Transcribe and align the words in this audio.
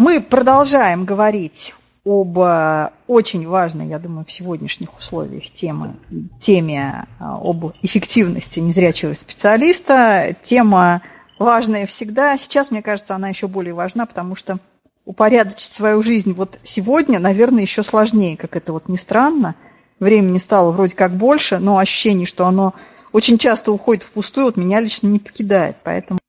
Мы 0.00 0.22
продолжаем 0.22 1.04
говорить 1.04 1.74
об 2.06 2.38
э, 2.38 2.88
очень 3.06 3.46
важной, 3.46 3.88
я 3.88 3.98
думаю, 3.98 4.24
в 4.24 4.32
сегодняшних 4.32 4.96
условиях 4.96 5.52
темы, 5.52 5.94
теме 6.38 7.06
э, 7.18 7.22
об 7.22 7.74
эффективности 7.82 8.60
незрячего 8.60 9.12
специалиста. 9.12 10.34
Тема 10.40 11.02
важная 11.38 11.84
всегда. 11.84 12.38
Сейчас, 12.38 12.70
мне 12.70 12.80
кажется, 12.80 13.14
она 13.14 13.28
еще 13.28 13.46
более 13.46 13.74
важна, 13.74 14.06
потому 14.06 14.36
что 14.36 14.56
упорядочить 15.04 15.74
свою 15.74 16.02
жизнь 16.02 16.32
вот 16.32 16.58
сегодня, 16.62 17.18
наверное, 17.18 17.60
еще 17.60 17.82
сложнее, 17.82 18.38
как 18.38 18.56
это 18.56 18.72
вот 18.72 18.88
ни 18.88 18.96
странно. 18.96 19.54
Времени 19.98 20.38
стало 20.38 20.72
вроде 20.72 20.96
как 20.96 21.12
больше, 21.12 21.58
но 21.58 21.76
ощущение, 21.76 22.26
что 22.26 22.46
оно 22.46 22.72
очень 23.12 23.36
часто 23.36 23.70
уходит 23.70 24.02
впустую, 24.04 24.46
вот 24.46 24.56
меня 24.56 24.80
лично 24.80 25.08
не 25.08 25.18
покидает. 25.18 25.76
Поэтому, 25.84 26.20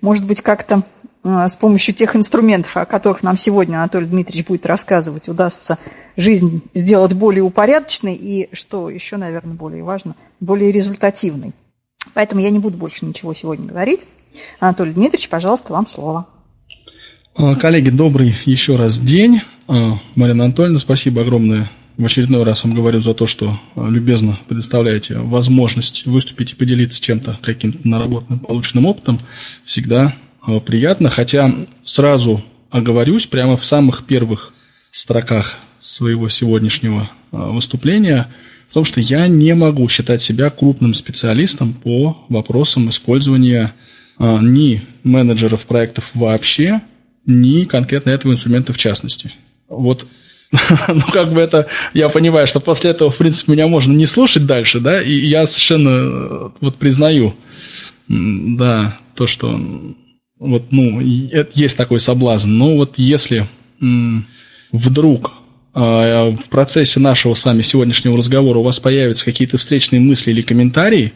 может 0.00 0.26
быть, 0.26 0.42
как-то 0.42 0.82
с 1.24 1.56
помощью 1.56 1.94
тех 1.94 2.14
инструментов, 2.16 2.76
о 2.76 2.84
которых 2.84 3.22
нам 3.22 3.36
сегодня 3.36 3.78
Анатолий 3.78 4.06
Дмитриевич 4.06 4.46
будет 4.46 4.66
рассказывать, 4.66 5.28
удастся 5.28 5.78
жизнь 6.16 6.62
сделать 6.74 7.12
более 7.14 7.42
упорядоченной 7.42 8.14
и, 8.14 8.48
что 8.52 8.88
еще, 8.88 9.16
наверное, 9.16 9.54
более 9.54 9.82
важно, 9.82 10.14
более 10.40 10.72
результативной. 10.72 11.52
Поэтому 12.14 12.40
я 12.40 12.50
не 12.50 12.58
буду 12.58 12.78
больше 12.78 13.04
ничего 13.04 13.34
сегодня 13.34 13.66
говорить. 13.66 14.06
Анатолий 14.60 14.92
Дмитриевич, 14.92 15.28
пожалуйста, 15.28 15.72
вам 15.72 15.86
слово. 15.86 16.26
А, 17.34 17.56
коллеги, 17.56 17.90
добрый 17.90 18.36
еще 18.44 18.76
раз 18.76 18.98
день. 19.00 19.42
А, 19.66 19.98
Марина 20.14 20.44
Анатольевна, 20.44 20.78
спасибо 20.78 21.22
огромное. 21.22 21.70
В 21.96 22.04
очередной 22.04 22.44
раз 22.44 22.62
вам 22.62 22.74
говорю 22.74 23.02
за 23.02 23.12
то, 23.12 23.26
что 23.26 23.58
любезно 23.74 24.38
предоставляете 24.46 25.18
возможность 25.18 26.06
выступить 26.06 26.52
и 26.52 26.54
поделиться 26.54 27.02
чем-то, 27.02 27.40
каким-то 27.42 27.86
наработанным, 27.88 28.38
полученным 28.38 28.86
опытом. 28.86 29.26
Всегда 29.64 30.14
Э, 30.14 30.27
приятно, 30.64 31.10
хотя 31.10 31.52
сразу 31.84 32.42
оговорюсь 32.70 33.26
прямо 33.26 33.56
в 33.56 33.64
самых 33.64 34.06
первых 34.06 34.52
строках 34.90 35.58
своего 35.78 36.28
сегодняшнего 36.28 37.10
э, 37.32 37.36
выступления 37.36 38.32
в 38.70 38.74
том, 38.74 38.84
что 38.84 39.00
я 39.00 39.26
не 39.28 39.54
могу 39.54 39.88
считать 39.88 40.22
себя 40.22 40.50
крупным 40.50 40.94
специалистом 40.94 41.72
по 41.72 42.24
вопросам 42.28 42.88
использования 42.88 43.74
э, 44.18 44.38
ни 44.42 44.86
менеджеров 45.04 45.66
проектов 45.66 46.10
вообще, 46.14 46.80
ни 47.26 47.64
конкретно 47.64 48.10
этого 48.10 48.32
инструмента 48.32 48.72
в 48.72 48.78
частности. 48.78 49.32
Вот 49.68 50.06
ну, 50.88 51.02
как 51.12 51.32
бы 51.32 51.40
это, 51.40 51.68
я 51.92 52.08
понимаю, 52.08 52.46
что 52.46 52.58
после 52.58 52.90
этого, 52.90 53.10
в 53.10 53.18
принципе, 53.18 53.52
меня 53.52 53.66
можно 53.66 53.92
не 53.92 54.06
слушать 54.06 54.46
дальше, 54.46 54.80
да, 54.80 55.00
и 55.00 55.12
я 55.12 55.44
совершенно 55.44 56.52
вот 56.60 56.76
признаю, 56.76 57.34
да, 58.08 58.98
то, 59.14 59.26
что 59.26 59.60
вот, 60.38 60.70
ну, 60.70 61.00
есть 61.00 61.76
такой 61.76 62.00
соблазн. 62.00 62.50
Но 62.50 62.76
вот 62.76 62.94
если 62.96 63.46
вдруг 64.72 65.32
а, 65.74 66.30
в 66.30 66.48
процессе 66.48 66.98
нашего 66.98 67.34
с 67.34 67.44
вами 67.44 67.62
сегодняшнего 67.62 68.16
разговора 68.16 68.58
у 68.58 68.62
вас 68.62 68.80
появятся 68.80 69.24
какие-то 69.24 69.58
встречные 69.58 70.00
мысли 70.00 70.30
или 70.30 70.42
комментарии, 70.42 71.12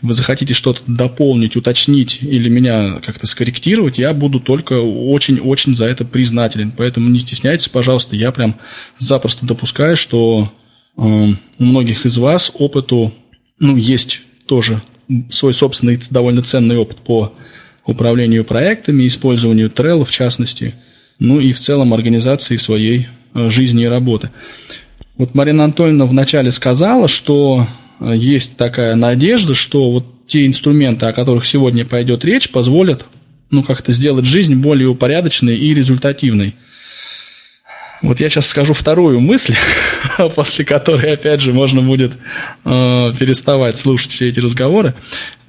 вы 0.00 0.14
захотите 0.14 0.54
что-то 0.54 0.80
дополнить, 0.86 1.56
уточнить 1.56 2.20
или 2.22 2.48
меня 2.48 3.00
как-то 3.00 3.26
скорректировать, 3.26 3.98
я 3.98 4.14
буду 4.14 4.40
только 4.40 4.74
очень-очень 4.74 5.74
за 5.74 5.86
это 5.86 6.04
признателен. 6.04 6.72
Поэтому 6.74 7.10
не 7.10 7.18
стесняйтесь, 7.18 7.68
пожалуйста, 7.68 8.16
я 8.16 8.32
прям 8.32 8.56
запросто 8.98 9.44
допускаю, 9.44 9.98
что 9.98 10.52
э, 10.96 11.00
у 11.02 11.36
многих 11.58 12.06
из 12.06 12.16
вас 12.16 12.50
опыту, 12.54 13.12
ну, 13.58 13.76
есть 13.76 14.22
тоже 14.46 14.80
свой 15.30 15.52
собственный 15.52 16.00
довольно 16.10 16.42
ценный 16.42 16.78
опыт 16.78 16.98
по 16.98 17.34
управлению 17.86 18.44
проектами, 18.44 19.06
использованию 19.06 19.70
Trello 19.70 20.04
в 20.04 20.10
частности, 20.10 20.74
ну 21.18 21.40
и 21.40 21.52
в 21.52 21.58
целом 21.58 21.94
организации 21.94 22.56
своей 22.56 23.08
э, 23.34 23.50
жизни 23.50 23.84
и 23.84 23.88
работы. 23.88 24.30
Вот 25.16 25.34
Марина 25.34 25.64
Анатольевна 25.64 26.04
вначале 26.04 26.50
сказала, 26.50 27.08
что 27.08 27.68
э, 28.00 28.12
есть 28.14 28.56
такая 28.56 28.94
надежда, 28.96 29.54
что 29.54 29.90
вот 29.90 30.26
те 30.26 30.46
инструменты, 30.46 31.06
о 31.06 31.12
которых 31.12 31.46
сегодня 31.46 31.84
пойдет 31.84 32.24
речь, 32.24 32.50
позволят 32.50 33.06
ну, 33.50 33.62
как-то 33.62 33.92
сделать 33.92 34.24
жизнь 34.24 34.56
более 34.56 34.88
упорядоченной 34.88 35.56
и 35.56 35.72
результативной. 35.72 36.56
Вот 38.02 38.20
я 38.20 38.28
сейчас 38.28 38.48
скажу 38.48 38.74
вторую 38.74 39.20
мысль, 39.20 39.54
после 40.34 40.64
которой, 40.64 41.14
опять 41.14 41.40
же, 41.40 41.52
можно 41.52 41.80
будет 41.80 42.12
э, 42.12 42.16
переставать 42.64 43.76
слушать 43.78 44.10
все 44.10 44.28
эти 44.28 44.40
разговоры. 44.40 44.94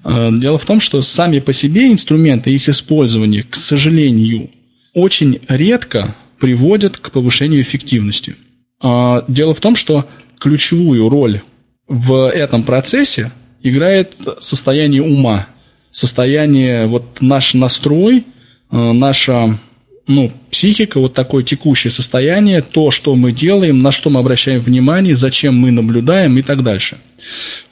Э, 0.03 0.30
дело 0.31 0.58
в 0.58 0.66
том, 0.66 0.80
что 0.80 1.02
сами 1.02 1.40
по 1.40 1.53
себе 1.53 1.91
инструменты, 1.91 2.52
их 2.52 2.69
использование, 2.69 3.44
к 3.44 3.56
сожалению, 3.56 4.50
очень 4.94 5.40
редко 5.47 6.16
приводят 6.40 6.97
к 6.97 7.12
повышению 7.12 7.62
эффективности. 7.62 8.35
А, 8.80 9.25
дело 9.28 9.53
в 9.53 9.59
том, 9.59 9.75
что 9.75 10.06
ключевую 10.40 11.09
роль 11.09 11.41
в 11.88 12.30
этом 12.30 12.63
процессе 12.63 13.31
играет 13.63 14.16
состояние 14.40 15.02
ума, 15.02 15.47
состояние, 15.91 16.88
вот 16.88 17.22
наш 17.22 17.53
настрой, 17.53 18.25
э, 18.72 18.78
наша 18.78 19.59
ну, 20.08 20.31
психика, 20.50 21.00
вот 21.00 21.14
такое 21.14 21.44
текущее 21.44 21.91
состояние, 21.91 22.62
то, 22.62 22.91
что 22.91 23.14
мы 23.16 23.31
делаем, 23.31 23.81
на 23.81 23.91
что 23.91 24.09
мы 24.09 24.19
обращаем 24.19 24.62
внимание, 24.62 25.16
зачем 25.16 25.56
мы 25.56 25.72
наблюдаем 25.72 26.38
и 26.38 26.41
так 26.41 26.64
дальше. 26.64 26.97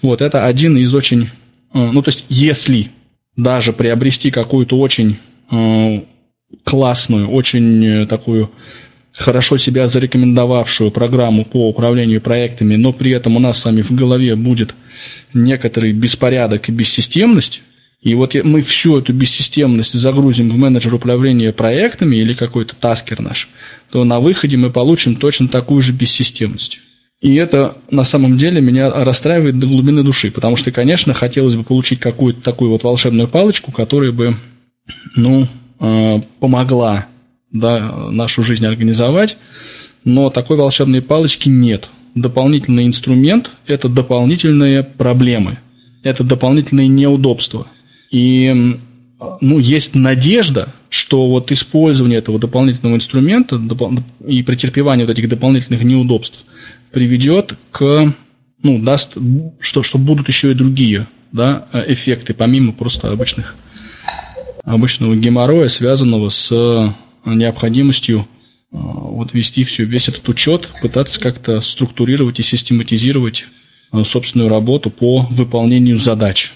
Вот 0.01 0.21
это 0.21 0.43
один 0.43 0.77
из 0.77 0.93
очень 0.93 1.29
ну, 1.79 2.01
то 2.01 2.09
есть, 2.09 2.25
если 2.29 2.89
даже 3.35 3.73
приобрести 3.73 4.31
какую-то 4.31 4.79
очень 4.79 5.17
э, 5.51 6.01
классную, 6.63 7.29
очень 7.29 7.85
э, 7.85 8.07
такую 8.07 8.51
хорошо 9.11 9.57
себя 9.57 9.87
зарекомендовавшую 9.87 10.91
программу 10.91 11.45
по 11.45 11.69
управлению 11.69 12.21
проектами, 12.21 12.75
но 12.75 12.93
при 12.93 13.11
этом 13.11 13.35
у 13.35 13.39
нас 13.39 13.59
с 13.59 13.65
вами 13.65 13.81
в 13.81 13.91
голове 13.91 14.35
будет 14.35 14.75
некоторый 15.33 15.93
беспорядок 15.93 16.69
и 16.69 16.71
бессистемность, 16.71 17.61
и 18.01 18.13
вот 18.13 18.35
мы 18.35 18.61
всю 18.61 18.99
эту 18.99 19.13
бессистемность 19.13 19.93
загрузим 19.93 20.49
в 20.49 20.57
менеджер 20.57 20.93
управления 20.93 21.51
проектами 21.51 22.17
или 22.17 22.33
какой-то 22.33 22.75
таскер 22.75 23.19
наш, 23.19 23.49
то 23.89 24.03
на 24.03 24.19
выходе 24.19 24.57
мы 24.57 24.69
получим 24.69 25.15
точно 25.15 25.47
такую 25.47 25.81
же 25.81 25.91
бессистемность. 25.91 26.79
И 27.25 27.33
это 27.37 27.77
на 27.89 28.03
самом 28.03 28.37
деле 28.37 28.61
меня 28.61 28.87
расстраивает 28.91 29.57
до 29.57 29.65
глубины 29.65 30.03
души, 30.03 30.29
потому 30.29 30.55
что, 30.57 30.71
конечно, 30.71 31.15
хотелось 31.15 31.55
бы 31.55 31.63
получить 31.63 31.99
какую-то 31.99 32.41
такую 32.41 32.69
вот 32.69 32.83
волшебную 32.83 33.27
палочку, 33.27 33.71
которая 33.71 34.11
бы, 34.11 34.37
ну, 35.15 35.47
э, 35.79 36.21
помогла 36.39 37.07
да, 37.51 38.11
нашу 38.11 38.43
жизнь 38.43 38.63
организовать, 38.63 39.37
но 40.03 40.29
такой 40.29 40.57
волшебной 40.57 41.01
палочки 41.01 41.49
нет. 41.49 41.89
Дополнительный 42.13 42.85
инструмент– 42.85 43.49
это 43.65 43.89
дополнительные 43.89 44.83
проблемы, 44.83 45.57
это 46.03 46.23
дополнительные 46.23 46.87
неудобства. 46.87 47.65
И 48.11 48.77
ну, 49.41 49.57
есть 49.57 49.95
надежда, 49.95 50.67
что 50.89 51.27
вот 51.27 51.51
использование 51.51 52.19
этого 52.19 52.37
дополнительного 52.37 52.97
инструмента 52.97 53.59
и 54.27 54.43
претерпевание 54.43 55.07
вот 55.07 55.17
этих 55.17 55.27
дополнительных 55.27 55.83
неудобств– 55.83 56.45
приведет 56.95 57.55
к, 57.71 58.15
ну, 58.63 58.79
даст, 58.79 59.17
что, 59.59 59.83
что 59.83 59.97
будут 59.97 60.29
еще 60.29 60.51
и 60.51 60.53
другие 60.53 61.09
да, 61.33 61.67
эффекты, 61.73 62.33
помимо 62.33 62.71
просто 62.71 63.11
обычных, 63.11 63.53
обычного 64.63 65.13
геморроя, 65.13 65.67
связанного 65.67 66.29
с 66.29 66.95
необходимостью 67.25 68.19
э, 68.19 68.23
вот 68.71 69.33
вести 69.33 69.65
все, 69.65 69.83
весь 69.83 70.07
этот 70.07 70.29
учет, 70.29 70.69
пытаться 70.81 71.19
как-то 71.19 71.59
структурировать 71.59 72.39
и 72.39 72.43
систематизировать 72.43 73.45
э, 73.91 74.01
собственную 74.05 74.49
работу 74.49 74.89
по 74.89 75.27
выполнению 75.29 75.97
задач. 75.97 76.53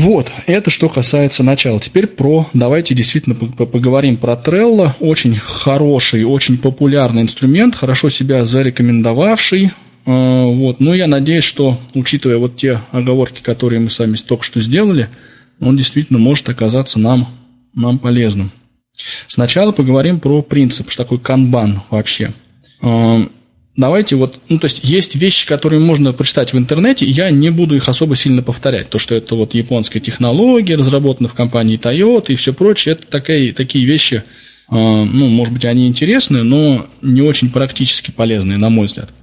Вот, 0.00 0.32
это 0.46 0.70
что 0.70 0.88
касается 0.88 1.42
начала. 1.42 1.78
Теперь 1.78 2.06
про, 2.06 2.48
давайте 2.54 2.94
действительно 2.94 3.34
поговорим 3.34 4.16
про 4.16 4.32
Trello. 4.32 4.94
Очень 4.98 5.36
хороший, 5.36 6.24
очень 6.24 6.56
популярный 6.56 7.20
инструмент, 7.20 7.74
хорошо 7.74 8.08
себя 8.08 8.46
зарекомендовавший. 8.46 9.72
А, 10.06 10.46
вот. 10.46 10.80
Но 10.80 10.94
я 10.94 11.06
надеюсь, 11.06 11.44
что, 11.44 11.78
учитывая 11.92 12.38
вот 12.38 12.56
те 12.56 12.80
оговорки, 12.92 13.42
которые 13.42 13.80
мы 13.80 13.90
с 13.90 13.98
вами 13.98 14.16
только 14.16 14.42
что 14.42 14.58
сделали, 14.62 15.10
он 15.60 15.76
действительно 15.76 16.18
может 16.18 16.48
оказаться 16.48 16.98
нам, 16.98 17.36
нам 17.74 17.98
полезным. 17.98 18.52
Сначала 19.26 19.72
поговорим 19.72 20.18
про 20.18 20.40
принцип, 20.40 20.90
что 20.90 21.02
такое 21.02 21.18
канбан 21.18 21.82
вообще. 21.90 22.32
Давайте 23.80 24.14
вот, 24.14 24.40
ну, 24.50 24.58
то 24.58 24.66
есть 24.66 24.80
есть 24.84 25.14
вещи, 25.14 25.46
которые 25.46 25.80
можно 25.80 26.12
прочитать 26.12 26.52
в 26.52 26.58
интернете, 26.58 27.06
и 27.06 27.10
я 27.10 27.30
не 27.30 27.48
буду 27.48 27.76
их 27.76 27.88
особо 27.88 28.14
сильно 28.14 28.42
повторять. 28.42 28.90
То, 28.90 28.98
что 28.98 29.14
это 29.14 29.34
вот 29.34 29.54
японская 29.54 30.02
технология, 30.02 30.76
разработана 30.76 31.30
в 31.30 31.32
компании 31.32 31.80
Toyota 31.80 32.26
и 32.28 32.34
все 32.34 32.52
прочее, 32.52 32.92
это 32.92 33.06
такие, 33.06 33.54
такие 33.54 33.86
вещи, 33.86 34.22
а, 34.68 34.74
ну, 34.76 35.28
может 35.28 35.54
быть, 35.54 35.64
они 35.64 35.88
интересные, 35.88 36.42
но 36.42 36.88
не 37.00 37.22
очень 37.22 37.50
практически 37.50 38.10
полезные, 38.10 38.58
на 38.58 38.68
мой 38.68 38.84
взгляд. 38.84 39.14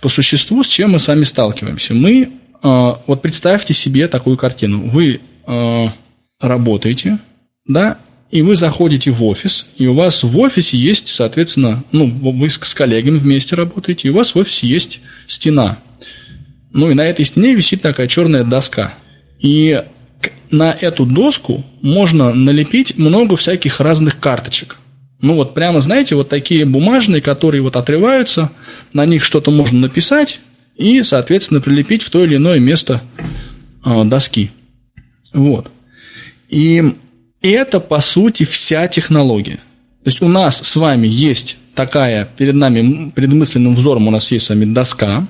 По 0.00 0.08
существу, 0.08 0.64
с 0.64 0.66
чем 0.66 0.90
мы 0.90 0.98
сами 0.98 1.22
сталкиваемся? 1.22 1.94
Мы, 1.94 2.32
а, 2.64 3.00
вот 3.06 3.22
представьте 3.22 3.74
себе 3.74 4.08
такую 4.08 4.36
картину. 4.36 4.90
Вы 4.90 5.20
а, 5.46 5.94
работаете, 6.40 7.20
да, 7.64 7.98
и 8.30 8.42
вы 8.42 8.54
заходите 8.54 9.10
в 9.10 9.24
офис, 9.24 9.66
и 9.76 9.86
у 9.86 9.94
вас 9.94 10.22
в 10.22 10.38
офисе 10.38 10.76
есть, 10.76 11.08
соответственно, 11.08 11.84
ну, 11.90 12.08
вы 12.08 12.48
с 12.48 12.58
коллегами 12.58 13.18
вместе 13.18 13.56
работаете, 13.56 14.08
и 14.08 14.10
у 14.10 14.14
вас 14.14 14.34
в 14.34 14.38
офисе 14.38 14.68
есть 14.68 15.00
стена. 15.26 15.78
Ну, 16.72 16.90
и 16.90 16.94
на 16.94 17.02
этой 17.02 17.24
стене 17.24 17.54
висит 17.54 17.82
такая 17.82 18.06
черная 18.06 18.44
доска. 18.44 18.94
И 19.40 19.82
на 20.50 20.70
эту 20.70 21.06
доску 21.06 21.64
можно 21.82 22.32
налепить 22.32 22.96
много 22.98 23.36
всяких 23.36 23.80
разных 23.80 24.20
карточек. 24.20 24.76
Ну, 25.20 25.34
вот 25.34 25.52
прямо, 25.54 25.80
знаете, 25.80 26.14
вот 26.14 26.28
такие 26.28 26.64
бумажные, 26.64 27.20
которые 27.20 27.62
вот 27.62 27.74
отрываются, 27.74 28.52
на 28.92 29.04
них 29.06 29.24
что-то 29.24 29.50
можно 29.50 29.80
написать 29.80 30.40
и, 30.76 31.02
соответственно, 31.02 31.60
прилепить 31.60 32.02
в 32.02 32.10
то 32.10 32.24
или 32.24 32.36
иное 32.36 32.60
место 32.60 33.02
э, 33.84 34.04
доски. 34.04 34.50
Вот. 35.32 35.70
И 36.48 36.94
и 37.42 37.50
это, 37.50 37.80
по 37.80 38.00
сути, 38.00 38.44
вся 38.44 38.86
технология. 38.88 39.56
То 40.04 40.06
есть 40.06 40.22
у 40.22 40.28
нас 40.28 40.58
с 40.58 40.76
вами 40.76 41.06
есть 41.08 41.56
такая, 41.74 42.24
перед 42.24 42.54
нами, 42.54 43.10
перед 43.10 43.32
мысленным 43.32 43.74
взором 43.74 44.08
у 44.08 44.10
нас 44.10 44.30
есть 44.30 44.46
с 44.46 44.48
вами 44.48 44.64
доска, 44.66 45.26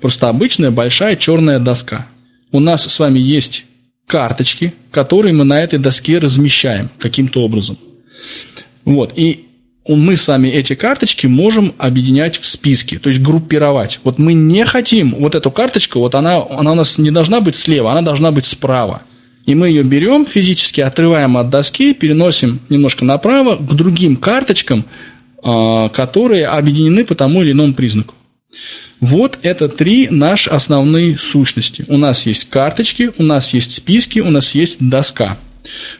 просто 0.00 0.28
обычная 0.28 0.70
большая 0.70 1.16
черная 1.16 1.58
доска. 1.58 2.06
У 2.50 2.60
нас 2.60 2.84
с 2.84 2.98
вами 2.98 3.18
есть 3.18 3.66
карточки, 4.06 4.74
которые 4.90 5.34
мы 5.34 5.44
на 5.44 5.60
этой 5.60 5.78
доске 5.78 6.18
размещаем 6.18 6.90
каким-то 6.98 7.42
образом. 7.42 7.78
Вот, 8.84 9.12
и 9.16 9.48
мы 9.86 10.16
с 10.16 10.28
вами 10.28 10.48
эти 10.48 10.74
карточки 10.74 11.26
можем 11.26 11.74
объединять 11.78 12.38
в 12.38 12.46
списки, 12.46 12.98
то 12.98 13.08
есть 13.08 13.22
группировать. 13.22 14.00
Вот 14.04 14.18
мы 14.18 14.34
не 14.34 14.64
хотим, 14.64 15.14
вот 15.14 15.34
эту 15.34 15.50
карточку, 15.50 15.98
вот 16.00 16.14
она, 16.14 16.44
она 16.50 16.72
у 16.72 16.74
нас 16.74 16.98
не 16.98 17.10
должна 17.10 17.40
быть 17.40 17.56
слева, 17.56 17.92
она 17.92 18.02
должна 18.02 18.30
быть 18.30 18.44
справа. 18.44 19.02
И 19.48 19.54
мы 19.54 19.68
ее 19.68 19.82
берем 19.82 20.26
физически, 20.26 20.82
отрываем 20.82 21.38
от 21.38 21.48
доски, 21.48 21.94
переносим 21.94 22.60
немножко 22.68 23.06
направо 23.06 23.56
к 23.56 23.74
другим 23.74 24.16
карточкам, 24.16 24.84
а, 25.42 25.88
которые 25.88 26.48
объединены 26.48 27.02
по 27.06 27.14
тому 27.14 27.40
или 27.40 27.52
иному 27.52 27.72
признаку. 27.72 28.14
Вот 29.00 29.38
это 29.40 29.70
три 29.70 30.08
наши 30.10 30.50
основные 30.50 31.16
сущности. 31.16 31.86
У 31.88 31.96
нас 31.96 32.26
есть 32.26 32.50
карточки, 32.50 33.10
у 33.16 33.22
нас 33.22 33.54
есть 33.54 33.74
списки, 33.74 34.18
у 34.18 34.28
нас 34.28 34.54
есть 34.54 34.86
доска. 34.86 35.38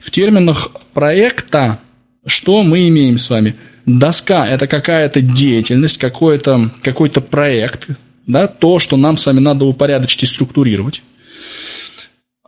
В 0.03 0.11
терминах 0.11 0.71
проекта 0.93 1.79
что 2.27 2.63
мы 2.63 2.87
имеем 2.89 3.17
с 3.17 3.31
вами? 3.31 3.55
Доска– 3.87 4.47
это 4.49 4.67
какая-то 4.67 5.23
деятельность, 5.23 5.97
какой-то 5.97 6.73
какой 6.83 7.09
проект, 7.09 7.87
да, 8.27 8.47
то, 8.47 8.79
что 8.79 8.99
нам 8.99 9.17
с 9.17 9.25
вами 9.25 9.41
надо 9.41 9.65
упорядочить 9.65 10.25
и 10.25 10.27
структурировать. 10.27 11.01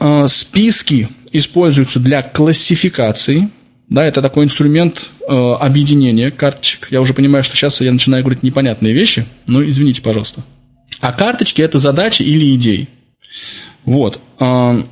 А, 0.00 0.26
списки 0.28 1.08
используются 1.30 2.00
для 2.00 2.22
классификации. 2.22 3.50
Да, 3.90 4.04
это 4.04 4.22
такой 4.22 4.44
инструмент 4.44 5.10
э, 5.20 5.32
объединения 5.32 6.30
карточек. 6.30 6.88
Я 6.90 7.00
уже 7.00 7.12
понимаю, 7.12 7.44
что 7.44 7.56
сейчас 7.56 7.80
я 7.80 7.92
начинаю 7.92 8.22
говорить 8.22 8.42
непонятные 8.42 8.94
вещи, 8.94 9.26
но 9.46 9.68
извините, 9.68 10.00
пожалуйста. 10.00 10.42
А 11.00 11.12
карточки– 11.12 11.60
это 11.62 11.78
задачи 11.78 12.22
или 12.22 12.54
идеи. 12.54 12.88
Вот. 13.84 14.20
Э, 14.40 14.84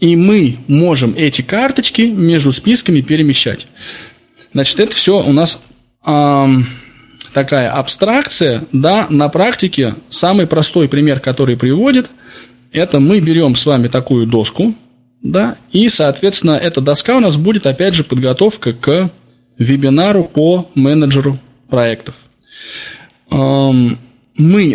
и 0.00 0.16
мы 0.16 0.58
можем 0.66 1.14
эти 1.16 1.42
карточки 1.42 2.02
между 2.02 2.50
списками 2.50 3.02
перемещать. 3.02 3.66
Значит, 4.52 4.80
это 4.80 4.96
все 4.96 5.22
у 5.22 5.32
нас 5.32 5.62
э, 6.04 6.46
такая 7.34 7.70
абстракция, 7.70 8.64
да, 8.72 9.06
на 9.10 9.28
практике 9.28 9.94
самый 10.08 10.46
простой 10.46 10.88
пример, 10.88 11.20
который 11.20 11.56
приводит– 11.56 12.10
это 12.76 13.00
мы 13.00 13.20
берем 13.20 13.56
с 13.56 13.64
вами 13.66 13.88
такую 13.88 14.26
доску, 14.26 14.74
да, 15.22 15.56
и, 15.72 15.88
соответственно, 15.88 16.52
эта 16.52 16.80
доска 16.80 17.16
у 17.16 17.20
нас 17.20 17.36
будет, 17.36 17.66
опять 17.66 17.94
же, 17.94 18.04
подготовка 18.04 18.72
к 18.72 19.10
вебинару 19.58 20.24
по 20.24 20.70
менеджеру 20.74 21.38
проектов. 21.68 22.14
Мы 23.30 23.88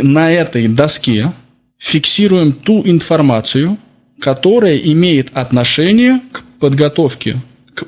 на 0.03 0.31
этой 0.31 0.67
доске 0.67 1.33
фиксируем 1.77 2.53
ту 2.53 2.81
информацию, 2.83 3.77
которая 4.19 4.77
имеет 4.77 5.29
отношение 5.33 6.21
к 6.31 6.43
подготовке 6.59 7.37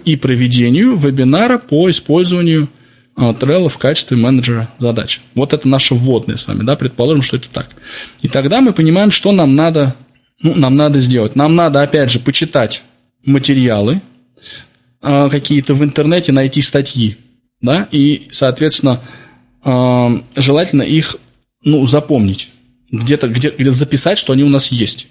и 0.06 0.16
проведению 0.16 0.96
вебинара 0.96 1.58
по 1.58 1.90
использованию 1.90 2.70
Trello 3.16 3.70
в 3.70 3.78
качестве 3.78 4.18
менеджера 4.18 4.70
задач. 4.80 5.22
Вот 5.36 5.54
это 5.54 5.68
наше 5.68 5.94
вводное 5.94 6.36
с 6.36 6.48
вами, 6.48 6.64
да, 6.64 6.76
предположим, 6.76 7.22
что 7.22 7.38
это 7.38 7.50
так. 7.50 7.70
И 8.22 8.28
тогда 8.28 8.62
мы 8.62 8.74
понимаем, 8.74 9.12
что 9.12 9.32
нам 9.32 9.56
надо, 9.56 9.96
ну, 10.44 10.54
нам 10.54 10.76
надо 10.76 11.00
сделать. 11.00 11.36
Нам 11.36 11.56
надо, 11.56 11.82
опять 11.82 12.12
же, 12.12 12.20
почитать 12.20 12.84
материалы, 13.26 14.02
а, 15.02 15.30
какие-то 15.30 15.74
в 15.74 15.84
интернете 15.84 16.32
найти 16.32 16.62
статьи, 16.62 17.18
да, 17.62 17.88
и, 17.92 18.28
соответственно, 18.32 19.02
а, 19.64 20.22
желательно 20.36 20.84
их, 20.84 21.16
ну, 21.64 21.86
запомнить, 21.88 22.52
где-то 22.92 23.30
где, 23.30 23.52
где 23.58 23.72
записать, 23.72 24.18
что 24.18 24.34
они 24.34 24.44
у 24.44 24.50
нас 24.50 24.72
есть. 24.72 25.08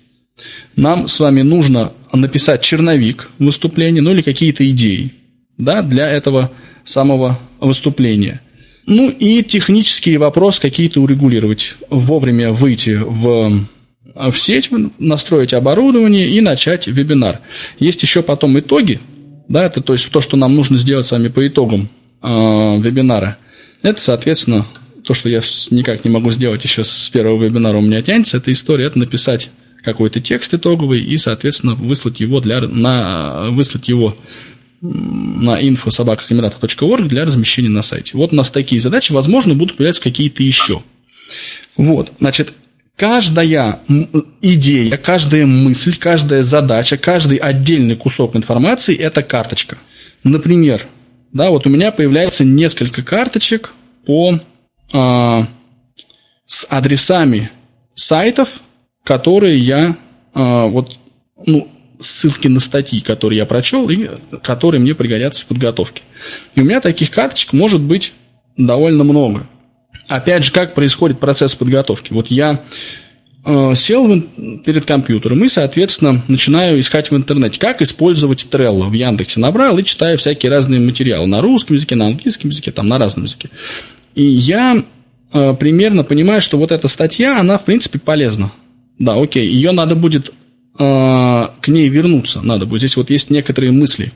Нам 0.76 1.08
с 1.08 1.18
вами 1.18 1.42
нужно 1.42 1.92
написать 2.12 2.62
черновик 2.62 3.30
выступления, 3.38 4.02
ну, 4.02 4.12
или 4.12 4.22
какие-то 4.22 4.68
идеи, 4.70 5.14
да, 5.56 5.82
для 5.82 6.08
этого 6.08 6.52
самого 6.84 7.40
выступления. 7.58 8.42
Ну 8.84 9.08
и 9.08 9.42
технические 9.44 10.18
вопросы 10.18 10.60
какие-то 10.60 11.00
урегулировать. 11.00 11.76
Вовремя 11.88 12.52
выйти 12.52 12.98
в, 13.00 13.68
в 14.14 14.34
сеть, 14.34 14.70
настроить 14.98 15.54
оборудование 15.54 16.28
и 16.28 16.40
начать 16.40 16.86
вебинар. 16.86 17.40
Есть 17.78 18.02
еще 18.02 18.22
потом 18.22 18.58
итоги, 18.58 19.00
да, 19.48 19.66
это 19.66 19.80
то 19.80 19.92
есть 19.92 20.10
то, 20.10 20.20
что 20.20 20.36
нам 20.36 20.54
нужно 20.54 20.78
сделать 20.78 21.06
с 21.06 21.12
вами 21.12 21.28
по 21.28 21.46
итогам 21.46 21.90
э, 22.22 22.26
вебинара. 22.26 23.38
Это, 23.82 24.00
соответственно, 24.00 24.66
то, 25.04 25.14
что 25.14 25.28
я 25.28 25.40
никак 25.70 26.04
не 26.04 26.10
могу 26.10 26.30
сделать 26.30 26.64
еще 26.64 26.84
с 26.84 27.08
первого 27.08 27.44
вебинара 27.44 27.76
у 27.76 27.80
меня 27.80 28.02
тянется, 28.02 28.36
это 28.36 28.52
история, 28.52 28.86
это 28.86 28.98
написать 28.98 29.50
какой-то 29.82 30.20
текст 30.20 30.54
итоговый 30.54 31.02
и, 31.02 31.16
соответственно, 31.16 31.74
выслать 31.74 32.20
его, 32.20 32.40
для, 32.40 32.60
на, 32.60 33.50
выслать 33.50 33.88
его 33.88 34.16
на 34.80 35.60
info.sobaka.camerata.org 35.60 37.08
для 37.08 37.24
размещения 37.24 37.68
на 37.68 37.82
сайте. 37.82 38.12
Вот 38.14 38.32
у 38.32 38.36
нас 38.36 38.50
такие 38.50 38.80
задачи, 38.80 39.12
возможно, 39.12 39.54
будут 39.54 39.76
появляться 39.76 40.02
какие-то 40.02 40.42
еще. 40.42 40.82
Вот, 41.76 42.12
значит, 42.20 42.52
каждая 43.02 43.80
идея, 44.42 44.96
каждая 44.96 45.44
мысль, 45.44 45.98
каждая 45.98 46.44
задача, 46.44 46.96
каждый 46.96 47.38
отдельный 47.38 47.96
кусок 47.96 48.36
информации– 48.36 48.96
это 48.96 49.24
карточка. 49.24 49.76
Например, 50.22 50.86
да, 51.32 51.50
вот 51.50 51.66
у 51.66 51.68
меня 51.68 51.90
появляется 51.90 52.44
несколько 52.44 53.02
карточек 53.02 53.72
по, 54.06 54.38
а, 54.92 55.48
с 56.46 56.64
адресами 56.70 57.50
сайтов, 57.96 58.62
которые 59.02 59.58
я 59.58 59.96
а, 60.32 60.66
вот, 60.66 60.96
ну, 61.44 61.66
ссылки 61.98 62.46
на 62.46 62.60
статьи, 62.60 63.00
которые 63.00 63.38
я 63.38 63.46
прочел 63.46 63.90
и 63.90 64.10
которые 64.44 64.80
мне 64.80 64.94
пригодятся 64.94 65.42
в 65.42 65.46
подготовке. 65.46 66.02
И 66.54 66.60
у 66.60 66.64
меня 66.64 66.80
таких 66.80 67.10
карточек 67.10 67.52
может 67.52 67.80
быть 67.80 68.14
довольно 68.56 69.02
много. 69.02 69.48
Опять 70.14 70.44
же, 70.44 70.52
как 70.52 70.74
происходит 70.74 71.18
процесс 71.18 71.54
подготовки? 71.54 72.12
Вот 72.12 72.28
я 72.28 72.62
э, 73.44 73.74
сел 73.74 74.22
перед 74.64 74.84
компьютером 74.84 75.44
и, 75.44 75.48
соответственно, 75.48 76.22
начинаю 76.28 76.78
искать 76.80 77.10
в 77.10 77.16
интернете, 77.16 77.58
как 77.58 77.82
использовать 77.82 78.46
Trello. 78.50 78.88
В 78.88 78.92
Яндексе 78.92 79.40
набрал 79.40 79.78
и 79.78 79.84
читаю 79.84 80.18
всякие 80.18 80.50
разные 80.50 80.80
материалы 80.80 81.26
на 81.26 81.40
русском 81.40 81.76
языке, 81.76 81.94
на 81.94 82.06
английском 82.06 82.50
языке, 82.50 82.72
там 82.72 82.88
на 82.88 82.98
разном 82.98 83.24
языке. 83.24 83.48
И 84.14 84.24
я 84.24 84.84
э, 85.32 85.54
примерно 85.54 86.04
понимаю, 86.04 86.40
что 86.40 86.58
вот 86.58 86.72
эта 86.72 86.88
статья, 86.88 87.40
она, 87.40 87.58
в 87.58 87.64
принципе, 87.64 87.98
полезна. 87.98 88.52
Да, 88.98 89.14
окей, 89.14 89.46
ее 89.46 89.72
надо 89.72 89.96
будет 89.96 90.32
а, 90.78 91.54
к 91.60 91.68
ней 91.68 91.88
вернуться 91.88 92.40
надо 92.42 92.66
будет. 92.66 92.80
Здесь 92.80 92.96
вот 92.96 93.10
есть 93.10 93.30
некоторые 93.30 93.72
мысли. 93.72 94.12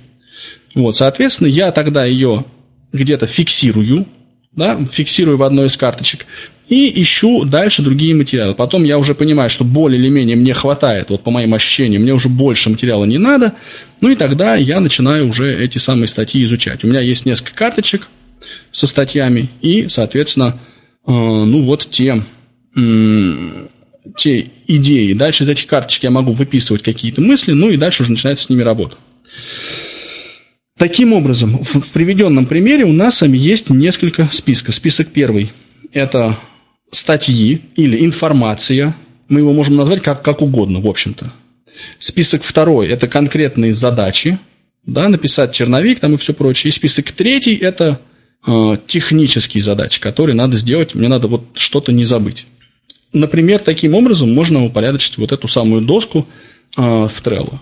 Вот, 0.74 0.96
соответственно, 0.96 1.48
я 1.48 1.70
тогда 1.70 2.04
ее 2.04 2.44
где-то 2.92 3.26
фиксирую, 3.26 4.06
да, 4.56 4.84
фиксирую 4.90 5.36
в 5.36 5.42
одной 5.42 5.66
из 5.66 5.76
карточек 5.76 6.26
и 6.68 7.00
ищу 7.00 7.44
дальше 7.44 7.82
другие 7.82 8.14
материалы. 8.14 8.54
Потом 8.54 8.82
я 8.82 8.98
уже 8.98 9.14
понимаю, 9.14 9.50
что 9.50 9.64
более 9.64 10.00
или 10.00 10.08
менее 10.08 10.36
мне 10.36 10.52
хватает, 10.52 11.10
вот 11.10 11.22
по 11.22 11.30
моим 11.30 11.54
ощущениям, 11.54 12.02
мне 12.02 12.12
уже 12.12 12.28
больше 12.28 12.70
материала 12.70 13.04
не 13.04 13.18
надо, 13.18 13.54
ну 14.00 14.10
и 14.10 14.16
тогда 14.16 14.56
я 14.56 14.80
начинаю 14.80 15.28
уже 15.28 15.62
эти 15.62 15.78
самые 15.78 16.08
статьи 16.08 16.42
изучать. 16.44 16.82
У 16.82 16.88
меня 16.88 17.00
есть 17.00 17.24
несколько 17.24 17.54
карточек 17.54 18.08
со 18.72 18.86
статьями 18.86 19.50
и, 19.60 19.88
соответственно, 19.88 20.58
э, 21.06 21.10
ну 21.12 21.62
вот 21.64 21.88
те 21.90 22.22
те 24.16 24.46
идеи. 24.68 25.14
Дальше 25.14 25.44
из 25.44 25.48
этих 25.48 25.66
карточек 25.66 26.04
я 26.04 26.10
могу 26.10 26.32
выписывать 26.32 26.82
какие-то 26.82 27.20
мысли, 27.20 27.52
ну 27.52 27.70
и 27.70 27.76
дальше 27.76 28.02
уже 28.02 28.12
начинается 28.12 28.44
с 28.44 28.50
ними 28.50 28.62
работа. 28.62 28.96
Таким 30.78 31.14
образом, 31.14 31.58
в, 31.64 31.90
приведенном 31.92 32.44
примере 32.44 32.84
у 32.84 32.92
нас 32.92 33.22
есть 33.22 33.70
несколько 33.70 34.28
списков. 34.30 34.74
Список 34.74 35.08
первый– 35.08 35.52
это 35.92 36.38
статьи 36.90 37.62
или 37.76 38.04
информация. 38.04 38.94
Мы 39.28 39.40
его 39.40 39.54
можем 39.54 39.76
назвать 39.76 40.02
как, 40.02 40.22
как 40.22 40.42
угодно, 40.42 40.80
в 40.80 40.86
общем-то. 40.86 41.32
Список 41.98 42.42
второй– 42.42 42.88
это 42.90 43.08
конкретные 43.08 43.72
задачи. 43.72 44.38
да, 44.84 45.08
написать 45.08 45.54
черновик 45.54 46.00
там 46.00 46.14
и 46.14 46.18
все 46.18 46.34
прочее. 46.34 46.68
И 46.68 46.72
список 46.72 47.10
третий– 47.12 47.54
это 47.60 48.00
э, 48.46 48.50
технические 48.86 49.62
задачи, 49.62 49.98
которые 49.98 50.36
надо 50.36 50.56
сделать, 50.56 50.94
мне 50.94 51.08
надо 51.08 51.26
вот 51.26 51.44
что-то 51.54 51.90
не 51.90 52.04
забыть. 52.04 52.44
Например, 53.14 53.60
таким 53.60 53.94
образом 53.94 54.32
можно 54.34 54.62
упорядочить 54.62 55.16
вот 55.16 55.32
эту 55.32 55.48
самую 55.48 55.82
доску 55.82 56.26
э, 56.76 56.82
в 56.82 57.22
Trello. 57.24 57.60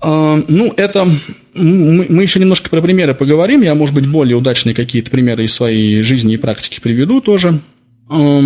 Э, 0.00 0.42
ну, 0.46 0.72
это 0.76 1.20
мы, 1.54 2.06
мы 2.08 2.22
еще 2.22 2.40
немножко 2.40 2.70
про 2.70 2.80
примеры 2.80 3.14
поговорим. 3.14 3.62
Я, 3.62 3.74
может 3.74 3.94
быть, 3.94 4.08
более 4.08 4.36
удачные 4.36 4.74
какие-то 4.74 5.10
примеры 5.10 5.44
из 5.44 5.54
своей 5.54 6.02
жизни 6.02 6.34
и 6.34 6.38
практики 6.38 6.80
приведу 6.80 7.20
тоже. 7.20 7.60
Э, 8.10 8.40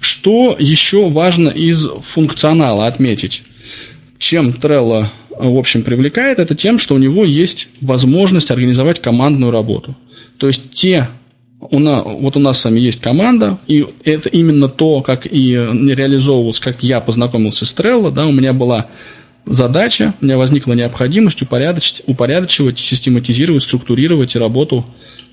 что 0.00 0.56
еще 0.58 1.08
важно 1.08 1.48
из 1.48 1.86
функционала 1.86 2.86
отметить? 2.86 3.42
Чем 4.18 4.50
Trello 4.50 5.10
в 5.38 5.58
общем, 5.58 5.82
привлекает, 5.82 6.38
это 6.38 6.54
тем, 6.54 6.78
что 6.78 6.94
у 6.94 6.98
него 6.98 7.24
есть 7.24 7.68
возможность 7.80 8.50
организовать 8.50 9.00
командную 9.00 9.50
работу. 9.50 9.96
То 10.38 10.46
есть 10.46 10.72
те 10.72 11.08
у 11.60 11.78
нас, 11.78 12.04
вот 12.04 12.36
у 12.36 12.40
нас 12.40 12.60
с 12.60 12.64
вами 12.64 12.80
есть 12.80 13.00
команда, 13.00 13.58
и 13.66 13.86
это 14.04 14.28
именно 14.28 14.68
то, 14.68 15.00
как 15.00 15.26
и 15.26 15.52
реализовывалось, 15.52 16.60
как 16.60 16.82
я 16.82 17.00
познакомился 17.00 17.64
с 17.64 17.74
Trello, 17.74 18.10
да, 18.10 18.26
у 18.26 18.32
меня 18.32 18.52
была 18.52 18.88
задача, 19.46 20.14
у 20.20 20.24
меня 20.24 20.38
возникла 20.38 20.72
необходимость 20.72 21.42
упорядочить, 21.42 22.02
упорядочивать, 22.06 22.78
систематизировать, 22.78 23.62
структурировать 23.62 24.36
работу 24.36 24.86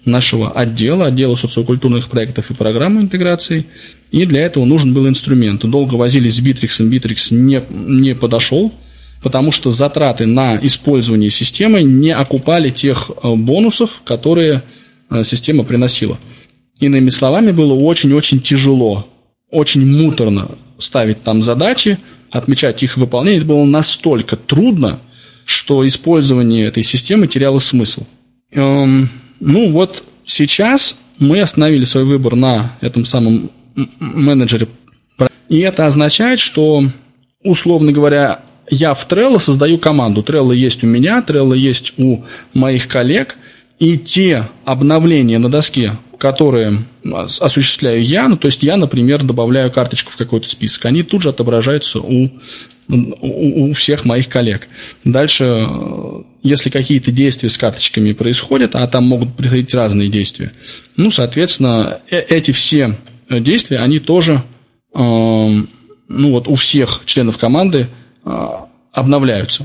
нашего 0.06 0.52
отдела, 0.52 1.08
отдела 1.08 1.36
социокультурных 1.36 2.10
проектов 2.10 2.50
и 2.50 2.54
программы 2.54 3.02
интеграции, 3.02 3.66
и 4.12 4.26
для 4.26 4.44
этого 4.44 4.66
нужен 4.66 4.94
был 4.94 5.08
инструмент. 5.08 5.62
Долго 5.62 5.96
возились 5.96 6.36
с 6.36 6.42
Bittrex, 6.44 6.90
Bittrex 6.90 7.34
не, 7.34 7.62
не 7.70 8.16
подошел, 8.16 8.74
потому 9.22 9.52
что 9.52 9.70
затраты 9.70 10.26
на 10.26 10.58
использование 10.58 11.30
системы 11.30 11.84
не 11.84 12.12
окупали 12.12 12.72
тех 12.72 13.12
э, 13.12 13.36
бонусов, 13.36 14.02
которые 14.04 14.64
э, 15.10 15.24
система 15.24 15.64
приносила. 15.64 16.18
Иными 16.80 17.10
словами, 17.10 17.52
было 17.52 17.74
очень-очень 17.74 18.42
тяжело, 18.42 19.08
очень 19.52 19.86
муторно 19.86 20.58
ставить 20.80 21.22
там 21.24 21.44
задачи, 21.44 22.00
отмечать 22.32 22.82
их 22.84 22.98
выполнение. 22.98 23.40
Это 23.40 23.48
было 23.48 23.64
настолько 23.66 24.36
трудно, 24.36 25.00
что 25.46 25.86
использование 25.86 26.68
этой 26.68 26.84
системы 26.84 27.28
теряло 27.28 27.60
смысл. 27.60 28.06
Эм, 28.52 29.12
ну 29.40 29.72
вот 29.72 30.04
сейчас 30.26 31.00
мы 31.20 31.42
остановили 31.42 31.84
свой 31.84 32.06
выбор 32.06 32.36
на 32.36 32.78
этом 32.82 33.06
самом 33.06 33.52
менеджере. 34.00 34.68
И 35.50 35.60
это 35.60 35.86
означает, 35.86 36.40
что, 36.40 36.84
условно 37.44 37.92
говоря, 37.92 38.44
я 38.70 38.94
в 38.94 39.08
Trello 39.08 39.38
создаю 39.38 39.78
команду. 39.78 40.22
Trello 40.22 40.56
есть 40.56 40.84
у 40.84 40.88
меня, 40.88 41.24
Trello 41.28 41.56
есть 41.56 41.94
у 41.98 42.24
моих 42.54 42.88
коллег, 42.88 43.36
и 43.80 43.98
те 43.98 44.48
обновления 44.64 45.40
на 45.40 45.50
доске, 45.50 45.94
которые 46.22 46.86
осуществляю 47.04 48.04
я, 48.04 48.28
ну, 48.28 48.38
то 48.38 48.46
есть 48.46 48.62
я, 48.62 48.78
например, 48.78 49.24
добавляю 49.24 49.72
карточку 49.72 50.12
в 50.12 50.18
какой-то 50.18 50.48
список, 50.48 50.86
они 50.86 51.02
тут 51.02 51.24
же 51.24 51.30
отображаются 51.30 52.00
у, 52.00 52.30
у, 52.88 53.70
у 53.70 53.74
всех 53.74 54.06
моих 54.06 54.30
коллег. 54.30 54.68
Дальше, 55.04 55.68
если 56.44 56.70
какие-то 56.70 57.12
действия 57.12 57.50
с 57.50 57.58
карточками 57.58 58.14
происходят, 58.14 58.76
а 58.76 58.88
там 58.88 59.06
могут 59.06 59.36
происходить 59.36 59.74
разные 59.74 60.10
действия, 60.10 60.52
ну, 60.96 61.10
соответственно, 61.10 62.02
э, 62.12 62.20
эти 62.20 62.52
все 62.52 62.98
действия, 63.28 63.80
они 63.80 63.98
тоже, 63.98 64.44
э, 64.94 65.00
ну, 65.00 65.66
вот 66.08 66.48
у 66.48 66.54
всех 66.54 67.02
членов 67.06 67.40
команды 67.40 67.88
а, 68.24 68.68
обновляются. 68.92 69.64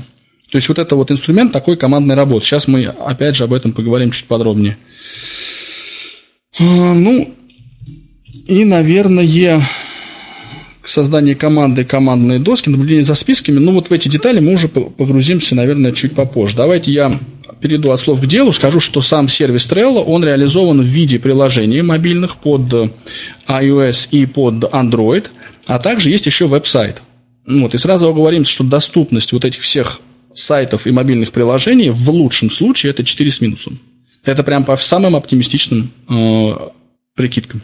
То 0.49 0.57
есть 0.57 0.69
вот 0.69 0.79
это 0.79 0.95
вот 0.95 1.11
инструмент 1.11 1.51
такой 1.51 1.77
командной 1.77 2.15
работы. 2.15 2.47
Сейчас 2.47 2.67
мы 2.67 2.85
опять 2.85 3.35
же 3.35 3.43
об 3.43 3.53
этом 3.53 3.73
поговорим 3.73 4.09
чуть 4.09 4.25
подробнее. 4.25 4.79
А, 6.59 6.63
ну, 6.63 7.33
и, 8.47 8.65
наверное, 8.65 9.67
создание 10.83 11.35
команды, 11.35 11.83
командные 11.83 12.39
доски, 12.39 12.69
наблюдение 12.69 13.03
за 13.03 13.15
списками. 13.15 13.59
Ну, 13.59 13.73
вот 13.73 13.89
в 13.89 13.93
эти 13.93 14.07
детали 14.07 14.39
мы 14.39 14.53
уже 14.53 14.67
погрузимся, 14.69 15.55
наверное, 15.55 15.91
чуть 15.91 16.15
попозже. 16.15 16.55
Давайте 16.55 16.91
я 16.91 17.19
перейду 17.59 17.91
от 17.91 17.99
слов 17.99 18.21
к 18.21 18.25
делу, 18.25 18.51
скажу, 18.51 18.79
что 18.79 19.01
сам 19.01 19.27
сервис 19.27 19.69
Trello, 19.69 20.03
он 20.03 20.23
реализован 20.23 20.81
в 20.81 20.85
виде 20.85 21.19
приложений 21.19 21.81
мобильных 21.81 22.37
под 22.37 22.93
iOS 23.47 24.09
и 24.11 24.25
под 24.25 24.63
Android, 24.63 25.25
а 25.65 25.79
также 25.79 26.09
есть 26.09 26.25
еще 26.25 26.47
веб-сайт. 26.47 27.01
Ну 27.45 27.63
вот, 27.63 27.73
и 27.73 27.77
сразу 27.77 28.07
оговоримся, 28.09 28.51
что 28.51 28.63
доступность 28.63 29.33
вот 29.33 29.45
этих 29.45 29.61
всех 29.61 30.01
сайтов 30.33 30.85
и 30.85 30.91
мобильных 30.91 31.31
приложений 31.31 31.89
в 31.89 32.09
лучшем 32.09 32.49
случае 32.49 32.91
это 32.91 33.03
4 33.03 33.31
с 33.31 33.41
минусом. 33.41 33.79
Это 34.27 34.43
прям 34.43 34.65
по 34.65 34.75
самым 34.75 35.15
оптимистичным 35.15 35.89
э, 36.09 36.51
прикидкам. 37.15 37.61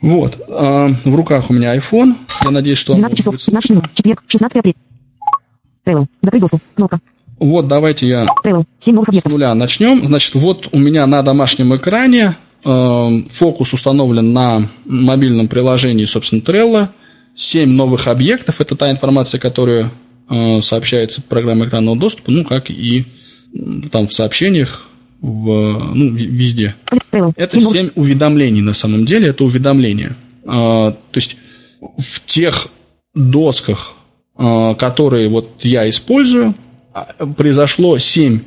Вот. 0.00 0.40
Э, 0.48 0.88
в 1.04 1.14
руках 1.14 1.50
у 1.50 1.52
меня 1.52 1.76
iPhone. 1.76 2.16
Я 2.42 2.50
надеюсь, 2.50 2.78
что... 2.78 2.94
12 2.94 3.18
часов, 3.18 3.36
15 3.44 3.70
минут, 3.70 3.84
четверг, 3.92 4.24
16 4.26 4.56
апреля. 4.56 4.74
Trello. 5.84 6.06
Закрыть 6.22 6.40
доску. 6.40 6.60
Кнопка. 6.74 7.00
Вот, 7.38 7.68
давайте 7.68 8.08
я 8.08 8.24
Trello. 8.42 8.64
7 8.78 8.94
новых 8.94 9.10
объектов. 9.10 9.30
с 9.30 9.34
нуля 9.34 9.54
начнем. 9.54 10.06
Значит, 10.06 10.34
вот 10.36 10.68
у 10.72 10.78
меня 10.78 11.06
на 11.06 11.22
домашнем 11.22 11.76
экране 11.76 12.38
э, 12.64 13.08
фокус 13.28 13.74
установлен 13.74 14.32
на 14.32 14.70
мобильном 14.86 15.48
приложении, 15.48 16.06
собственно, 16.06 16.40
Trello. 16.40 16.88
7 17.34 17.68
новых 17.68 18.06
объектов– 18.08 18.56
это 18.62 18.74
та 18.74 18.90
информация, 18.90 19.38
которая 19.38 19.92
э, 20.30 20.60
сообщается 20.62 21.20
программе 21.20 21.66
экранного 21.66 21.98
доступа, 21.98 22.30
ну, 22.30 22.42
как 22.46 22.70
и 22.70 23.04
там 23.92 24.08
в 24.08 24.14
сообщениях, 24.14 24.88
в, 25.20 25.94
ну, 25.94 26.10
везде. 26.10 26.74
Это 27.36 27.60
7 27.60 27.90
уведомлений 27.94 28.60
на 28.60 28.74
самом 28.74 29.04
деле, 29.04 29.28
это 29.28 29.44
уведомления. 29.44 30.16
А, 30.44 30.92
то 30.92 31.16
есть 31.16 31.36
в 31.98 32.24
тех 32.24 32.68
досках, 33.14 33.94
а, 34.36 34.74
которые 34.74 35.28
вот 35.28 35.60
я 35.62 35.88
использую, 35.88 36.54
а, 36.92 37.04
произошло 37.26 37.98
7 37.98 38.40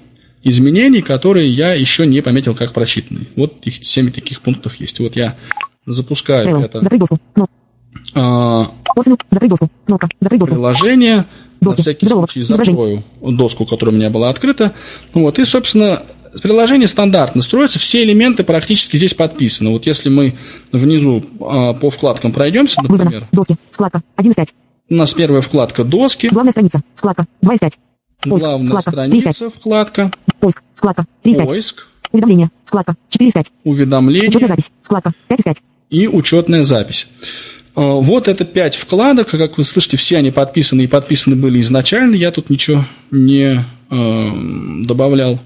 изменений, 0.44 1.02
которые 1.02 1.50
я 1.52 1.74
еще 1.74 2.06
не 2.06 2.22
пометил 2.22 2.56
как 2.56 2.74
прочитанные. 2.74 3.28
Вот 3.36 3.58
их 3.64 3.84
7 3.84 4.12
таких 4.12 4.42
пунктов 4.42 4.76
есть. 4.76 5.00
Вот 5.00 5.16
я 5.16 5.38
запускаю 5.86 6.46
Trello. 6.46 6.62
это. 6.62 6.82
Закрыть 6.82 7.00
доску. 7.00 7.20
А, 8.14 8.72
закрыть 9.32 9.50
доску. 9.50 9.70
Кнопка. 9.86 10.10
Закрыть 10.22 10.40
доску. 10.40 10.56
Приложение. 10.56 11.26
Доски. 11.62 11.80
На 11.80 11.84
всякий 11.84 12.06
Заголовок. 12.06 12.32
случай 12.32 12.46
закрою 12.46 13.04
доску, 13.22 13.66
которая 13.66 13.94
у 13.94 13.98
меня 13.98 14.10
была 14.10 14.30
открыта. 14.30 14.74
Вот. 15.14 15.40
И, 15.40 15.44
собственно, 15.44 16.04
приложение 16.42 16.88
стандартно 16.88 17.42
строится, 17.42 17.80
все 17.80 18.04
элементы 18.04 18.44
практически 18.44 18.98
здесь 18.98 19.14
подписаны. 19.14 19.72
Вот 19.72 19.86
если 19.86 20.10
мы 20.10 20.38
внизу 20.72 21.24
а, 21.40 21.74
по 21.74 21.90
вкладкам 21.90 22.32
пройдемся, 22.32 22.82
например. 22.82 23.06
Выбрано. 23.06 23.28
Доски. 23.32 23.56
Вкладка. 23.72 24.02
1 24.16 24.32
из 24.32 24.36
5. 24.36 24.54
У 24.90 24.96
нас 24.96 25.14
первая 25.14 25.42
вкладка 25.42 25.84
доски. 25.84 26.28
Главная 26.28 26.52
страница. 26.52 26.82
Вкладка. 26.96 27.26
2 27.42 27.54
из 27.54 27.60
5. 27.60 27.80
Поиск. 28.22 28.46
Главная 28.46 28.68
вкладка. 28.68 28.92
страница. 28.92 29.50
Вкладка. 29.50 30.12
Поиск. 30.40 30.64
Вкладка. 30.76 31.06
3 31.24 31.32
из 31.32 31.38
5. 31.38 31.50
Поиск. 31.50 31.88
Уведомления. 32.12 32.52
Вкладка. 32.66 32.96
4 33.10 33.30
из 33.30 33.34
5. 33.34 33.52
Уведомления. 33.64 34.30
Учетная 34.30 34.48
запись. 34.50 34.72
Вкладка. 34.82 35.14
5 35.28 35.40
из 35.40 35.44
5. 35.44 35.64
И 35.90 36.08
учетная 36.08 36.64
запись. 36.64 37.08
А, 37.76 37.94
вот 37.94 38.28
это 38.28 38.46
пять 38.46 38.76
вкладок, 38.76 39.30
как 39.30 39.58
вы 39.58 39.64
слышите, 39.64 39.96
все 39.96 40.18
они 40.18 40.32
подписаны 40.32 40.82
и 40.82 40.88
подписаны 40.88 41.36
были 41.36 41.62
изначально, 41.62 42.16
я 42.16 42.32
тут 42.32 42.50
ничего 42.50 42.86
не 43.10 43.66
э, 43.90 44.86
добавлял. 44.86 45.40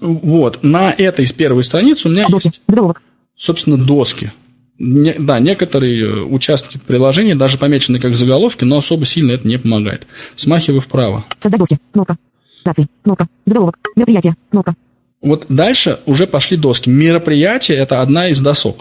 Вот, 0.00 0.62
на 0.62 0.90
этой 0.90 1.26
первой 1.32 1.64
странице 1.64 2.08
у 2.08 2.10
меня 2.10 2.24
доски. 2.28 2.48
есть, 2.48 2.60
Заголовок. 2.66 3.02
собственно, 3.36 3.76
доски. 3.76 4.32
Не, 4.78 5.12
да, 5.18 5.38
некоторые 5.40 6.04
э, 6.06 6.20
участки 6.22 6.78
приложения 6.78 7.34
даже 7.34 7.58
помечены 7.58 8.00
как 8.00 8.16
заголовки, 8.16 8.64
но 8.64 8.78
особо 8.78 9.04
сильно 9.04 9.32
это 9.32 9.46
не 9.46 9.58
помогает. 9.58 10.06
Смахиваю 10.36 10.80
вправо. 10.80 11.26
Создать 11.38 11.60
доски. 11.60 11.78
Кнопка. 11.92 12.16
Дации. 12.64 12.86
Кнопка. 13.02 13.28
Заголовок. 13.44 13.78
Мероприятие. 13.94 14.36
Кнопка. 14.50 14.74
Вот 15.20 15.44
дальше 15.50 15.98
уже 16.06 16.26
пошли 16.26 16.56
доски. 16.56 16.88
Мероприятие– 16.88 17.76
это 17.78 18.00
одна 18.00 18.28
из 18.28 18.40
досок 18.40 18.78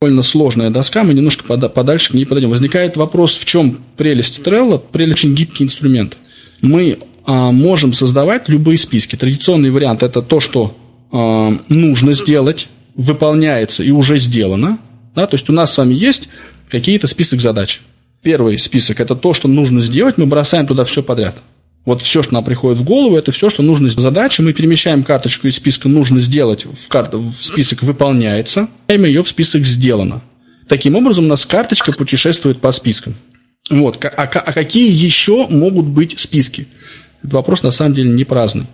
довольно 0.00 0.22
сложная 0.22 0.68
доска, 0.70 1.04
мы 1.04 1.14
немножко 1.14 1.44
подальше 1.68 2.10
к 2.10 2.14
ней 2.14 2.26
подойдем. 2.26 2.50
Возникает 2.50 2.96
вопрос, 2.96 3.36
в 3.36 3.46
чем 3.46 3.78
прелесть 3.96 4.40
Trello? 4.46 4.78
Прелесть 4.78 5.18
очень 5.18 5.34
гибкий 5.34 5.64
инструмент. 5.64 6.18
Мы 6.60 6.98
можем 7.32 7.92
создавать 7.92 8.48
любые 8.48 8.78
списки. 8.78 9.16
Традиционный 9.16 9.70
вариант– 9.70 10.02
это 10.04 10.22
то, 10.22 10.40
что 10.40 10.76
а, 11.12 11.50
нужно 11.68 12.12
сделать, 12.12 12.68
выполняется 12.94 13.82
и 13.82 13.90
уже 13.90 14.18
сделано. 14.18 14.78
Да? 15.14 15.26
То 15.26 15.34
есть 15.34 15.48
у 15.50 15.52
нас 15.52 15.72
с 15.72 15.78
вами 15.78 15.94
есть 15.94 16.28
какие-то 16.68 17.06
список 17.06 17.40
задач. 17.40 17.80
Первый 18.22 18.58
список– 18.58 19.00
это 19.00 19.14
то, 19.14 19.34
что 19.34 19.48
нужно 19.48 19.80
сделать, 19.80 20.18
мы 20.18 20.26
бросаем 20.26 20.66
туда 20.66 20.84
все 20.84 21.02
подряд. 21.02 21.36
Вот 21.84 22.02
все, 22.02 22.22
что 22.22 22.34
нам 22.34 22.44
приходит 22.44 22.80
в 22.80 22.84
голову, 22.84 23.16
это 23.16 23.30
все, 23.30 23.48
что 23.48 23.62
нужно 23.62 23.88
задача. 23.88 24.42
Мы 24.42 24.52
перемещаем 24.52 25.04
карточку 25.04 25.46
из 25.46 25.54
списка 25.54 25.88
«нужно 25.88 26.18
сделать» 26.18 26.64
в, 26.64 26.88
кар... 26.88 27.08
в 27.12 27.34
список 27.40 27.84
«выполняется», 27.84 28.68
ее 28.88 29.22
в 29.22 29.28
список 29.28 29.64
«сделано». 29.64 30.22
Таким 30.68 30.96
образом, 30.96 31.26
у 31.26 31.28
нас 31.28 31.46
карточка 31.46 31.92
путешествует 31.92 32.60
по 32.60 32.72
спискам. 32.72 33.14
Вот. 33.70 34.04
А, 34.04 34.08
а 34.08 34.52
какие 34.52 34.92
еще 34.92 35.46
могут 35.46 35.86
быть 35.86 36.18
списки? 36.18 36.66
Вопрос 37.30 37.62
на 37.62 37.70
самом 37.70 37.94
деле 37.94 38.10
не 38.10 38.24
праздный. 38.24 38.66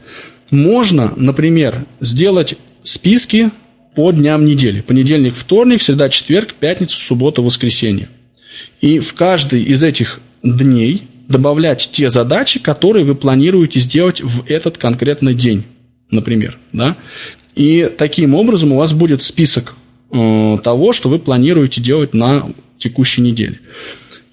Можно, 0.51 1.13
например, 1.17 1.87
сделать 2.01 2.57
списки 2.83 3.51
по 3.95 4.13
дням 4.13 4.45
недели. 4.45 4.81
Понедельник, 4.81 5.35
вторник, 5.35 5.83
среда, 5.83 6.09
четверг, 6.09 6.55
пятница, 6.55 6.99
суббота, 6.99 7.43
воскресенье. 7.43 8.09
И 8.81 8.99
в 8.99 9.15
каждый 9.15 9.63
из 9.63 9.83
этих 9.83 10.21
дней 10.43 11.03
добавлять 11.29 11.89
те 11.93 12.11
задачи, 12.11 12.61
которые 12.61 13.05
вы 13.05 13.15
планируете 13.15 13.79
сделать 13.81 14.21
в 14.21 14.45
этот 14.49 14.77
конкретный 14.77 15.35
день, 15.35 15.65
например. 16.11 16.59
Да? 16.73 16.97
И 17.55 17.91
таким 17.97 18.35
образом 18.35 18.73
у 18.73 18.77
вас 18.77 18.93
будет 18.93 19.23
список 19.23 19.75
э, 20.11 20.59
того, 20.63 20.93
что 20.93 21.09
вы 21.09 21.19
планируете 21.19 21.81
делать 21.81 22.13
на 22.13 22.53
текущей 22.79 23.23
неделе. 23.23 23.61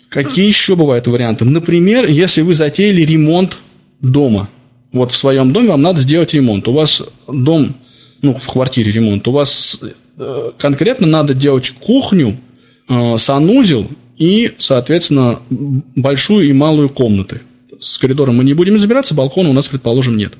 Какие 0.09 0.47
еще 0.47 0.75
бывают 0.75 1.05
варианты? 1.07 1.45
Например, 1.45 2.09
если 2.09 2.41
вы 2.41 2.55
затеяли 2.55 3.03
ремонт 3.03 3.57
дома. 4.01 4.49
Вот 4.91 5.11
в 5.11 5.17
своем 5.17 5.53
доме 5.53 5.69
вам 5.69 5.81
надо 5.81 5.99
сделать 5.99 6.33
ремонт. 6.33 6.67
У 6.67 6.73
вас 6.73 7.03
дом, 7.27 7.75
ну, 8.21 8.35
в 8.35 8.47
квартире 8.47 8.91
ремонт. 8.91 9.27
У 9.27 9.31
вас 9.31 9.81
э, 10.17 10.51
конкретно 10.57 11.07
надо 11.07 11.33
делать 11.33 11.69
кухню, 11.79 12.39
э, 12.87 13.17
санузел 13.17 13.87
и, 14.17 14.53
соответственно, 14.57 15.39
большую 15.49 16.49
и 16.49 16.53
малую 16.53 16.89
комнаты. 16.89 17.41
С 17.79 17.97
коридором 17.97 18.37
мы 18.37 18.43
не 18.43 18.53
будем 18.53 18.77
забираться, 18.77 19.15
балкона 19.15 19.49
у 19.49 19.53
нас, 19.53 19.67
предположим, 19.67 20.17
нет. 20.17 20.33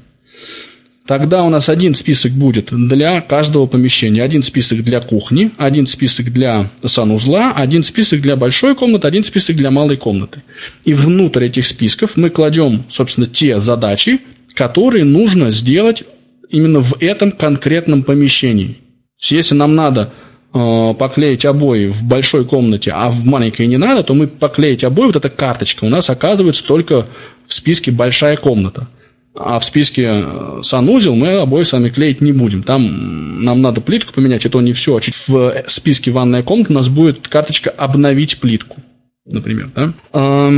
Тогда 1.10 1.42
у 1.44 1.50
нас 1.50 1.70
один 1.70 1.96
список 1.96 2.34
будет 2.34 2.68
для 2.70 3.22
каждого 3.22 3.66
помещения. 3.66 4.22
Один 4.22 4.44
список 4.44 4.84
для 4.84 5.02
кухни, 5.02 5.50
один 5.58 5.88
список 5.88 6.32
для 6.32 6.70
санузла, 6.86 7.52
один 7.56 7.82
список 7.82 8.22
для 8.22 8.36
большой 8.36 8.76
комнаты, 8.76 9.08
один 9.08 9.24
список 9.24 9.56
для 9.56 9.72
малой 9.72 9.98
комнаты. 9.98 10.44
И 10.86 10.94
внутрь 10.94 11.46
этих 11.46 11.66
списков 11.66 12.16
мы 12.16 12.30
кладем, 12.30 12.84
собственно, 12.90 13.26
те 13.26 13.58
задачи, 13.58 14.20
которые 14.54 15.04
нужно 15.04 15.50
сделать 15.50 16.04
именно 16.52 16.82
в 16.82 17.02
этом 17.02 17.32
конкретном 17.32 18.04
помещении. 18.04 18.78
Если 19.20 19.56
нам 19.56 19.74
надо 19.74 20.14
э, 20.54 20.94
поклеить 20.94 21.44
обои 21.44 21.88
в 21.88 22.04
большой 22.04 22.46
комнате, 22.46 22.92
а 22.94 23.10
в 23.10 23.26
маленькой 23.26 23.66
не 23.66 23.78
надо, 23.78 24.04
то 24.04 24.14
мы 24.14 24.28
поклеить 24.28 24.84
обои, 24.84 25.08
вот 25.08 25.16
эта 25.16 25.32
карточка 25.32 25.86
у 25.86 25.90
нас 25.90 26.08
оказывается 26.08 26.64
только 26.64 27.08
в 27.48 27.54
списке 27.56 27.90
«большая 27.90 28.38
комната». 28.38 28.90
А 29.36 29.60
в 29.60 29.66
списке 29.66 30.08
э, 30.08 30.60
санузел 30.64 31.16
мы 31.16 31.40
обои 31.40 31.64
сами 31.64 31.90
клеить 31.90 32.22
не 32.22 32.32
будем. 32.32 32.64
Там 32.64 33.44
нам 33.44 33.60
надо 33.60 33.82
плитку 33.82 34.14
поменять, 34.14 34.46
это 34.46 34.60
не 34.60 34.74
все. 34.74 34.96
А 34.96 35.02
чуть 35.02 35.16
в 35.28 35.64
списке 35.68 36.12
ванная 36.12 36.44
комната 36.44 36.72
у 36.72 36.76
нас 36.76 36.90
будет 36.90 37.28
карточка 37.28 37.70
«обновить 37.70 38.40
плитку», 38.40 38.78
например. 39.26 39.72
Да? 39.76 40.52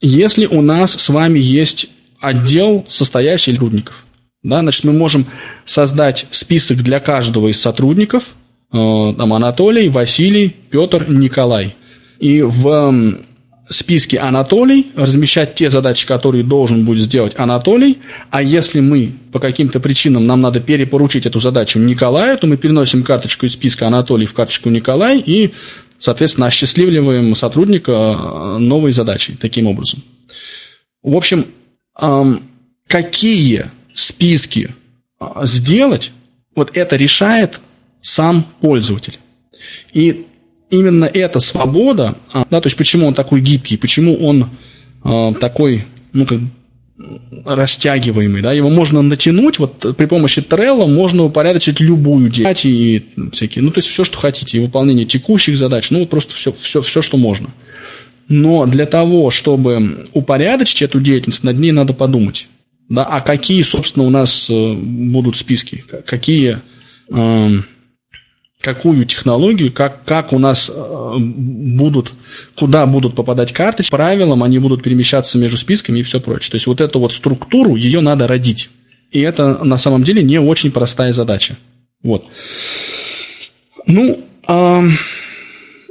Если 0.00 0.44
у 0.46 0.60
нас 0.60 0.92
с 0.92 1.08
вами 1.08 1.38
есть 1.38 1.88
отдел, 2.20 2.84
состоящий 2.88 3.52
из 3.52 3.56
сотрудников, 3.56 4.04
да, 4.42 4.60
значит, 4.60 4.84
мы 4.84 4.92
можем 4.92 5.26
создать 5.64 6.26
список 6.30 6.82
для 6.82 7.00
каждого 7.00 7.48
из 7.48 7.58
сотрудников, 7.58 8.34
э, 8.70 8.76
там 9.16 9.32
Анатолий, 9.32 9.88
Василий, 9.88 10.54
Петр, 10.70 11.08
Николай. 11.08 11.76
И 12.20 12.42
в 12.42 13.24
списке 13.68 14.18
Анатолий, 14.18 14.92
размещать 14.94 15.54
те 15.54 15.70
задачи, 15.70 16.06
которые 16.06 16.44
должен 16.44 16.84
будет 16.84 17.04
сделать 17.04 17.32
Анатолий, 17.36 17.98
а 18.30 18.42
если 18.42 18.80
мы 18.80 19.12
по 19.32 19.38
каким-то 19.40 19.80
причинам 19.80 20.26
нам 20.26 20.40
надо 20.42 20.60
перепоручить 20.60 21.24
эту 21.24 21.40
задачу 21.40 21.78
Николаю, 21.78 22.36
то 22.36 22.46
мы 22.46 22.56
переносим 22.56 23.02
карточку 23.02 23.46
из 23.46 23.52
списка 23.52 23.86
Анатолий 23.86 24.26
в 24.26 24.34
карточку 24.34 24.68
Николай 24.68 25.18
и, 25.18 25.54
соответственно, 25.98 26.48
осчастливливаем 26.48 27.34
сотрудника 27.34 27.92
э, 27.92 28.58
новой 28.58 28.92
задачей 28.92 29.36
таким 29.40 29.66
образом. 29.66 30.02
В 31.02 31.16
общем, 31.16 31.46
какие 32.86 33.66
списки 33.94 34.70
э, 35.20 35.26
сделать, 35.44 36.12
вот 36.54 36.76
это 36.76 36.96
решает 36.96 37.60
сам 38.02 38.46
пользователь. 38.60 39.18
И 39.94 40.26
именно 40.74 41.04
эта 41.04 41.38
свобода, 41.38 42.16
а, 42.32 42.44
да, 42.50 42.60
то 42.60 42.66
есть 42.66 42.76
почему 42.76 43.06
он 43.06 43.14
такой 43.14 43.40
гибкий, 43.40 43.76
почему 43.76 44.16
он 44.16 44.50
э, 45.04 45.34
такой, 45.40 45.86
ну, 46.12 46.26
как 46.26 46.40
растягиваемый, 47.44 48.40
да, 48.40 48.52
его 48.52 48.70
можно 48.70 49.02
натянуть, 49.02 49.58
вот 49.58 49.96
при 49.96 50.06
помощи 50.06 50.38
Trello 50.38 50.86
можно 50.86 51.24
упорядочить 51.24 51.80
любую 51.80 52.30
деятельность 52.30 52.64
и 52.64 53.04
всякие, 53.32 53.64
ну, 53.64 53.70
то 53.70 53.78
есть 53.78 53.88
все, 53.88 54.04
что 54.04 54.16
хотите, 54.16 54.58
и 54.58 54.60
выполнение 54.60 55.04
текущих 55.04 55.56
задач, 55.56 55.90
ну, 55.90 56.00
вот 56.00 56.10
просто 56.10 56.34
все, 56.34 56.52
все, 56.52 56.80
все, 56.80 57.02
что 57.02 57.16
можно. 57.16 57.50
Но 58.28 58.64
для 58.66 58.86
того, 58.86 59.30
чтобы 59.30 60.08
упорядочить 60.14 60.82
эту 60.82 61.00
деятельность, 61.00 61.44
над 61.44 61.58
ней 61.58 61.72
надо 61.72 61.92
подумать. 61.92 62.46
Да, 62.88 63.02
а 63.02 63.20
какие, 63.20 63.62
собственно, 63.62 64.06
у 64.06 64.10
нас 64.10 64.48
э, 64.50 64.72
будут 64.74 65.36
списки, 65.36 65.84
какие 66.06 66.60
э, 67.10 67.48
какую 68.64 69.04
технологию, 69.04 69.70
как, 69.70 70.04
как 70.04 70.32
у 70.32 70.38
нас 70.38 70.72
э, 70.74 71.14
будут, 71.18 72.12
куда 72.56 72.86
будут 72.86 73.14
попадать 73.14 73.52
карточки, 73.52 73.90
правилам 73.90 74.42
они 74.42 74.58
будут 74.58 74.82
перемещаться 74.82 75.36
между 75.36 75.58
списками 75.58 75.98
и 75.98 76.02
все 76.02 76.18
прочее. 76.18 76.50
То 76.50 76.56
есть 76.56 76.66
вот 76.66 76.80
эту 76.80 76.98
вот 76.98 77.12
структуру, 77.12 77.76
ее 77.76 78.00
надо 78.00 78.26
родить. 78.26 78.70
И 79.10 79.20
это 79.20 79.62
на 79.62 79.76
самом 79.76 80.02
деле 80.02 80.22
не 80.22 80.38
очень 80.38 80.72
простая 80.72 81.12
задача. 81.12 81.56
Вот. 82.02 82.24
Ну, 83.86 84.20
э, 84.48 84.82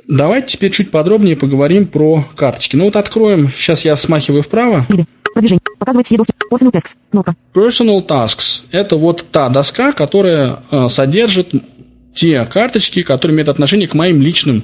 давайте 0.07 0.57
теперь 0.57 0.71
чуть 0.71 0.89
подробнее 0.89 1.37
поговорим 1.37 1.85
про 1.85 2.27
карточки. 2.35 2.75
Ну 2.75 2.85
вот 2.85 2.95
откроем, 2.95 3.51
сейчас 3.55 3.85
я 3.85 3.95
смахиваю 3.95 4.41
вправо. 4.41 4.87
Продвижение. 5.33 5.61
Показывать 5.79 6.07
все. 6.07 6.15
Personal 6.15 6.71
Tasks. 6.71 6.95
Кнопка. 7.11 7.35
Personal 7.53 8.05
Tasks. 8.05 8.63
Это 8.71 8.97
вот 8.97 9.25
та 9.31 9.49
доска, 9.49 9.91
которая 9.91 10.63
э, 10.71 10.87
содержит 10.87 11.51
те 12.13 12.45
карточки, 12.45 13.01
которые 13.01 13.35
имеют 13.35 13.49
отношение 13.49 13.87
к 13.87 13.93
моим 13.93 14.21
личным 14.21 14.63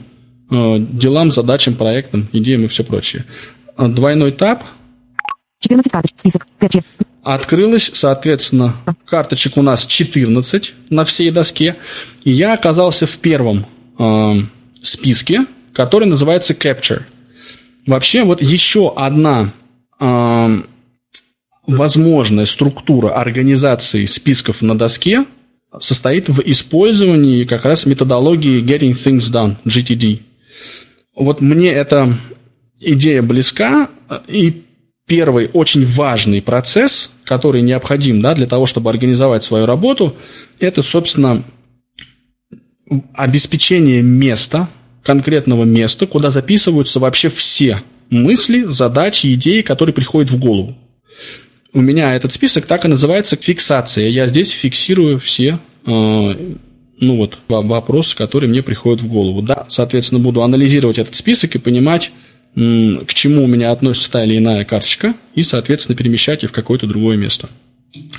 э, 0.49 0.75
делам, 0.79 1.31
задачам, 1.31 1.75
проектам, 1.75 2.29
идеям 2.31 2.63
и 2.63 2.67
все 2.67 2.83
прочее. 2.83 3.25
А 3.75 3.87
двойной 3.87 4.31
тап. 4.31 4.63
14 5.59 5.91
карточек, 5.91 6.19
список, 6.19 6.47
кэпчи. 6.59 6.83
Открылось, 7.23 7.91
соответственно, 7.93 8.75
карточек 9.05 9.57
у 9.57 9.61
нас 9.61 9.85
14 9.85 10.73
на 10.89 11.05
всей 11.05 11.31
доске. 11.31 11.75
И 12.23 12.31
я 12.31 12.53
оказался 12.53 13.07
в 13.07 13.17
первом 13.17 13.65
э, 13.97 14.33
списке, 14.81 15.45
который 15.73 16.05
называется 16.07 16.53
Capture. 16.53 17.01
Вообще, 17.85 18.23
вот 18.23 18.41
еще 18.41 18.93
одна 18.95 19.53
э, 19.99 20.63
возможная 21.67 22.45
структура 22.45 23.09
организации 23.09 24.05
списков 24.05 24.61
на 24.61 24.77
доске– 24.77 25.25
состоит 25.79 26.29
в 26.29 26.41
использовании 26.45 27.45
как 27.45 27.65
раз 27.65 27.85
методологии 27.85 28.63
Getting 28.63 28.93
Things 28.93 29.31
Done, 29.31 29.57
GTD. 29.65 30.21
Вот 31.15 31.41
мне 31.41 31.71
эта 31.71 32.19
идея 32.79 33.21
близка, 33.21 33.89
и 34.27 34.63
первый 35.05 35.49
очень 35.53 35.85
важный 35.85 36.41
процесс, 36.41 37.11
который 37.23 37.61
необходим 37.61 38.21
да, 38.21 38.33
для 38.33 38.47
того, 38.47 38.65
чтобы 38.65 38.89
организовать 38.89 39.43
свою 39.43 39.65
работу, 39.65 40.15
это, 40.59 40.81
собственно, 40.81 41.43
обеспечение 43.13 44.01
места, 44.01 44.69
конкретного 45.03 45.63
места, 45.63 46.07
куда 46.07 46.29
записываются 46.29 46.99
вообще 46.99 47.29
все 47.29 47.81
мысли, 48.09 48.63
задачи, 48.63 49.33
идеи, 49.33 49.61
которые 49.61 49.93
приходят 49.93 50.31
в 50.31 50.39
голову 50.39 50.75
у 51.73 51.81
меня 51.81 52.15
этот 52.15 52.31
список 52.33 52.65
так 52.65 52.85
и 52.85 52.87
называется 52.87 53.35
фиксация. 53.35 54.07
Я 54.07 54.25
здесь 54.27 54.51
фиксирую 54.51 55.19
все 55.19 55.59
э, 55.85 56.55
ну 57.01 57.15
вот, 57.15 57.39
вопросы, 57.47 58.15
которые 58.15 58.49
мне 58.49 58.61
приходят 58.61 59.01
в 59.01 59.07
голову. 59.07 59.41
Да, 59.41 59.65
соответственно, 59.69 60.21
буду 60.21 60.43
анализировать 60.43 60.97
этот 60.97 61.15
список 61.15 61.55
и 61.55 61.59
понимать, 61.59 62.11
к 62.55 63.13
чему 63.13 63.43
у 63.43 63.47
меня 63.47 63.71
относится 63.71 64.11
та 64.11 64.23
или 64.23 64.37
иная 64.37 64.65
карточка, 64.65 65.13
и, 65.33 65.43
соответственно, 65.43 65.95
перемещать 65.95 66.43
ее 66.43 66.49
в 66.49 66.51
какое-то 66.51 66.87
другое 66.87 67.15
место. 67.15 67.49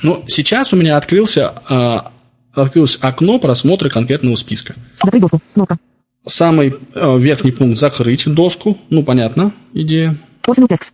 Ну, 0.02 0.24
сейчас 0.26 0.72
у 0.72 0.76
меня 0.76 0.96
открылся, 0.96 1.52
э, 1.68 2.58
открылось 2.58 2.98
окно 3.00 3.38
просмотра 3.38 3.88
конкретного 3.88 4.36
списка. 4.36 4.74
Закрыть 5.04 5.22
доску. 5.22 5.40
Самый 6.26 6.74
э, 6.94 7.18
верхний 7.18 7.50
пункт 7.50 7.78
«Закрыть 7.78 8.24
доску». 8.26 8.78
Ну, 8.90 9.02
понятно, 9.02 9.54
идея. 9.72 10.18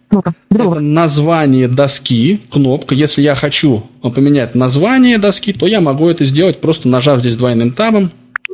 Кнопка. 0.09 0.35
Это 0.51 0.81
название 0.81 1.69
доски, 1.69 2.41
кнопка. 2.51 2.95
Если 2.95 3.23
я 3.23 3.35
хочу 3.35 3.85
поменять 4.03 4.55
название 4.55 5.19
доски, 5.19 5.53
то 5.53 5.67
я 5.67 5.81
могу 5.81 6.09
это 6.09 6.25
сделать, 6.25 6.61
просто 6.61 6.89
нажав 6.89 7.21
здесь 7.21 7.37
двойным 7.37 7.73
табом. 7.73 8.13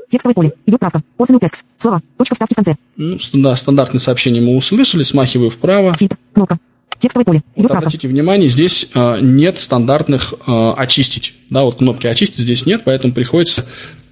Текстовое 0.08 0.34
поле. 0.34 0.52
Идет 0.66 0.78
правка. 0.78 1.02
Personal 1.18 1.40
Tasks. 1.40 1.64
Слова. 1.78 2.02
Точка 2.18 2.34
вставки 2.34 2.52
в 2.52 2.56
конце. 2.56 2.76
Ну, 2.96 3.18
да, 3.32 3.56
стандартное 3.56 3.98
сообщение 3.98 4.42
мы 4.42 4.56
услышали. 4.56 5.04
Смахиваю 5.04 5.50
вправо. 5.50 5.94
Фильтр. 5.98 6.18
Кнопка. 6.34 6.58
Текстовое 6.98 7.24
поле. 7.24 7.38
Идет 7.38 7.46
вот, 7.56 7.68
правка. 7.68 7.86
Обратите 7.86 8.08
внимание, 8.08 8.50
здесь 8.50 8.90
э, 8.94 9.18
нет 9.22 9.58
стандартных 9.58 10.34
э, 10.46 10.72
очистить. 10.76 11.34
Да, 11.48 11.62
вот 11.62 11.78
кнопки 11.78 12.06
очистить 12.06 12.40
здесь 12.40 12.66
нет, 12.66 12.82
поэтому 12.84 13.14
приходится 13.14 13.64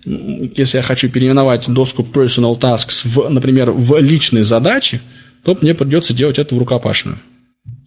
если 0.05 0.79
я 0.79 0.83
хочу 0.83 1.11
переименовать 1.11 1.71
доску 1.71 2.03
Personal 2.03 2.59
Tasks, 2.59 3.03
в, 3.05 3.29
например, 3.29 3.71
в 3.71 3.99
личные 3.99 4.45
задачи, 4.45 5.01
то 5.43 5.57
мне 5.61 5.75
придется 5.75 6.15
делать 6.15 6.39
это 6.39 6.55
в 6.55 6.59
рукопашную. 6.59 7.19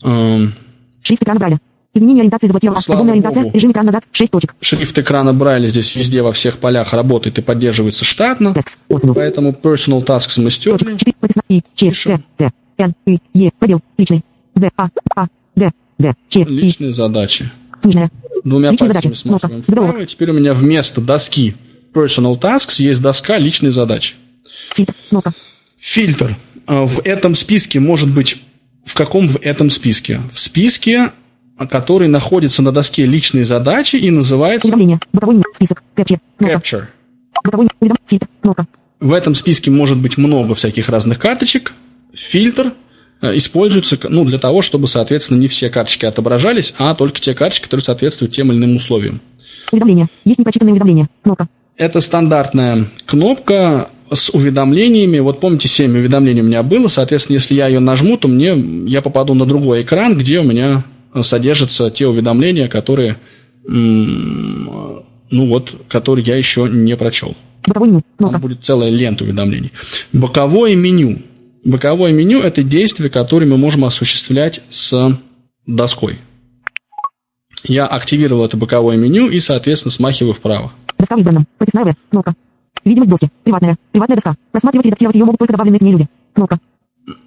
Шрифт 0.02 1.24
экрана 1.24 1.40
Брайля. 1.40 1.60
Изменение 1.96 2.22
ориентации 2.22 2.48
заблокировано. 2.48 2.82
Слава 2.82 2.98
Свободная 2.98 3.14
ориентация. 3.14 3.44
богу. 3.44 3.56
Режим 3.56 3.72
экрана 3.72 3.86
назад. 3.88 4.04
6 4.12 4.32
точек. 4.32 4.56
Шрифт 4.62 4.98
экрана 4.98 5.34
Брайля 5.34 5.68
здесь 5.68 5.96
везде 5.96 6.24
во 6.24 6.34
всех 6.34 6.58
полях 6.58 6.94
работает 6.94 7.38
и 7.38 7.42
поддерживается 7.42 8.04
штатно. 8.04 8.56
Tasks. 8.56 9.14
Поэтому 9.14 9.52
Personal 9.52 10.04
Tasks 10.04 10.42
мы 10.42 10.50
стерли. 10.50 10.98
4. 10.98 11.14
Прописано. 11.20 11.44
И. 11.50 11.62
Ч. 11.76 11.92
Т. 11.92 12.24
Т. 12.38 12.52
Н. 12.78 12.94
И. 13.06 13.20
Е. 13.36 13.52
Пробел. 13.60 13.82
Личный. 13.98 14.24
З. 14.56 14.72
А. 14.76 14.90
А. 15.16 15.28
Г. 15.56 15.72
Г. 16.00 16.14
Ч. 16.30 16.44
Личные 16.46 16.94
задачи. 16.94 17.52
Книжная. 17.82 18.10
Двумя 18.44 18.72
Личные 18.72 18.90
пальцами 18.90 19.14
задачи. 19.14 19.28
Смахиваем 19.28 19.62
вправо. 19.62 20.06
Теперь 20.08 20.32
у 20.32 20.34
меня 20.34 20.54
вместо 20.56 21.00
доски 21.00 21.54
Personal 21.94 22.40
Tasks 22.40 22.82
есть 22.82 23.02
доска 23.04 23.38
личные 23.38 23.72
задачи. 23.72 24.16
Фильтр. 24.74 24.96
Кнопка. 25.10 25.34
Фильтр. 25.84 26.38
А, 26.66 26.86
В 26.86 27.02
этом 27.06 27.36
списке 27.36 27.80
может 27.82 28.14
быть... 28.14 28.42
В 28.86 28.96
каком 28.96 29.28
в 29.28 29.38
этом 29.42 29.70
списке? 29.70 30.22
В 30.34 30.40
списке, 30.40 31.12
который 31.70 32.08
находится 32.08 32.62
на 32.62 32.72
доске 32.72 33.06
личные 33.06 33.46
задачи 33.46 33.98
и 33.98 34.10
называется 34.12 34.68
Уведомление. 34.68 35.00
Меню. 35.14 35.44
Список. 35.54 35.84
Кнопка. 35.96 36.58
Capture. 36.58 36.84
Уведом. 37.80 37.98
Фильтр. 38.08 38.28
Кнопка. 38.42 38.68
В 39.00 39.12
этом 39.12 39.36
списке 39.36 39.72
может 39.72 39.98
быть 40.02 40.18
много 40.18 40.56
всяких 40.56 40.88
разных 40.90 41.20
карточек. 41.20 41.74
Фильтр 42.14 42.74
э, 43.22 43.36
используется 43.38 43.98
ну, 44.10 44.24
для 44.26 44.40
того, 44.40 44.62
чтобы, 44.62 44.88
соответственно, 44.88 45.40
не 45.40 45.48
все 45.48 45.70
карточки 45.70 46.06
отображались, 46.06 46.74
а 46.78 46.96
только 46.96 47.20
те 47.20 47.34
карточки, 47.34 47.66
которые 47.66 47.84
соответствуют 47.84 48.34
тем 48.34 48.52
или 48.52 48.58
иным 48.58 48.78
условиям. 48.78 49.22
Уведомление. 49.72 50.08
Есть 50.24 50.40
непрочитанные 50.40 50.74
уведомления. 50.74 51.10
Кнопка. 51.24 51.48
Это 51.76 52.00
стандартная 52.02 52.92
кнопка 53.06 53.90
с 54.14 54.30
уведомлениями. 54.30 55.20
Вот 55.20 55.40
помните, 55.40 55.68
7 55.68 55.92
уведомлений 55.92 56.42
у 56.42 56.46
меня 56.46 56.64
было. 56.64 56.88
Соответственно, 56.88 57.36
если 57.36 57.56
я 57.56 57.68
ее 57.68 57.80
нажму, 57.80 58.18
то 58.18 58.28
мне, 58.28 58.56
я 58.88 59.02
попаду 59.02 59.34
на 59.34 59.46
другой 59.46 59.84
экран, 59.84 60.18
где 60.18 60.40
у 60.40 60.44
меня 60.44 60.84
содержатся 61.22 61.90
те 61.92 62.08
уведомления, 62.08 62.68
которые, 62.68 63.20
ну 63.66 65.04
вот, 65.30 65.72
которые 65.88 66.26
я 66.26 66.36
еще 66.36 66.68
не 66.70 66.96
прочел. 66.98 67.36
Меню. 67.68 68.02
Там 68.18 68.42
будет 68.42 68.64
целая 68.64 68.90
лента 68.90 69.24
уведомлений. 69.24 69.72
Боковое 70.12 70.76
меню. 70.76 71.20
Боковое 71.64 72.12
меню– 72.12 72.40
это 72.42 72.62
действие, 72.62 73.10
которое 73.10 73.46
мы 73.46 73.58
можем 73.58 73.86
осуществлять 73.86 74.62
с 74.70 75.18
доской. 75.66 76.18
Я 77.66 77.86
активировал 77.86 78.44
это 78.44 78.58
боковое 78.58 78.98
меню 78.98 79.30
и, 79.30 79.40
соответственно, 79.40 79.92
смахиваю 79.92 80.34
вправо. 80.34 80.74
Доска 80.98 81.16
избранном. 81.16 81.48
Прописная. 81.58 81.96
Кнопка. 82.10 82.36
Видимость 82.86 83.10
доски. 83.10 83.30
Приватная. 83.44 83.78
Приватная 83.92 84.18
доска. 84.18 84.36
Просматривать 84.52 84.86
и 84.86 84.90
редактировать 84.90 85.16
ее 85.16 85.26
могут 85.26 85.40
только 85.40 85.54
добавленные 85.54 85.80
к 85.80 85.82
ней 85.82 85.92
люди. 85.92 86.08
Кнопка. 86.34 86.60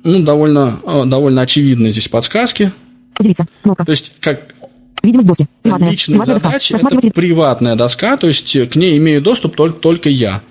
Ну, 0.05 0.23
довольно, 0.23 0.81
э, 0.85 1.05
довольно 1.07 1.42
очевидны 1.42 1.90
здесь 1.90 2.09
подсказки. 2.09 2.73
Поделиться. 3.14 3.47
Кнопка. 3.62 3.85
То 3.85 3.92
есть, 3.92 4.12
как 4.21 4.55
Видимость 5.03 5.29
доски. 5.29 5.47
Приватная. 5.62 5.90
личные 5.90 6.14
Приватная 6.14 6.35
доска. 6.35 6.49
задачи, 6.49 6.71
Просматривать 6.73 7.05
это 7.05 7.14
приватная 7.14 7.77
доска, 7.77 8.16
то 8.16 8.27
есть 8.27 8.57
э, 8.57 8.66
к 8.66 8.75
ней 8.75 8.99
имею 8.99 9.23
доступ 9.23 9.55
только, 9.55 9.79
только 9.79 10.09
я. 10.09 10.42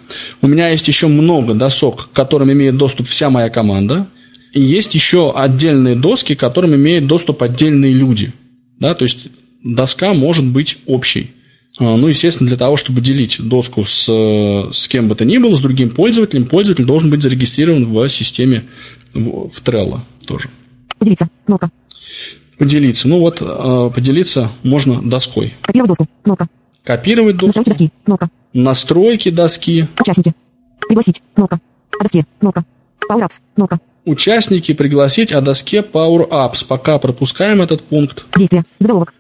У 0.41 0.47
меня 0.47 0.69
есть 0.69 0.87
еще 0.87 1.07
много 1.07 1.53
досок, 1.53 2.09
к 2.09 2.15
которым 2.15 2.51
имеет 2.53 2.77
доступ 2.77 3.07
вся 3.07 3.29
моя 3.29 3.49
команда. 3.49 4.07
И 4.53 4.61
есть 4.61 4.95
еще 4.95 5.33
отдельные 5.35 5.95
доски, 5.95 6.35
к 6.35 6.39
которым 6.39 6.73
имеют 6.75 7.07
доступ 7.07 7.43
отдельные 7.43 7.91
люди. 7.91 8.31
Да, 8.79 8.95
то 8.95 9.03
есть 9.03 9.27
доска 9.61 10.13
может 10.13 10.45
быть 10.45 10.77
общей. 10.85 11.31
А, 11.77 11.95
Ну, 11.97 12.07
естественно, 12.07 12.47
для 12.47 12.57
того, 12.57 12.77
чтобы 12.77 13.01
делить 13.01 13.37
доску 13.39 13.85
с, 13.85 14.05
с 14.07 14.87
кем 14.87 15.07
бы 15.07 15.15
то 15.15 15.25
ни 15.25 15.37
было, 15.37 15.53
с 15.55 15.61
другим 15.61 15.89
пользователем, 15.89 16.45
пользователь 16.45 16.85
должен 16.85 17.09
быть 17.09 17.21
зарегистрирован 17.21 17.85
в 17.85 18.09
системе 18.09 18.65
в 19.13 19.49
в 19.49 19.63
Trello 19.63 20.01
тоже. 20.25 20.49
Поделиться. 20.99 21.29
Кнопка. 21.45 21.71
Поделиться. 22.57 23.07
Ну 23.07 23.19
вот, 23.19 23.41
э, 23.41 23.91
поделиться 23.93 24.51
можно 24.63 25.01
доской. 25.01 25.53
Копировать 25.61 25.89
доску. 25.89 26.07
Кнопка. 26.23 26.47
Копировать 26.83 27.37
доску. 27.37 27.59
Настройки 27.59 27.69
доски. 27.69 27.91
Кнопка. 28.05 28.29
настройки 28.53 29.29
доски, 29.29 29.87
Участники. 29.99 30.33
Пригласить. 30.87 31.21
Кнопка. 31.33 31.59
О 31.99 32.03
доске. 32.03 32.25
Кнопка. 32.39 32.65
Power 33.09 33.21
Apps. 33.21 33.41
Кнопка. 33.55 33.79
участники 34.05 34.73
пригласить 34.73 35.31
о 35.31 35.41
доске 35.41 35.79
Power 35.79 36.29
Apps. 36.29 36.65
Пока 36.67 36.99
пропускаем 36.99 37.61
этот 37.61 37.83
пункт. 37.83 38.23
Действие. 38.37 38.63
Заголовок. 38.79 39.13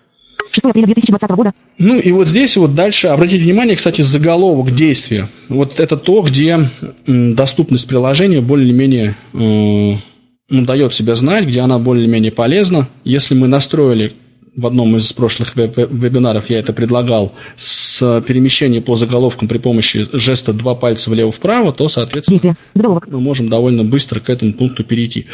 6 0.55 0.65
апреля 0.65 0.85
2020 0.87 1.29
года. 1.31 1.53
Ну 1.77 1.99
и 1.99 2.11
вот 2.11 2.27
здесь 2.27 2.55
вот 2.57 2.73
дальше, 2.75 3.07
обратите 3.07 3.43
внимание, 3.43 3.75
кстати, 3.75 4.01
заголовок 4.01 4.73
действия. 4.73 5.29
Вот 5.49 5.79
это 5.79 5.97
то, 5.97 6.21
где 6.21 6.71
доступность 7.05 7.87
приложения 7.87 8.41
более-менее 8.41 9.17
э, 9.33 9.37
ну, 9.37 10.65
дает 10.65 10.93
себя 10.93 11.15
знать, 11.15 11.45
где 11.45 11.59
она 11.61 11.79
более-менее 11.79 12.31
полезна. 12.31 12.87
Если 13.03 13.35
мы 13.35 13.47
настроили 13.47 14.13
в 14.55 14.65
одном 14.65 14.95
из 14.95 15.11
прошлых 15.11 15.55
веб- 15.55 15.75
веб- 15.75 15.91
вебинаров, 15.91 16.49
я 16.49 16.59
это 16.59 16.71
предлагал, 16.71 17.33
с 17.57 18.21
перемещением 18.25 18.83
по 18.83 18.95
заголовкам 18.95 19.47
при 19.47 19.57
помощи 19.57 20.07
жеста 20.13 20.53
два 20.53 20.75
пальца 20.75 21.09
влево-вправо, 21.09 21.73
то, 21.73 21.89
соответственно, 21.89 22.35
Действие. 22.35 22.55
Заголовок. 22.73 23.07
мы 23.09 23.19
можем 23.19 23.49
довольно 23.49 23.83
быстро 23.83 24.19
к 24.19 24.29
этому 24.29 24.53
пункту 24.53 24.83
перейти. 24.83 25.25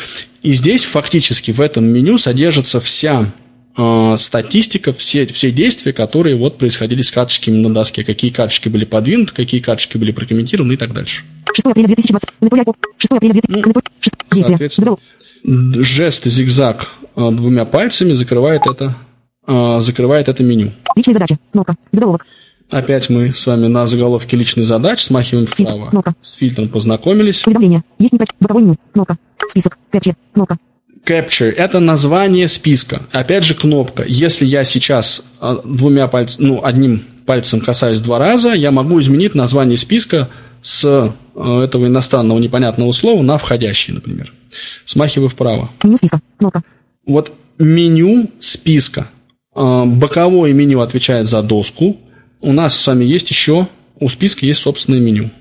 И 0.42 0.54
здесь 0.54 0.86
фактически 0.86 1.52
в 1.52 1.62
этом 1.62 1.86
меню 1.86 2.18
содержится 2.18 2.80
вся 2.80 3.32
статистика, 4.18 4.94
все, 4.94 5.26
все 5.28 5.52
действия, 5.52 5.94
которые 5.94 6.36
вот 6.38 6.58
происходили 6.58 7.02
с 7.02 7.12
карточками 7.12 7.58
на 7.58 7.74
доске. 7.74 8.04
Какие 8.04 8.32
карточки 8.32 8.70
были 8.70 8.86
подвинуты, 8.86 9.34
какие 9.34 9.62
карточки 9.62 9.98
были 9.98 10.12
прокомментированы 10.12 10.74
и 10.74 10.78
так 10.78 10.94
дальше. 10.94 11.24
6 11.54 11.68
апреля 11.68 11.88
2020. 11.88 12.30
Анатолий 12.42 12.62
Акоп. 12.64 12.78
6 12.98 13.12
апреля 13.14 13.34
2020. 13.34 13.66
Ну, 13.66 13.72
Анатолий- 13.72 13.84
шест- 14.00 14.16
Действие. 14.32 14.44
соответственно, 14.58 14.86
Заголовок. 14.86 15.04
Д- 15.44 15.84
Жест 15.84 16.26
зигзаг 16.26 16.88
э, 17.16 17.32
двумя 17.32 17.66
пальцами 17.66 18.14
закрывает 18.14 18.62
это, 18.66 18.96
э, 19.48 19.80
закрывает 19.80 20.28
это 20.30 20.44
меню. 20.44 20.74
Личные 20.96 21.14
задачи. 21.14 21.38
Кнопка. 21.52 21.76
Заголовок. 21.92 22.26
Опять 22.70 23.10
мы 23.10 23.34
с 23.34 23.46
вами 23.48 23.68
на 23.68 23.86
заголовке 23.86 24.38
личной 24.38 24.64
задач 24.64 25.02
смахиваем 25.04 25.48
Фильтр. 25.48 25.74
вправо. 25.74 25.90
Кнопка. 25.90 26.14
С 26.22 26.36
фильтром 26.36 26.70
познакомились. 26.70 27.46
Уведомление. 27.46 27.84
Есть 28.00 28.14
непроч... 28.14 28.30
Боковой 28.40 28.64
меню. 28.64 28.78
Кнопка. 28.94 29.18
Список. 29.50 29.78
Capture. 29.92 30.16
Кнопка. 30.34 30.58
Capture– 31.06 31.50
это 31.58 31.80
название 31.80 32.48
списка. 32.48 33.02
Опять 33.12 33.44
же, 33.44 33.56
кнопка. 33.56 34.04
Если 34.08 34.46
я 34.46 34.64
сейчас 34.64 35.24
а, 35.40 35.56
двумя 35.64 36.08
пальцами, 36.08 36.48
ну, 36.48 36.64
одним 36.64 37.06
пальцем 37.26 37.62
касаюсь 37.62 38.00
два 38.00 38.20
раза, 38.20 38.52
я 38.54 38.72
могу 38.72 39.00
изменить 39.00 39.34
название 39.34 39.78
списка 39.78 40.30
с 40.62 40.86
а, 40.86 41.64
этого 41.64 41.88
иностранного 41.88 42.38
непонятного 42.40 42.92
слова 42.92 43.22
на 43.24 43.38
входящий, 43.38 43.94
например. 43.94 44.32
Смахиваю 44.86 45.30
вправо. 45.30 45.72
Меню 45.84 45.98
списка. 45.98 46.22
Кнопка. 46.38 46.62
Вот 47.06 47.34
меню 47.58 48.30
списка. 48.40 49.08
А, 49.56 49.86
Боковое 49.86 50.54
меню 50.54 50.82
отвечает 50.82 51.28
за 51.28 51.42
доску. 51.42 51.98
У 52.42 52.54
нас 52.54 52.78
с 52.78 52.86
вами 52.88 53.06
есть 53.06 53.30
еще, 53.30 53.68
у 54.00 54.08
списка 54.08 54.46
есть 54.46 54.60
собственное 54.60 55.00
меню. 55.00 55.32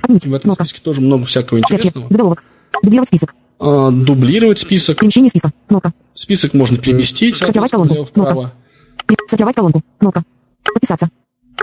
Отменить. 0.00 0.26
В 0.26 0.34
этом 0.34 0.50
Кнопка. 0.50 0.64
списке 0.64 0.80
тоже 0.84 1.00
много 1.00 1.24
всякого 1.24 1.58
интересного. 1.58 2.08
Заголовок. 2.08 2.44
Дублировать 2.82 3.08
список. 3.08 3.34
А, 3.58 3.90
Дублировать 3.90 4.58
список. 4.58 4.98
Перемещение 4.98 5.30
списка. 5.30 5.52
Кнопка. 5.68 5.92
Список 6.14 6.54
можно 6.54 6.78
переместить, 6.78 7.36
Сортировать 7.36 7.70
колонку. 7.70 7.94
Пер- 8.14 9.16
Сортировать 9.28 9.56
колонку. 9.56 9.82
Кнопка. 9.98 10.24
Подписаться. 10.64 11.08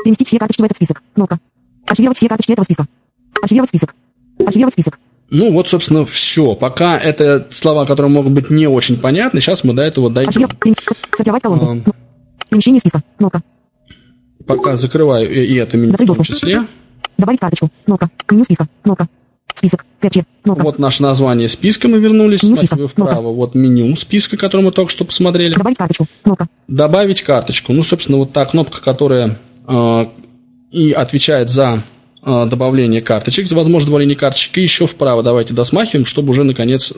Переместить 0.03 0.27
все 0.27 0.39
карточки 0.39 0.61
в 0.61 0.65
этот 0.65 0.77
список. 0.77 1.03
Кнопка. 1.13 1.39
Архивировать 1.87 2.17
все 2.17 2.27
карточки 2.27 2.51
этого 2.53 2.63
списка. 2.63 2.87
Архивировать 3.41 3.69
список. 3.69 3.95
Архивировать 4.39 4.73
список. 4.73 4.99
Ну, 5.29 5.51
вот, 5.51 5.67
собственно, 5.67 6.05
все. 6.05 6.55
Пока 6.55 6.97
это 6.97 7.47
слова, 7.49 7.85
которые 7.85 8.11
могут 8.11 8.33
быть 8.33 8.49
не 8.49 8.67
очень 8.67 8.99
понятны, 8.99 9.41
сейчас 9.41 9.63
мы 9.63 9.73
до 9.73 9.81
этого 9.83 10.09
дойдем. 10.09 10.43
Архивировать. 10.45 10.77
Сортировать 11.11 11.43
колонку. 11.43 11.93
Перемещение 12.49 12.79
списка. 12.79 13.03
Кнопка. 13.17 13.41
Пока 14.45 14.75
закрываю 14.75 15.31
и, 15.31 15.55
это 15.55 15.77
меню 15.77 15.93
в 15.93 16.15
том 16.15 16.23
числе. 16.23 16.67
Добавить 17.17 17.39
карточку. 17.39 17.69
Кнопка. 17.85 18.09
Меню 18.29 18.43
списка. 18.43 18.67
Кнопка. 18.83 19.07
Список. 19.53 19.85
Capture. 20.01 20.25
Кнопка. 20.43 20.63
Вот 20.63 20.79
наше 20.79 21.01
название 21.03 21.47
списка 21.47 21.87
мы 21.87 21.99
вернулись. 21.99 22.43
Меню 22.43 22.55
списка. 22.55 22.75
Смахиваю 22.75 22.87
вправо. 22.89 23.31
Вот 23.31 23.55
меню 23.55 23.95
списка, 23.95 24.37
который 24.37 24.61
мы 24.61 24.71
только 24.71 24.91
что 24.91 25.05
посмотрели. 25.05 25.53
Добавить 25.53 25.77
карточку. 25.77 26.07
Кнопка. 26.23 26.47
Добавить 26.67 27.21
карточку. 27.21 27.73
Ну, 27.73 27.83
собственно, 27.83 28.17
вот 28.17 28.33
та 28.33 28.45
кнопка, 28.45 28.81
которая 28.81 29.39
э, 29.67 30.05
и 30.71 30.91
отвечает 30.91 31.49
за 31.49 31.83
э, 32.21 32.45
добавление 32.45 33.01
карточек, 33.01 33.47
за 33.47 33.55
возможность 33.55 33.87
добавления 33.87 34.15
карточек. 34.15 34.57
И 34.57 34.61
еще 34.61 34.87
вправо 34.87 35.23
давайте 35.23 35.53
досмахиваем, 35.53 36.05
чтобы 36.05 36.31
уже, 36.31 36.43
наконец, 36.43 36.93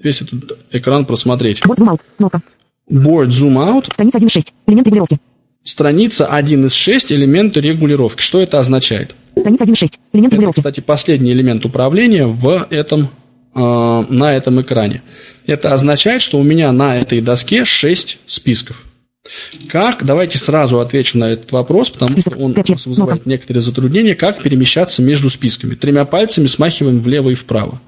весь 0.00 0.22
этот 0.22 0.58
экран 0.70 1.06
просмотреть. 1.06 1.64
Вот 1.64 1.78
зум 1.78 1.90
аут. 1.90 2.00
Кнопка. 2.16 2.42
Board 2.90 3.28
Zoom 3.28 3.56
Out. 3.56 3.86
Страница 3.92 4.18
1.6. 4.18 4.52
Элемент 4.66 4.86
регулировки. 4.86 5.18
Страница 5.62 6.26
1 6.26 6.66
из 6.66 6.74
6 6.74 7.12
элементы 7.12 7.60
регулировки. 7.60 8.20
Что 8.20 8.40
это 8.40 8.58
означает? 8.58 9.14
Страница 9.36 9.64
1.6. 9.64 9.98
Элемент 10.12 10.26
Это, 10.32 10.34
регулировки. 10.36 10.60
кстати, 10.60 10.80
последний 10.80 11.32
элемент 11.32 11.64
управления 11.64 12.26
в 12.26 12.66
этом, 12.70 13.10
э, 13.54 13.58
на 13.58 14.32
этом 14.34 14.60
экране. 14.62 15.02
Это 15.46 15.72
означает, 15.72 16.22
что 16.22 16.38
у 16.38 16.42
меня 16.42 16.70
на 16.72 16.98
этой 16.98 17.20
доске 17.20 17.64
6 17.64 18.18
списков. 18.26 18.84
Как? 19.68 20.04
Давайте 20.04 20.38
сразу 20.38 20.80
отвечу 20.80 21.18
на 21.18 21.30
этот 21.32 21.50
вопрос, 21.50 21.88
потому 21.90 22.12
Список. 22.12 22.34
что 22.34 22.42
он 22.42 22.52
нас 22.52 22.86
вызывает 22.86 23.20
Ну-ка. 23.20 23.28
некоторые 23.28 23.62
затруднения. 23.62 24.14
Как 24.14 24.42
перемещаться 24.42 25.02
между 25.02 25.30
списками? 25.30 25.74
Тремя 25.74 26.04
пальцами 26.04 26.46
смахиваем 26.46 27.00
влево 27.00 27.30
и 27.30 27.34
вправо. 27.34 27.80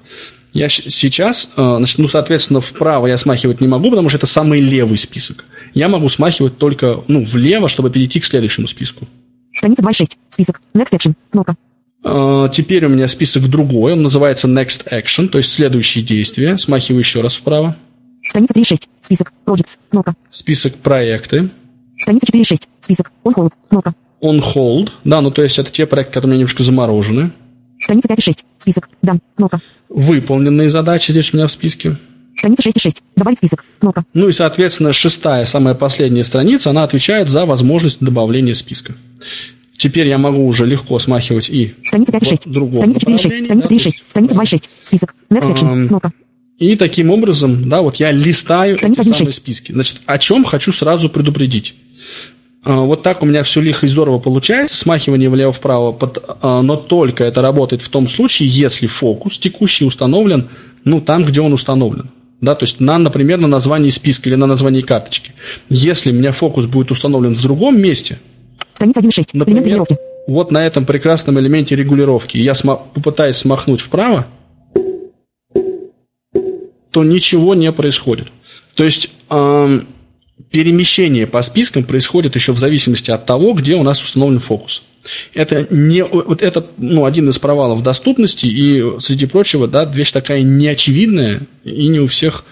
Я 0.53 0.67
сейчас, 0.69 1.51
э, 1.55 1.75
значит, 1.77 1.99
ну, 1.99 2.07
соответственно, 2.07 2.59
вправо 2.61 3.05
я 3.07 3.17
смахивать 3.17 3.61
не 3.61 3.67
могу, 3.67 3.91
потому 3.91 4.09
что 4.09 4.17
это 4.17 4.25
самый 4.25 4.59
левый 4.61 4.97
список. 4.97 5.45
Я 5.75 5.87
могу 5.89 6.09
смахивать 6.09 6.57
только, 6.57 7.03
ну, 7.07 7.23
влево, 7.23 7.69
чтобы 7.69 7.91
перейти 7.91 8.19
к 8.19 8.25
следующему 8.25 8.65
списку. 8.67 9.07
Страница 9.57 9.81
2.6. 9.81 10.17
Список. 10.29 10.61
Next 10.75 10.93
Action. 10.93 11.13
Кнопка. 11.31 11.55
Э, 12.03 12.47
Теперь 12.53 12.85
у 12.85 12.89
меня 12.89 13.07
список 13.07 13.49
другой, 13.49 13.93
он 13.93 14.03
называется 14.03 14.47
Next 14.47 14.87
Action, 14.91 15.27
то 15.29 15.39
есть 15.39 15.51
следующие 15.51 16.03
действия. 16.03 16.57
Смахиваю 16.57 16.99
еще 16.99 17.21
раз 17.21 17.33
вправо. 17.33 17.75
Страница 18.27 18.53
3.6. 18.53 18.87
Список. 19.01 19.33
Projects. 19.45 19.77
Кнопка. 19.89 20.13
Список 20.29 20.75
проекты. 20.75 21.49
Страница 21.99 22.27
4.6. 22.31 22.67
Список. 22.81 23.11
On 23.23 23.33
hold. 23.33 23.51
Кнопка. 23.69 23.95
On 24.21 24.39
hold, 24.39 24.89
да, 25.03 25.21
ну 25.21 25.31
то 25.31 25.43
есть 25.43 25.57
это 25.59 25.71
те 25.71 25.85
проекты, 25.85 26.13
которые 26.13 26.27
у 26.27 26.31
меня 26.31 26.39
немножко 26.39 26.63
заморожены. 26.63 27.31
Страница 27.81 28.07
5.6. 28.09 28.43
Список. 28.57 28.89
Done. 29.03 29.19
Кнопка. 29.35 29.61
Выполненные 29.89 30.69
задачи 30.69 31.11
здесь 31.11 31.33
у 31.33 31.37
меня 31.37 31.47
в 31.47 31.51
списке. 31.51 31.95
Страница 32.37 32.69
6.6. 32.69 33.01
Добавить 33.15 33.39
список. 33.39 33.65
Кнопка. 33.79 34.05
Ну 34.13 34.27
и, 34.27 34.31
соответственно, 34.31 34.93
шестая, 34.93 35.43
самая 35.45 35.73
последняя 35.75 36.23
страница, 36.23 36.69
она 36.69 36.83
отвечает 36.83 37.29
за 37.29 37.45
возможность 37.45 37.99
добавления 37.99 38.53
списка. 38.53 38.93
Теперь 39.75 40.07
я 40.07 40.17
могу 40.17 40.45
уже 40.45 40.65
легко 40.65 40.97
смахивать 40.99 41.49
и 41.49 41.75
Страница 41.85 42.11
5.6. 42.11 42.49
в 42.49 42.51
другом 42.51 42.75
Страница 42.75 42.99
4.6. 42.99 43.11
направлении, 43.11 43.43
Страница 43.43 43.53
да, 43.53 43.61
то 43.69 43.73
3.6. 43.75 43.85
есть, 43.85 44.03
Страница 44.07 44.35
2.6. 44.35 44.63
Список. 44.83 45.15
Next 45.31 45.53
Action. 45.53 45.71
Эм, 45.71 45.87
Кнопка. 45.87 46.11
И 46.57 46.75
таким 46.75 47.11
образом, 47.11 47.69
да, 47.69 47.81
вот 47.81 47.97
я 47.97 48.11
листаю 48.11 48.77
Страница 48.77 49.01
эти 49.01 49.09
самые 49.09 49.29
1.6. 49.29 49.31
списки. 49.33 49.71
Значит, 49.71 50.01
о 50.05 50.17
чем 50.17 50.43
хочу 50.45 50.71
сразу 50.71 51.09
предупредить. 51.09 51.75
А, 52.63 52.77
Вот 52.81 53.03
так 53.03 53.21
у 53.21 53.25
меня 53.25 53.43
все 53.43 53.61
лихо 53.61 53.85
и 53.85 53.89
здорово 53.89 54.19
получается, 54.19 54.75
смахивание 54.75 55.29
влево-вправо, 55.29 55.97
а, 56.41 56.61
но 56.63 56.75
только 56.75 57.23
это 57.23 57.41
работает 57.41 57.81
в 57.83 57.89
том 57.89 58.07
случае, 58.07 58.49
если 58.49 58.87
фокус 58.87 59.37
текущий 59.37 59.85
установлен, 59.85 60.49
ну, 60.83 61.01
там, 61.01 61.23
где 61.25 61.41
он 61.41 61.53
установлен. 61.53 62.09
Да, 62.39 62.53
то 62.55 62.63
есть, 62.65 62.79
на, 62.79 62.97
например, 62.99 63.39
на 63.39 63.47
названии 63.47 63.89
списка 63.89 64.29
или 64.29 64.35
на 64.35 64.45
названии 64.45 64.81
карточки. 64.81 65.31
Если 65.69 66.11
у 66.11 66.13
меня 66.13 66.31
фокус 66.31 66.65
будет 66.67 66.91
установлен 66.91 67.33
в 67.35 67.41
другом 67.41 67.79
месте, 67.81 68.19
Страница 68.73 68.99
1.6. 68.99 69.03
Элемент 69.07 69.33
например, 69.33 69.63
регулировки. 69.63 69.97
вот 70.27 70.51
на 70.51 70.63
этом 70.65 70.85
прекрасном 70.85 71.39
элементе 71.39 71.75
регулировки, 71.75 72.37
я 72.37 72.51
сма- 72.51 72.79
попытаюсь 72.93 73.37
смахнуть 73.37 73.81
вправо, 73.81 74.27
то 76.91 77.03
ничего 77.03 77.55
не 77.55 77.71
происходит. 77.71 78.27
То 78.75 78.83
есть 78.83 79.09
ам, 79.29 79.87
перемещение 80.51 81.27
по 81.27 81.41
спискам 81.41 81.83
происходит 81.83 82.35
еще 82.35 82.51
в 82.53 82.57
зависимости 82.59 83.11
от 83.11 83.25
того, 83.25 83.53
где 83.53 83.75
у 83.75 83.83
нас 83.83 84.01
установлен 84.03 84.39
фокус. 84.39 84.83
Это, 85.33 85.67
не, 85.69 86.03
вот 86.03 86.41
это 86.41 86.67
ну, 86.77 87.05
один 87.05 87.29
из 87.29 87.39
провалов 87.39 87.83
доступности, 87.83 88.45
и, 88.45 88.99
среди 88.99 89.25
прочего, 89.25 89.67
да, 89.67 89.85
вещь 89.85 90.11
такая 90.11 90.41
неочевидная, 90.41 91.47
и 91.63 91.87
не 91.87 91.99
у 91.99 92.07
всех... 92.07 92.43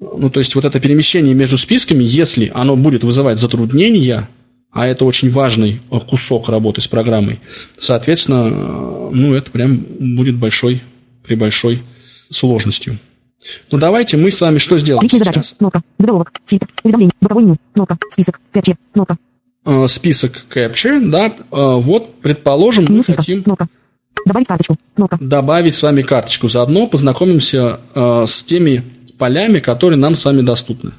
Ну, 0.00 0.30
то 0.30 0.40
есть 0.40 0.54
вот 0.54 0.64
это 0.64 0.80
перемещение 0.80 1.34
между 1.34 1.58
списками, 1.58 2.02
если 2.02 2.50
оно 2.54 2.74
будет 2.74 3.04
вызывать 3.04 3.38
затруднения, 3.38 4.28
а 4.70 4.86
это 4.86 5.04
очень 5.04 5.30
важный 5.30 5.80
кусок 6.08 6.48
работы 6.48 6.80
с 6.80 6.88
программой, 6.88 7.40
соответственно, 7.76 8.48
ну, 8.48 9.34
это 9.34 9.50
прям 9.50 9.84
будет 10.16 10.36
большой, 10.36 10.82
при 11.22 11.34
большой 11.34 11.82
сложностью. 12.30 12.98
Ну, 13.70 13.78
давайте 13.78 14.16
мы 14.16 14.30
с 14.30 14.40
вами 14.40 14.58
что 14.58 14.78
сделаем 14.78 15.02
Личные 15.02 15.20
задачи. 15.20 15.54
Кнопка. 15.58 15.82
Заголовок. 15.98 16.32
Фильтр. 16.46 16.68
Уведомление. 16.82 17.12
Боковое 17.20 17.44
меню. 17.44 17.56
Кнопка. 17.72 17.98
Список. 18.10 18.40
Capture. 18.52 18.76
Кнопка. 18.92 19.16
Э, 19.64 19.86
Список 19.88 20.46
Capture, 20.54 21.10
да, 21.10 21.26
э, 21.26 21.32
вот, 21.50 22.20
предположим, 22.20 22.86
мы 22.88 23.02
хотим. 23.02 23.44
Добавить 24.26 24.46
карточку. 24.46 24.76
Кнопка. 24.94 25.18
добавить 25.20 25.74
с 25.74 25.82
вами 25.82 26.02
карточку. 26.02 26.48
Заодно 26.48 26.86
познакомимся 26.86 27.80
э, 27.94 28.24
с 28.26 28.42
теми 28.42 28.84
полями, 29.18 29.60
которые 29.60 29.98
нам 29.98 30.14
с 30.14 30.24
вами 30.24 30.42
доступны. 30.42 30.92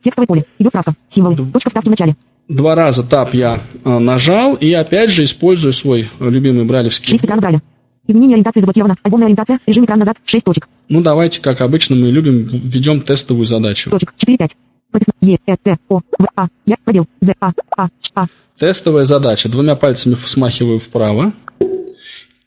Текстовое 0.00 0.26
поле. 0.26 0.44
Идет 0.58 0.72
правка. 0.72 0.94
Символы. 1.08 1.36
Точка 1.52 1.70
вставки 1.70 1.88
в 1.88 1.90
начале. 1.90 2.16
Два 2.48 2.74
раза 2.74 3.02
тап 3.02 3.32
я 3.34 3.64
э, 3.84 3.98
нажал 3.98 4.54
и 4.54 4.72
опять 4.72 5.10
же 5.10 5.24
использую 5.24 5.72
свой 5.72 6.10
любимый 6.20 6.64
брайлевский. 6.64 7.08
Шрифт 7.08 7.24
экрана 7.24 7.40
Брайля. 7.40 7.62
Изменение 8.06 8.34
ориентации 8.34 8.60
заблокировано. 8.60 8.96
Альбомная 9.02 9.26
ориентация. 9.28 9.60
Режим 9.66 9.84
экран 9.84 9.98
назад. 9.98 10.18
6 10.26 10.44
точек. 10.44 10.68
Ну, 10.88 11.00
давайте, 11.00 11.40
как 11.40 11.60
обычно, 11.60 11.96
мы 11.96 12.08
любим, 12.10 12.46
введем 12.46 13.00
тестовую 13.00 13.46
задачу. 13.46 13.90
Точек. 13.90 14.12
4, 14.16 14.36
5. 14.36 14.50
Прописано. 14.50 14.73
Е, 15.20 15.38
Э, 15.46 15.56
Т, 15.62 15.76
О, 15.88 16.00
В, 16.18 16.26
А, 16.36 16.46
Я, 16.66 16.76
пробел, 16.84 17.06
З, 17.20 17.34
А, 17.40 17.52
А, 17.76 17.88
А. 18.14 18.26
Тестовая 18.58 19.04
задача. 19.04 19.48
Двумя 19.48 19.74
пальцами 19.76 20.14
смахиваю 20.14 20.78
вправо. 20.78 21.32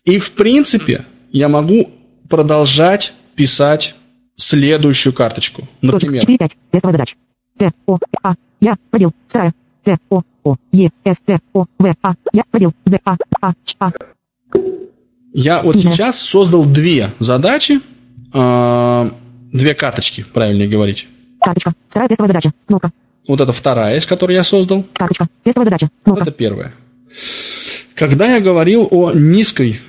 И, 0.06 0.18
в 0.20 0.30
принципе, 0.32 1.06
я 1.32 1.50
могу 1.50 1.90
продолжать 2.30 3.14
писать 3.36 3.96
следующую 4.36 5.14
карточку. 5.14 5.68
Например, 5.82 6.22
4, 6.22 6.38
5. 6.38 6.58
Тестовая 6.72 6.92
задача. 6.94 7.16
Т, 7.58 7.72
О, 7.86 7.98
А, 8.24 8.36
Я, 8.62 8.78
пробел, 8.90 9.12
вторая. 9.28 9.54
Т, 9.84 9.98
О, 10.10 10.22
О, 10.44 10.56
Е, 10.72 10.92
С, 11.04 11.20
Т, 11.20 11.40
О, 11.54 11.66
В, 11.78 11.96
А, 12.02 12.14
Я, 12.34 12.44
пробел, 12.50 12.74
З, 12.86 13.00
А, 13.04 13.18
А, 13.42 13.54
А. 13.80 13.92
я 15.34 15.62
вот 15.62 15.76
сейчас 15.78 16.20
создал 16.22 16.64
две 16.66 17.12
задачи, 17.20 17.80
две 18.32 19.74
карточки, 19.76 20.26
правильнее 20.34 20.68
говорить. 20.70 21.08
Карточка. 21.42 21.74
Вторая 21.90 22.10
тестовая 22.10 22.28
задача. 22.28 22.52
Кнопка. 22.68 22.92
Вот 23.28 23.42
это 23.42 23.52
вторая, 23.52 23.98
из 23.98 24.06
которой 24.06 24.34
я 24.34 24.44
создал. 24.44 24.86
Карточка. 24.94 25.28
Тестовая 25.44 25.66
задача. 25.66 25.90
Кнопка. 26.04 26.24
Это 26.24 26.32
первое. 26.32 26.74
Когда 27.96 28.34
я 28.34 28.40
говорил 28.40 28.88
о 28.92 29.12
низкой, 29.12 29.80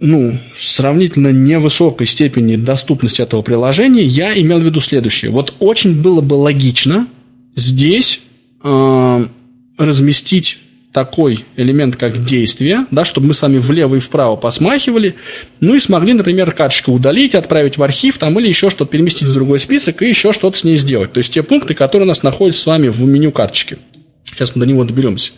ну, 0.00 0.40
сравнительно 0.56 1.28
невысокой 1.28 2.06
степени 2.06 2.56
доступности 2.56 3.22
этого 3.22 3.42
приложения, 3.42 4.02
я 4.02 4.38
имел 4.40 4.58
в 4.58 4.62
виду 4.62 4.80
следующее. 4.80 5.30
Вот 5.30 5.54
очень 5.60 6.00
было 6.00 6.20
бы 6.20 6.34
логично 6.34 7.06
здесь 7.54 8.20
э, 8.64 9.26
разместить 9.76 10.58
такой 10.98 11.44
элемент, 11.54 11.94
как 11.94 12.24
действие, 12.24 12.86
да, 12.90 13.04
чтобы 13.04 13.28
мы 13.28 13.34
с 13.34 13.40
вами 13.40 13.58
влево 13.58 13.94
и 13.94 14.00
вправо 14.00 14.34
посмахивали, 14.34 15.14
ну 15.60 15.76
и 15.76 15.78
смогли, 15.78 16.12
например, 16.12 16.50
карточку 16.50 16.90
удалить, 16.90 17.36
отправить 17.36 17.78
в 17.78 17.82
архив 17.84 18.18
там, 18.18 18.36
или 18.40 18.48
еще 18.48 18.68
что-то 18.68 18.90
переместить 18.90 19.28
в 19.28 19.32
другой 19.32 19.60
список 19.60 20.02
и 20.02 20.08
еще 20.08 20.32
что-то 20.32 20.58
с 20.58 20.64
ней 20.64 20.76
сделать. 20.76 21.12
То 21.12 21.18
есть 21.18 21.32
те 21.32 21.44
пункты, 21.44 21.74
которые 21.74 22.04
у 22.04 22.08
нас 22.08 22.24
находятся 22.24 22.62
с 22.62 22.66
вами 22.66 22.88
в 22.88 23.00
меню 23.02 23.30
карточки. 23.30 23.78
Сейчас 24.24 24.56
мы 24.56 24.60
до 24.60 24.66
него 24.66 24.82
доберемся. 24.82 25.30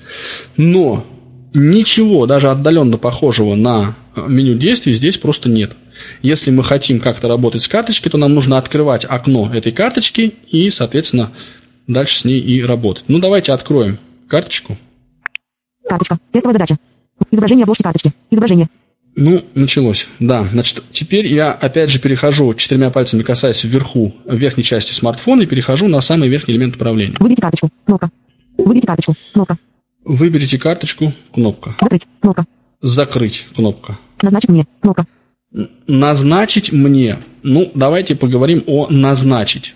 Но 0.56 1.04
ничего 1.52 2.24
даже 2.24 2.48
отдаленно 2.48 2.96
похожего 2.96 3.54
на 3.54 3.96
меню 4.16 4.54
действий 4.54 4.94
здесь 4.94 5.18
просто 5.18 5.50
нет. 5.50 5.72
Если 6.22 6.50
мы 6.50 6.64
хотим 6.64 7.00
как-то 7.00 7.28
работать 7.28 7.60
с 7.60 7.68
карточкой, 7.68 8.10
то 8.10 8.16
нам 8.16 8.32
нужно 8.32 8.56
открывать 8.56 9.04
окно 9.04 9.54
этой 9.54 9.72
карточки 9.72 10.32
и, 10.50 10.70
соответственно, 10.70 11.32
дальше 11.86 12.16
с 12.16 12.24
ней 12.24 12.40
и 12.40 12.62
работать. 12.62 13.04
Ну, 13.08 13.18
давайте 13.18 13.52
откроем 13.52 13.98
карточку. 14.26 14.78
Карточка. 15.90 16.18
Тестовая 16.30 16.52
задача. 16.52 16.76
Изображение 17.32 17.64
обложки 17.64 17.82
карточки. 17.82 18.12
Изображение. 18.30 18.68
Ну, 19.16 19.44
началось. 19.54 20.06
Да, 20.20 20.48
значит, 20.52 20.84
теперь 20.92 21.26
я 21.26 21.50
опять 21.50 21.90
же 21.90 21.98
перехожу, 21.98 22.54
четырьмя 22.54 22.90
пальцами 22.90 23.22
касаясь 23.22 23.64
вверху, 23.64 24.14
верхней 24.24 24.62
части 24.62 24.92
смартфона 24.92 25.42
и 25.42 25.46
перехожу 25.46 25.88
на 25.88 26.00
самый 26.00 26.28
верхний 26.28 26.54
элемент 26.54 26.76
управления. 26.76 27.16
Выберите 27.18 27.42
карточку. 27.42 27.70
Кнопка. 27.86 28.10
Выберите 28.56 28.86
карточку. 28.86 29.14
Кнопка. 29.32 29.58
Выберите 30.04 30.58
карточку, 30.58 31.12
кнопка. 31.34 31.76
Закрыть. 31.80 32.06
Кнопка. 32.20 32.46
Закрыть, 32.80 33.46
кнопка. 33.54 33.98
Назначить 34.22 34.48
мне. 34.48 34.66
Кнопка. 34.80 35.06
Назначить 35.88 36.72
мне. 36.72 37.18
Ну, 37.42 37.72
давайте 37.74 38.14
поговорим 38.14 38.62
о 38.68 38.86
назначить. 38.88 39.74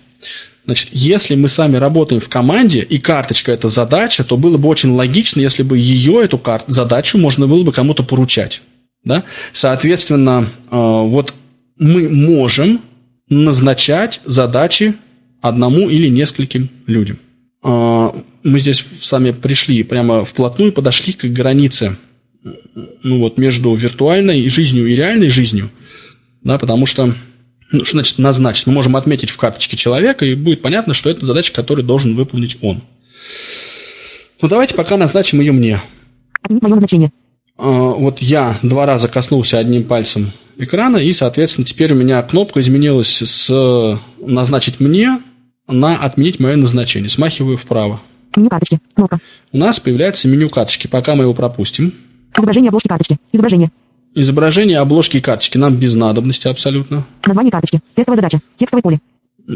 Значит, 0.65 0.89
если 0.91 1.35
мы 1.35 1.47
с 1.47 1.57
вами 1.57 1.77
работаем 1.77 2.19
в 2.19 2.29
команде, 2.29 2.81
и 2.81 2.97
карточка– 2.97 3.51
это 3.53 3.67
задача, 3.67 4.23
то 4.23 4.35
было 4.35 4.57
бы 4.57 4.67
очень 4.67 4.91
логично, 4.91 5.39
если 5.39 5.63
бы 5.63 5.77
ее, 5.77 6.23
эту 6.23 6.37
кар- 6.39 6.63
задачу, 6.67 7.17
можно 7.17 7.47
было 7.47 7.63
бы 7.63 7.71
кому-то 7.71 8.03
поручать. 8.03 8.61
Да? 9.03 9.23
Соответственно, 9.53 10.49
э, 10.71 10.75
вот 10.75 11.33
мы 11.77 12.09
можем 12.09 12.81
назначать 13.29 14.21
задачи 14.25 14.95
одному 15.41 15.89
или 15.89 16.07
нескольким 16.07 16.69
людям. 16.87 17.19
Э, 17.63 18.09
Мы 18.43 18.59
здесь 18.59 18.85
с 19.01 19.11
вами 19.11 19.31
пришли 19.31 19.83
прямо 19.83 20.25
вплотную, 20.25 20.71
подошли 20.71 21.13
к 21.13 21.25
границе 21.25 21.97
ну 23.03 23.19
вот, 23.19 23.37
между 23.37 23.73
виртуальной 23.73 24.47
жизнью 24.49 24.87
и 24.87 24.95
реальной 24.95 25.29
жизнью, 25.29 25.71
да, 26.43 26.59
потому 26.59 26.85
что, 26.85 27.15
ну, 27.71 27.83
что 27.83 27.93
значит 27.93 28.19
назначить? 28.19 28.67
Мы 28.67 28.73
можем 28.73 28.95
отметить 28.95 29.29
в 29.29 29.37
карточке 29.37 29.75
человека, 29.77 30.25
и 30.25 30.35
будет 30.35 30.61
понятно, 30.61 30.93
что 30.93 31.09
это 31.09 31.25
задача, 31.25 31.53
которую 31.53 31.85
должен 31.85 32.15
выполнить 32.15 32.57
он. 32.61 32.83
Ну, 34.41 34.47
давайте 34.47 34.75
пока 34.75 34.97
назначим 34.97 35.39
ее 35.39 35.51
мне. 35.51 35.81
Отменить 36.41 36.61
мое 36.63 36.73
назначение. 36.73 37.11
А, 37.57 37.63
Вот 37.67 38.19
я 38.19 38.59
два 38.61 38.85
раза 38.85 39.07
коснулся 39.07 39.57
одним 39.59 39.85
пальцем 39.85 40.31
экрана, 40.57 40.97
и, 40.97 41.11
соответственно, 41.11 41.65
теперь 41.65 41.93
у 41.93 41.95
меня 41.95 42.21
кнопка 42.21 42.61
изменилась 42.61 43.21
с 43.21 43.99
«назначить 44.19 44.79
мне» 44.79 45.19
на 45.67 45.97
«отменить 45.97 46.39
мое 46.39 46.55
назначение». 46.55 47.09
Смахиваю 47.09 47.57
вправо. 47.57 48.01
Меню 48.35 48.49
карточки. 48.49 48.79
Кнопка. 48.93 49.19
У 49.51 49.57
нас 49.57 49.79
появляется 49.79 50.27
меню 50.27 50.49
карточки. 50.49 50.87
Пока 50.87 51.15
мы 51.15 51.23
его 51.23 51.33
пропустим. 51.33 51.93
Изображение 52.37 52.69
обложки 52.69 52.87
карточки. 52.89 53.17
Изображение. 53.31 53.71
Изображение 54.15 54.79
обложки 54.79 55.19
карточки 55.19 55.57
нам 55.57 55.75
без 55.75 55.93
надобности 55.93 56.47
абсолютно. 56.47 57.05
Название 57.25 57.51
карточки. 57.51 57.81
Тестовая 57.95 58.15
задача. 58.15 58.39
Текстовое 58.55 58.81
поле. 58.81 58.99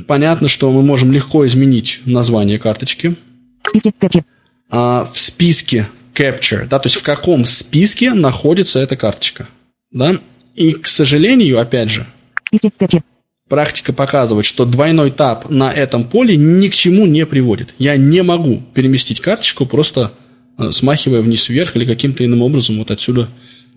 Понятно, 0.05 0.49
что 0.49 0.69
мы 0.71 0.81
можем 0.81 1.13
легко 1.13 1.47
изменить 1.47 2.01
название 2.05 2.59
карточки. 2.59 3.15
В 3.63 3.69
списке. 3.69 3.93
Capture. 4.01 4.23
А, 4.69 5.05
в 5.05 5.17
списке 5.17 5.87
Capture, 6.13 6.67
да, 6.67 6.79
то 6.79 6.87
есть 6.87 6.97
в 6.97 7.03
каком 7.03 7.45
списке 7.45 8.13
находится 8.13 8.79
эта 8.79 8.97
карточка. 8.97 9.47
Да? 9.91 10.19
И, 10.55 10.73
к 10.73 10.87
сожалению, 10.89 11.59
опять 11.59 11.89
же, 11.89 12.05
В 12.43 12.57
списке. 12.57 12.71
Capture. 12.77 13.03
практика 13.47 13.93
показывает, 13.93 14.45
что 14.45 14.65
двойной 14.65 15.11
тап 15.11 15.49
на 15.49 15.71
этом 15.71 16.03
поле 16.03 16.35
ни 16.35 16.67
к 16.67 16.75
чему 16.75 17.05
не 17.05 17.25
приводит. 17.25 17.73
Я 17.77 17.95
не 17.95 18.21
могу 18.23 18.61
переместить 18.73 19.21
карточку, 19.21 19.65
просто 19.65 20.11
э, 20.57 20.71
смахивая 20.71 21.21
вниз-вверх 21.21 21.77
или 21.77 21.85
каким-то 21.85 22.25
иным 22.25 22.41
образом 22.41 22.77
вот 22.77 22.91
отсюда 22.91 23.29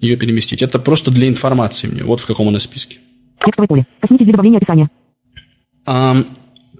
ее 0.02 0.16
переместить. 0.16 0.60
Это 0.60 0.78
просто 0.78 1.10
для 1.10 1.28
информации 1.28 1.86
мне, 1.86 2.02
вот 2.04 2.20
в 2.20 2.26
каком 2.26 2.48
она 2.48 2.58
списке. 2.58 2.98
Текстовое 3.38 3.68
поле. 3.68 3.86
Коснитесь 4.00 4.26
для 4.26 4.32
добавления 4.32 4.58
описания. 4.58 4.90
А, 5.86 6.24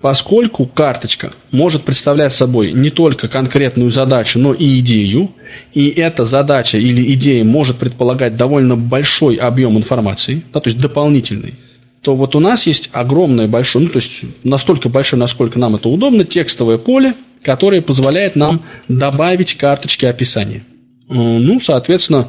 поскольку 0.03 0.67
карточка 0.67 1.33
может 1.51 1.85
представлять 1.85 2.33
собой 2.33 2.73
не 2.73 2.91
только 2.91 3.29
конкретную 3.29 3.91
задачу, 3.91 4.39
но 4.39 4.53
и 4.53 4.81
идею, 4.81 5.31
и 5.73 5.89
эта 5.89 6.25
задача 6.25 6.79
или 6.79 7.15
идея 7.15 7.45
может 7.45 7.79
предполагать 7.79 8.37
довольно 8.37 8.77
большой 8.77 9.37
объем 9.37 9.79
информации, 9.79 10.43
да, 10.53 10.61
то 10.61 10.69
есть 10.69 10.81
дополнительный, 10.81 11.55
то 12.03 12.17
вот 12.17 12.35
у 12.35 12.41
нас 12.41 12.67
есть 12.67 12.91
огромное 12.93 13.47
большое, 13.47 13.85
ну 13.85 13.91
то 13.91 13.99
есть 13.99 14.23
настолько 14.43 14.89
большое, 14.89 15.21
насколько 15.21 15.59
нам 15.61 15.77
это 15.77 15.89
удобно, 15.89 16.25
текстовое 16.25 16.79
поле, 16.79 17.15
которое 17.43 17.81
позволяет 17.81 18.35
нам 18.35 18.63
добавить 18.89 19.55
карточки 19.55 20.07
описания. 20.07 20.65
Ну, 21.09 21.61
соответственно, 21.61 22.29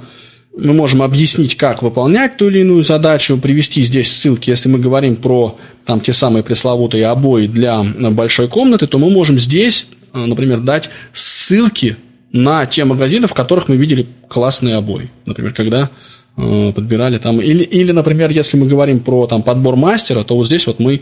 мы 0.56 0.74
можем 0.74 1.02
объяснить, 1.02 1.56
как 1.56 1.82
выполнять 1.82 2.38
ту 2.38 2.48
или 2.48 2.60
иную 2.60 2.84
задачу, 2.84 3.38
привести 3.38 3.82
здесь 3.82 4.12
ссылки. 4.12 4.50
Если 4.50 4.70
мы 4.70 4.80
говорим 4.80 5.16
про 5.16 5.58
там, 5.86 6.00
те 6.00 6.13
самые 6.13 6.44
пресловутые 6.44 7.08
обои 7.08 7.48
для 7.48 7.74
э, 7.84 8.10
большой 8.12 8.48
комнаты, 8.48 8.88
то 8.88 9.00
мы 9.00 9.10
можем 9.10 9.39
здесь, 9.39 9.88
э, 10.13 10.20
например, 10.20 10.62
дать 10.62 10.89
ссылки 11.13 11.98
на 12.32 12.66
те 12.66 12.86
магазины, 12.86 13.28
в 13.28 13.34
которых 13.34 13.68
мы 13.68 13.78
видели 13.78 14.08
классные 14.28 14.76
обои. 14.76 15.10
Например, 15.26 15.54
когда 15.54 15.89
э, 16.38 16.72
подбирали 16.74 17.18
там... 17.18 17.42
Или, 17.42 17.63
или, 17.63 17.92
например, 17.92 18.30
если 18.30 18.58
мы 18.58 18.68
говорим 18.68 19.00
про 19.00 19.26
там, 19.28 19.42
подбор 19.42 19.76
мастера, 19.76 20.24
то 20.24 20.36
вот 20.36 20.46
здесь 20.46 20.68
вот 20.68 20.80
мы 20.80 21.02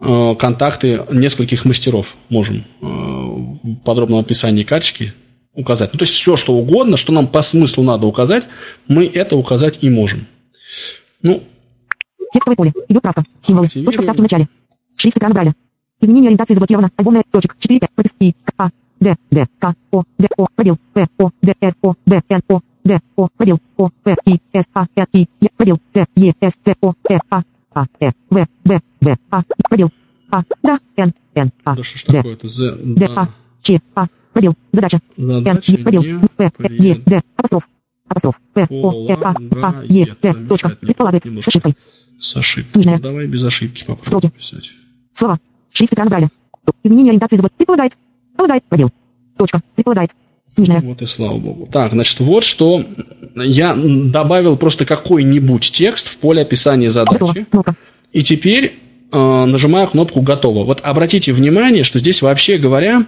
э, 0.00 0.34
контакты 0.36 1.02
нескольких 1.12 1.64
мастеров 1.64 2.16
можем 2.28 2.64
э, 2.80 2.86
в 2.86 3.76
подробном 3.84 4.18
описании 4.18 4.64
карточки 4.64 5.12
указать. 5.54 5.92
Ну, 5.92 5.98
то 5.98 6.04
есть 6.04 6.14
все, 6.14 6.36
что 6.36 6.54
угодно, 6.54 6.96
что 6.96 7.12
нам 7.12 7.26
по 7.26 7.42
смыслу 7.42 7.82
надо 7.82 8.06
указать, 8.06 8.44
мы 8.88 9.06
это 9.06 9.36
указать 9.36 9.78
и 9.82 9.90
можем. 9.90 10.26
Ну, 11.22 11.42
Текстовое 12.32 12.56
поле. 12.56 12.72
Идет 12.88 13.02
правка. 13.02 13.24
Символы. 13.40 13.68
Точка 13.68 14.02
вставки 14.02 14.20
в 14.20 14.22
начале. 14.22 14.48
Шрифт 14.96 15.18
экрана 15.18 15.34
Брайля. 15.34 15.54
Изменение 16.00 16.28
ориентации 16.28 16.54
заблокировано. 16.54 16.90
Альбомная. 16.96 17.24
Точек. 17.30 17.56
4, 17.58 17.80
5. 17.80 17.90
Пропуск. 17.90 18.14
И. 18.20 18.32
К. 18.32 18.52
А. 18.56 18.70
Д. 19.00 19.16
Д. 19.30 19.46
К. 19.58 19.74
О. 19.90 20.04
Д. 20.18 20.28
О. 20.36 20.46
Пробел. 20.54 20.78
П. 20.92 21.08
О. 21.18 21.30
Д. 21.42 21.54
Р. 21.60 21.74
О. 21.82 21.94
Д. 22.06 22.22
Н. 22.28 22.42
О. 22.48 22.60
Д. 22.84 23.00
О. 23.16 23.28
Пробел. 23.36 23.58
О. 23.76 23.90
П. 24.02 24.16
И. 24.26 24.40
С. 24.52 24.66
А. 24.72 24.86
Р. 24.96 25.06
И. 25.12 25.28
Е. 25.40 25.48
Пробел. 25.56 25.80
Т. 25.92 26.06
Е. 26.16 26.34
С. 26.40 26.56
Т. 26.56 26.74
О. 26.80 26.94
Р. 27.08 27.20
А. 27.30 27.42
А. 27.74 27.86
Э. 28.00 28.12
В. 28.30 28.46
Б. 28.64 28.80
Б. 29.00 29.16
А. 29.30 29.42
Пробел. 29.68 29.90
А. 30.30 30.42
Да. 30.62 30.78
Н. 30.96 31.12
Н. 31.34 31.52
А. 31.64 31.74
да 31.74 31.82
что 31.82 31.98
ж 31.98 32.04
такое-то? 32.04 32.48
З, 32.48 32.76
Д. 32.80 33.08
А. 33.16 33.28
Ч. 33.62 33.80
А. 33.94 34.06
Пробел. 34.32 34.54
Задача. 34.72 35.00
Н. 35.18 35.44
задача 35.44 35.72
Е. 35.72 35.82
Пробел. 35.82 36.02
П. 36.36 36.50
Е. 36.70 36.94
Д. 37.06 37.22
Апостроф. 37.36 37.68
Апостроф. 38.08 38.40
П. 38.54 38.66
О. 38.70 39.08
Э. 39.08 39.16
А. 39.22 39.34
А. 39.62 39.84
Е. 39.88 40.06
Д. 40.22 40.34
Точка. 40.48 40.70
Предполагает. 40.70 41.24
С 41.24 41.48
ошибкой. 41.48 41.76
С 42.20 42.36
ошибкой. 42.36 42.70
Сниженная. 42.70 42.96
Ну, 42.98 43.02
давай 43.02 43.26
без 43.26 43.44
ошибки 43.44 43.80
попробуем 43.80 44.04
Строки. 44.06 44.30
писать. 44.36 44.70
Слова. 45.12 45.38
Шрифт 45.72 45.92
экрана 45.92 46.10
Брайля. 46.10 46.30
Изменение 46.84 47.10
ориентации 47.10 47.36
заблок. 47.36 47.52
Предполагает. 47.56 47.92
Предполагает. 48.28 48.64
Пробел. 48.64 48.90
Точка. 49.36 49.60
Предполагает. 49.74 50.10
Сниженная. 50.46 50.80
Вот 50.80 51.00
и 51.00 51.06
слава 51.06 51.38
богу. 51.38 51.68
Так, 51.72 51.92
значит, 51.92 52.18
вот 52.20 52.42
что 52.44 52.84
я 53.36 53.74
добавил 53.76 54.56
просто 54.56 54.84
какой-нибудь 54.84 55.70
текст 55.70 56.08
в 56.08 56.18
поле 56.18 56.42
описания 56.42 56.90
Готово. 56.90 57.26
задачи. 57.32 57.46
Кнопка. 57.50 57.74
И 58.12 58.24
теперь 58.24 58.74
э, 59.12 59.44
нажимаю 59.44 59.86
кнопку 59.86 60.20
«Готово». 60.20 60.64
Вот 60.64 60.80
обратите 60.82 61.32
внимание, 61.32 61.84
что 61.84 62.00
здесь 62.00 62.20
вообще 62.22 62.58
говоря, 62.58 63.06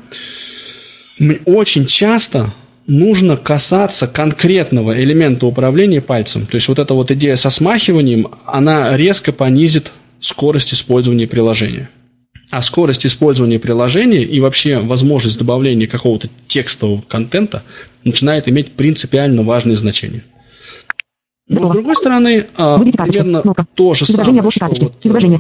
очень 1.44 1.87
часто 1.87 2.52
нужно 2.87 3.37
касаться 3.37 4.08
конкретного 4.08 4.98
элемента 5.00 5.46
управления 5.46 6.00
пальцем. 6.00 6.46
То 6.46 6.56
есть 6.56 6.68
вот 6.68 6.78
эта 6.78 6.94
вот 6.94 7.11
идея 7.11 7.37
со 7.37 7.50
смахиванием, 7.50 8.28
она 8.46 8.96
резко 8.96 9.32
понизит 9.32 9.92
скорость 10.20 10.74
использования 10.74 11.26
приложения. 11.26 11.90
А 12.50 12.61
скорость 12.61 13.06
использования 13.06 13.58
приложения 13.58 14.22
и 14.22 14.40
вообще 14.40 14.78
возможность 14.78 15.38
добавления 15.38 15.87
какого-то 15.87 16.28
текстового 16.46 17.02
контента 17.02 17.62
начинает 18.04 18.48
иметь 18.48 18.72
принципиально 18.72 19.42
важное 19.42 19.76
значение. 19.76 20.22
Но, 21.48 21.68
с 21.68 21.72
другой 21.72 21.96
стороны, 21.96 22.46
а, 22.56 22.78
примерно 22.78 23.42
то 23.74 23.94
же 23.94 24.06
самое, 24.06 24.50
что 24.50 24.66
вот, 24.66 24.94
э, 25.04 25.38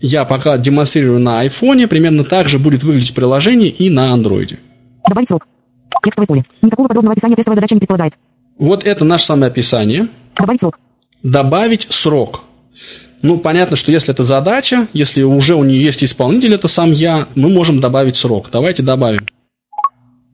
я 0.00 0.24
пока 0.24 0.56
демонстрирую 0.58 1.20
на 1.20 1.40
айфоне, 1.40 1.88
примерно 1.88 2.24
так 2.24 2.48
же 2.48 2.58
будет 2.58 2.82
выглядеть 2.82 3.14
приложение 3.14 3.68
и 3.68 3.88
на 3.90 4.12
андроиде. 4.12 4.58
Добавить 5.08 5.28
срок. 5.28 5.46
Текстовое 6.02 6.26
поле. 6.26 6.44
Никакого 6.62 6.88
подробного 6.88 7.12
описания 7.12 7.34
тестовая 7.36 7.56
задача 7.56 7.74
не 7.74 7.80
предполагает. 7.80 8.14
Вот 8.58 8.84
это 8.84 9.04
наше 9.04 9.24
самое 9.26 9.50
описание. 9.50 10.08
Добавить 10.36 10.60
срок. 10.60 10.78
Добавить 11.22 11.86
срок. 11.90 12.42
Ну, 13.22 13.38
понятно, 13.38 13.74
что 13.76 13.90
если 13.90 14.14
это 14.14 14.22
задача, 14.22 14.86
если 14.92 15.22
уже 15.22 15.54
у 15.56 15.64
нее 15.64 15.82
есть 15.82 16.04
исполнитель, 16.04 16.54
это 16.54 16.68
сам 16.68 16.92
я, 16.92 17.26
мы 17.34 17.48
можем 17.48 17.80
добавить 17.80 18.16
срок. 18.16 18.48
Давайте 18.52 18.82
добавим. 18.82 19.26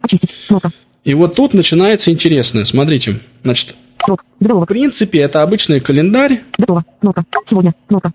Очистить. 0.02 0.34
Кнопка. 0.48 0.70
И 1.04 1.14
вот 1.14 1.34
тут 1.34 1.54
начинается 1.54 2.10
интересное. 2.10 2.64
Смотрите, 2.64 3.20
значит, 3.42 3.74
Срок. 4.04 4.24
в 4.38 4.42
Заголовок. 4.42 4.68
принципе, 4.68 5.20
это 5.20 5.42
обычный 5.42 5.80
календарь. 5.80 6.42
Готово. 6.58 6.84
Кнопка. 7.00 7.24
Сегодня. 7.46 7.74
Кнопка. 7.88 8.12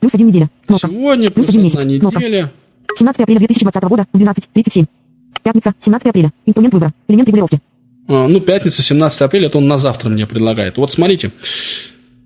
Плюс 0.00 0.14
один 0.14 0.26
неделя. 0.28 0.50
Кнопка. 0.66 0.88
Сегодня 0.88 1.30
плюс 1.30 1.48
один 1.48 1.60
одна 1.60 1.64
месяц. 1.84 2.00
Кнопка. 2.00 2.18
неделя. 2.18 2.52
17 2.94 3.22
апреля 3.22 3.38
2020 3.38 3.82
года. 3.84 4.06
12.37. 4.14 4.86
Пятница. 5.42 5.74
17 5.78 6.08
апреля. 6.08 6.32
Инструмент 6.46 6.74
выбора. 6.74 6.92
Элемент 7.08 7.28
регулировки. 7.28 7.60
А, 8.08 8.26
Ну, 8.28 8.40
пятница, 8.40 8.82
17 8.82 9.20
апреля, 9.22 9.46
это 9.46 9.58
он 9.58 9.68
на 9.68 9.78
завтра 9.78 10.08
мне 10.08 10.26
предлагает. 10.26 10.76
Вот 10.78 10.92
смотрите, 10.92 11.30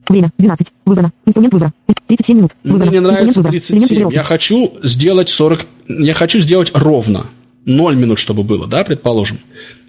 Время. 0.08 0.30
12. 0.38 0.72
Выбрано. 0.84 1.12
Инструмент 1.24 1.54
выбора. 1.54 1.72
37 2.06 2.36
минут. 2.36 2.52
Выбрано. 2.62 2.90
мне 2.90 2.98
Инструмент 2.98 3.16
нравится. 3.18 3.40
Элемент 3.40 3.50
37. 3.50 3.82
регулировки. 3.88 4.14
Я 4.16 4.22
хочу 4.22 4.72
сделать 4.82 5.28
40... 5.30 5.66
Я 5.88 6.14
хочу 6.14 6.38
сделать 6.40 6.72
ровно. 6.74 7.26
0 7.64 7.96
минут, 7.96 8.18
чтобы 8.18 8.42
было, 8.42 8.66
да, 8.66 8.84
предположим. 8.84 9.40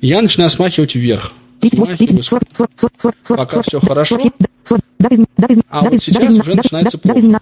Я 0.02 0.22
начинаю 0.22 0.50
смахивать 0.50 0.96
вверх. 0.96 1.34
38, 1.60 1.98
30, 1.98 1.98
Смахиваю 1.98 2.24
40, 2.24 2.44
40, 2.54 2.72
40, 2.76 2.94
40, 2.98 3.16
40, 3.24 3.40
Пока 3.42 3.52
40, 3.56 3.68
всё 3.68 3.80
хорошо. 3.82 4.16
47, 4.20 4.32
да, 4.40 4.46
40, 4.64 4.82
дата 5.00 5.16
измен- 5.16 5.26
дата 5.38 5.54
измен- 5.54 5.64
А 5.70 5.82
вот 5.90 6.02
сейчас 6.04 6.34
уже 6.34 6.56
начинается 6.56 6.98
измен- 6.98 7.40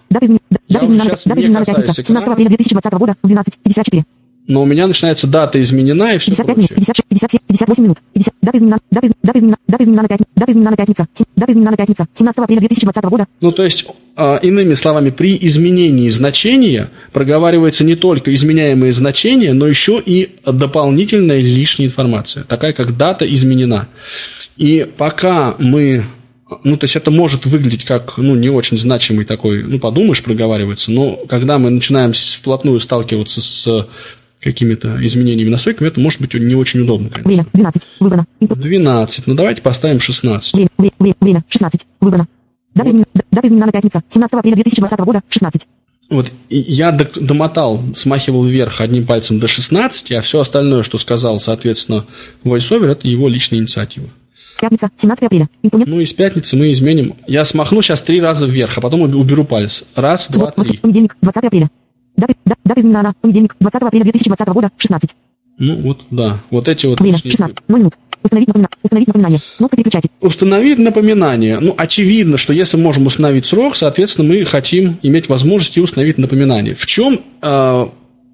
Я 0.68 0.82
уже 0.82 0.98
сейчас 0.98 1.26
не 1.26 1.54
касаюсь 1.54 1.66
пятница, 1.66 1.92
17 2.02 2.08
экрана. 2.10 2.32
апреля 2.32 2.48
2020 2.48 2.98
года, 2.98 3.14
12.54. 3.22 4.04
Но 4.46 4.60
у 4.62 4.66
меня 4.66 4.86
начинается 4.86 5.26
дата 5.26 5.60
изменена 5.62 6.14
и 6.14 6.18
все 6.18 6.30
55 6.32 6.56
минут, 6.56 6.68
прочее. 6.68 6.94
56, 7.08 7.08
57, 7.08 7.40
58 7.48 7.82
минут, 7.82 7.98
50, 8.14 8.32
дата 8.42 8.56
изменена, 8.58 8.78
дата 8.90 9.06
из- 9.06 9.12
дата 9.22 9.38
изменена, 9.38 9.56
дата 9.66 9.82
изменена 9.82 10.02
на 10.02 10.08
пятницу, 10.08 10.26
дата 10.36 10.50
изменена 10.52 10.70
на 10.70 10.76
пятница, 10.76 11.06
дата 11.36 11.52
изменена 11.52 11.70
на 11.70 11.76
пятница, 11.76 12.06
17 12.14 12.44
апреля 12.44 12.60
2020 12.60 13.08
года, 13.10 13.26
Ну, 13.40 13.52
то 13.52 13.64
есть, 13.64 13.86
а, 14.16 14.36
иными 14.36 14.74
словами, 14.74 15.10
при 15.10 15.38
изменении 15.40 16.08
значения 16.10 16.90
проговаривается 17.12 17.84
не 17.84 17.94
только 17.96 18.34
изменяемые 18.34 18.92
значения, 18.92 19.54
но 19.54 19.66
еще 19.66 20.00
и 20.04 20.36
дополнительная 20.44 21.40
лишняя 21.40 21.88
информация, 21.88 22.44
такая 22.44 22.72
как 22.74 22.96
дата 22.96 23.24
изменена. 23.32 23.88
И 24.56 24.86
пока 24.98 25.54
мы... 25.58 26.04
Ну, 26.62 26.76
то 26.76 26.84
есть 26.84 26.94
это 26.96 27.10
может 27.10 27.46
выглядеть 27.46 27.84
как, 27.84 28.18
ну, 28.18 28.34
не 28.34 28.50
очень 28.50 28.76
значимый 28.76 29.24
такой, 29.24 29.62
ну, 29.64 29.78
подумаешь, 29.78 30.22
проговаривается, 30.22 30.92
но 30.92 31.16
когда 31.28 31.58
мы 31.58 31.70
начинаем 31.70 32.12
вплотную 32.12 32.78
сталкиваться 32.80 33.40
с 33.40 33.88
какими-то 34.44 35.04
изменениями 35.04 35.48
настройками, 35.50 35.88
это 35.88 35.98
может 35.98 36.20
быть 36.20 36.32
не 36.34 36.54
очень 36.54 36.80
удобно, 36.80 37.08
конечно. 37.10 37.24
время, 37.28 37.46
12, 37.52 37.88
выбрано, 37.98 38.26
инстру- 38.40 38.56
12, 38.56 39.26
ну, 39.26 39.34
давайте 39.34 39.62
поставим 39.62 39.98
16. 39.98 40.54
время, 40.54 40.68
вре- 40.78 40.92
вре- 41.00 41.14
время, 41.20 41.44
16, 41.48 41.86
выбрано, 42.00 42.28
дата 42.74 42.88
изменена, 42.90 43.06
дата 43.32 43.46
изменена 43.46 43.66
на 43.66 43.72
пятница, 43.72 44.02
17 44.08 44.38
апреля 44.38 44.54
2020 44.56 45.00
года, 45.04 45.22
16. 45.28 45.66
Вот 46.10 46.30
и 46.50 46.58
я 46.58 46.92
домотал, 46.92 47.82
смахивал 47.94 48.44
вверх 48.44 48.80
одним 48.82 49.06
пальцем 49.06 49.40
до 49.40 49.46
16, 49.48 50.12
а 50.12 50.20
все 50.20 50.38
остальное, 50.40 50.82
что 50.82 50.98
сказал, 50.98 51.40
соответственно, 51.40 52.04
VoiceOver, 52.44 52.86
это 52.92 53.08
его 53.08 53.26
личная 53.28 53.58
инициатива. 53.58 54.08
Пятница, 54.60 54.90
17 54.96 55.24
апреля, 55.24 55.48
инструмент, 55.62 55.90
Ну 55.90 56.00
и 56.00 56.04
с 56.04 56.12
пятницы 56.12 56.56
мы 56.56 56.70
изменим. 56.72 57.14
Я 57.26 57.44
смахну 57.44 57.82
сейчас 57.82 58.02
три 58.02 58.20
раза 58.20 58.46
вверх, 58.46 58.76
а 58.78 58.80
потом 58.80 59.00
уб- 59.02 59.16
уберу 59.16 59.44
палец. 59.44 59.84
Раз, 59.94 60.28
два, 60.30 60.50
три. 60.52 60.76
понедельник, 60.78 61.16
20 61.22 61.44
апреля. 61.44 61.70
Дата, 62.16 62.34
да- 62.44 62.56
дата 62.64 62.80
изменена 62.80 63.02
на 63.02 63.12
понедельник, 63.14 63.56
20 63.60 63.82
апреля 63.82 64.04
2020 64.04 64.48
года, 64.48 64.70
16. 64.76 65.14
Ну 65.58 65.80
вот, 65.82 66.00
да. 66.10 66.42
Вот 66.50 66.68
эти 66.68 66.86
вот 66.86 67.00
Время, 67.00 67.14
лишние- 67.16 67.30
16, 67.32 67.58
0 67.68 67.78
минут. 67.80 67.94
Установить, 68.22 68.48
напомина... 68.48 68.68
Установить 68.82 69.06
напоминание. 69.08 69.40
Кнопка 69.58 69.76
переключатель. 69.76 70.08
Установить 70.20 70.78
напоминание. 70.78 71.58
Ну, 71.60 71.74
очевидно, 71.76 72.38
что 72.38 72.52
если 72.54 72.76
можем 72.78 73.06
установить 73.06 73.44
срок, 73.46 73.76
соответственно, 73.76 74.28
мы 74.28 74.44
хотим 74.44 74.96
иметь 75.02 75.28
возможность 75.28 75.76
и 75.76 75.80
установить 75.80 76.16
напоминание. 76.16 76.74
В 76.74 76.86
чем 76.86 77.20
э, 77.42 77.86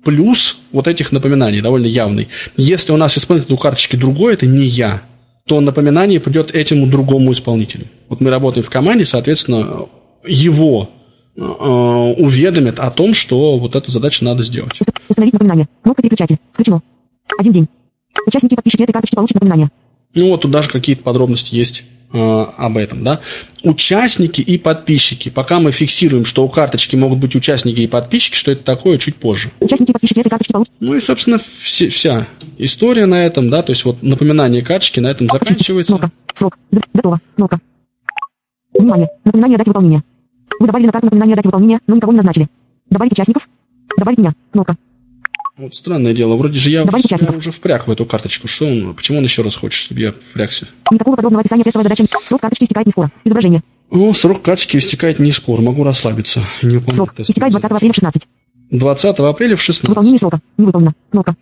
плюс 0.05 0.59
вот 0.71 0.87
этих 0.87 1.11
напоминаний, 1.11 1.61
довольно 1.61 1.87
явный? 1.87 2.29
Если 2.57 2.93
у 2.93 2.97
нас 2.97 3.19
исполнитель 3.19 3.53
у 3.53 3.57
карточки 3.59 3.97
другой, 3.97 4.35
это 4.35 4.47
не 4.47 4.65
я, 4.65 5.03
то 5.47 5.61
напоминание 5.61 6.21
придет 6.21 6.55
этому 6.55 6.87
другому 6.87 7.33
исполнителю. 7.33 7.87
Вот 8.09 8.21
мы 8.21 8.31
работаем 8.31 8.65
в 8.65 8.71
команде, 8.71 9.05
соответственно, 9.05 9.87
его 10.25 10.89
уведомят 11.41 12.79
о 12.79 12.91
том, 12.91 13.15
что 13.15 13.59
вот 13.59 13.75
эту 13.75 13.91
задачу 13.91 14.25
надо 14.25 14.43
сделать. 14.43 14.79
Установить 15.09 15.33
напоминание. 15.33 15.69
Кнопка 15.83 16.03
переключатель. 16.03 16.39
Включено. 16.53 16.83
Один 17.39 17.53
день. 17.53 17.69
Участники 18.27 18.55
подписчики 18.55 18.83
этой 18.83 18.93
карточки 18.93 19.15
получат 19.15 19.35
напоминание. 19.37 19.71
Ну 20.15 20.29
вот 20.29 20.43
тут 20.43 20.51
даже 20.51 20.69
какие-то 20.69 21.03
подробности 21.03 21.55
есть 21.55 21.85
э, 22.13 22.19
об 22.19 22.77
этом, 22.77 23.05
да. 23.05 23.21
Участники 23.63 24.41
и 24.41 24.59
подписчики. 24.59 25.29
Пока 25.29 25.61
мы 25.61 25.73
фиксируем, 25.73 26.25
что 26.25 26.45
у 26.45 26.49
карточки 26.49 26.97
могут 26.97 27.19
быть 27.19 27.35
участники 27.35 27.81
и 27.81 27.87
подписчики, 27.87 28.35
что 28.35 28.51
это 28.51 28.65
такое, 28.65 28.99
чуть 28.99 29.17
позже. 29.17 29.53
Участники 29.61 29.91
и 29.91 29.93
подписчики 29.93 30.21
этой 30.21 30.31
карточки 30.31 30.53
получат. 30.53 30.75
Ну 30.81 30.95
и, 30.95 31.01
собственно, 31.01 31.39
все, 31.39 31.89
вся 31.89 32.27
история 32.59 33.07
на 33.07 33.25
этом, 33.25 33.49
да, 33.51 33.63
то 33.63 33.71
есть 33.71 33.85
вот 33.85 34.03
напоминание 34.03 34.63
карточки 34.63 35.01
на 35.01 35.09
этом 35.09 35.29
заканчивается. 35.29 35.93
Кнопка. 35.97 36.11
Срок. 36.35 36.59
Готово. 36.93 37.21
Кнопка. 37.37 37.61
Внимание. 38.75 39.09
Напоминание 39.25 39.57
о 39.57 39.59
дате 39.59 39.71
выполнения. 39.71 40.03
Вы 40.61 40.67
добавили 40.67 40.87
на 40.87 40.93
карту 40.93 41.07
напоминание 41.07 41.33
о 41.35 41.37
дате 41.37 41.49
выполнения, 41.49 41.81
но 41.87 41.97
никого 41.97 42.13
не 42.13 42.19
назначили. 42.19 42.49
Добавить 42.91 43.13
участников. 43.13 43.49
Добавить 43.97 44.19
меня. 44.19 44.35
Кнопка. 44.53 44.77
Вот 45.57 45.75
странное 45.75 46.15
дело, 46.15 46.37
вроде 46.37 46.59
же 46.59 46.69
я 46.71 46.85
Добавить 46.85 47.07
участников. 47.07 47.37
уже 47.39 47.51
впряг 47.51 47.87
в 47.87 47.91
эту 47.91 48.05
карточку. 48.05 48.47
Что 48.47 48.67
он, 48.67 48.95
почему 48.95 49.19
он 49.19 49.25
еще 49.25 49.41
раз 49.43 49.57
хочет, 49.57 49.81
чтобы 49.81 50.01
я 50.01 50.13
впрягся? 50.13 50.69
Никакого 50.91 51.17
подробного 51.17 51.41
описания 51.41 51.65
тестовой 51.65 51.85
задачи. 51.85 52.07
Срок 52.25 52.43
карточки 52.43 52.65
истекает 52.65 52.87
не 52.87 52.93
скоро. 52.93 53.11
Изображение. 53.25 53.63
Ну, 53.91 54.13
срок 54.13 54.43
карточки 54.43 54.77
истекает 54.77 55.19
не 55.19 55.33
скоро, 55.33 55.63
могу 55.63 55.83
расслабиться. 55.83 56.43
Не 56.63 56.79
Срок. 56.93 57.15
Истекает 57.19 57.53
20 57.53 57.71
апреля 57.71 57.93
в 57.93 57.95
16. 57.95 58.29
20 58.71 59.19
апреля 59.19 59.57
в 59.57 59.63
16. 59.63 59.89
Выполнение 59.89 60.19
срока. 60.19 60.41
Не 60.59 60.67
выполнено. 60.67 60.95
Кнопка. 61.11 61.37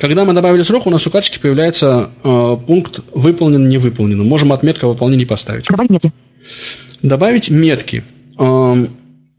Когда 0.00 0.24
мы 0.24 0.34
добавили 0.34 0.62
срок, 0.62 0.86
у 0.86 0.90
нас 0.90 1.06
у 1.06 1.10
карточки 1.10 1.38
появляется 1.40 2.10
э, 2.22 2.56
пункт 2.66 3.00
«выполнен, 3.14 3.68
не 3.68 3.78
выполнен». 3.78 4.22
Можем 4.26 4.52
отметку 4.52 4.86
о 4.86 4.90
выполнении 4.90 5.24
поставить. 5.24 5.66
Добавить 5.66 5.90
метки. 5.90 6.12
Добавить 7.02 7.50
метки. 7.50 8.04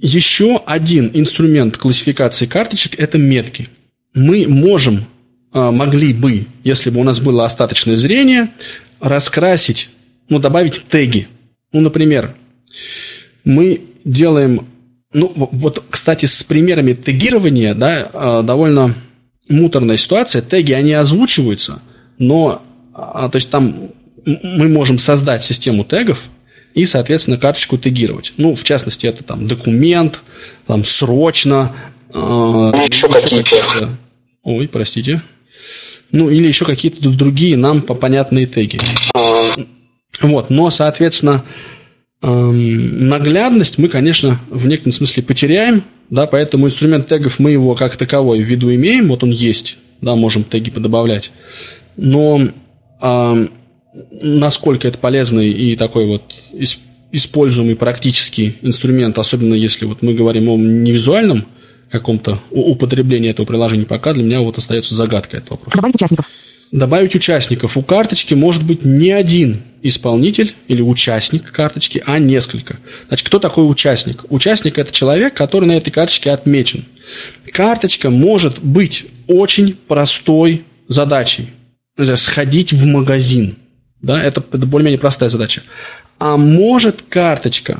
Еще 0.01 0.61
один 0.65 1.11
инструмент 1.13 1.77
классификации 1.77 2.47
карточек– 2.47 2.95
это 2.97 3.19
метки. 3.19 3.69
Мы 4.15 4.47
можем, 4.47 5.05
э, 5.53 5.69
могли 5.71 6.11
бы, 6.11 6.47
если 6.63 6.89
бы 6.89 7.01
у 7.01 7.03
нас 7.03 7.19
было 7.19 7.45
остаточное 7.45 7.97
зрение, 7.97 8.49
раскрасить, 8.99 9.89
ну, 10.27 10.39
добавить 10.39 10.83
теги. 10.89 11.27
Ну, 11.71 11.81
например, 11.81 12.35
мы 13.43 13.81
делаем, 14.03 14.67
ну, 15.13 15.31
вот, 15.35 15.83
кстати, 15.89 16.25
с 16.25 16.43
примерами 16.43 16.93
тегирования, 16.93 17.75
да, 17.75 18.09
э, 18.11 18.43
довольно 18.43 18.95
муторная 19.47 19.97
ситуация. 19.97 20.41
Теги, 20.41 20.71
они 20.71 20.93
озвучиваются, 20.93 21.81
но, 22.17 22.63
а, 22.93 23.29
то 23.29 23.35
есть 23.35 23.51
там 23.51 23.91
мы 24.25 24.67
можем 24.67 24.97
создать 24.97 25.43
систему 25.43 25.83
тегов 25.83 26.23
и, 26.73 26.85
соответственно, 26.85 27.37
карточку 27.37 27.77
тегировать. 27.77 28.33
Ну, 28.37 28.55
в 28.55 28.63
частности, 28.63 29.07
это 29.07 29.23
там 29.23 29.47
документ, 29.47 30.19
там 30.67 30.83
срочно. 30.83 31.73
э, 32.13 32.17
еще 32.17 33.07
какие-то. 33.09 33.97
Ой, 34.43 34.67
простите. 34.67 35.21
Ну, 36.11 36.29
или 36.29 36.47
еще 36.47 36.65
какие-то 36.65 37.09
другие 37.09 37.55
нам 37.57 37.81
по- 37.81 37.93
понятные 37.95 38.45
теги. 38.47 38.79
Вот, 40.21 40.49
но, 40.49 40.69
соответственно, 40.69 41.43
эм, 42.21 43.07
наглядность 43.07 43.77
мы, 43.77 43.87
конечно, 43.87 44.39
в 44.49 44.67
некотором 44.67 44.91
смысле 44.93 45.23
потеряем, 45.23 45.83
да, 46.09 46.27
поэтому 46.27 46.67
инструмент 46.67 47.07
тегов 47.07 47.39
мы 47.39 47.51
его 47.51 47.75
как 47.75 47.95
таковой 47.95 48.43
в 48.43 48.47
виду 48.47 48.73
имеем, 48.73 49.07
вот 49.07 49.23
он 49.23 49.31
есть, 49.31 49.77
да, 50.01 50.15
можем 50.15 50.43
теги 50.43 50.69
подобавлять, 50.69 51.31
но 51.97 52.49
эм, 53.01 53.51
насколько 53.93 54.87
это 54.87 54.97
полезный 54.97 55.49
и 55.49 55.75
такой 55.75 56.05
вот 56.05 56.23
ис- 56.53 56.79
используемый 57.11 57.75
практический 57.75 58.57
инструмент, 58.61 59.17
особенно 59.17 59.53
если 59.53 59.85
вот 59.85 60.01
мы 60.01 60.13
говорим 60.13 60.49
о 60.49 60.57
невизуальном 60.57 61.47
каком-то 61.89 62.41
употреблении 62.51 63.29
этого 63.29 63.45
приложения, 63.45 63.85
пока 63.85 64.13
для 64.13 64.23
меня 64.23 64.39
вот 64.41 64.57
остается 64.57 64.95
загадкой 64.95 65.39
этот 65.39 65.51
вопрос. 65.51 65.73
Добавить 65.73 65.95
участников. 65.95 66.25
Добавить 66.71 67.15
участников. 67.15 67.75
У 67.75 67.81
карточки 67.81 68.33
может 68.33 68.63
быть 68.63 68.85
не 68.85 69.11
один 69.11 69.63
исполнитель 69.81 70.53
или 70.69 70.81
участник 70.81 71.51
карточки, 71.51 72.01
а 72.05 72.17
несколько. 72.17 72.77
Значит, 73.09 73.27
кто 73.27 73.39
такой 73.39 73.69
участник? 73.69 74.23
Участник– 74.29 74.77
это 74.79 74.93
человек, 74.93 75.33
который 75.33 75.65
на 75.65 75.73
этой 75.73 75.91
карточке 75.91 76.31
отмечен. 76.31 76.85
Карточка 77.51 78.09
может 78.09 78.59
быть 78.59 79.05
очень 79.27 79.75
простой 79.75 80.63
задачей. 80.87 81.47
Сходить 82.15 82.71
в 82.71 82.85
магазин. 82.85 83.57
Да, 84.01 84.21
это, 84.21 84.41
более-менее 84.41 84.99
простая 84.99 85.29
задача. 85.29 85.63
А 86.17 86.37
может 86.37 87.03
карточка 87.07 87.79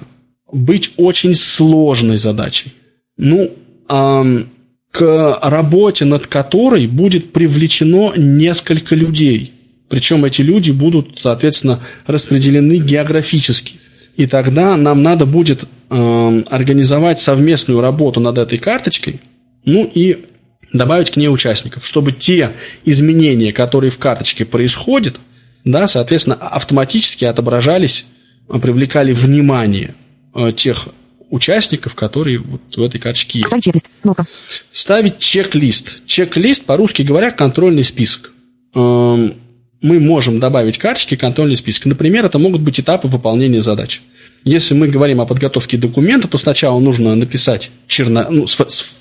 быть 0.52 0.94
очень 0.98 1.34
сложной 1.34 2.18
задачей. 2.18 2.74
Ну, 3.18 3.52
ам, 3.88 4.50
к 4.92 5.40
работе 5.42 6.06
над 6.06 6.28
которой 6.28 6.86
будет 6.88 7.32
привлечено 7.32 8.14
несколько 8.16 8.94
людей. 8.94 9.54
Причем 9.88 10.26
эти 10.26 10.42
люди 10.42 10.72
будут, 10.72 11.20
соответственно, 11.20 11.80
распределены 12.06 12.78
географически. 12.78 13.76
И 14.18 14.26
тогда 14.26 14.76
нам 14.78 15.02
надо 15.02 15.26
будет 15.26 15.64
эм, 15.90 16.46
организовать 16.50 17.20
совместную 17.20 17.82
работу 17.82 18.20
над 18.20 18.38
этой 18.38 18.58
карточкой, 18.58 19.22
ну 19.66 19.90
и 19.94 20.26
добавить 20.74 21.12
к 21.12 21.18
ней 21.18 21.30
участников, 21.30 21.86
чтобы 21.86 22.12
те 22.12 22.52
изменения, 22.86 23.54
которые 23.54 23.92
в 23.92 23.98
карточке 23.98 24.46
происходят, 24.46 25.20
да, 25.64 25.88
соответственно, 25.88 26.36
автоматически 26.36 27.26
отображались, 27.26 28.06
э, 28.50 28.60
привлекали 28.60 29.14
внимание 29.14 29.96
э, 30.34 30.52
тех 30.56 30.88
участников, 31.30 31.96
которые 31.96 32.40
вот 32.40 32.62
в 32.76 32.82
этой 32.82 33.00
карточке 33.00 33.40
есть. 33.40 33.48
Ставить 33.48 33.64
чек-лист. 33.64 33.90
Кнопка. 34.02 34.26
Ставить 34.74 35.20
чек-лист. 35.20 36.06
Чек-лист, 36.06 36.66
по-русски 36.66 37.04
говоря, 37.04 37.32
контрольный 37.32 37.84
список. 37.84 38.34
Эм, 38.76 39.36
Мы 39.82 40.00
можем 40.00 40.40
добавить 40.40 40.78
карточки 40.78 41.16
контрольный 41.16 41.56
список. 41.56 41.86
Например, 41.86 42.26
это 42.26 42.38
могут 42.38 42.62
быть 42.62 42.80
этапы 42.80 43.08
выполнения 43.08 43.62
задач. 43.62 44.02
Если 44.44 44.74
мы 44.76 44.88
говорим 44.88 45.22
о 45.22 45.26
подготовке 45.26 45.78
документа, 45.78 46.28
то 46.28 46.38
сначала 46.38 46.80
нужно 46.80 47.16
написать 47.16 47.72
черно... 47.88 48.28
ну, 48.30 48.44
сф- 48.44 48.92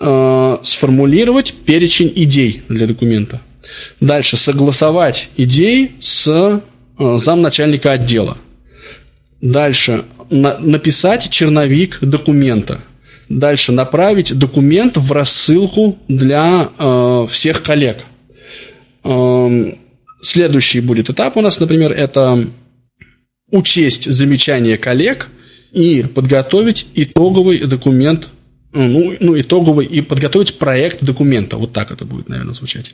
э, 0.00 0.58
сформулировать 0.64 1.54
перечень 1.64 2.12
идей 2.14 2.62
для 2.68 2.86
документа. 2.86 3.40
Дальше 4.00 4.36
согласовать 4.36 5.28
идеи 5.36 5.92
с 6.00 6.26
э, 6.28 7.16
замначальника 7.16 7.92
отдела. 7.92 8.38
Дальше 9.40 10.04
на- 10.30 10.58
написать 10.58 11.30
черновик 11.30 11.98
документа. 12.00 12.82
Дальше 13.28 13.72
направить 13.72 14.36
документ 14.38 14.96
в 14.96 15.10
рассылку 15.12 15.98
для 16.08 16.68
э, 16.78 17.26
всех 17.30 17.62
коллег. 17.62 17.98
Эм, 19.04 19.78
следующий 20.20 20.80
будет 20.80 21.10
этап 21.10 21.36
у 21.36 21.40
нас, 21.40 21.58
например, 21.58 21.92
это 21.92 22.50
учесть 23.50 24.10
замечания 24.10 24.76
коллег 24.76 25.28
и 25.72 26.02
подготовить 26.02 26.86
итоговый 26.94 27.58
документ, 27.60 28.28
э, 28.72 28.78
ну, 28.78 29.14
ну, 29.20 29.40
итоговый, 29.40 29.86
и 29.86 30.02
подготовить 30.02 30.58
проект 30.58 31.02
документа. 31.02 31.56
Вот 31.56 31.72
так 31.72 31.90
это 31.90 32.04
будет, 32.04 32.28
наверное, 32.28 32.54
звучать. 32.54 32.92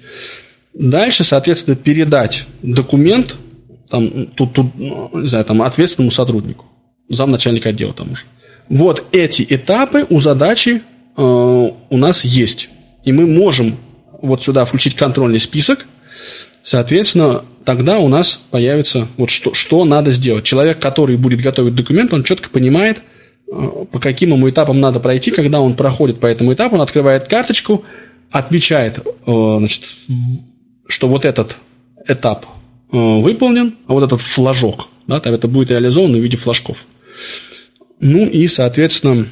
Дальше, 0.78 1.24
соответственно, 1.24 1.76
передать 1.76 2.46
документ 2.62 3.34
там, 3.90 4.26
тут, 4.28 4.52
тут, 4.52 4.74
не 4.76 5.26
знаю, 5.26 5.44
там, 5.44 5.62
ответственному 5.62 6.12
сотруднику, 6.12 6.66
замначальника 7.08 7.70
отдела 7.70 7.92
тому 7.92 8.14
же. 8.14 8.22
Вот 8.68 9.04
эти 9.12 9.44
этапы 9.48 10.06
у 10.08 10.20
задачи 10.20 10.82
э, 11.16 11.20
у 11.20 11.96
нас 11.96 12.24
есть. 12.24 12.68
И 13.04 13.12
мы 13.12 13.26
можем 13.26 13.76
вот 14.20 14.42
сюда 14.44 14.64
включить 14.66 14.94
контрольный 14.94 15.40
список. 15.40 15.86
Соответственно, 16.62 17.42
тогда 17.64 17.98
у 17.98 18.08
нас 18.08 18.40
появится 18.50 19.08
вот 19.16 19.30
что, 19.30 19.54
что 19.54 19.84
надо 19.84 20.12
сделать. 20.12 20.44
Человек, 20.44 20.78
который 20.78 21.16
будет 21.16 21.40
готовить 21.40 21.74
документ, 21.74 22.12
он 22.12 22.22
четко 22.22 22.50
понимает, 22.50 22.98
э, 23.50 23.84
по 23.90 23.98
каким 23.98 24.30
ему 24.30 24.48
этапам 24.48 24.80
надо 24.80 25.00
пройти. 25.00 25.32
Когда 25.32 25.60
он 25.60 25.74
проходит 25.74 26.20
по 26.20 26.26
этому 26.26 26.52
этапу, 26.52 26.76
он 26.76 26.82
открывает 26.82 27.26
карточку, 27.26 27.84
отмечает, 28.30 28.98
э, 28.98 29.32
значит, 29.58 29.94
что 30.88 31.06
вот 31.06 31.24
этот 31.24 31.56
этап 32.06 32.46
э, 32.46 32.96
выполнен, 32.96 33.76
а 33.86 33.92
вот 33.92 34.02
этот 34.02 34.20
флажок, 34.20 34.88
да, 35.06 35.20
там 35.20 35.34
это 35.34 35.46
будет 35.46 35.70
реализовано 35.70 36.18
в 36.18 36.22
виде 36.22 36.36
флажков. 36.36 36.78
Ну 38.00 38.26
и, 38.26 38.48
соответственно, 38.48 39.26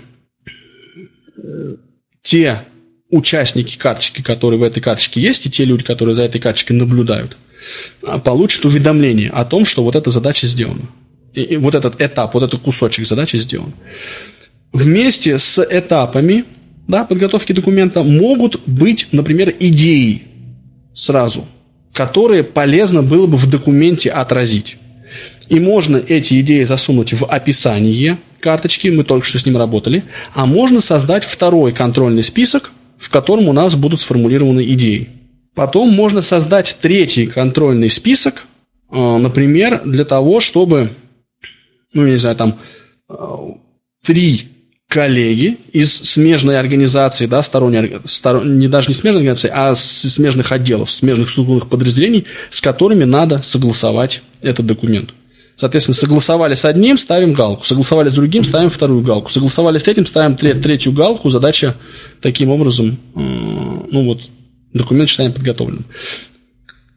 э, 1.37 1.77
те 2.23 2.63
участники 3.11 3.77
карточки, 3.79 4.23
которые 4.23 4.61
в 4.61 4.63
этой 4.63 4.81
карточке 4.81 5.21
есть, 5.21 5.47
и 5.47 5.51
те 5.51 5.65
люди, 5.65 5.83
которые 5.83 6.15
за 6.15 6.25
этой 6.25 6.41
карточкой 6.41 6.77
наблюдают, 6.77 7.37
а, 8.03 8.19
получит 8.19 8.65
уведомление 8.65 9.31
о 9.31 9.45
том, 9.45 9.65
что 9.65 9.83
вот 9.83 9.97
эта 9.97 10.11
задача 10.11 10.47
сделана. 10.47 10.89
И, 11.33 11.43
и 11.43 11.57
вот 11.57 11.75
этот 11.75 12.01
этап, 12.01 12.35
вот 12.35 12.43
этот 12.43 12.63
кусочек 12.63 13.07
задачи 13.07 13.37
сделан. 13.37 13.73
Вместе 14.73 15.39
с 15.39 15.63
этапами 15.63 16.45
да, 16.89 17.05
подготовки 17.05 17.53
документа 17.53 18.03
могут 18.03 18.61
быть, 18.67 19.09
например, 19.13 19.55
идеи 19.59 20.23
сразу, 20.97 21.45
которые 21.93 22.43
полезно 22.43 23.03
было 23.03 23.29
бы 23.29 23.37
в 23.37 23.49
документе 23.49 24.11
отразить. 24.11 24.79
И 25.49 25.61
можно 25.61 25.99
эти 25.99 26.41
идеи 26.41 26.65
засунуть 26.65 27.13
в 27.13 27.25
описание 27.25 28.19
карточки, 28.41 28.89
мы 28.89 29.05
только 29.05 29.25
что 29.25 29.39
с 29.39 29.47
ним 29.47 29.57
работали, 29.57 30.05
а 30.35 30.47
можно 30.47 30.81
создать 30.81 31.25
второй 31.25 31.73
контрольный 31.73 32.25
список, 32.25 32.73
в 32.99 33.11
котором 33.11 33.49
у 33.49 33.53
нас 33.53 33.77
будут 33.77 34.01
сформулированы 34.01 34.65
идеи. 34.73 35.09
Потом 35.55 35.91
можно 35.91 36.23
создать 36.23 36.79
третий 36.81 37.27
контрольный 37.27 37.91
список, 37.91 38.47
э, 38.91 38.97
например, 38.97 39.83
для 39.85 40.05
того, 40.05 40.41
чтобы, 40.41 40.97
ну, 41.93 42.07
не 42.07 42.17
знаю, 42.17 42.37
там, 42.37 42.61
э, 43.09 43.15
три 44.05 44.49
коллеги 44.89 45.59
из 45.73 45.93
смежной 45.93 46.59
организации, 46.59 47.27
да, 47.27 47.43
сторонней, 47.43 48.01
сторон, 48.05 48.59
не 48.59 48.69
даже 48.69 48.89
не 48.89 48.95
смежной 48.95 49.23
организации, 49.23 49.51
а 49.53 49.75
с 49.75 49.83
смежных 49.83 50.53
отделов, 50.53 50.91
смежных 50.91 51.29
структурных 51.29 51.69
подразделений, 51.69 52.27
с 52.51 52.61
которыми 52.61 53.05
надо 53.05 53.43
согласовать 53.43 54.23
этот 54.43 54.67
документ. 54.67 55.11
Соответственно, 55.57 55.95
согласовали 55.95 56.55
с 56.55 56.67
одним, 56.67 56.99
ставим 56.99 57.33
галку. 57.33 57.65
Согласовали 57.65 58.11
с 58.11 58.13
другим, 58.13 58.45
ставим 58.45 58.71
вторую 58.71 59.03
галку. 59.03 59.31
Согласовали 59.31 59.79
с 59.79 59.89
этим, 59.89 60.05
ставим 60.05 60.37
третью 60.37 60.93
галку. 60.93 61.31
Задача 61.31 61.75
таким 62.21 62.51
образом, 62.51 62.99
ну 63.15 64.05
вот, 64.05 64.21
документ 64.75 65.09
считаем 65.09 65.33
подготовленным. 65.33 65.87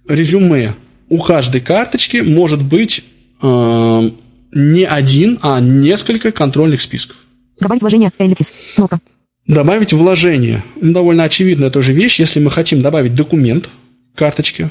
Резюме. 0.07 0.75
У 1.07 1.19
каждой 1.19 1.61
карточки 1.61 2.17
может 2.17 2.61
быть 2.61 3.03
э, 3.41 4.11
не 4.51 4.85
один, 4.85 5.39
а 5.41 5.59
несколько 5.59 6.31
контрольных 6.31 6.81
списков. 6.81 7.15
Добавить 7.59 7.81
вложение, 7.81 8.11
эллипсис, 8.17 8.53
кнопка. 8.75 8.99
Добавить 9.47 9.93
вложение. 9.93 10.63
Ну, 10.79 10.93
довольно 10.93 11.23
очевидная 11.23 11.71
тоже 11.71 11.93
вещь. 11.93 12.19
Если 12.19 12.39
мы 12.39 12.51
хотим 12.51 12.81
добавить 12.81 13.15
документ 13.15 13.69
карточки 14.15 14.69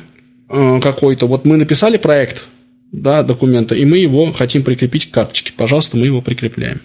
э, 0.48 0.80
какой-то, 0.80 1.26
вот 1.26 1.44
мы 1.44 1.56
написали 1.56 1.96
проект, 1.96 2.44
да, 2.92 3.22
документа, 3.22 3.74
и 3.74 3.84
мы 3.84 3.98
его 3.98 4.32
хотим 4.32 4.62
прикрепить 4.62 5.10
к 5.10 5.14
карточке. 5.14 5.52
Пожалуйста, 5.56 5.96
мы 5.96 6.06
его 6.06 6.22
прикрепляем. 6.22 6.80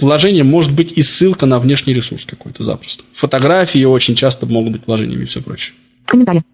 Вложение 0.00 0.44
может 0.44 0.74
быть 0.74 0.92
и 0.92 1.02
ссылка 1.02 1.44
на 1.44 1.58
внешний 1.58 1.92
ресурс 1.92 2.24
какой-то 2.24 2.64
запросто. 2.64 3.04
Фотографии 3.12 3.84
очень 3.84 4.14
часто 4.14 4.46
могут 4.46 4.72
быть 4.72 4.86
вложениями 4.86 5.24
и 5.24 5.26
все 5.26 5.42
прочее. 5.42 5.74
Комментарии. 6.06 6.44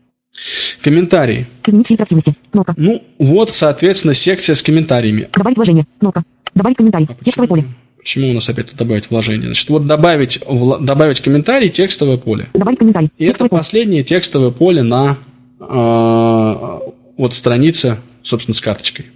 Комментарии. 0.82 1.46
Изменить 1.66 1.86
фильтр 1.86 2.02
активности. 2.04 2.34
Кнопка. 2.50 2.74
Ну, 2.76 3.04
вот, 3.18 3.54
соответственно, 3.54 4.14
секция 4.14 4.54
с 4.54 4.62
комментариями. 4.62 5.28
Добавить 5.32 5.56
вложение. 5.56 5.86
Кнопка. 6.00 6.24
Добавить 6.54 6.78
комментарий. 6.78 7.08
А 7.08 7.24
Текстовое 7.24 7.48
поле. 7.48 7.64
Почему 8.00 8.30
у 8.30 8.32
нас 8.34 8.48
опять 8.48 8.74
добавить 8.74 9.10
вложение? 9.10 9.46
Значит, 9.48 9.68
вот 9.68 9.86
добавить, 9.86 10.40
добавить 10.80 11.20
комментарий, 11.20 11.68
текстовое 11.68 12.16
поле. 12.16 12.48
Добавить 12.54 12.78
комментарий. 12.78 13.10
И 13.18 13.24
это 13.26 13.38
поле. 13.40 13.50
последнее 13.50 14.02
текстовое 14.02 14.50
поле 14.50 14.82
на 14.82 15.18
э, 15.60 16.90
вот 17.16 17.34
странице 17.34 17.98
собственно, 18.22 18.54
с 18.54 18.60
карточкой. 18.60 19.06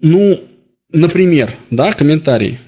Ну, 0.00 0.40
например, 0.92 1.54
да, 1.70 1.92
комментарий. 1.92 2.60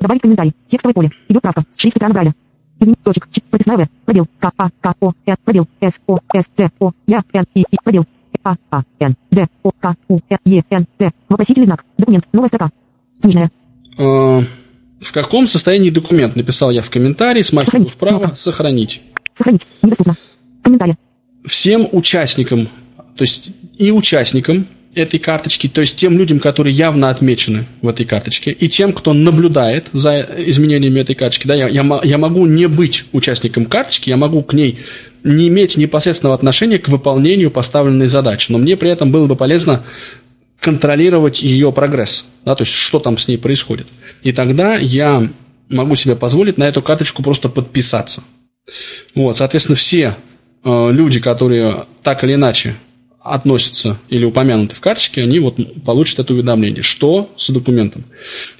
Добавить 0.00 0.22
комментарий. 0.22 0.52
Текстовое 0.66 0.94
поле. 0.94 1.10
Идет 1.28 1.42
правка. 1.42 1.64
Шрифт 1.76 1.96
экрана 1.96 2.14
Брайля. 2.14 2.34
Изменить 2.80 3.02
точек. 3.02 3.28
Ч, 3.32 3.40
прописная 3.50 3.76
В. 3.76 3.88
Пробел. 4.04 4.26
К, 4.38 4.52
А, 4.56 4.70
К, 4.80 4.94
О, 5.00 5.12
Э, 5.26 5.34
пробел. 5.44 5.66
С, 5.80 6.00
О, 6.06 6.20
С, 6.32 6.48
Т, 6.50 6.70
О, 6.78 6.92
Я, 7.06 7.22
Н, 7.32 7.44
И, 7.54 7.60
И, 7.62 7.76
пробел. 7.82 8.06
А, 8.44 8.54
А, 8.70 8.82
Н, 9.00 9.16
Д, 9.30 9.46
О, 9.62 9.72
К, 9.72 9.96
У, 10.08 10.18
Э, 10.30 10.36
Е, 10.44 10.62
Н, 10.70 10.86
Т. 10.96 11.10
Вопросительный 11.28 11.66
знак. 11.66 11.84
Документ. 11.96 12.26
Новая 12.32 12.48
строка. 12.48 12.70
Книжная. 13.20 13.50
А, 13.98 14.44
в 15.00 15.12
каком 15.12 15.46
состоянии 15.46 15.90
документ? 15.90 16.36
Написал 16.36 16.70
я 16.70 16.82
в 16.82 16.90
комментарии. 16.90 17.42
Смотрите 17.42 17.92
вправо. 17.92 18.34
Сохранить. 18.36 19.02
Сохранить. 19.34 19.66
Недоступно. 19.82 20.16
Комментарий. 20.62 20.96
Всем 21.44 21.88
участникам, 21.92 22.68
то 23.16 23.22
есть 23.22 23.50
и 23.76 23.90
участникам, 23.90 24.66
этой 24.94 25.18
карточки, 25.18 25.68
то 25.68 25.80
есть 25.80 25.96
тем 25.96 26.18
людям, 26.18 26.40
которые 26.40 26.74
явно 26.74 27.10
отмечены 27.10 27.66
в 27.82 27.88
этой 27.88 28.04
карточке, 28.04 28.50
и 28.50 28.68
тем, 28.68 28.92
кто 28.92 29.12
наблюдает 29.12 29.86
за 29.92 30.26
изменениями 30.38 31.00
этой 31.00 31.14
карточки. 31.14 31.46
Да, 31.46 31.54
я, 31.54 31.68
я, 31.68 32.00
я 32.02 32.18
могу 32.18 32.46
не 32.46 32.66
быть 32.66 33.04
участником 33.12 33.66
карточки, 33.66 34.10
я 34.10 34.16
могу 34.16 34.42
к 34.42 34.52
ней 34.52 34.80
не 35.24 35.48
иметь 35.48 35.76
непосредственного 35.76 36.34
отношения 36.34 36.78
к 36.78 36.88
выполнению 36.88 37.50
поставленной 37.50 38.06
задачи, 38.06 38.50
но 38.50 38.58
мне 38.58 38.76
при 38.76 38.90
этом 38.90 39.12
было 39.12 39.26
бы 39.26 39.36
полезно 39.36 39.82
контролировать 40.60 41.42
ее 41.42 41.72
прогресс, 41.72 42.24
да, 42.44 42.54
то 42.54 42.62
есть 42.62 42.72
что 42.72 42.98
там 42.98 43.18
с 43.18 43.28
ней 43.28 43.38
происходит. 43.38 43.86
И 44.22 44.32
тогда 44.32 44.76
я 44.76 45.30
могу 45.68 45.94
себе 45.94 46.16
позволить 46.16 46.58
на 46.58 46.64
эту 46.64 46.82
карточку 46.82 47.22
просто 47.22 47.48
подписаться. 47.48 48.22
Вот, 49.14 49.36
соответственно, 49.36 49.76
все 49.76 50.16
э, 50.64 50.90
люди, 50.90 51.20
которые 51.20 51.86
так 52.02 52.24
или 52.24 52.34
иначе 52.34 52.74
относятся 53.20 53.98
или 54.08 54.24
упомянуты 54.24 54.74
в 54.74 54.80
карточке, 54.80 55.22
они 55.22 55.38
вот 55.38 55.56
получат 55.84 56.20
это 56.20 56.32
уведомление. 56.32 56.82
Что 56.82 57.30
с 57.36 57.50
документом? 57.50 58.04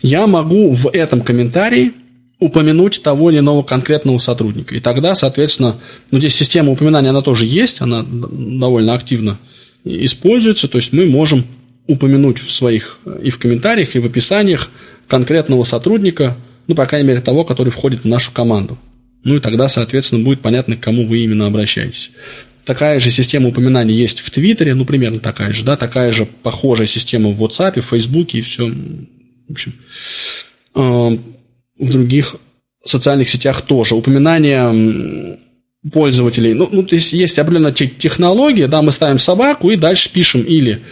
Я 0.02 0.26
могу 0.26 0.72
в 0.72 0.88
этом 0.92 1.22
комментарии 1.22 1.92
упомянуть 2.38 3.02
того 3.02 3.30
или 3.30 3.38
иного 3.38 3.62
конкретного 3.62 4.18
сотрудника. 4.18 4.74
И 4.74 4.80
тогда, 4.80 5.14
соответственно, 5.14 5.76
ну, 6.10 6.18
здесь 6.18 6.36
система 6.36 6.70
упоминания, 6.70 7.10
она 7.10 7.22
тоже 7.22 7.46
есть, 7.46 7.80
она 7.80 8.04
довольно 8.06 8.94
активно 8.94 9.38
используется, 9.84 10.68
то 10.68 10.78
есть 10.78 10.92
мы 10.92 11.06
можем 11.06 11.44
упомянуть 11.88 12.38
в 12.38 12.52
своих 12.52 13.00
и 13.20 13.30
в 13.30 13.38
комментариях, 13.38 13.96
и 13.96 13.98
в 13.98 14.06
описаниях 14.06 14.70
конкретного 15.08 15.64
сотрудника, 15.64 16.36
ну, 16.68 16.76
по 16.76 16.86
крайней 16.86 17.08
мере, 17.08 17.20
того, 17.20 17.44
который 17.44 17.72
входит 17.72 18.04
в 18.04 18.06
нашу 18.06 18.30
команду. 18.30 18.78
Ну 19.24 19.36
и 19.36 19.40
тогда, 19.40 19.66
соответственно, 19.66 20.22
будет 20.22 20.40
понятно, 20.40 20.76
к 20.76 20.80
кому 20.80 21.06
вы 21.06 21.18
именно 21.18 21.46
обращаетесь. 21.46 22.12
Такая 22.64 23.00
же 23.00 23.10
система 23.10 23.48
упоминаний 23.48 23.94
есть 23.94 24.20
в 24.20 24.30
Твиттере, 24.30 24.74
ну, 24.74 24.84
примерно 24.84 25.18
такая 25.18 25.52
же, 25.52 25.64
да, 25.64 25.76
такая 25.76 26.12
же 26.12 26.26
похожая 26.26 26.86
система 26.86 27.30
в 27.30 27.42
WhatsApp, 27.42 27.80
в 27.80 27.86
Facebook 27.86 28.34
и 28.34 28.42
все, 28.42 28.68
в 28.68 29.52
общем, 29.52 29.72
э, 30.74 30.80
в 30.80 31.90
других 31.90 32.36
социальных 32.84 33.30
сетях 33.30 33.62
тоже. 33.62 33.94
Упоминания 33.94 35.38
пользователей, 35.90 36.52
ну, 36.52 36.68
ну 36.70 36.82
то 36.82 36.94
есть 36.94 37.12
есть 37.14 37.38
определенная 37.38 37.72
технология, 37.72 38.66
да, 38.66 38.82
мы 38.82 38.92
ставим 38.92 39.18
собаку 39.18 39.70
и 39.70 39.76
дальше 39.76 40.12
пишем 40.12 40.42
или, 40.42 40.82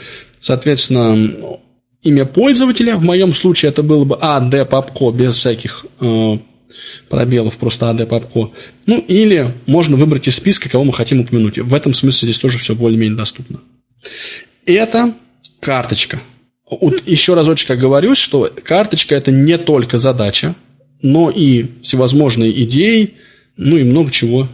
соответственно, 0.41 1.59
имя 2.03 2.25
пользователя, 2.25 2.97
в 2.97 3.03
моем 3.03 3.33
случае 3.33 3.71
это 3.71 3.83
было 3.83 4.05
бы 4.05 4.17
AD 4.17 4.65
Попко 4.67 5.11
без 5.11 5.37
всяких 5.37 5.87
э, 6.01 6.39
пробелов, 7.09 7.57
просто 7.57 7.91
АД 7.91 8.09
папку. 8.09 8.55
Ну, 8.87 8.99
или 8.99 9.53
можно 9.67 9.97
выбрать 9.97 10.29
из 10.29 10.37
списка, 10.37 10.69
кого 10.69 10.85
мы 10.85 10.93
хотим 10.93 11.21
упомянуть. 11.21 11.59
В 11.59 11.75
этом 11.75 11.95
смысле 11.95 12.29
здесь 12.29 12.41
тоже 12.41 12.59
все 12.59 12.75
более-менее 12.75 13.17
доступно. 13.17 13.61
Это 14.65 15.15
карточка. 15.61 16.21
Вот 16.69 17.07
еще 17.07 17.35
разочек 17.35 17.71
оговорюсь, 17.71 18.19
что 18.19 18.51
карточка– 18.65 19.15
это 19.17 19.31
не 19.31 19.57
только 19.57 19.99
задача, 19.99 20.55
но 21.01 21.31
и 21.31 21.67
всевозможные 21.83 22.65
идеи, 22.65 23.15
ну 23.57 23.77
и 23.77 23.85
много 23.85 24.11
чего. 24.11 24.49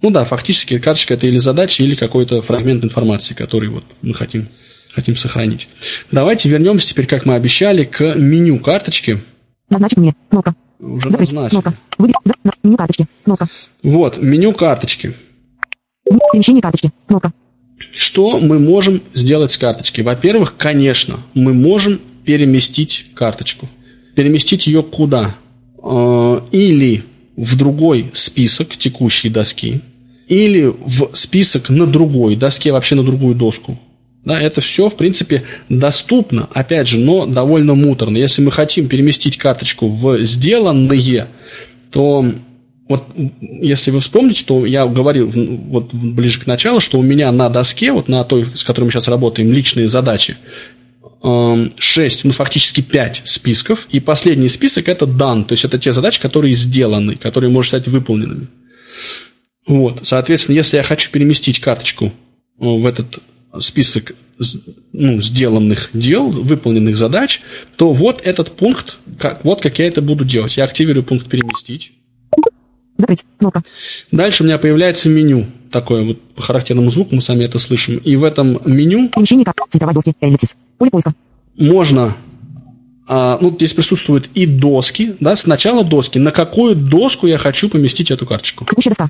Ну 0.00 0.10
да, 0.10 0.24
фактически 0.24 0.78
карточка– 0.78 1.14
это 1.14 1.26
или 1.26 1.38
задача, 1.38 1.82
или 1.82 1.94
какой-то 1.94 2.40
фрагмент 2.40 2.84
информации, 2.84 3.34
который 3.34 3.68
вот 3.68 3.84
мы 4.00 4.14
хотим, 4.14 4.48
хотим 4.92 5.16
сохранить. 5.16 5.68
Давайте 6.10 6.48
вернемся 6.48 6.88
теперь, 6.88 7.06
как 7.06 7.24
мы 7.24 7.34
обещали, 7.34 7.84
к 7.84 8.14
меню 8.14 8.58
карточки. 8.58 9.18
Назначить 9.70 9.98
мне. 9.98 10.14
Кнопка. 10.30 10.54
Уже 10.80 11.10
Закрыть. 11.10 11.32
назначили. 11.32 11.60
Кнопка. 11.60 11.74
Выбери. 11.98 12.14
За... 12.24 12.34
Меню 12.62 12.76
карточки. 12.76 13.06
Кнопка. 13.24 13.48
Вот, 13.82 14.18
меню 14.18 14.52
карточки. 14.52 15.14
Перемещение 16.04 16.62
карточки. 16.62 16.90
Кнопка. 17.06 17.32
Что 17.92 18.38
мы 18.38 18.58
можем 18.58 19.02
сделать 19.14 19.52
с 19.52 19.58
карточкой? 19.58 20.04
Во-первых, 20.04 20.56
конечно, 20.56 21.18
мы 21.34 21.52
можем 21.52 22.00
переместить 22.24 23.06
карточку. 23.14 23.68
Переместить 24.14 24.66
ее 24.66 24.82
куда? 24.82 25.36
Э, 25.82 26.40
или 26.52 27.04
в 27.36 27.56
другой 27.56 28.10
список 28.14 28.76
текущей 28.76 29.28
доски, 29.28 29.80
или 30.26 30.64
в 30.64 31.10
список 31.14 31.70
на 31.70 31.86
другой 31.86 32.36
доске, 32.36 32.72
вообще 32.72 32.96
на 32.96 33.04
другую 33.04 33.34
доску. 33.34 33.78
Да, 34.28 34.38
это 34.38 34.60
все, 34.60 34.90
в 34.90 34.96
принципе, 34.98 35.44
доступно, 35.70 36.50
опять 36.52 36.86
же, 36.86 36.98
но 36.98 37.24
довольно 37.24 37.74
муторно. 37.74 38.18
Если 38.18 38.42
мы 38.42 38.50
хотим 38.50 38.86
переместить 38.86 39.38
карточку 39.38 39.88
в 39.88 40.22
сделанные, 40.22 41.28
то 41.90 42.34
вот 42.90 43.06
если 43.40 43.90
вы 43.90 44.00
вспомните, 44.00 44.44
то 44.44 44.66
я 44.66 44.84
говорил 44.84 45.32
вот 45.34 45.94
ближе 45.94 46.40
к 46.40 46.46
началу, 46.46 46.80
что 46.80 46.98
у 46.98 47.02
меня 47.02 47.32
на 47.32 47.48
доске, 47.48 47.90
вот 47.90 48.08
на 48.08 48.22
той, 48.22 48.54
с 48.54 48.64
которой 48.64 48.84
мы 48.84 48.90
сейчас 48.90 49.08
работаем, 49.08 49.50
личные 49.50 49.88
задачи, 49.88 50.36
6, 51.22 52.24
ну 52.24 52.32
фактически 52.32 52.82
5 52.82 53.22
списков, 53.24 53.88
и 53.90 53.98
последний 53.98 54.50
список 54.50 54.90
это 54.90 55.06
дан, 55.06 55.46
то 55.46 55.52
есть 55.52 55.64
это 55.64 55.78
те 55.78 55.90
задачи, 55.90 56.20
которые 56.20 56.52
сделаны, 56.52 57.16
которые 57.16 57.48
можно 57.48 57.78
стать 57.78 57.88
выполненными. 57.88 58.48
Вот, 59.66 60.06
соответственно, 60.06 60.56
если 60.56 60.76
я 60.76 60.82
хочу 60.82 61.10
переместить 61.10 61.60
карточку 61.60 62.12
в 62.58 62.84
этот 62.86 63.20
список 63.58 64.14
ну, 64.92 65.20
сделанных 65.20 65.90
дел, 65.92 66.30
выполненных 66.30 66.96
задач, 66.96 67.40
то 67.76 67.92
вот 67.92 68.20
этот 68.22 68.52
пункт, 68.56 68.98
как, 69.18 69.44
вот 69.44 69.60
как 69.60 69.78
я 69.78 69.86
это 69.86 70.00
буду 70.00 70.24
делать. 70.24 70.56
Я 70.56 70.64
активирую 70.64 71.04
пункт 71.04 71.28
«Переместить». 71.28 71.92
Закрыть. 72.96 73.24
Кнопка. 73.38 73.62
Дальше 74.10 74.42
у 74.42 74.46
меня 74.46 74.58
появляется 74.58 75.08
меню, 75.08 75.46
такое 75.70 76.04
вот 76.04 76.20
по 76.34 76.42
характерному 76.42 76.90
звуку, 76.90 77.14
мы 77.14 77.20
сами 77.20 77.44
это 77.44 77.60
слышим. 77.60 77.98
И 77.98 78.16
в 78.16 78.24
этом 78.24 78.60
меню... 78.64 79.08
Перемещение 79.10 79.44
как 79.44 79.54
фильтровать 79.70 79.94
доски. 79.94 80.14
Эллипсис. 80.20 80.56
Поле 80.78 80.90
поиска. 80.90 81.14
Можно 81.56 82.16
а, 83.06 83.38
ну, 83.40 83.54
здесь 83.54 83.72
присутствуют 83.72 84.28
и 84.34 84.46
доски, 84.46 85.14
да, 85.20 85.36
сначала 85.36 85.84
доски. 85.84 86.18
На 86.18 86.30
какую 86.32 86.74
доску 86.74 87.26
я 87.26 87.38
хочу 87.38 87.70
поместить 87.70 88.10
эту 88.10 88.26
карточку? 88.26 88.64
Текущая 88.64 88.90
доска. 88.90 89.08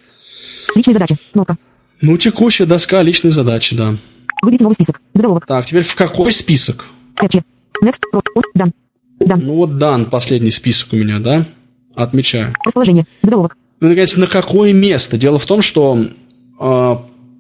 Личные 0.77 0.93
задачи. 0.93 1.17
Кнопка. 1.33 1.57
Ну, 2.01 2.17
текущая 2.17 2.67
доска 2.67 3.03
личной 3.03 3.31
задачи, 3.31 3.75
да. 3.75 3.97
Выберите 4.43 4.65
новый 4.65 4.75
список. 4.75 5.01
Заголовок. 5.15 5.47
Так, 5.47 5.67
теперь 5.67 5.83
в 5.83 5.95
какой 5.95 6.33
список? 6.33 6.87
Capture. 7.21 7.43
Next. 7.85 8.01
От. 8.13 8.25
Дан. 8.55 8.73
Дан. 9.21 9.41
Ну, 9.45 9.55
вот 9.57 9.79
дан, 9.79 10.07
последний 10.07 10.51
список 10.51 10.93
у 10.93 10.97
меня, 10.97 11.19
да? 11.19 11.49
Отмечаю. 11.95 12.55
Расположение. 12.65 13.07
Заголовок. 13.23 13.57
Ну, 13.81 13.89
наконец, 13.89 14.17
на 14.17 14.27
какое 14.27 14.73
место? 14.73 15.17
Дело 15.19 15.39
в 15.39 15.47
том, 15.47 15.63
что 15.63 15.99
э, 16.61 16.91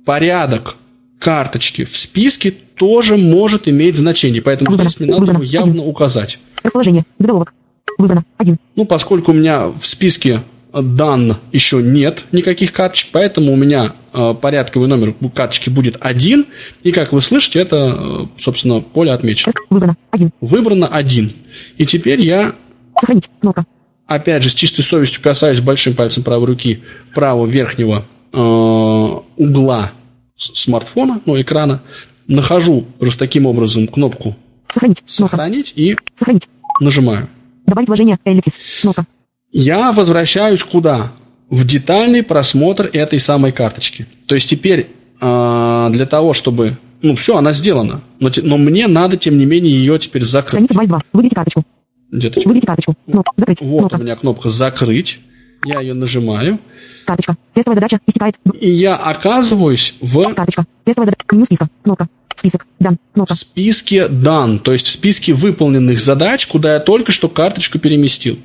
порядок 0.04 0.76
карточки 1.18 1.84
в 1.84 1.96
списке 1.96 2.50
тоже 2.74 3.16
может 3.16 3.66
иметь 3.68 3.96
значение, 3.96 4.40
поэтому 4.42 4.70
Выбрано. 4.70 4.88
здесь 4.88 5.00
мне 5.00 5.10
надо 5.10 5.20
Выбрано. 5.20 5.42
его 5.42 5.44
явно 5.52 5.72
Один. 5.72 5.88
указать. 5.88 6.38
Расположение. 6.62 7.04
Заголовок. 7.18 7.54
Выбрано. 7.98 8.24
Один. 8.36 8.58
Ну, 8.76 8.84
поскольку 8.84 9.32
у 9.32 9.34
меня 9.34 9.68
в 9.68 9.84
списке 9.84 10.42
дан 10.72 11.38
еще 11.50 11.82
нет 11.82 12.22
никаких 12.30 12.72
карточек, 12.72 13.10
поэтому 13.12 13.52
у 13.52 13.56
меня 13.56 13.96
порядковый 14.34 14.88
номер 14.88 15.14
карточки 15.34 15.70
будет 15.70 15.96
один, 16.00 16.46
и, 16.82 16.92
как 16.92 17.12
вы 17.12 17.20
слышите, 17.20 17.58
это, 17.60 17.76
э, 17.96 18.26
собственно, 18.38 18.80
поле 18.80 19.12
отмечено. 19.12 19.52
Выбрано. 19.70 19.96
Один. 20.10 20.30
Выбрано 20.40 20.86
один. 20.88 21.32
И 21.76 21.86
теперь 21.86 22.20
я, 22.20 22.52
Сохранить. 22.98 23.28
Кнопка. 23.40 23.64
опять 24.06 24.42
же, 24.42 24.48
с 24.50 24.54
чистой 24.54 24.82
совестью 24.82 25.22
касаюсь 25.22 25.60
большим 25.60 25.94
пальцем 25.94 26.22
правой 26.22 26.46
руки 26.46 26.82
правого 27.14 27.46
верхнего 27.46 28.06
э, 28.32 28.38
угла 28.38 29.92
смартфона, 30.36 31.20
ну, 31.26 31.40
экрана, 31.40 31.82
нахожу 32.26 32.86
просто 32.98 33.18
таким 33.20 33.46
образом 33.46 33.88
кнопку 33.88 34.36
Сохранить. 34.68 34.98
Кнопка. 35.00 35.12
«Сохранить» 35.36 35.72
и 35.76 35.96
Сохранить. 36.14 36.48
нажимаю. 36.80 37.28
Добавить 37.66 37.88
вложение. 37.88 38.18
Эллипсис. 38.24 38.58
Кнопка. 38.82 39.06
Я 39.50 39.92
возвращаюсь 39.92 40.62
куда? 40.62 41.12
В 41.50 41.64
детальный 41.66 42.22
просмотр 42.22 42.90
этой 42.92 43.18
самой 43.18 43.52
карточки. 43.52 44.06
То 44.26 44.34
есть 44.34 44.48
теперь 44.48 44.88
а, 45.20 45.88
для 45.90 46.06
того, 46.06 46.32
чтобы... 46.32 46.76
Ну, 47.00 47.16
все, 47.16 47.36
она 47.36 47.52
сделана. 47.52 48.02
Но, 48.18 48.30
но 48.42 48.58
мне 48.58 48.86
надо, 48.86 49.16
тем 49.16 49.38
не 49.38 49.46
менее, 49.46 49.72
ее 49.72 49.98
теперь 49.98 50.24
закрыть. 50.24 50.50
Страница 50.50 50.74
2 50.74 50.82
из 50.82 50.88
2. 50.88 50.98
Выберите 51.12 51.36
карточку. 51.36 51.64
Деточка. 52.10 52.48
Выберите 52.48 52.66
карточку. 52.66 52.94
Кнопка. 53.06 53.32
Закрыть. 53.36 53.60
Вот 53.60 53.78
Кнопка. 53.78 53.96
у 53.96 53.98
меня 54.00 54.16
кнопка 54.16 54.48
«Закрыть». 54.48 55.20
Я 55.64 55.80
ее 55.80 55.94
нажимаю. 55.94 56.60
Карточка. 57.06 57.36
Тестовая 57.54 57.76
задача. 57.76 58.00
Истекает. 58.06 58.36
И 58.60 58.70
я 58.70 58.96
оказываюсь 58.96 59.94
в 60.00 60.34
Карточка. 60.34 60.66
Тестовая 60.84 61.06
задача. 61.06 61.24
Меню 61.32 61.44
списка. 61.44 61.68
Кнопка. 61.82 62.08
Список. 62.34 62.66
Дан. 62.78 62.98
Кнопка. 63.14 63.34
списке 63.34 64.06
done, 64.06 64.60
то 64.60 64.72
есть 64.72 64.86
в 64.86 64.90
списке 64.90 65.34
выполненных 65.34 66.00
задач, 66.00 66.46
куда 66.46 66.74
я 66.74 66.80
только 66.80 67.10
что 67.10 67.28
карточку 67.28 67.78
переместил. 67.78 68.38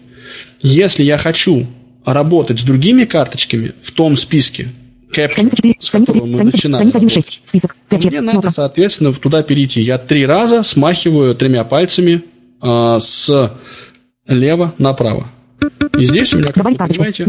Если 0.62 1.04
я 1.04 1.18
хочу 1.18 1.68
работать 2.06 2.60
с 2.60 2.64
другими 2.64 3.06
карточками 3.06 3.74
в 3.82 3.92
том 3.92 4.16
списке, 4.16 4.70
capture, 5.16 5.32
Страница 5.32 5.56
4. 5.58 5.76
с 5.80 5.92
которого 5.92 6.14
3. 6.14 6.22
мы 6.22 6.34
Страница, 6.34 6.56
начинали 6.58 6.90
страница 6.90 6.98
1.6. 7.00 7.02
работать, 7.16 7.42
Список. 7.46 7.76
то 7.90 7.96
Capture. 7.96 8.10
мне 8.10 8.22
надо, 8.22 8.50
соответственно, 8.50 9.14
туда 9.14 9.44
перейти. 9.44 9.82
Я 9.82 9.98
три 9.98 10.26
раза 10.26 10.64
смахиваю 10.64 11.36
тремя 11.36 11.64
пальцами 11.64 12.24
а, 12.62 13.00
с 13.00 13.52
лево 14.28 14.74
направо. 14.78 15.32
И 15.98 16.04
здесь 16.06 16.34
у 16.34 16.38
меня, 16.40 16.48
как 16.48 16.64
вы 16.64 16.76
понимаете. 16.76 17.26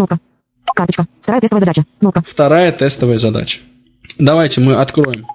Карточка. 0.74 1.06
Вторая 1.20 1.40
тестовая 1.40 1.60
задача. 1.60 1.84
Вторая 2.26 2.72
тестовая 2.72 3.18
задача. 3.18 3.58
Давайте 4.18 4.60
мы 4.60 4.74
откроем 4.74 5.26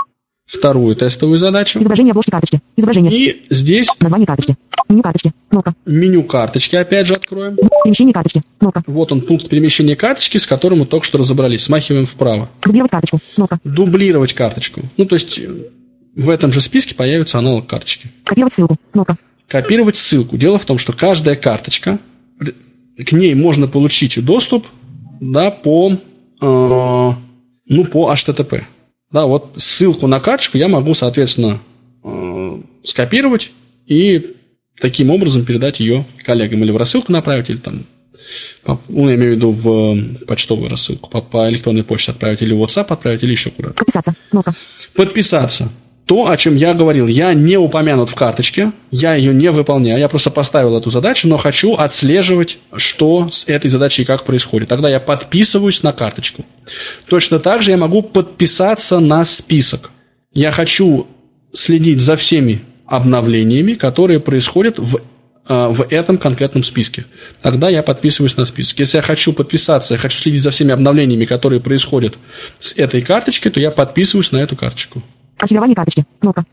вторую 0.49 0.95
тестовую 0.95 1.37
задачу. 1.37 1.79
Изображение 1.79 2.11
обложки 2.11 2.31
карточки. 2.31 2.59
Изображение. 2.75 3.13
И 3.13 3.45
здесь 3.49 3.87
Название 3.99 4.25
карточки. 4.25 4.55
Меню 4.89 5.03
карточки. 5.03 5.31
Кнопка. 5.49 5.75
меню 5.85 6.23
карточки 6.23 6.75
опять 6.75 7.05
же 7.05 7.13
откроем. 7.13 7.55
Перемещение 7.83 8.13
карточки. 8.13 8.41
Кнопка. 8.57 8.83
Вот 8.87 9.11
он, 9.11 9.21
пункт 9.21 9.47
перемещения 9.47 9.95
карточки, 9.95 10.39
с 10.39 10.47
которым 10.47 10.79
мы 10.79 10.85
только 10.87 11.05
что 11.05 11.19
разобрались. 11.19 11.63
Смахиваем 11.63 12.07
вправо. 12.07 12.49
Дублировать 12.63 12.91
карточку. 12.91 13.19
Кнопка. 13.35 13.59
Дублировать 13.63 14.33
карточку. 14.33 14.81
Ну, 14.97 15.05
то 15.05 15.15
есть 15.15 15.37
э, 15.37 15.47
в 16.15 16.29
этом 16.29 16.51
же 16.51 16.61
списке 16.61 16.95
появится 16.95 17.37
аналог 17.37 17.67
карточки. 17.67 18.09
Копировать 18.23 18.53
ссылку. 18.53 18.77
Кнопка. 18.91 19.17
Копировать 19.47 19.95
ссылку. 19.95 20.37
Дело 20.37 20.57
в 20.57 20.65
том, 20.65 20.79
что 20.79 20.93
каждая 20.93 21.35
карточка, 21.35 21.99
к 22.97 23.11
ней 23.11 23.35
можно 23.35 23.67
получить 23.67 24.23
доступ 24.25 24.65
да, 25.21 25.51
по, 25.51 25.91
э, 25.91 25.97
ну, 26.41 27.85
по 27.85 28.11
HTTP. 28.11 28.63
Да, 29.11 29.25
вот 29.25 29.53
ссылку 29.57 30.07
на 30.07 30.19
карточку 30.19 30.57
я 30.57 30.67
могу, 30.67 30.93
соответственно, 30.93 31.59
э, 32.03 32.61
скопировать 32.83 33.51
и 33.87 34.35
таким 34.79 35.09
образом 35.09 35.45
передать 35.45 35.79
ее 35.79 36.05
коллегам 36.23 36.63
или 36.63 36.71
в 36.71 36.77
рассылку 36.77 37.11
направить, 37.11 37.49
или 37.49 37.57
там, 37.57 37.85
по- 38.63 38.79
ну, 38.87 39.09
я 39.09 39.15
имею 39.15 39.33
в 39.33 39.35
виду 39.35 39.51
в, 39.51 39.63
в 40.21 40.25
почтовую 40.27 40.69
рассылку, 40.69 41.09
по, 41.09 41.21
по 41.21 41.49
электронной 41.49 41.83
почте 41.83 42.11
отправить, 42.11 42.41
или 42.41 42.53
в 42.53 42.61
WhatsApp 42.63 42.85
отправить, 42.89 43.23
или 43.23 43.31
еще 43.31 43.49
куда-то. 43.49 43.73
Подписаться. 43.75 44.13
Кнопка. 44.29 44.55
Подписаться. 44.93 45.69
То, 46.09 46.27
о 46.27 46.37
чем 46.37 46.55
я 46.55 46.73
говорил, 46.73 47.05
я 47.05 47.35
не 47.35 47.55
упомянут 47.55 48.09
в 48.09 48.15
карточке, 48.15 48.71
я 48.89 49.13
ее 49.13 49.31
не 49.31 49.51
выполняю, 49.51 49.99
я 49.99 50.09
просто 50.09 50.31
поставил 50.31 50.75
эту 50.75 50.89
задачу, 50.89 51.27
но 51.27 51.37
хочу 51.37 51.75
отслеживать, 51.75 52.57
что 52.75 53.29
с 53.31 53.47
этой 53.47 53.67
задачей 53.67 54.05
как 54.05 54.23
происходит. 54.23 54.69
Тогда 54.69 54.89
я 54.89 54.99
подписываюсь 54.99 55.83
на 55.83 55.93
карточку. 55.93 56.43
Точно 57.05 57.37
так 57.37 57.61
же 57.61 57.69
я 57.69 57.77
могу 57.77 58.01
подписаться 58.01 58.99
на 58.99 59.23
список. 59.23 59.91
Я 60.33 60.51
хочу 60.51 61.05
следить 61.53 62.01
за 62.01 62.15
всеми 62.15 62.61
обновлениями, 62.87 63.75
которые 63.75 64.19
происходят 64.19 64.79
в, 64.79 64.95
э, 64.95 64.99
в 65.47 65.85
этом 65.91 66.17
конкретном 66.17 66.63
списке. 66.63 67.05
Тогда 67.43 67.69
я 67.69 67.83
подписываюсь 67.83 68.35
на 68.35 68.45
список. 68.45 68.79
Если 68.79 68.97
я 68.97 69.03
хочу 69.03 69.31
подписаться, 69.31 69.93
я 69.93 69.99
хочу 69.99 70.17
следить 70.17 70.41
за 70.41 70.49
всеми 70.49 70.71
обновлениями, 70.71 71.25
которые 71.25 71.61
происходят 71.61 72.15
с 72.59 72.75
этой 72.75 73.03
карточкой, 73.03 73.51
то 73.51 73.59
я 73.59 73.69
подписываюсь 73.69 74.31
на 74.31 74.37
эту 74.37 74.55
карточку. 74.55 75.03
Архивирование 75.39 75.75
карточки. 75.75 76.05
Кнопка. 76.19 76.45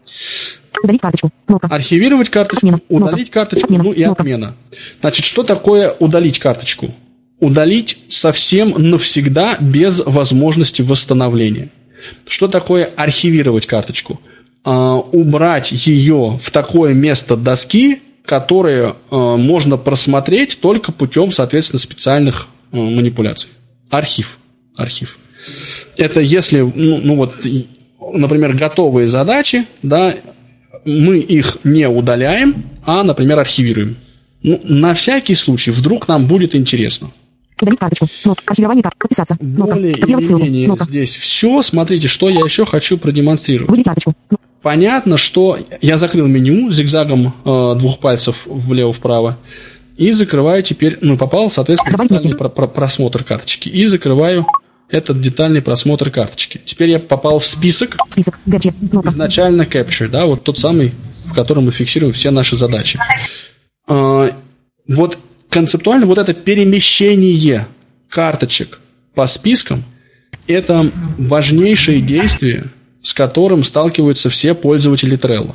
Удалить 0.82 1.00
карточку. 1.00 1.30
Кнопка. 1.46 1.66
Архивировать 1.68 2.28
карточку, 2.28 2.58
Отмена. 2.66 2.80
удалить 2.88 3.30
Кнопка. 3.30 3.40
карточку, 3.40 3.66
Отмена. 3.66 3.84
ну 3.84 3.92
и 3.92 4.04
Кнопка. 4.04 4.22
отмена. 4.22 4.56
Значит, 5.00 5.24
что 5.24 5.42
такое 5.42 5.90
удалить 5.98 6.38
карточку? 6.38 6.94
Удалить 7.40 7.98
совсем 8.08 8.74
навсегда 8.76 9.56
без 9.60 10.04
возможности 10.04 10.82
восстановления. 10.82 11.70
Что 12.28 12.48
такое 12.48 12.84
архивировать 12.96 13.66
карточку? 13.66 14.20
А, 14.64 14.94
убрать 14.96 15.72
ее 15.72 16.38
в 16.42 16.50
такое 16.50 16.92
место 16.94 17.36
доски, 17.36 18.00
которое 18.24 18.96
а, 19.10 19.36
можно 19.36 19.76
просмотреть 19.76 20.58
только 20.60 20.92
путем, 20.92 21.30
соответственно, 21.32 21.80
специальных 21.80 22.48
а, 22.72 22.76
манипуляций. 22.76 23.48
Архив. 23.90 24.38
Архив. 24.76 25.18
Это 25.96 26.20
если, 26.20 26.60
ну, 26.60 26.98
ну 26.98 27.16
вот, 27.16 27.34
например, 28.12 28.54
готовые 28.54 29.08
задачи, 29.08 29.66
да, 29.82 30.14
мы 30.84 31.18
их 31.18 31.58
не 31.64 31.88
удаляем, 31.88 32.64
а, 32.84 33.02
например, 33.02 33.38
архивируем. 33.38 33.96
Ну, 34.42 34.60
на 34.64 34.94
всякий 34.94 35.34
случай, 35.34 35.70
вдруг 35.70 36.06
нам 36.08 36.26
будет 36.28 36.54
интересно. 36.54 37.10
Удалить 37.60 37.78
карточку. 37.80 38.06
Кнопка. 38.22 38.44
Архивирование. 38.46 38.84
Подписаться. 38.98 39.36
Кнопка. 39.38 39.74
Более 39.74 39.94
Копировать 39.94 40.24
или 40.30 40.34
менее 40.34 40.66
Кнопка. 40.66 40.84
здесь 40.84 41.16
все. 41.16 41.62
Смотрите, 41.62 42.06
что 42.06 42.28
я 42.28 42.40
еще 42.44 42.66
хочу 42.66 42.98
продемонстрировать. 42.98 43.70
Выберите 43.70 43.88
карточку. 43.90 44.14
Кнопка. 44.28 44.46
Понятно, 44.62 45.16
что 45.16 45.58
я 45.80 45.96
закрыл 45.96 46.26
меню 46.26 46.70
зигзагом 46.70 47.34
э, 47.44 47.74
двух 47.78 47.98
пальцев 48.00 48.42
влево-вправо 48.46 49.38
и 49.96 50.10
закрываю 50.10 50.62
теперь, 50.62 50.98
ну, 51.00 51.16
попал, 51.16 51.50
соответственно, 51.50 51.96
про- 52.36 52.48
про- 52.50 52.66
просмотр 52.68 53.24
карточки. 53.24 53.68
И 53.68 53.84
закрываю 53.86 54.44
этот 54.88 55.20
детальный 55.20 55.62
просмотр 55.62 56.10
карточки. 56.10 56.60
Теперь 56.64 56.90
я 56.90 56.98
попал 56.98 57.38
в 57.38 57.46
список, 57.46 57.96
Список. 58.08 58.38
Гаджет. 58.46 58.74
Кнопка. 58.90 59.10
изначально 59.10 59.62
Capture, 59.62 60.08
да, 60.08 60.26
вот 60.26 60.44
тот 60.44 60.58
самый, 60.58 60.92
в 61.24 61.34
котором 61.34 61.64
мы 61.64 61.72
фиксируем 61.72 62.12
все 62.12 62.30
наши 62.30 62.56
задачи. 62.56 62.98
А, 63.88 64.36
Вот 64.86 65.18
концептуально 65.48 66.06
вот 66.06 66.18
это 66.18 66.34
перемещение 66.34 67.66
карточек 68.08 68.80
по 69.14 69.26
спискам– 69.26 69.84
это 70.46 70.90
важнейшее 71.18 72.00
действие, 72.00 72.64
с 73.02 73.12
которым 73.12 73.64
сталкиваются 73.64 74.30
все 74.30 74.54
пользователи 74.54 75.18
Trello. 75.18 75.54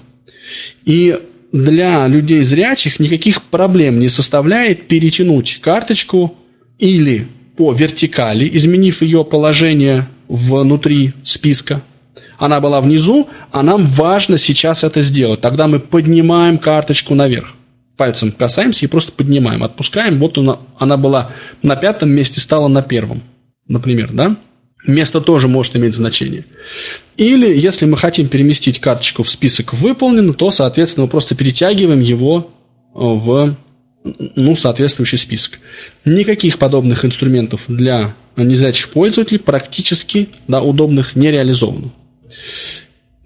И 0.85 1.17
для 1.51 2.07
людей 2.07 2.41
зрячих 2.43 2.99
никаких 2.99 3.41
проблем 3.43 3.99
не 3.99 4.09
составляет 4.09 4.87
перетянуть 4.87 5.59
карточку 5.61 6.37
или 6.79 7.27
по 7.61 7.73
вертикали, 7.73 8.49
изменив 8.57 9.03
ее 9.03 9.23
положение 9.23 10.07
внутри 10.27 11.13
списка, 11.23 11.83
Она 12.39 12.59
была 12.59 12.81
внизу, 12.81 13.29
а 13.51 13.61
нам 13.61 13.85
важно 13.85 14.39
сейчас 14.39 14.83
это 14.83 15.01
сделать. 15.01 15.41
Тогда 15.41 15.67
мы 15.67 15.79
поднимаем 15.79 16.57
карточку 16.57 17.13
наверх. 17.13 17.53
Пальцем 17.97 18.31
касаемся 18.31 18.83
и 18.83 18.89
просто 18.89 19.11
поднимаем. 19.11 19.61
Отпускаем. 19.63 20.17
Вот 20.17 20.39
она, 20.39 20.57
она 20.79 20.97
была 20.97 21.35
на 21.61 21.75
пятом 21.75 22.09
месте, 22.09 22.39
стала 22.39 22.67
на 22.67 22.81
первом. 22.81 23.21
Например, 23.67 24.11
да? 24.11 24.37
Место 24.87 25.21
тоже 25.21 25.47
может 25.47 25.75
иметь 25.75 25.93
значение. 25.93 26.45
Или, 27.15 27.55
если 27.55 27.85
мы 27.85 27.95
хотим 27.95 28.27
переместить 28.27 28.79
карточку 28.79 29.21
в 29.21 29.29
список 29.29 29.75
выполнено, 29.75 30.33
то, 30.33 30.49
соответственно, 30.49 31.05
мы 31.05 31.11
просто 31.11 31.35
перетягиваем 31.35 31.99
его 31.99 32.49
в 32.91 33.55
ну, 34.03 34.55
соответствующий 34.55 35.17
список. 35.17 35.59
Никаких 36.05 36.57
подобных 36.57 37.05
инструментов 37.05 37.61
для 37.67 38.15
незрячих 38.35 38.89
пользователей 38.89 39.39
практически 39.39 40.29
да, 40.47 40.61
удобных 40.61 41.15
не 41.15 41.31
реализовано. 41.31 41.91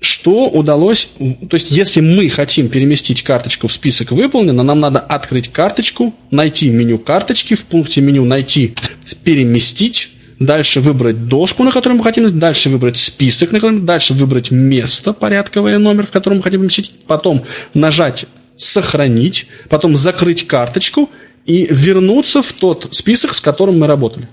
Что 0.02 0.50
удалось, 0.50 1.10
то 1.18 1.56
есть 1.56 1.72
если 1.72 2.02
мы 2.02 2.30
хотим 2.30 2.70
переместить 2.70 3.24
карточку 3.24 3.68
в 3.68 3.74
список 3.74 4.12
выполнено, 4.12 4.62
нам 4.62 4.80
надо 4.80 5.00
открыть 5.00 5.52
карточку, 5.52 6.14
найти 6.30 6.70
меню 6.70 7.00
карточки, 7.00 7.56
в 7.56 7.64
пункте 7.64 8.02
меню 8.02 8.26
найти 8.26 8.76
переместить, 9.24 10.10
дальше 10.38 10.82
выбрать 10.82 11.28
доску, 11.28 11.64
на 11.64 11.72
которой 11.72 11.94
мы 11.94 12.04
хотим, 12.04 12.28
дальше 12.38 12.70
выбрать 12.70 12.98
список, 12.98 13.52
на 13.52 13.60
котором, 13.60 13.86
дальше 13.86 14.14
выбрать 14.14 14.52
место 14.52 15.14
порядковое 15.14 15.80
номер, 15.80 16.08
в 16.08 16.12
котором 16.12 16.38
мы 16.38 16.44
хотим 16.44 16.60
поместить, 16.60 16.92
потом 17.08 17.46
нажать 17.74 18.26
сохранить, 18.58 19.48
потом 19.70 19.96
закрыть 19.96 20.48
карточку 20.48 21.10
и 21.46 21.68
вернуться 21.70 22.42
в 22.42 22.54
тот 22.54 22.94
список, 22.94 23.34
с 23.34 23.42
которым 23.42 23.80
мы 23.80 23.88
работали. 23.88 24.28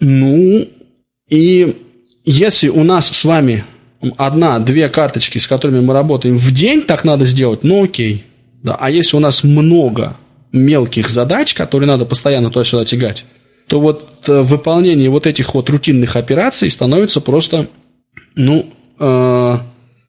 Ну, 0.00 0.68
и 1.28 1.76
если 2.24 2.68
у 2.68 2.84
нас 2.84 3.08
с 3.08 3.24
вами 3.24 3.64
одна-две 4.16 4.88
карточки, 4.88 5.38
с 5.38 5.46
которыми 5.46 5.80
мы 5.80 5.92
работаем 5.92 6.36
в 6.38 6.52
день, 6.52 6.82
так 6.82 7.04
надо 7.04 7.26
сделать, 7.26 7.64
ну 7.64 7.84
окей. 7.84 8.24
Да. 8.62 8.76
А 8.78 8.90
если 8.90 9.16
у 9.16 9.20
нас 9.20 9.44
много 9.44 10.16
мелких 10.52 11.08
задач, 11.08 11.54
которые 11.54 11.88
надо 11.88 12.04
постоянно 12.04 12.50
туда-сюда 12.50 12.84
тягать, 12.84 13.24
то 13.66 13.80
вот 13.80 14.28
э, 14.28 14.42
выполнение 14.42 15.10
вот 15.10 15.26
этих 15.26 15.54
вот 15.54 15.68
рутинных 15.68 16.16
операций 16.16 16.70
становится 16.70 17.20
просто, 17.20 17.68
ну, 18.34 18.72
э, 18.98 19.58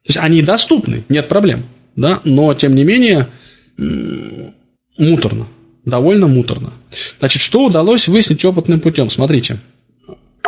то 0.02 0.06
есть 0.08 0.16
они 0.18 0.42
доступны, 0.42 1.04
нет 1.08 1.28
проблем, 1.28 1.66
да, 1.96 2.20
но 2.24 2.52
тем 2.54 2.74
не 2.74 2.84
менее 2.84 3.28
муторно, 4.98 5.46
довольно 5.84 6.26
муторно. 6.26 6.72
Значит, 7.18 7.42
что 7.42 7.64
удалось 7.66 8.08
выяснить 8.08 8.44
опытным 8.44 8.80
путем? 8.80 9.10
Смотрите. 9.10 9.58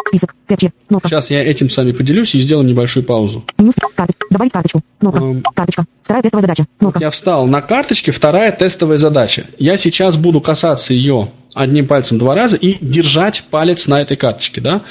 Список, 0.08 0.34
кэпчи, 0.46 0.72
кнопка. 0.88 1.08
Сейчас 1.08 1.30
я 1.30 1.42
этим 1.42 1.70
с 1.70 1.76
вами 1.76 1.92
поделюсь 1.92 2.34
и 2.34 2.38
сделаю 2.40 2.66
небольшую 2.66 3.04
паузу. 3.04 3.44
Минус, 3.58 3.74
карты, 3.94 4.12
добавить 4.30 4.52
карточку, 4.52 4.82
кнопка, 4.98 5.22
Эм. 5.22 5.42
карточка, 5.54 5.84
вторая 6.02 6.22
тестовая 6.22 6.42
задача, 6.42 6.66
кнопка. 6.78 7.00
Я 7.00 7.10
встал 7.10 7.46
на 7.46 7.62
карточке, 7.62 8.10
вторая 8.10 8.52
тестовая 8.52 8.96
задача. 8.98 9.46
Я 9.58 9.76
сейчас 9.78 10.16
буду 10.18 10.40
касаться 10.42 10.92
ее 10.92 11.30
одним 11.54 11.86
пальцем 11.86 12.18
два 12.18 12.34
раза 12.34 12.56
и 12.56 12.76
держать 12.84 13.44
палец 13.50 13.86
на 13.86 14.02
этой 14.02 14.16
карточке, 14.18 14.60
да? 14.60 14.82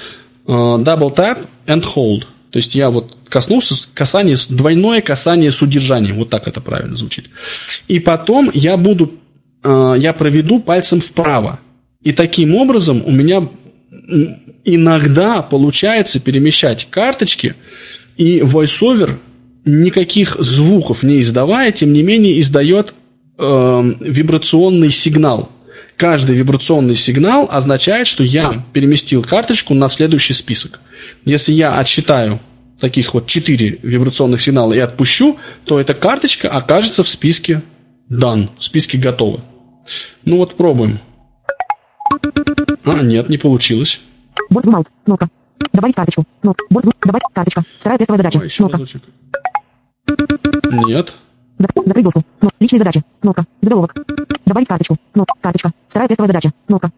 Э, 0.48 0.52
Double 0.52 1.14
tap 1.14 1.46
and 1.68 1.84
hold. 1.96 2.24
То 2.52 2.58
есть 2.58 2.76
я 2.76 2.90
вот 2.90 3.18
коснулся 3.30 3.76
касание, 3.94 4.36
двойное 4.50 5.02
касание 5.02 5.52
с 5.52 5.62
удержанием. 5.62 6.18
Вот 6.18 6.30
так 6.30 6.48
это 6.48 6.60
правильно 6.60 6.98
звучит. 6.98 7.30
И 7.88 8.00
потом 8.00 8.52
я 8.54 8.76
буду, 8.78 9.14
э, 9.64 9.96
я 9.98 10.14
проведу 10.14 10.60
пальцем 10.60 11.00
вправо. 11.00 11.60
И 12.04 12.12
таким 12.12 12.56
образом 12.56 13.04
у 13.06 13.12
меня 13.12 13.48
иногда 14.66 15.42
получается 15.42 16.20
перемещать 16.20 16.88
карточки, 16.90 17.56
и 18.18 18.40
VoiceOver 18.40 19.18
никаких 19.64 20.36
звуков 20.40 21.04
не 21.04 21.22
издавая, 21.22 21.72
тем 21.72 21.94
не 21.94 22.04
менее 22.04 22.40
издает 22.42 22.94
э, 23.38 23.94
вибрационный 24.00 24.92
сигнал. 24.92 25.52
Каждый 25.96 26.36
вибрационный 26.36 26.96
сигнал 26.96 27.48
означает, 27.50 28.08
что 28.08 28.24
я 28.24 28.64
переместил 28.74 29.24
карточку 29.24 29.74
на 29.74 29.88
следующий 29.88 30.34
список. 30.34 30.82
Если 31.26 31.54
я 31.54 31.78
отсчитаю 31.78 32.40
таких 32.80 33.14
вот 33.14 33.28
4 33.28 33.80
вибрационных 33.84 34.42
сигнала 34.42 34.74
и 34.74 34.80
отпущу, 34.80 35.38
то 35.66 35.80
эта 35.80 35.94
карточка 35.94 36.50
окажется 36.50 37.04
в 37.04 37.10
списке 37.10 37.62
done, 38.10 38.50
в 38.58 38.64
списке 38.64 38.98
готово. 38.98 39.42
Ну 40.26 40.38
вот 40.38 40.58
пробуем. 40.58 41.00
А, 42.84 43.02
нет, 43.04 43.30
не 43.30 43.38
получилось. 43.38 44.02
Бот 44.50 44.66
зум 44.66 44.76
аут, 44.76 44.88
кнопка. 45.06 45.30
Добавить 45.72 45.96
карточку, 45.96 46.26
кнопка. 46.42 46.66
Бот 46.70 46.84
зум, 46.86 46.94
добавить 47.06 47.24
карточка, 47.34 47.64
вторая 47.80 48.00
тестовая 48.00 48.18
задача, 48.18 48.40
еще 48.40 48.58
кнопка. 48.58 48.78
разочек. 48.78 49.04
Нет. 50.88 51.14
Зак- 51.60 51.86
закрыть 51.86 52.04
доску, 52.04 52.24
кнопка. 52.40 52.56
Личные 52.60 52.80
задачи, 52.80 53.04
кнопка. 53.22 53.46
Заголовок. 53.62 53.94
Добавить 54.46 54.68
карточку, 54.68 54.98
кнопка, 55.14 55.36
карточка, 55.40 55.72
вторая 55.88 56.08
тестовая 56.10 56.28
задача, 56.28 56.52
кнопка. 56.66 56.92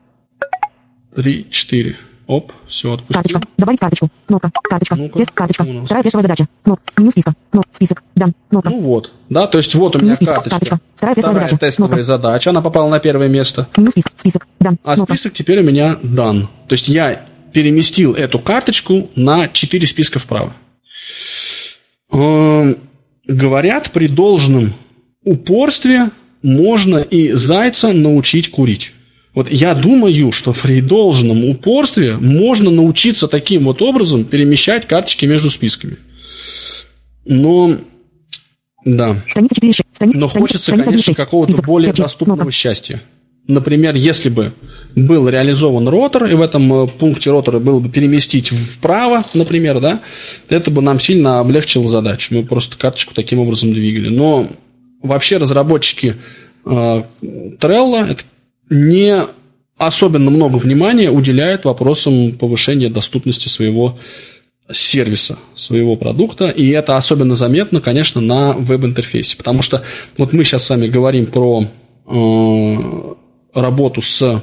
Три, 1.16 1.48
четыре. 1.52 1.98
Оп, 2.26 2.54
все, 2.68 2.94
отпустил. 2.94 3.14
Карточка. 3.16 3.42
Добавить 3.58 3.80
карточку. 3.80 4.10
Кнопка. 4.28 4.52
Карточка. 4.64 4.96
Ну-ка, 4.96 5.18
Тест. 5.20 5.32
Карточка. 5.32 5.64
Вторая 5.84 6.04
тестовая 6.04 6.22
задача. 6.24 6.48
Кнопка. 6.64 6.84
Меню 6.98 7.12
списка. 7.12 7.34
Кнопка. 7.52 7.70
Список. 7.74 8.04
Дан. 8.16 8.34
Кнопка. 8.50 8.70
Ну 8.70 8.80
вот, 8.82 9.12
да, 9.30 9.48
то 9.48 9.58
есть 9.58 9.76
вот 9.76 9.96
у 9.96 10.06
меня 10.06 10.16
карточка. 10.16 10.50
Карточка. 10.50 10.80
Вторая 10.96 11.16
тестовая 11.16 11.34
Вторая 11.36 11.50
задача. 11.50 11.66
тестовая 11.66 11.90
Кнопка. 11.90 12.04
задача, 12.04 12.50
она 12.52 12.62
попала 12.62 12.90
на 12.90 13.00
первое 13.00 13.28
место. 13.28 13.68
Меню 13.78 13.90
список. 13.92 14.12
Список. 14.16 14.48
Дан. 14.60 14.78
А 14.84 14.96
Кнопка. 14.96 15.14
список 15.16 15.34
теперь 15.34 15.60
у 15.60 15.64
меня 15.64 15.98
дан. 16.02 16.48
То 16.68 16.74
есть 16.74 16.88
я 16.88 17.26
переместил 17.52 18.14
эту 18.14 18.40
карточку 18.40 19.10
на 19.16 19.48
4 19.48 19.86
списка 19.86 20.20
вправо. 20.20 20.54
Эм, 22.12 22.78
Говорят, 23.26 23.92
при 23.92 24.08
должном 24.08 24.74
упорстве 25.24 26.10
можно 26.42 26.98
и 26.98 27.32
зайца 27.32 27.94
научить 27.94 28.52
курить. 28.52 28.92
Вот 29.34 29.52
я 29.52 29.74
думаю, 29.74 30.32
что 30.32 30.54
при 30.54 30.82
должном 30.82 31.46
упорстве 31.46 32.18
можно 32.18 32.70
научиться 32.70 33.28
таким 33.28 33.64
вот 33.64 33.82
образом 33.82 34.26
перемещать 34.26 34.86
карточки 34.86 35.26
между 35.26 35.50
списками. 35.50 35.98
Но, 37.26 37.80
да, 38.86 39.24
Страница 39.28 39.56
4. 39.56 39.74
Страница. 39.92 40.20
но 40.20 40.28
хочется, 40.28 40.64
страница 40.64 40.92
конечно, 40.92 41.12
1.6. 41.12 41.16
какого-то 41.16 41.62
более 41.64 41.94
доступного 41.94 42.52
счастья. 42.52 43.02
Например, 43.48 43.96
если 43.96 44.30
бы 44.30 44.54
был 44.96 45.28
реализован 45.28 45.88
ротор, 45.88 46.28
и 46.28 46.34
в 46.34 46.42
этом 46.42 46.74
э, 46.74 46.88
пункте 46.88 47.30
ротора 47.30 47.60
было 47.60 47.80
бы 47.80 47.90
переместить 47.90 48.50
вправо, 48.50 49.26
например, 49.34 49.82
да, 49.82 50.02
это 50.48 50.72
бы 50.72 50.82
нам 50.82 51.00
сильно 51.00 51.40
облегчило 51.40 51.90
задачу. 51.90 52.34
Мы 52.34 52.46
просто 52.46 52.78
карточку 52.78 53.14
таким 53.14 53.40
образом 53.40 53.74
двигали. 53.74 54.08
Но 54.08 54.50
вообще 55.02 55.38
разработчики 55.38 56.16
э, 56.66 56.70
Trello 56.70 58.06
это 58.10 58.24
не 58.74 59.24
особенно 59.78 60.32
много 60.32 60.58
внимания 60.58 61.10
уделяют 61.10 61.66
вопросам 61.66 62.34
повышения 62.34 62.90
доступности 62.90 63.48
своего 63.48 64.00
сервиса, 64.72 65.38
своего 65.56 65.96
продукта, 65.96 66.48
и 66.48 66.70
это 66.70 66.96
особенно 66.96 67.36
заметно, 67.36 67.82
конечно, 67.82 68.22
на 68.22 68.54
веб-интерфейсе, 68.54 69.38
потому 69.38 69.62
что 69.62 69.84
вот 70.18 70.32
мы 70.34 70.44
сейчас 70.44 70.64
с 70.64 70.70
вами 70.70 70.88
говорим 70.88 71.28
про 71.28 71.68
э, 72.08 73.60
работу 73.60 74.02
с, 74.02 74.42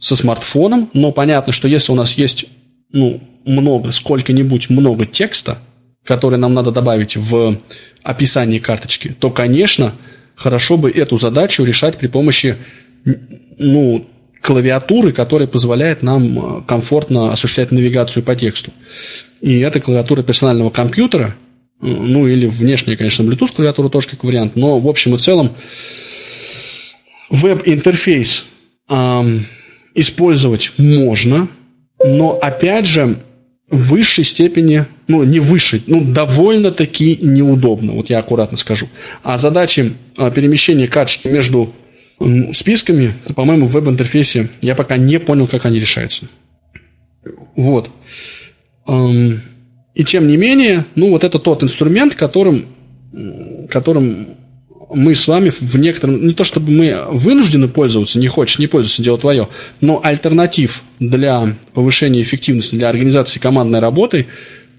со 0.00 0.16
смартфоном, 0.16 0.90
но 0.94 1.12
понятно, 1.12 1.52
что 1.52 1.68
если 1.68 1.92
у 1.92 1.94
нас 1.94 2.14
есть 2.14 2.46
ну, 2.90 3.20
много, 3.44 3.90
сколько-нибудь 3.90 4.70
много 4.70 5.04
текста, 5.04 5.58
который 6.04 6.38
нам 6.38 6.54
надо 6.54 6.70
добавить 6.70 7.16
в 7.16 7.60
описание 8.02 8.60
карточки, 8.60 9.14
то, 9.18 9.30
конечно, 9.30 9.92
хорошо 10.36 10.78
бы 10.78 10.90
эту 10.90 11.18
задачу 11.18 11.64
решать 11.64 11.98
при 11.98 12.06
помощи 12.06 12.56
ну, 13.58 14.06
клавиатуры, 14.44 15.12
которая 15.12 15.48
позволяет 15.48 16.02
нам 16.02 16.58
э, 16.58 16.62
комфортно 16.66 17.32
осуществлять 17.32 17.72
навигацию 17.72 18.22
по 18.22 18.36
тексту. 18.36 18.72
И 19.40 19.58
это 19.60 19.80
клавиатура 19.80 20.22
персонального 20.22 20.68
компьютера, 20.70 21.34
э, 21.80 21.86
ну 21.86 22.26
или 22.28 22.46
внешняя, 22.46 22.96
конечно, 22.96 23.22
Bluetooth 23.22 23.56
клавиатура 23.56 23.88
тоже 23.88 24.08
как 24.08 24.22
вариант, 24.22 24.54
но 24.54 24.78
в 24.78 24.86
общем 24.86 25.14
и 25.14 25.18
целом 25.18 25.56
веб-интерфейс 27.30 28.44
ам, 28.86 29.46
использовать 29.94 30.72
можно, 30.76 31.48
но 31.98 32.38
опять 32.40 32.86
же 32.86 33.16
в 33.70 33.88
высшей 33.88 34.24
степени, 34.24 34.86
ну 35.08 35.24
не 35.24 35.40
высшей, 35.40 35.82
ну 35.86 36.02
довольно-таки 36.04 37.18
неудобно, 37.22 37.92
вот 37.92 38.10
я 38.10 38.18
аккуратно 38.18 38.56
скажу. 38.58 38.88
А 39.22 39.38
задачи 39.38 39.94
а, 40.16 40.30
перемещения 40.30 40.86
карточки 40.86 41.28
между 41.28 41.72
списками, 42.52 43.14
по-моему, 43.34 43.66
в 43.66 43.72
веб-интерфейсе 43.72 44.48
я 44.60 44.74
пока 44.74 44.96
не 44.96 45.18
понял, 45.18 45.48
как 45.48 45.66
они 45.66 45.78
решаются. 45.78 46.26
Вот. 47.56 47.90
И 48.86 50.04
тем 50.04 50.26
не 50.28 50.36
менее, 50.36 50.86
ну 50.94 51.10
вот 51.10 51.24
это 51.24 51.38
тот 51.38 51.62
инструмент, 51.62 52.14
которым, 52.14 52.66
которым 53.70 54.36
мы 54.90 55.14
с 55.14 55.26
вами 55.26 55.52
в 55.58 55.76
некотором... 55.76 56.26
Не 56.26 56.34
то 56.34 56.44
чтобы 56.44 56.70
мы 56.70 57.04
вынуждены 57.10 57.68
пользоваться, 57.68 58.18
не 58.18 58.28
хочешь, 58.28 58.58
не 58.58 58.66
пользоваться, 58.66 59.02
дело 59.02 59.18
твое, 59.18 59.48
но 59.80 60.00
альтернатив 60.02 60.82
для 60.98 61.56
повышения 61.72 62.22
эффективности, 62.22 62.76
для 62.76 62.88
организации 62.88 63.40
командной 63.40 63.80
работы 63.80 64.26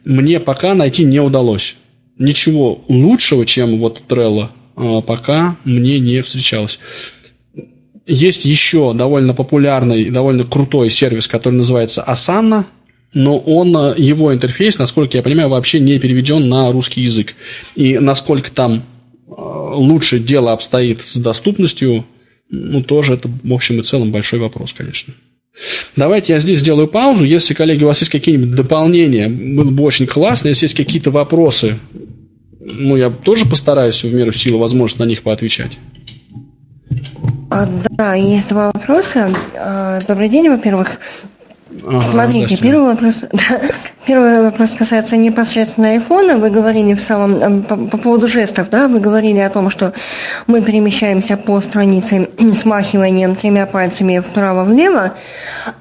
мне 0.04 0.40
пока 0.40 0.74
найти 0.74 1.04
не 1.04 1.20
удалось. 1.20 1.76
Ничего 2.18 2.84
лучшего, 2.88 3.46
чем 3.46 3.78
вот 3.78 4.04
Trello, 4.08 4.50
а, 4.76 5.02
пока 5.02 5.58
мне 5.66 6.00
не 6.00 6.22
встречалось. 6.22 6.80
Есть 8.08 8.46
еще 8.46 8.94
довольно 8.94 9.34
популярный 9.34 10.10
довольно 10.10 10.44
крутой 10.44 10.90
сервис, 10.90 11.28
который 11.28 11.56
называется 11.56 12.04
Asana, 12.08 12.66
но 13.14 13.38
он, 13.40 13.76
а, 13.76 13.96
его 13.98 14.34
интерфейс, 14.34 14.78
насколько 14.78 15.18
я 15.18 15.24
понимаю, 15.24 15.50
вообще 15.50 15.80
не 15.80 15.98
переведен 16.00 16.48
на 16.48 16.72
русский 16.72 17.02
язык. 17.02 17.36
И 17.76 17.98
насколько 17.98 18.52
там 18.52 18.86
лучше 19.28 20.20
дело 20.20 20.52
обстоит 20.52 21.04
с 21.04 21.18
доступностью, 21.18 22.06
ну, 22.50 22.84
тоже 22.84 23.16
это, 23.16 23.30
в 23.44 23.54
общем 23.54 23.80
и 23.80 23.84
целом, 23.84 24.12
большой 24.12 24.40
вопрос, 24.40 24.74
конечно. 24.74 25.14
Давайте 25.96 26.34
я 26.34 26.40
здесь 26.40 26.60
сделаю 26.60 26.88
паузу. 26.88 27.24
Если, 27.24 27.54
коллеги, 27.54 27.84
у 27.84 27.88
вас 27.88 28.02
есть 28.02 28.12
какие-нибудь 28.12 28.56
дополнения, 28.56 29.30
было 29.30 29.72
бы 29.72 29.84
очень 29.84 30.06
классно. 30.06 30.50
Если 30.50 30.66
есть 30.66 30.76
какие-то 30.76 31.12
вопросы, 31.12 31.80
ну, 32.60 32.98
я 32.98 33.10
тоже 33.10 33.46
постараюсь 33.46 34.04
в 34.04 34.14
меру 34.14 34.34
силы 34.34 34.60
возможности 34.60 35.02
на 35.02 35.06
них 35.06 35.24
поотвечать. 35.24 35.78
А, 37.50 37.68
да, 37.90 38.14
есть 38.14 38.50
два 38.50 38.68
вопроса. 38.68 39.30
А, 39.58 40.00
добрый 40.08 40.30
день, 40.30 40.50
во-первых. 40.50 41.00
Ага, 41.84 42.02
Смотрите, 42.02 42.58
первый 42.58 42.92
вопрос, 42.92 43.24
да, 43.32 43.62
первый 44.06 44.44
вопрос 44.44 44.72
касается 44.72 45.18
непосредственно 45.18 45.90
айфона. 45.90 46.38
Вы 46.38 46.50
говорили 46.50 46.94
в 46.94 47.02
самом 47.02 47.36
э, 47.36 47.62
по, 47.64 47.76
по 47.76 47.98
поводу 47.98 48.28
жестов, 48.28 48.70
да, 48.70 48.88
вы 48.88 49.00
говорили 49.00 49.40
о 49.40 49.50
том, 49.50 49.70
что 49.70 49.94
мы 50.48 50.62
перемещаемся 50.62 51.38
по 51.38 51.60
странице 51.62 52.30
смахиванием 52.62 53.36
тремя 53.36 53.66
пальцами 53.66 54.20
вправо-влево. 54.20 55.14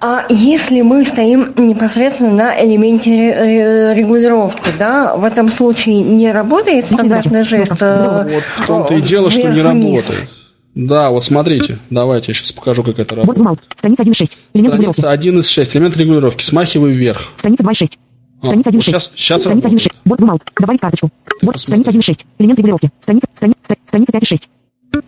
А 0.01 0.25
если 0.29 0.83
мы 0.83 1.05
стоим 1.05 1.55
непосредственно 1.57 2.33
на 2.33 2.65
элементе 2.65 3.95
регулировки, 3.95 4.71
да, 4.79 5.15
в 5.17 5.25
этом 5.25 5.51
случае 5.51 6.01
не 6.01 6.33
работает 6.33 6.87
стандартный 6.87 7.45
жест? 7.45 7.81
Э, 7.81 8.25
вот 8.25 8.43
в 8.43 8.67
том-то 8.67 8.95
и 8.95 9.01
дело, 9.01 9.31
что 9.31 9.49
не 9.49 9.63
работает. 9.63 10.29
Да, 10.75 11.11
вот 11.11 11.25
смотрите, 11.25 11.79
давайте 11.91 12.33
я 12.33 12.35
сейчас 12.35 12.51
покажу, 12.51 12.83
как 12.83 12.99
это 12.99 13.15
работает. 13.15 13.47
Вот 13.47 13.61
Страница 13.77 14.03
1.6. 14.03 14.37
Элемент 14.55 14.75
регулировки. 14.75 15.01
Страница 15.01 15.63
1.6. 15.63 15.77
Элемент 15.77 15.97
регулировки. 15.97 16.45
Смахиваю 16.45 16.95
вверх. 16.95 17.29
Страница 17.37 17.63
2.6. 17.63 17.99
А, 18.43 18.47
страница 18.47 18.71
1.6. 18.71 18.75
Вот 18.75 18.83
сейчас, 18.85 19.13
сейчас 19.15 19.43
страница 19.43 19.69
1.6. 19.69 19.93
Бот 20.05 20.21
зум 20.21 20.39
Добавить 20.61 20.81
карточку. 20.81 21.11
Бот, 21.43 21.61
страница 21.61 21.91
1.6. 21.91 22.25
Элемент 22.39 22.59
регулировки. 22.59 22.91
Страница, 22.99 23.29
страница, 23.33 23.59
страница 23.85 24.13
5.6. 24.13 25.03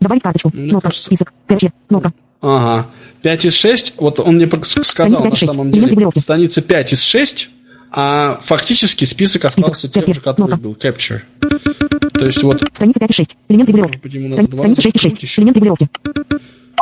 Добавить 0.00 0.22
карточку. 0.22 0.50
Мне 0.52 0.70
кнопка. 0.70 0.88
Кажется... 0.88 1.06
Список. 1.06 1.32
Кэпчер. 1.46 1.72
Кнопка. 1.88 2.12
Ага. 2.40 2.90
5 3.22 3.44
из 3.46 3.54
6. 3.54 3.94
Вот 3.98 4.18
он 4.18 4.34
мне 4.34 4.50
сказал 4.64 5.24
на 5.24 5.36
самом 5.36 5.70
деле. 5.70 6.10
Страница 6.16 6.60
5 6.60 6.92
из 6.92 7.02
6. 7.02 7.50
А 7.96 8.40
фактически 8.42 9.04
список 9.04 9.44
остался 9.44 9.88
тем 9.88 10.12
же, 10.12 10.20
который 10.20 10.56
был. 10.56 10.74
Capture. 10.74 11.22
То 12.14 12.26
есть 12.26 12.42
вот... 12.42 12.62
Страница 12.72 13.00
5.6. 13.00 13.36
Элемент 13.48 13.68
регулировки. 13.68 13.98
Страни... 14.30 14.48
Страница 14.56 14.88
6.6. 14.88 15.38
Элемент 15.38 15.56
регулировки. 15.56 15.88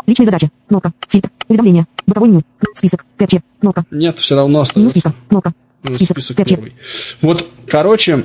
Личные 0.07 0.27
задачи. 0.27 0.51
Кнопка. 0.69 0.93
Фильтр. 1.09 1.31
Уведомления. 1.49 1.87
Боковой 2.07 2.29
меню. 2.29 2.43
Список. 2.75 3.05
Кэпчер. 3.17 3.43
Кнопка. 3.61 3.85
Нет, 3.91 4.19
все 4.19 4.37
равно 4.37 4.61
остается. 4.61 4.79
Меню 4.81 4.91
списка. 4.91 5.15
Кнопка. 5.29 5.55
Ну, 5.85 5.95
список, 5.95 6.21
список 6.21 6.47
первый. 6.47 6.75
Вот, 7.23 7.47
короче, 7.67 8.25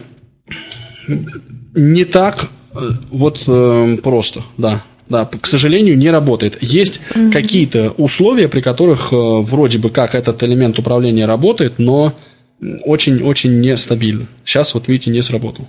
не 1.74 2.05
так 2.05 2.49
э, 2.74 2.78
вот 3.10 3.43
э, 3.47 3.97
просто, 4.03 4.43
да. 4.58 4.84
Да, 5.10 5.26
к 5.26 5.47
сожалению, 5.47 5.97
не 5.97 6.10
работает. 6.10 6.62
Есть 6.62 6.99
mm-hmm. 7.16 7.32
какие-то 7.32 7.91
условия, 7.91 8.49
при 8.49 8.62
которых 8.62 9.14
э, 9.14 9.16
вроде 9.16 9.78
бы 9.78 9.89
как 9.89 10.16
этот 10.16 10.43
элемент 10.43 10.78
управления 10.78 11.26
работает, 11.26 11.80
но 11.80 12.14
очень-очень 12.60 13.62
нестабильно. 13.62 14.28
Сейчас 14.43 14.74
вот 14.74 14.88
видите, 14.88 15.12
не 15.12 15.22
сработал. 15.22 15.68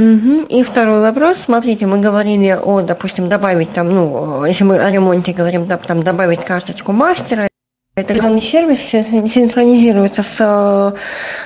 Угу. 0.00 0.46
И 0.48 0.62
второй 0.62 1.00
вопрос. 1.02 1.40
Смотрите, 1.40 1.86
мы 1.86 1.98
говорили 1.98 2.58
о, 2.58 2.80
допустим, 2.80 3.28
добавить 3.28 3.70
там, 3.72 3.90
ну, 3.90 4.46
если 4.46 4.64
мы 4.64 4.78
о 4.78 4.90
ремонте 4.90 5.34
говорим, 5.34 5.66
да, 5.66 5.76
там 5.76 6.02
добавить 6.02 6.42
карточку 6.42 6.92
мастера. 6.92 7.48
Это 7.96 8.14
данный 8.14 8.40
сервис 8.40 8.78
синхронизируется 8.78 10.22
с 10.22 10.40
э, 10.40 10.96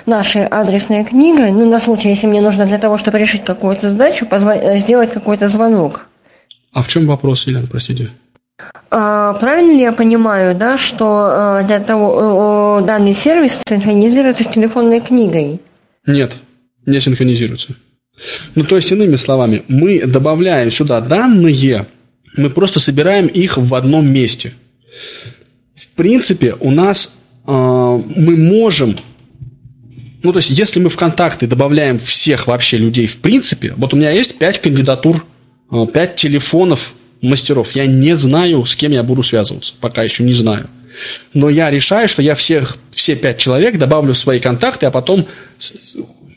нашей 0.07 0.47
адресной 0.47 1.05
книгой. 1.05 1.51
Ну, 1.51 1.69
на 1.69 1.81
случай, 1.81 2.11
если 2.11 2.29
мне 2.29 2.41
нужно 2.41 2.65
для 2.65 2.79
того, 2.79 2.97
чтобы 2.97 3.19
решить 3.19 3.45
какую-то 3.45 3.91
задачу, 3.91 4.25
позв... 4.25 4.47
сделать 4.77 5.13
какой-то 5.13 5.49
звонок. 5.49 6.07
А 6.73 6.83
в 6.85 6.89
чем 6.89 7.07
вопрос, 7.07 7.49
Елена, 7.49 7.67
простите? 7.67 8.11
А, 8.89 9.33
правильно 9.33 9.73
ли 9.73 9.81
я 9.81 9.93
понимаю, 9.93 10.55
да, 10.55 10.79
что 10.79 11.59
э, 11.61 11.67
для 11.67 11.81
того 11.81 12.83
данный 12.87 13.17
сервис 13.17 13.61
синхронизируется 13.67 14.45
с 14.45 14.47
телефонной 14.47 15.01
книгой? 15.01 15.61
Нет, 16.07 16.35
не 16.87 17.01
синхронизируется. 17.01 17.75
Ну, 18.55 18.65
то 18.65 18.77
есть, 18.77 18.91
иными 18.93 19.17
словами, 19.17 19.65
мы 19.69 20.03
добавляем 20.07 20.71
сюда 20.71 21.01
данные, 21.01 21.87
мы 22.37 22.51
просто 22.51 22.81
собираем 22.81 23.27
их 23.27 23.57
в 23.57 23.75
одном 23.75 24.07
месте. 24.13 24.55
В 25.75 25.89
принципе, 25.97 26.55
у 26.61 26.71
нас 26.71 27.15
э, 27.47 27.51
мы 27.53 28.37
можем 28.37 28.97
ну, 30.23 30.33
то 30.33 30.39
есть, 30.39 30.49
если 30.49 30.81
мы 30.81 30.89
в 30.89 30.97
контакты 30.97 31.47
добавляем 31.47 31.99
всех 31.99 32.47
вообще 32.47 32.79
людей 32.79 33.07
в 33.07 33.19
принципе, 33.19 33.75
вот 33.77 33.93
у 33.93 33.97
меня 33.97 34.11
есть 34.11 34.39
5 34.39 34.59
кандидатур, 34.63 35.23
5 35.71 35.95
э, 35.95 36.15
телефонов 36.17 36.95
мастеров. 37.21 37.73
Я 37.73 37.87
не 37.87 38.17
знаю, 38.17 38.65
с 38.65 38.75
кем 38.75 38.93
я 38.93 39.03
буду 39.03 39.23
связываться. 39.23 39.75
Пока 39.81 40.03
еще 40.03 40.25
не 40.25 40.33
знаю. 40.33 40.71
Но 41.33 41.51
я 41.51 41.71
решаю, 41.71 42.09
что 42.09 42.23
я 42.23 42.35
всех, 42.35 42.79
все 42.93 43.17
пять 43.17 43.39
человек 43.39 43.79
добавлю 43.79 44.15
в 44.15 44.19
свои 44.19 44.39
контакты, 44.39 44.87
а 44.87 44.91
потом 44.91 45.27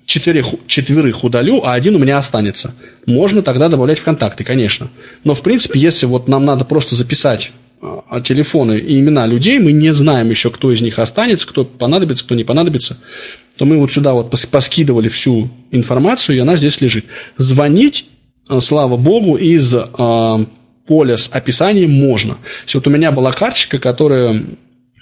четырех, 0.08 0.48
четверых 0.68 1.24
удалю, 1.24 1.62
а 1.64 1.74
один 1.74 1.96
у 1.96 2.00
меня 2.00 2.18
останется. 2.18 2.74
Можно 3.06 3.44
тогда 3.44 3.68
добавлять 3.68 4.00
в 4.00 4.04
контакты, 4.04 4.44
конечно. 4.44 4.88
Но, 5.24 5.36
в 5.36 5.44
принципе, 5.44 5.80
если 5.80 6.06
вот 6.08 6.28
нам 6.30 6.44
надо 6.44 6.64
просто 6.64 6.96
записать 6.96 7.52
а, 7.82 8.22
телефоны 8.22 8.80
и 8.80 9.00
имена 9.00 9.28
людей, 9.28 9.60
мы 9.60 9.74
не 9.74 9.92
знаем 9.92 10.30
еще, 10.30 10.50
кто 10.50 10.72
из 10.72 10.82
них 10.82 10.98
останется, 10.98 11.46
кто 11.46 11.66
понадобится, 11.66 12.24
кто 12.24 12.36
не 12.36 12.46
понадобится, 12.46 12.98
то 13.58 13.66
мы 13.66 13.78
вот 13.78 13.92
сюда 13.92 14.14
вот 14.14 14.32
поскидывали 14.32 15.10
всю 15.10 15.50
информацию, 15.72 16.38
и 16.38 16.40
она 16.40 16.56
здесь 16.56 16.80
лежит. 16.80 17.06
Звонить, 17.36 18.10
а, 18.48 18.62
слава 18.62 18.96
богу, 18.96 19.36
из 19.36 19.76
а, 19.76 20.46
поля 20.88 21.18
с 21.18 21.30
описанием 21.30 21.92
можно. 21.92 22.36
То 22.36 22.40
есть 22.64 22.76
вот 22.76 22.88
у 22.88 22.90
меня 22.90 23.12
была 23.12 23.34
карточка, 23.34 23.78
которая 23.78 24.46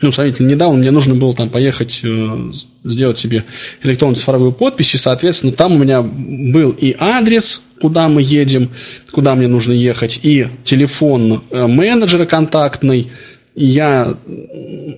ну, 0.02 0.12
сравнительно 0.12 0.50
недавно 0.50 0.78
мне 0.78 0.92
нужно 0.92 1.16
было 1.16 1.34
там 1.34 1.50
поехать 1.50 2.02
э, 2.04 2.52
сделать 2.84 3.18
себе 3.18 3.46
электронную 3.82 4.18
цифровую 4.18 4.52
подпись, 4.52 4.94
и, 4.94 4.98
соответственно, 4.98 5.54
там 5.54 5.74
у 5.74 5.78
меня 5.78 6.02
был 6.02 6.72
и 6.72 6.96
адрес, 7.00 7.64
куда 7.80 8.10
мы 8.10 8.22
едем, 8.22 8.70
куда 9.12 9.36
мне 9.36 9.48
нужно 9.48 9.72
ехать, 9.72 10.20
и 10.24 10.48
телефон 10.64 11.44
э, 11.50 11.68
менеджера 11.68 12.26
контактный, 12.26 13.12
я 13.56 14.18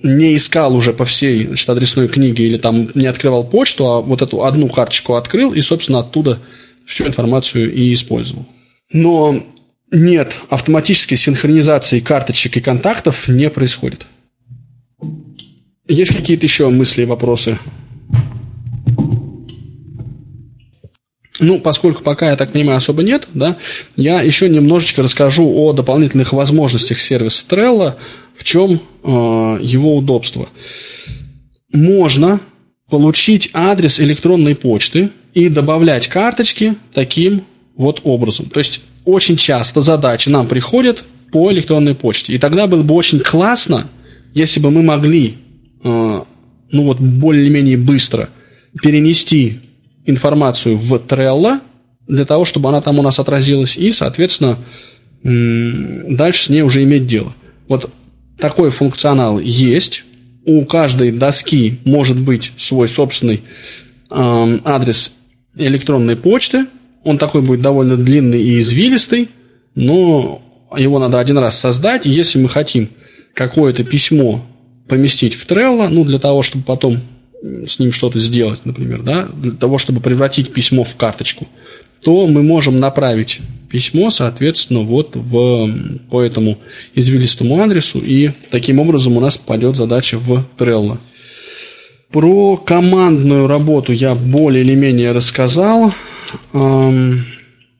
не 0.02 0.34
искал 0.34 0.74
уже 0.74 0.92
по 0.92 1.04
всей 1.04 1.46
значит, 1.46 1.68
адресной 1.68 2.08
книге 2.08 2.44
или 2.44 2.58
там 2.58 2.90
не 2.94 3.06
открывал 3.06 3.44
почту, 3.44 3.86
а 3.86 4.00
вот 4.00 4.20
эту 4.20 4.44
одну 4.44 4.68
карточку 4.68 5.14
открыл 5.14 5.52
и, 5.52 5.60
собственно, 5.60 6.00
оттуда 6.00 6.40
всю 6.84 7.06
информацию 7.06 7.72
и 7.72 7.94
использовал. 7.94 8.46
Но 8.92 9.44
нет, 9.92 10.34
автоматической 10.50 11.16
синхронизации 11.16 12.00
карточек 12.00 12.56
и 12.56 12.60
контактов 12.60 13.28
не 13.28 13.48
происходит. 13.48 14.06
Есть 15.88 16.14
какие-то 16.14 16.44
еще 16.44 16.68
мысли 16.68 17.02
и 17.02 17.06
вопросы? 17.06 17.58
Ну, 21.40 21.60
поскольку 21.60 22.02
пока, 22.02 22.30
я 22.30 22.36
так 22.36 22.52
понимаю, 22.52 22.76
особо 22.76 23.02
нет, 23.02 23.28
да, 23.32 23.58
я 23.96 24.20
еще 24.20 24.48
немножечко 24.48 25.02
расскажу 25.02 25.48
о 25.48 25.72
дополнительных 25.72 26.32
возможностях 26.32 27.00
сервиса 27.00 27.44
Trello, 27.48 27.94
в 28.36 28.44
чем 28.44 28.72
э, 28.72 29.08
его 29.62 29.96
удобство. 29.96 30.48
Можно 31.72 32.40
получить 32.90 33.50
адрес 33.52 34.00
электронной 34.00 34.56
почты 34.56 35.10
и 35.32 35.48
добавлять 35.48 36.08
карточки 36.08 36.74
таким 36.92 37.44
вот 37.76 38.00
образом. 38.04 38.46
То 38.46 38.58
есть 38.58 38.80
очень 39.04 39.36
часто 39.36 39.80
задачи 39.80 40.28
нам 40.28 40.48
приходят 40.48 41.04
по 41.30 41.52
электронной 41.52 41.94
почте. 41.94 42.32
И 42.34 42.38
тогда 42.38 42.66
было 42.66 42.82
бы 42.82 42.94
очень 42.94 43.20
классно, 43.20 43.86
если 44.34 44.60
бы 44.60 44.70
мы 44.70 44.82
могли 44.82 45.36
ну 45.82 46.26
вот 46.72 47.00
более-менее 47.00 47.76
быстро 47.78 48.28
перенести 48.82 49.60
информацию 50.04 50.76
в 50.76 50.94
Trello 50.94 51.60
для 52.06 52.24
того, 52.24 52.44
чтобы 52.44 52.68
она 52.70 52.80
там 52.80 52.98
у 52.98 53.02
нас 53.02 53.18
отразилась, 53.18 53.76
и, 53.76 53.92
соответственно, 53.92 54.58
дальше 55.22 56.44
с 56.44 56.48
ней 56.48 56.62
уже 56.62 56.82
иметь 56.84 57.06
дело. 57.06 57.34
Вот 57.68 57.90
такой 58.38 58.70
функционал 58.70 59.38
есть. 59.38 60.04
У 60.46 60.64
каждой 60.64 61.12
доски 61.12 61.78
может 61.84 62.18
быть 62.18 62.52
свой 62.56 62.88
собственный 62.88 63.42
адрес 64.10 65.12
электронной 65.54 66.16
почты. 66.16 66.66
Он 67.04 67.18
такой 67.18 67.42
будет 67.42 67.60
довольно 67.60 67.96
длинный 67.96 68.42
и 68.42 68.58
извилистый. 68.58 69.28
но 69.78 70.42
его 70.76 70.98
надо 70.98 71.20
один 71.20 71.38
раз 71.38 71.58
создать, 71.58 72.04
и 72.04 72.10
если 72.10 72.40
мы 72.40 72.48
хотим 72.48 72.88
какое-то 73.34 73.84
письмо 73.84 74.44
поместить 74.88 75.34
в 75.34 75.46
Trello, 75.46 75.88
ну, 75.88 76.04
для 76.04 76.18
того, 76.18 76.42
чтобы 76.42 76.64
потом 76.64 77.02
с 77.42 77.78
ним 77.78 77.92
что-то 77.92 78.18
сделать, 78.18 78.64
например, 78.64 79.02
да, 79.02 79.26
для 79.26 79.52
того, 79.52 79.78
чтобы 79.78 80.00
превратить 80.00 80.52
письмо 80.52 80.84
в 80.84 80.96
карточку, 80.96 81.46
то 82.02 82.26
мы 82.26 82.42
можем 82.42 82.80
направить 82.80 83.40
письмо, 83.70 84.10
соответственно, 84.10 84.80
вот 84.80 85.14
в, 85.14 85.98
по 86.10 86.22
этому 86.22 86.58
извилистому 86.94 87.62
адресу, 87.62 87.98
и 87.98 88.30
таким 88.50 88.80
образом 88.80 89.16
у 89.16 89.20
нас 89.20 89.36
попадет 89.36 89.76
задача 89.76 90.18
в 90.18 90.44
Trello. 90.56 90.98
Про 92.10 92.56
командную 92.56 93.46
работу 93.46 93.92
я 93.92 94.14
более 94.14 94.64
или 94.64 94.74
менее 94.74 95.12
рассказал. 95.12 95.92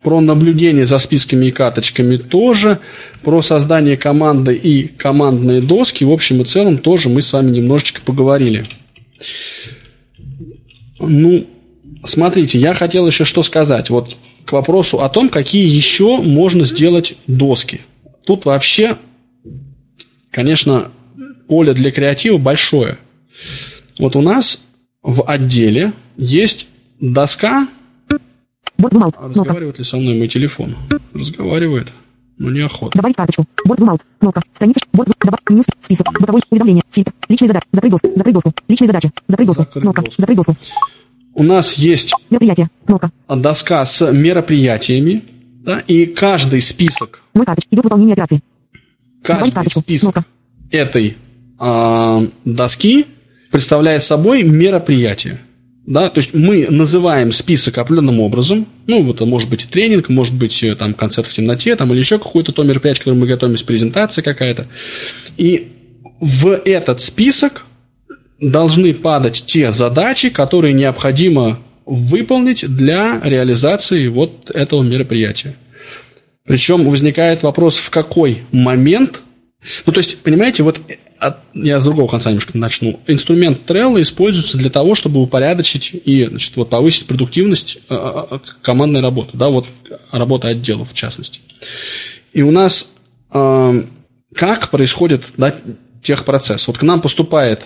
Про 0.02 0.20
наблюдение 0.20 0.86
за 0.86 0.98
списками 0.98 1.46
и 1.46 1.50
карточками 1.50 2.16
тоже. 2.16 2.78
Про 3.22 3.42
создание 3.42 3.96
команды 3.96 4.54
и 4.54 4.86
командные 4.86 5.60
доски, 5.60 6.04
в 6.04 6.12
общем 6.12 6.42
и 6.42 6.44
целом, 6.44 6.78
тоже 6.78 7.08
мы 7.08 7.20
с 7.20 7.32
вами 7.32 7.50
немножечко 7.50 8.00
поговорили. 8.00 8.68
Ну, 11.00 11.46
смотрите, 12.04 12.58
я 12.58 12.74
хотел 12.74 13.06
еще 13.06 13.24
что 13.24 13.42
сказать. 13.42 13.90
Вот 13.90 14.16
к 14.44 14.52
вопросу 14.52 15.00
о 15.00 15.08
том, 15.08 15.28
какие 15.28 15.66
еще 15.68 16.18
можно 16.22 16.64
сделать 16.64 17.16
доски. 17.26 17.80
Тут 18.24 18.44
вообще, 18.44 18.96
конечно, 20.30 20.90
поле 21.48 21.74
для 21.74 21.90
креатива 21.90 22.38
большое. 22.38 22.98
Вот 23.98 24.16
у 24.16 24.20
нас 24.20 24.62
в 25.02 25.22
отделе 25.28 25.92
есть 26.16 26.68
доска. 27.00 27.68
Бот 28.78 28.92
зум 28.92 29.12
Разговаривает 29.18 29.78
ли 29.78 29.84
со 29.84 29.96
мной 29.96 30.16
мой 30.16 30.28
телефон? 30.28 30.76
Разговаривает. 31.12 31.88
Ну, 32.38 32.50
неохота. 32.50 32.96
Добавить 32.96 33.16
карточку. 33.16 33.44
Бот 33.64 33.78
зум 33.80 33.98
Кнопка. 34.20 34.40
Страница. 34.52 34.80
Бот 34.92 35.08
зум. 35.08 35.14
Добавь. 35.20 35.40
Меню. 35.50 35.62
Список. 35.80 36.06
Бортовой. 36.12 36.42
Уведомление. 36.50 36.82
Фильтр. 36.90 37.12
Личные 37.28 37.48
задачи. 37.48 37.66
Закрыть 37.72 37.90
доску. 37.90 38.12
Закрыть 38.14 38.34
доску. 38.34 38.52
Личные 38.68 38.86
задачи. 38.86 39.10
Закрыть 39.26 39.46
доску. 39.48 39.62
Закрыть 39.64 39.82
Кнопка. 39.82 40.02
доску. 40.02 40.20
Закрыть 40.22 40.36
доску. 40.36 40.56
У 41.34 41.42
нас 41.42 41.74
есть 41.74 42.12
Мероприятие. 42.30 42.70
Кнопка. 42.86 43.10
доска 43.28 43.84
с 43.84 44.12
мероприятиями, 44.12 45.24
да, 45.64 45.80
и 45.80 46.06
каждый 46.06 46.60
список, 46.60 47.22
Мой 47.34 47.44
карточка. 47.46 47.68
Идет 47.74 47.84
выполнение 47.84 48.12
операции. 48.14 48.40
Добавить 49.22 49.22
каждый 49.22 49.52
карточку. 49.54 49.80
список 49.80 50.12
Кнопка. 50.14 50.24
этой 50.70 51.16
а, 51.58 52.22
доски 52.44 53.06
представляет 53.50 54.02
собой 54.02 54.42
мероприятие. 54.44 55.38
Да, 55.88 56.10
то 56.10 56.18
есть 56.18 56.34
мы 56.34 56.66
называем 56.68 57.32
список 57.32 57.78
определенным 57.78 58.20
образом. 58.20 58.66
Ну, 58.86 59.10
это 59.10 59.24
может 59.24 59.48
быть 59.48 59.66
тренинг, 59.70 60.10
может 60.10 60.34
быть 60.34 60.62
э, 60.62 60.74
там 60.74 60.92
концерт 60.92 61.26
в 61.26 61.32
темноте, 61.32 61.74
там, 61.76 61.90
или 61.90 61.98
еще 61.98 62.18
какое-то 62.18 62.52
то 62.52 62.62
мероприятие, 62.62 63.00
которое 63.00 63.16
мы 63.16 63.26
готовим, 63.26 63.56
презентация 63.66 64.22
какая-то. 64.22 64.68
И 65.38 65.68
в 66.20 66.50
этот 66.50 67.00
список 67.00 67.64
должны 68.38 68.92
падать 68.92 69.44
те 69.46 69.72
задачи, 69.72 70.28
которые 70.28 70.74
необходимо 70.74 71.60
выполнить 71.86 72.68
для 72.68 73.18
реализации 73.24 74.08
вот 74.08 74.50
этого 74.50 74.82
мероприятия. 74.82 75.54
Причем 76.44 76.84
возникает 76.84 77.42
вопрос, 77.42 77.78
в 77.78 77.88
какой 77.88 78.42
момент. 78.52 79.22
Ну, 79.86 79.92
то 79.92 79.98
есть, 79.98 80.22
понимаете, 80.22 80.62
вот 80.62 80.78
э, 80.88 80.96
от- 81.18 81.38
я 81.54 81.78
с 81.78 81.84
другого 81.84 82.08
конца 82.08 82.30
немножко 82.30 82.56
начну. 82.56 83.00
Инструмент 83.06 83.68
Trello 83.68 84.00
используется 84.00 84.56
для 84.56 84.70
того, 84.70 84.94
чтобы 84.94 85.20
упорядочить 85.20 85.90
и 86.04 86.26
значит, 86.26 86.56
вот, 86.56 86.70
повысить 86.70 87.06
продуктивность 87.06 87.78
э, 87.88 87.94
э, 88.30 88.38
командной 88.62 89.00
работы, 89.00 89.36
да, 89.36 89.48
вот 89.48 89.66
работы 90.12 90.48
отделов 90.48 90.92
в 90.92 90.94
частности. 90.94 91.40
И 92.32 92.42
у 92.42 92.50
нас 92.52 92.92
э, 93.32 93.82
как 94.34 94.70
происходит 94.70 95.24
да, 95.36 95.56
техпроцесс? 96.02 96.68
Вот 96.68 96.78
к 96.78 96.82
нам 96.82 97.00
поступает 97.00 97.62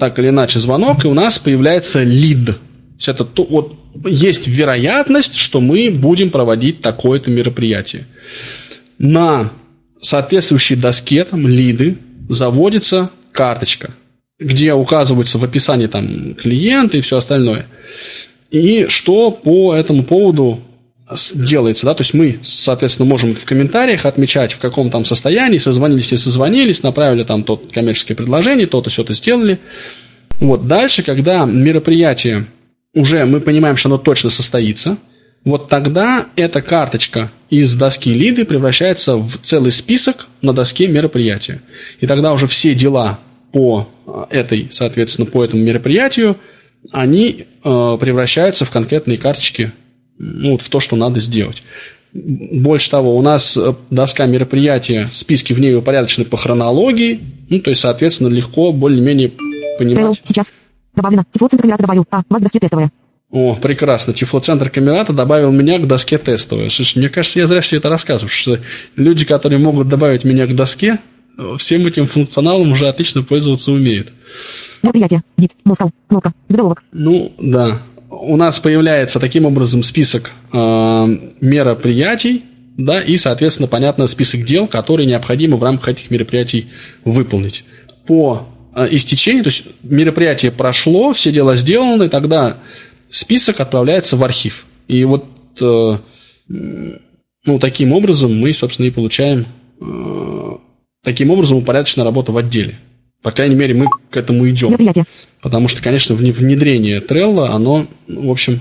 так 0.00 0.18
или 0.18 0.30
иначе 0.30 0.58
звонок, 0.58 1.04
и 1.04 1.08
у 1.08 1.14
нас 1.14 1.38
появляется 1.38 2.02
лид. 2.02 2.46
То 2.46 2.54
есть 2.96 3.08
это 3.08 3.24
то- 3.24 3.44
вот, 3.44 3.76
есть 4.08 4.48
вероятность, 4.48 5.36
что 5.36 5.60
мы 5.60 5.90
будем 5.92 6.30
проводить 6.30 6.82
такое-то 6.82 7.30
мероприятие. 7.30 8.06
На 8.98 9.52
соответствующей 10.00 10.76
доске, 10.76 11.24
там, 11.24 11.46
лиды, 11.46 11.98
заводится 12.28 13.10
карточка, 13.32 13.90
где 14.38 14.72
указываются 14.72 15.38
в 15.38 15.44
описании 15.44 15.86
там 15.86 16.34
клиенты 16.34 16.98
и 16.98 17.00
все 17.00 17.16
остальное. 17.18 17.66
И 18.50 18.86
что 18.88 19.30
по 19.30 19.74
этому 19.74 20.04
поводу 20.04 20.62
делается, 21.34 21.86
да, 21.86 21.94
то 21.94 22.02
есть 22.02 22.12
мы, 22.12 22.38
соответственно, 22.42 23.08
можем 23.08 23.34
в 23.34 23.44
комментариях 23.44 24.04
отмечать, 24.04 24.52
в 24.52 24.58
каком 24.58 24.90
там 24.90 25.04
состоянии, 25.04 25.58
созвонились, 25.58 26.10
не 26.10 26.18
созвонились, 26.18 26.82
направили 26.82 27.24
там 27.24 27.44
то 27.44 27.56
коммерческое 27.56 28.16
предложение, 28.16 28.66
то-то, 28.66 28.90
что-то 28.90 29.14
сделали. 29.14 29.58
Вот, 30.40 30.68
дальше, 30.68 31.02
когда 31.02 31.44
мероприятие 31.46 32.46
уже 32.94 33.24
мы 33.24 33.40
понимаем, 33.40 33.76
что 33.76 33.88
оно 33.88 33.98
точно 33.98 34.30
состоится, 34.30 34.98
вот 35.48 35.68
тогда 35.70 36.26
эта 36.36 36.60
карточка 36.60 37.30
из 37.48 37.74
доски 37.74 38.12
лиды 38.12 38.44
превращается 38.44 39.16
в 39.16 39.38
целый 39.38 39.72
список 39.72 40.26
на 40.42 40.52
доске 40.52 40.88
мероприятия. 40.88 41.62
И 42.00 42.06
тогда 42.06 42.32
уже 42.32 42.46
все 42.46 42.74
дела 42.74 43.20
по 43.52 43.88
э, 44.06 44.24
этой, 44.28 44.68
соответственно, 44.70 45.26
по 45.26 45.42
этому 45.42 45.62
мероприятию, 45.62 46.36
они 46.92 47.46
э, 47.46 47.46
превращаются 47.62 48.66
в 48.66 48.70
конкретные 48.70 49.16
карточки, 49.16 49.72
ну, 50.18 50.52
вот 50.52 50.62
в 50.62 50.68
то, 50.68 50.80
что 50.80 50.96
надо 50.96 51.18
сделать. 51.20 51.62
Больше 52.12 52.90
того, 52.90 53.16
у 53.16 53.22
нас 53.22 53.56
э, 53.56 53.74
доска 53.88 54.26
мероприятия, 54.26 55.08
списки 55.12 55.54
в 55.54 55.60
ней 55.60 55.74
упорядочены 55.74 56.26
по 56.26 56.36
хронологии, 56.36 57.20
ну, 57.48 57.60
то 57.60 57.70
есть, 57.70 57.80
соответственно, 57.80 58.28
легко 58.28 58.72
более-менее 58.72 59.32
понимать. 59.78 60.20
Сейчас. 60.22 60.52
Добавлено. 60.94 61.24
Тифлоцентр 61.30 61.64
Эмирата 61.64 61.84
добавил. 61.84 62.04
А. 62.10 62.22
Вас 62.28 62.42
доске 62.42 62.60
тестовая. 62.60 62.90
О, 63.30 63.56
прекрасно. 63.56 64.14
Тифлоцентр 64.14 64.70
Камерата 64.70 65.12
добавил 65.12 65.52
меня 65.52 65.78
к 65.78 65.86
доске 65.86 66.16
тестовой. 66.16 66.70
Слушай, 66.70 66.98
мне 66.98 67.08
кажется, 67.10 67.38
я 67.38 67.46
зря 67.46 67.60
все 67.60 67.76
это 67.76 67.90
рассказываю, 67.90 68.30
что 68.30 68.58
люди, 68.96 69.24
которые 69.26 69.58
могут 69.58 69.88
добавить 69.88 70.24
меня 70.24 70.46
к 70.46 70.56
доске, 70.56 70.98
э, 71.36 71.56
всем 71.58 71.86
этим 71.86 72.06
функционалом 72.06 72.72
уже 72.72 72.88
отлично 72.88 73.22
пользоваться 73.22 73.70
умеют. 73.70 74.12
Мероприятие. 74.82 75.22
Дит. 75.36 75.52
Москал. 75.64 75.90
Кнопка. 76.08 76.32
Заголовок. 76.48 76.82
Ну, 76.92 77.32
да. 77.38 77.82
У 78.08 78.36
нас 78.36 78.58
появляется 78.60 79.20
таким 79.20 79.44
образом 79.44 79.82
список 79.82 80.30
э, 80.50 80.56
мероприятий, 80.56 82.44
да, 82.78 83.00
и, 83.02 83.18
соответственно, 83.18 83.68
понятно, 83.68 84.06
список 84.06 84.44
дел, 84.44 84.66
которые 84.66 85.06
необходимо 85.06 85.58
в 85.58 85.62
рамках 85.62 85.88
этих 85.88 86.10
мероприятий 86.10 86.68
выполнить. 87.04 87.64
По 88.06 88.48
э, 88.74 88.86
истечении, 88.92 89.42
то 89.42 89.48
есть 89.48 89.64
мероприятие 89.82 90.50
прошло, 90.50 91.12
все 91.12 91.30
дела 91.30 91.56
сделаны, 91.56 92.08
тогда 92.08 92.56
список 93.10 93.60
отправляется 93.60 94.16
в 94.16 94.24
архив. 94.24 94.66
И 94.86 95.04
вот 95.04 95.26
э, 95.60 95.98
ну, 96.48 97.58
таким 97.58 97.92
образом 97.92 98.38
мы, 98.38 98.52
собственно, 98.52 98.86
и 98.86 98.90
получаем 98.90 99.46
э, 99.80 100.56
таким 101.02 101.30
образом 101.30 101.58
упорядоченная 101.58 102.04
работа 102.04 102.32
в 102.32 102.36
отделе. 102.36 102.78
По 103.22 103.32
крайней 103.32 103.56
мере, 103.56 103.74
мы 103.74 103.86
к 104.10 104.16
этому 104.16 104.48
идем. 104.48 104.70
Потому 105.40 105.68
что, 105.68 105.82
конечно, 105.82 106.14
вне- 106.14 106.32
внедрение 106.32 107.00
Trello, 107.00 107.46
оно, 107.46 107.88
в 108.06 108.30
общем, 108.30 108.60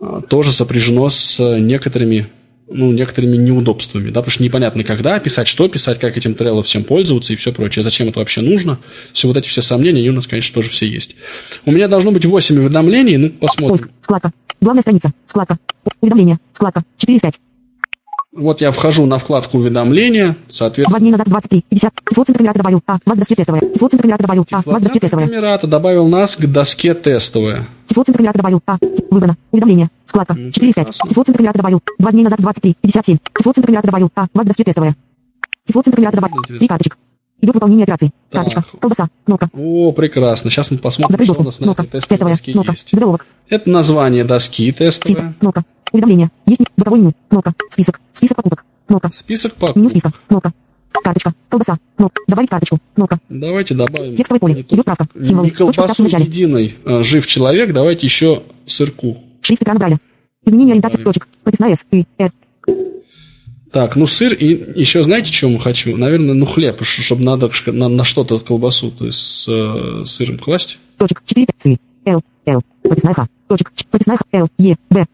а, 0.00 0.20
тоже 0.20 0.52
сопряжено 0.52 1.08
с 1.08 1.58
некоторыми, 1.58 2.28
ну, 2.68 2.92
некоторыми 2.92 3.36
неудобствами, 3.36 4.10
да, 4.10 4.20
потому 4.20 4.30
что 4.30 4.42
непонятно, 4.42 4.84
когда 4.84 5.18
писать, 5.18 5.48
что 5.48 5.68
писать, 5.68 5.98
как 5.98 6.16
этим 6.16 6.32
Trello 6.32 6.62
всем 6.62 6.84
пользоваться 6.84 7.32
и 7.32 7.36
все 7.36 7.52
прочее, 7.52 7.82
зачем 7.82 8.08
это 8.08 8.20
вообще 8.20 8.40
нужно. 8.40 8.78
Все 9.12 9.28
вот 9.28 9.36
эти 9.36 9.48
все 9.48 9.62
сомнения, 9.62 10.00
они 10.00 10.10
у 10.10 10.14
нас, 10.14 10.26
конечно, 10.26 10.54
тоже 10.54 10.70
все 10.70 10.86
есть. 10.86 11.14
У 11.66 11.72
меня 11.72 11.88
должно 11.88 12.10
быть 12.10 12.24
8 12.24 12.58
уведомлений, 12.58 13.16
ну, 13.16 13.30
посмотрим. 13.30 13.78
Поиск. 13.78 13.88
Вкладка. 14.00 14.32
Главная 14.60 14.82
страница. 14.82 15.12
Вкладка. 15.26 15.58
Уведомления. 16.00 16.38
Вкладка. 16.52 16.84
4 16.96 17.16
из 17.16 17.20
5. 17.22 17.40
Вот 18.32 18.60
я 18.60 18.72
вхожу 18.72 19.06
на 19.06 19.18
вкладку 19.18 19.58
уведомления, 19.58 20.32
Два 20.32 20.38
соответственно, 20.48 20.98
дней 20.98 21.12
назад 21.12 21.28
23. 21.28 21.64
50. 21.68 21.92
Тифлоцентр 22.10 22.42
Эмирата 22.42 22.58
добавил. 22.58 22.82
А. 22.86 22.98
Вас 23.06 23.18
доске 23.18 23.36
тестовая. 23.36 23.60
Тифлоцентр 23.60 24.06
Эмирата 24.06 24.22
добавил. 24.24 24.46
А. 24.50 24.62
Вас 24.64 24.82
доске 24.82 25.00
тестовая. 25.00 25.58
Добавил 25.62 26.08
нас 26.08 26.34
к 26.34 26.44
доске 26.46 26.94
тестовая. 26.94 27.68
Тифлоцентр 27.86 28.20
Эмирата 28.22 28.38
добавил. 28.38 28.60
А. 28.66 28.78
Выбрано. 29.10 29.36
Уведомление. 29.52 29.90
Вкладка. 30.14 30.34
Ну, 30.34 30.50
4 30.52 30.68
из 30.70 30.74
5. 30.74 30.86
прекрасно. 30.86 31.08
Тифлоцентр 31.08 31.40
Эмирата 31.40 31.58
добавил. 31.58 31.82
Два 31.98 32.12
дней 32.12 32.22
назад 32.22 32.38
23. 32.40 32.76
57. 32.80 33.18
Тифлоцентр 33.36 33.68
Эмирата 33.70 33.88
добавил. 33.88 34.10
А. 34.14 34.26
Вас 34.32 34.46
доске 34.46 34.62
тестовая. 34.62 34.96
Тифлоцентр 35.66 35.98
Эмирата 35.98 36.16
добавил. 36.18 36.36
Три 36.46 36.68
карточек. 36.68 36.98
Идет 37.40 37.54
выполнение 37.56 37.82
операции. 37.82 38.12
Карточка. 38.30 38.64
Колбаса. 38.80 39.08
Кнопка. 39.26 39.50
О, 39.52 39.90
прекрасно. 39.90 40.50
Сейчас 40.50 40.70
мы 40.70 40.78
посмотрим, 40.78 41.10
Закрыть 41.18 41.32
что 41.32 41.42
у 41.42 41.44
нас 41.44 41.58
на 41.58 41.72
этой 41.72 41.86
тестовой 41.86 42.00
Тестовая. 42.00 42.32
доске 42.34 42.52
есть. 42.52 42.90
Заголовок. 42.92 43.26
Это 43.48 43.68
название 43.68 44.22
доски 44.24 44.70
тестовая. 44.70 45.34
Кнопка. 45.40 45.64
Уведомление. 45.92 46.30
Есть 46.46 46.62
бортовой 46.76 47.00
меню. 47.00 47.12
Кнопка. 47.28 47.52
Список. 47.70 48.00
Список 48.12 48.36
покупок. 48.36 48.64
Кнопка. 48.86 49.10
Список 49.12 49.54
Меню 49.54 49.66
покупок. 49.66 49.90
списка. 49.90 50.12
Кнопка. 50.28 50.52
Карточка. 51.02 51.34
Колбаса. 51.48 51.76
Кнопка. 51.96 52.22
Добавить 52.28 52.50
карточку. 52.50 52.78
Кнопка. 52.94 53.18
Давайте 53.28 53.74
добавим. 53.74 54.14
Текстовое 54.14 54.38
поле. 54.38 54.60
Идет 54.70 54.84
правка. 54.84 55.08
Символы. 55.20 55.48
Не 55.48 55.50
колбасу 55.50 56.04
единой. 56.04 56.78
а, 56.84 57.02
Жив 57.02 57.26
человек. 57.26 57.72
Давайте 57.72 58.06
еще 58.06 58.44
сырку. 58.64 59.18
Шрифт 59.44 59.62
экрана 59.62 59.78
Брайля. 59.78 59.98
Изменение 60.44 60.72
ориентации 60.72 60.98
Добавим. 60.98 61.12
точек. 61.12 61.28
Прописная 61.42 61.74
С. 61.74 61.86
И. 61.90 62.04
Р. 62.18 62.32
Так, 63.72 63.96
ну 63.96 64.06
сыр 64.06 64.32
и 64.34 64.80
еще 64.80 65.02
знаете, 65.02 65.30
чем 65.32 65.58
хочу? 65.58 65.96
Наверное, 65.96 66.34
ну 66.34 66.46
хлеб, 66.46 66.80
чтобы 66.84 67.24
надо 67.24 67.50
на, 67.66 67.88
на 67.88 68.04
что-то 68.04 68.38
колбасу, 68.38 68.92
то 68.92 69.06
есть 69.06 69.18
с 69.18 69.48
э, 69.48 70.04
сыром 70.06 70.38
класть. 70.38 70.78
Точек 70.96 71.22
4, 71.26 71.46
5, 71.46 71.56
С, 71.58 71.78
Л, 72.06 72.22
Л, 72.46 72.62
прописная 72.82 73.14
Х, 73.14 73.28
точек, 73.48 73.72
прописная 73.90 74.16
Х, 74.18 74.24
Л, 74.30 74.48
Е, 74.58 74.76
Б, 74.90 75.06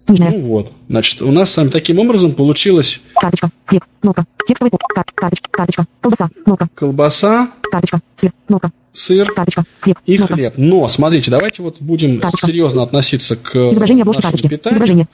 снижная. 0.00 0.30
Ну 0.32 0.40
вот, 0.46 0.72
значит, 0.88 1.22
у 1.22 1.30
нас 1.30 1.50
с 1.50 1.56
вами 1.56 1.68
таким 1.68 1.98
образом 1.98 2.32
получилось... 2.32 3.00
Карточка, 3.14 3.50
хлеб, 3.66 3.84
кнопка, 4.00 4.24
текстовый 4.46 4.72
кар, 4.94 5.04
карточка, 5.14 5.48
карточка, 5.50 5.86
колбаса, 6.00 6.30
кнопка. 6.44 6.68
Колбаса. 6.74 7.50
Карточка, 7.70 8.00
сыр, 8.16 8.32
кнопка. 8.46 8.72
Сыр. 8.92 9.32
Карточка, 9.32 9.64
хлеб, 9.80 9.98
и 10.04 10.16
кнопка. 10.16 10.34
хлеб. 10.34 10.54
Но, 10.56 10.88
смотрите, 10.88 11.30
давайте 11.30 11.62
вот 11.62 11.80
будем 11.80 12.20
карточка. 12.20 12.48
серьезно 12.48 12.82
относиться 12.82 13.36
к 13.36 13.54
Изображение 13.70 14.02
обложки 14.02 14.22
карточки. 14.22 14.48
Питанию. 14.48 14.74
Изображение. 14.74 15.08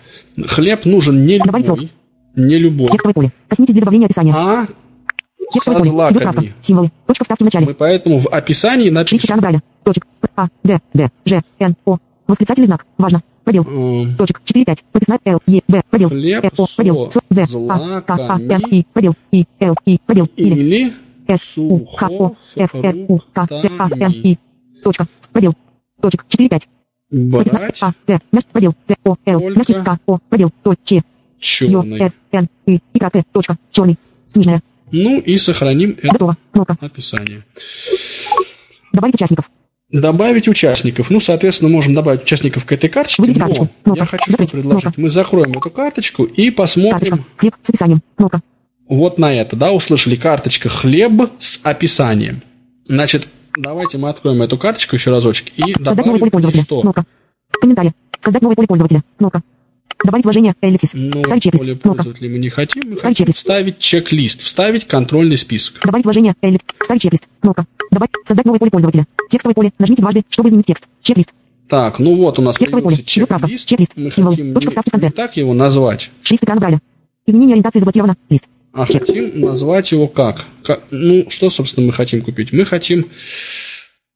Хлеб 0.46 0.84
нужен 0.86 1.26
не 1.26 1.38
Добавить 1.38 1.66
любой. 1.66 1.92
Не 2.36 2.58
любой. 2.58 2.88
Текстовое 2.88 3.14
поле. 3.14 3.32
Коснитесь 3.48 3.74
для 3.74 3.82
добавления 3.82 4.06
описания. 4.06 4.32
А 4.34 4.66
Текстовое 5.52 5.82
со 5.82 5.90
поле. 5.90 6.08
Идет 6.10 6.22
правка. 6.22 6.40
злаками. 6.40 6.54
Символы. 6.60 6.92
Точка 7.06 7.24
вставки 7.24 7.42
в 7.42 7.44
начале. 7.44 7.66
Мы 7.66 7.74
поэтому 7.74 8.20
в 8.20 8.28
описании 8.28 8.84
Шрифт 8.84 8.94
напишем... 8.94 9.18
экрана 9.18 9.42
Брайля. 9.42 9.62
Точек. 9.84 10.06
А, 10.36 10.48
Д, 10.64 10.80
Д, 10.94 11.10
Ж, 11.24 11.42
Н, 11.58 11.76
О. 11.84 11.98
Восклицательный 12.26 12.66
знак. 12.66 12.86
Важно. 12.98 13.22
Пробел. 13.46 13.62
м, 13.64 14.16
Точек. 14.16 14.40
4, 14.44 14.64
5. 14.64 14.84
Прописная 14.90 15.20
Л, 15.24 15.38
Е, 15.46 15.60
Б. 15.68 15.82
Пробел. 15.88 16.08
Хлеб 16.08 16.44
Э, 16.44 16.50
О. 16.56 16.66
Пробел. 16.76 17.10
С, 17.12 17.20
З. 17.30 17.68
А, 17.70 18.00
К, 18.00 18.10
А, 18.10 18.16
злаками. 18.16 18.64
И. 18.72 18.86
Пробел. 18.92 19.14
И, 19.30 19.44
Л, 19.60 19.74
И. 19.86 19.98
Пробел. 20.04 20.28
Или. 20.36 20.92
С, 21.28 21.56
У, 21.56 21.86
Х, 21.86 22.08
О, 22.10 22.34
Ф, 22.56 22.74
Р, 22.74 22.94
У, 23.08 23.18
К, 23.18 23.46
Т, 23.46 23.70
А, 23.78 23.88
Н, 23.88 24.12
И. 24.24 24.36
Точка. 24.82 25.06
Пробел. 25.32 25.54
Точек. 26.02 26.24
4, 26.28 26.48
5. 26.48 26.68
Прописная 27.30 27.60
брать 27.60 27.78
А, 27.82 27.92
Д, 28.08 28.18
меж, 28.32 28.44
пробел. 28.46 28.74
Д, 28.88 28.96
О, 29.04 29.16
Л, 29.24 29.40
Только 29.54 29.84
К, 29.84 29.98
О, 30.06 30.18
пробел. 30.28 30.50
Ч, 30.82 30.96
Ё, 30.96 31.02
черный. 31.38 32.00
Р, 32.00 32.12
Н, 32.32 32.48
И. 32.66 32.80
И, 32.94 32.98
К, 32.98 33.10
Т, 33.10 33.24
точка. 33.32 33.56
Черный. 33.70 33.96
Снижная. 34.26 34.60
Ну 34.90 35.20
и 35.20 35.36
сохраним 35.36 35.96
это 36.02 36.08
Готово. 36.14 36.36
Описание. 36.80 37.44
Добавить 38.92 39.14
участников. 39.14 39.48
Добавить 39.90 40.48
участников. 40.48 41.10
Ну, 41.10 41.20
соответственно, 41.20 41.70
можем 41.70 41.94
добавить 41.94 42.22
участников 42.22 42.64
к 42.64 42.72
этой 42.72 42.88
карточке. 42.88 43.22
Выберите 43.22 43.40
но 43.40 43.46
карточку. 43.46 43.74
Кнопка. 43.84 44.00
я 44.00 44.06
хочу 44.06 44.32
что 44.32 44.46
предложить. 44.48 44.98
Мы 44.98 45.08
закроем 45.08 45.52
эту 45.52 45.70
карточку 45.70 46.24
и 46.24 46.50
посмотрим. 46.50 47.24
Хлеб 47.36 47.54
с 47.62 47.68
описанием. 47.70 48.02
Кнопка. 48.16 48.40
вот 48.88 49.18
на 49.18 49.32
это. 49.32 49.54
Да, 49.54 49.70
услышали 49.70 50.16
карточка 50.16 50.68
хлеб 50.68 51.30
с 51.38 51.60
описанием. 51.62 52.42
Значит, 52.86 53.28
давайте 53.56 53.98
мы 53.98 54.08
откроем 54.08 54.42
эту 54.42 54.58
карточку 54.58 54.96
еще 54.96 55.10
разочек 55.10 55.52
и 55.56 55.72
Создать 55.74 56.04
новое 56.04 56.18
поле 56.18 56.30
добавим 56.30 56.30
пользователя. 56.30 56.62
что? 56.62 56.80
Кнопка. 56.80 57.04
Комментарий. 57.60 57.92
Создать 58.20 58.42
новое 58.42 58.56
поле 58.56 58.66
пользователя. 58.66 59.04
Кнопка. 59.18 59.42
Добавить 60.04 60.24
вложение. 60.24 60.54
Эллипсис. 60.60 60.92
Ну, 60.94 61.22
Вставить 61.22 61.42
чек-лист. 61.42 61.64
поле 61.64 61.76
Кнопка. 61.76 62.04
пользователя 62.04 62.30
мы 62.30 62.38
не 62.38 62.50
хотим. 62.50 62.82
Мы 62.90 62.96
Вставить 62.96 63.16
хотим 63.16 63.26
чек-лист. 63.26 63.38
вставить 63.38 63.78
чек-лист, 63.78 64.40
вставить 64.42 64.84
контрольный 64.86 65.36
список. 65.36 65.80
Добавить 65.84 66.04
вложение. 66.04 66.34
Эллипс. 66.42 66.64
Вставить 66.80 67.02
чек-лист. 67.02 67.28
Кнопка. 67.40 67.66
Добавить. 67.90 68.12
Создать 68.24 68.44
новое 68.46 68.58
поле 68.58 68.70
пользователя. 68.70 69.06
Текстовое 69.30 69.54
поле. 69.54 69.72
Нажмите 69.78 70.02
дважды, 70.02 70.22
чтобы 70.28 70.48
изменить 70.50 70.66
текст. 70.66 70.86
Чек-лист. 71.02 71.32
Так, 71.68 71.98
ну 71.98 72.14
вот 72.16 72.38
у 72.38 72.42
нас 72.42 72.56
Текстовое 72.56 72.82
поле. 72.82 72.98
Чек-лист. 72.98 73.66
Чек-лист. 73.68 73.92
Мы 73.96 74.10
Символ. 74.10 74.32
хотим 74.32 74.54
Точка 74.54 74.70
вставки 74.70 74.88
в 74.88 74.92
конце. 74.92 75.10
так 75.10 75.36
его 75.36 75.54
назвать, 75.54 76.10
Шрифт 76.22 76.44
экрана 76.44 76.60
Брайля. 76.60 76.80
Изменение 77.26 77.54
ориентации 77.54 77.80
заблокировано. 77.80 78.16
Лист. 78.28 78.46
а 78.72 78.86
Чек. 78.86 79.00
хотим 79.06 79.40
назвать 79.40 79.90
его 79.90 80.06
как? 80.06 80.44
Ка- 80.62 80.80
Ну, 80.92 81.28
что, 81.30 81.50
собственно, 81.50 81.86
мы 81.86 81.92
хотим 81.92 82.20
купить? 82.22 82.52
Мы 82.52 82.64
хотим... 82.66 83.06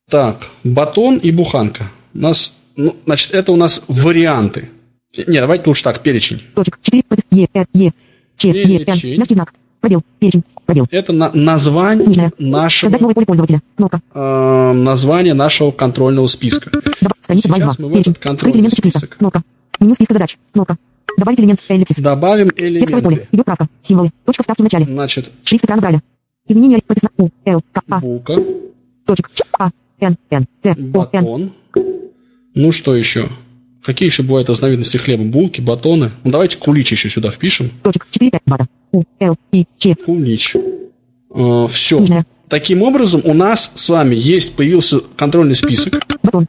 Так, 0.08 0.48
батон 0.64 1.18
и 1.18 1.30
буханка. 1.30 1.90
У 2.14 2.18
нас, 2.18 2.52
ну, 2.76 2.96
значит, 3.06 3.32
это 3.32 3.52
у 3.52 3.56
нас 3.56 3.84
варианты. 3.88 4.68
Не, 5.16 5.40
давайте 5.40 5.64
лучше 5.66 5.82
так, 5.84 6.00
перечень. 6.00 6.40
Точек. 6.54 6.78
4. 6.82 7.02
Пропис. 7.08 7.26
Е. 7.32 7.48
Р. 7.54 7.66
Е. 7.74 7.92
Ч. 8.36 8.48
Е. 8.48 8.84
Н. 8.86 9.18
Мягкий 9.18 9.34
знак. 9.34 9.52
Пробел. 9.80 10.02
Перечень. 10.20 10.44
Пробел. 10.66 10.86
Это 10.90 11.12
на- 11.12 11.32
название 11.32 12.06
Нижняя. 12.06 12.32
нашего, 12.38 12.86
Создать 12.86 13.00
новое 13.00 13.14
поле 13.14 13.26
пользователя. 13.26 13.60
Кнопка. 13.76 14.00
э, 14.14 14.72
название 14.72 15.34
нашего 15.34 15.70
контрольного 15.72 16.26
списка. 16.28 16.70
Страница 17.20 17.48
2 17.48 17.56
Сейчас 17.58 17.76
2. 17.76 17.84
мы 17.86 17.88
в 17.88 17.92
Перечень. 17.94 18.12
этот 18.12 18.22
контрольный 18.22 18.56
элементы 18.58 18.76
чек-листа. 18.76 18.98
список. 19.00 19.16
Кнопка. 19.18 19.42
Меню 19.80 19.94
списка 19.94 20.12
задач. 20.14 20.38
Кнопка. 20.52 20.76
Добавить 21.18 21.40
элемент. 21.40 21.60
Эллипсис. 21.68 21.98
Добавим 21.98 22.50
Текстовое 22.50 23.02
поле. 23.02 23.14
элементы. 23.16 23.28
Идет 23.36 23.44
правка. 23.46 23.66
Символы. 23.80 24.10
Точка 24.24 24.42
вставки 24.42 24.60
в 24.60 24.64
начале. 24.64 24.84
Значит, 24.84 25.30
Шрифт 25.44 25.64
экрана 25.64 25.80
Брайля. 25.82 26.02
Изменение. 26.46 26.80
Прописано. 26.86 27.10
У. 27.18 27.28
Л. 27.46 27.62
К. 27.72 27.82
А. 27.88 27.98
булка, 28.00 28.36
Точек. 29.06 29.30
Ч. 29.34 29.42
А. 29.58 29.70
Н. 30.00 30.16
Н. 30.30 30.46
Т. 30.62 30.76
О. 30.94 31.08
Н. 31.12 31.52
Ну, 32.54 32.72
что 32.72 32.94
еще? 32.94 33.28
Какие 33.90 34.08
еще 34.08 34.22
бывают 34.22 34.48
разновидности 34.48 34.98
хлеба? 34.98 35.24
Булки, 35.24 35.60
батоны. 35.60 36.12
Ну, 36.22 36.30
давайте 36.30 36.56
кулич 36.58 36.92
еще 36.92 37.10
сюда 37.10 37.32
впишем. 37.32 37.72
Точек. 37.82 38.06
4. 38.08 38.30
5. 38.30 38.40
Бата. 38.46 38.66
У. 38.92 39.02
Л. 39.18 39.36
И. 39.50 39.64
Ч. 39.78 39.96
Кулич. 39.96 40.54
все. 41.70 41.98
Нижняя. 41.98 42.24
Таким 42.48 42.82
образом, 42.82 43.20
у 43.24 43.34
нас 43.34 43.72
с 43.74 43.88
вами 43.88 44.14
есть, 44.14 44.54
появился 44.54 45.00
контрольный 45.16 45.56
список. 45.56 45.94
Батон. 46.22 46.46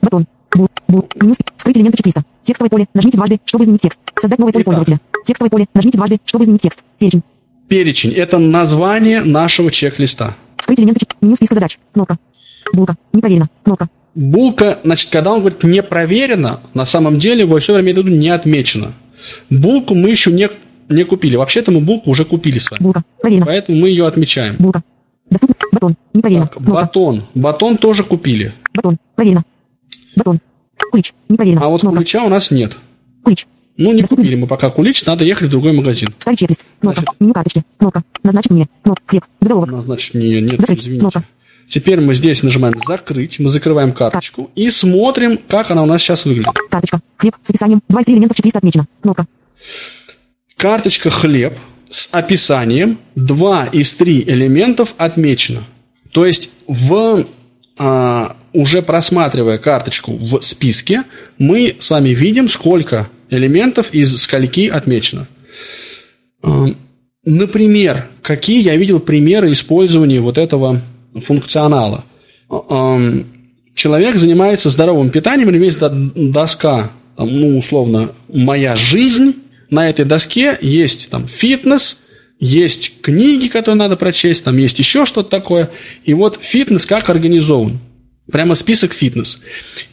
Батон. 0.00 0.26
Бу. 0.54 0.68
Бу. 0.88 1.06
Меню. 1.20 1.34
спи- 1.34 1.44
Скрыть 1.58 1.76
элементы 1.76 1.98
чек-листа. 1.98 2.24
Текстовое 2.42 2.70
поле. 2.70 2.86
Нажмите 2.94 3.18
дважды, 3.18 3.38
чтобы 3.44 3.64
изменить 3.64 3.82
текст. 3.82 4.00
Создать 4.18 4.38
новое 4.38 4.52
поле 4.54 4.62
Итак. 4.62 4.74
пользователя. 4.74 5.00
Текстовое 5.26 5.50
поле. 5.50 5.66
Нажмите 5.74 5.98
дважды, 5.98 6.18
чтобы 6.24 6.44
изменить 6.44 6.62
текст. 6.62 6.82
Перечень. 6.98 7.22
Перечень– 7.68 8.12
это 8.16 8.38
название 8.38 9.20
нашего 9.22 9.70
чек-листа. 9.70 10.34
Скрыть 10.56 10.78
элементы 10.80 11.00
чек. 11.00 11.10
Меню 11.20 11.34
списка 11.36 11.54
задач. 11.54 11.78
Кнопка. 11.92 12.16
Булка. 12.72 12.96
Не 13.12 13.20
проверено. 13.20 13.50
Кнопка. 13.62 13.90
Булка, 14.14 14.78
значит, 14.84 15.10
когда 15.10 15.32
он 15.32 15.40
говорит 15.40 15.62
не 15.62 15.82
проверено, 15.82 16.60
на 16.74 16.84
самом 16.84 17.18
деле 17.18 17.40
его 17.42 17.58
все 17.58 17.74
время 17.74 17.94
в 17.94 17.96
виду 17.98 18.08
не 18.08 18.28
отмечено. 18.30 18.92
Булку 19.50 19.94
мы 19.94 20.10
еще 20.10 20.32
не, 20.32 20.48
не 20.88 21.04
купили. 21.04 21.36
Вообще-то 21.36 21.70
мы 21.70 21.80
булку 21.80 22.10
уже 22.10 22.24
купили 22.24 22.58
с 22.58 22.70
вами. 22.70 22.82
Булка. 22.82 23.02
Проверено. 23.20 23.46
Поэтому 23.46 23.78
мы 23.78 23.88
ее 23.90 24.06
отмечаем. 24.06 24.56
Булка. 24.58 24.82
Доступно. 25.30 25.54
Батон. 25.72 25.94
Не 26.14 26.22
проверено. 26.22 26.46
Так, 26.48 26.62
батон. 26.62 27.26
Батон 27.34 27.76
тоже 27.76 28.02
купили. 28.02 28.54
Батон. 28.74 28.96
Проверено. 29.14 29.44
Батон. 30.16 30.40
Кулич. 30.90 31.12
Не 31.28 31.36
проверено. 31.36 31.64
А 31.64 31.68
вот 31.68 31.82
Кнопка. 31.82 31.96
кулича 31.98 32.24
у 32.24 32.28
нас 32.28 32.50
нет. 32.50 32.72
Кулич. 33.22 33.46
Ну, 33.76 33.92
не 33.92 34.02
купили 34.02 34.34
мы 34.34 34.48
пока 34.48 34.70
кулич, 34.70 35.04
надо 35.06 35.22
ехать 35.22 35.46
в 35.48 35.50
другой 35.52 35.72
магазин. 35.72 36.08
Вставить 36.18 36.40
чек-лист. 36.40 36.64
Кнопка. 36.80 37.04
Меню 37.20 37.32
карточки. 37.34 37.62
Кнопка. 37.78 38.02
Назначить 38.24 38.50
мне. 38.50 38.68
Кнопка. 38.82 39.02
Хлеб. 39.06 39.24
Заголовок. 39.40 39.70
Назначить 39.70 40.14
не, 40.14 40.40
нет, 40.40 40.60
Закрыть. 40.60 40.80
извините. 40.80 41.00
Кнопка. 41.00 41.24
Теперь 41.68 42.00
мы 42.00 42.14
здесь 42.14 42.42
нажимаем 42.42 42.74
«Закрыть», 42.86 43.38
мы 43.38 43.48
закрываем 43.48 43.92
карточку 43.92 44.50
и 44.54 44.70
смотрим, 44.70 45.38
как 45.38 45.70
она 45.70 45.82
у 45.82 45.86
нас 45.86 46.00
сейчас 46.00 46.24
выглядит. 46.24 46.48
Карточка. 46.70 47.00
Хлеб 47.18 47.34
с 47.42 47.50
описанием. 47.50 47.82
Два 47.88 48.00
из 48.00 48.04
трех 48.06 48.16
элементов 48.16 48.36
чек-листа 48.36 48.58
отмечено. 48.58 48.86
Кнопка. 49.02 49.26
Карточка 50.56 51.10
«Хлеб» 51.10 51.58
с 51.88 52.08
описанием 52.10 52.98
2 53.14 53.66
из 53.66 53.94
3 53.94 54.24
элементов 54.26 54.94
отмечено. 54.98 55.64
То 56.12 56.26
есть, 56.26 56.50
в, 56.66 57.26
а, 57.78 58.36
уже 58.52 58.82
просматривая 58.82 59.58
карточку 59.58 60.12
в 60.12 60.40
списке, 60.40 61.04
мы 61.38 61.76
с 61.78 61.90
вами 61.90 62.10
видим, 62.10 62.48
сколько 62.48 63.08
элементов 63.30 63.92
из 63.92 64.20
скольки 64.20 64.68
отмечено. 64.68 65.26
А, 66.42 66.66
Например, 67.24 68.06
какие 68.22 68.62
я 68.62 68.74
видел 68.76 69.00
примеры 69.00 69.52
использования 69.52 70.18
вот 70.18 70.38
этого 70.38 70.82
функционала. 71.14 72.04
Человек 73.74 74.16
занимается 74.16 74.70
здоровым 74.70 75.10
питанием, 75.10 75.50
или 75.50 75.64
есть 75.64 75.78
до- 75.78 75.90
доска, 75.90 76.90
ну, 77.16 77.58
условно, 77.58 78.12
«Моя 78.28 78.76
жизнь», 78.76 79.34
на 79.70 79.88
этой 79.90 80.04
доске 80.04 80.56
есть 80.60 81.10
там 81.10 81.28
фитнес, 81.28 82.00
есть 82.40 83.00
книги, 83.02 83.48
которые 83.48 83.78
надо 83.78 83.96
прочесть, 83.96 84.44
там 84.44 84.56
есть 84.56 84.78
еще 84.78 85.04
что-то 85.04 85.28
такое. 85.28 85.70
И 86.04 86.14
вот 86.14 86.38
фитнес 86.40 86.86
как 86.86 87.10
организован. 87.10 87.78
Прямо 88.30 88.54
список 88.54 88.92
фитнес. 88.92 89.40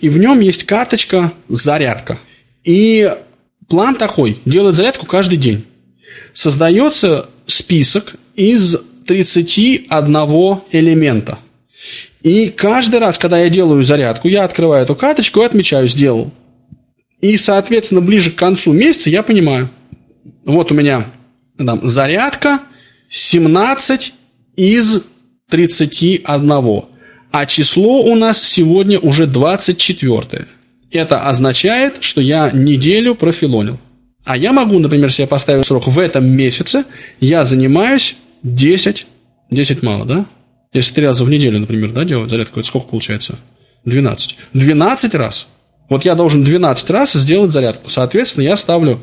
И 0.02 0.10
в 0.10 0.18
нем 0.18 0.40
есть 0.40 0.64
карточка 0.64 1.32
«Зарядка». 1.50 2.20
И 2.64 3.12
план 3.68 3.96
такой– 3.96 4.40
делать 4.46 4.76
зарядку 4.76 5.06
каждый 5.06 5.38
день. 5.38 5.64
Создается 6.34 7.30
список 7.46 8.16
из 8.36 8.78
31 9.06 10.62
элемента. 10.72 11.40
И 12.22 12.50
каждый 12.50 13.00
раз, 13.00 13.18
когда 13.18 13.40
я 13.40 13.50
делаю 13.50 13.84
зарядку, 13.84 14.28
я 14.28 14.44
открываю 14.44 14.84
эту 14.84 14.96
карточку 14.96 15.42
и 15.42 15.46
отмечаю 15.46 15.88
«сделал». 15.88 16.32
И, 17.22 17.38
соответственно, 17.38 18.02
ближе 18.02 18.32
к 18.32 18.36
концу 18.36 18.74
месяца 18.74 19.10
я 19.10 19.24
понимаю, 19.24 19.72
вот 20.44 20.72
у 20.72 20.76
меня 20.76 21.14
там, 21.58 21.88
зарядка 21.88 22.60
17 23.10 24.14
из 24.56 25.04
31. 25.50 26.84
А 27.32 27.46
число 27.46 28.02
у 28.02 28.16
нас 28.16 28.42
сегодня 28.44 29.00
уже 29.00 29.28
24. 29.28 30.48
Это 30.92 31.28
означает, 31.28 31.98
что 32.02 32.22
я 32.22 32.52
неделю 32.52 33.16
профилонил. 33.16 33.80
А 34.24 34.38
я 34.38 34.52
могу, 34.52 34.80
например, 34.80 35.12
себе 35.12 35.28
поставить 35.28 35.68
срок 35.68 35.88
в 35.88 36.00
этом 36.00 36.26
месяце, 36.26 36.86
я 37.20 37.44
занимаюсь 37.44 38.16
10, 38.46 39.08
10 39.50 39.84
мало, 39.84 40.06
да? 40.06 40.26
Если 40.72 40.94
три 40.94 41.06
раза 41.06 41.26
в 41.26 41.30
неделю, 41.30 41.60
например, 41.60 41.94
да, 41.94 42.06
делать 42.06 42.30
зарядку, 42.30 42.60
это 42.60 42.68
сколько 42.68 42.90
получается? 42.90 43.40
12. 43.86 44.38
12 44.54 45.16
раз. 45.16 45.48
Вот 45.90 46.06
я 46.06 46.16
должен 46.16 46.44
12 46.44 46.90
раз 46.92 47.14
сделать 47.14 47.52
зарядку. 47.52 47.90
Соответственно, 47.90 48.44
я 48.44 48.56
ставлю 48.56 49.00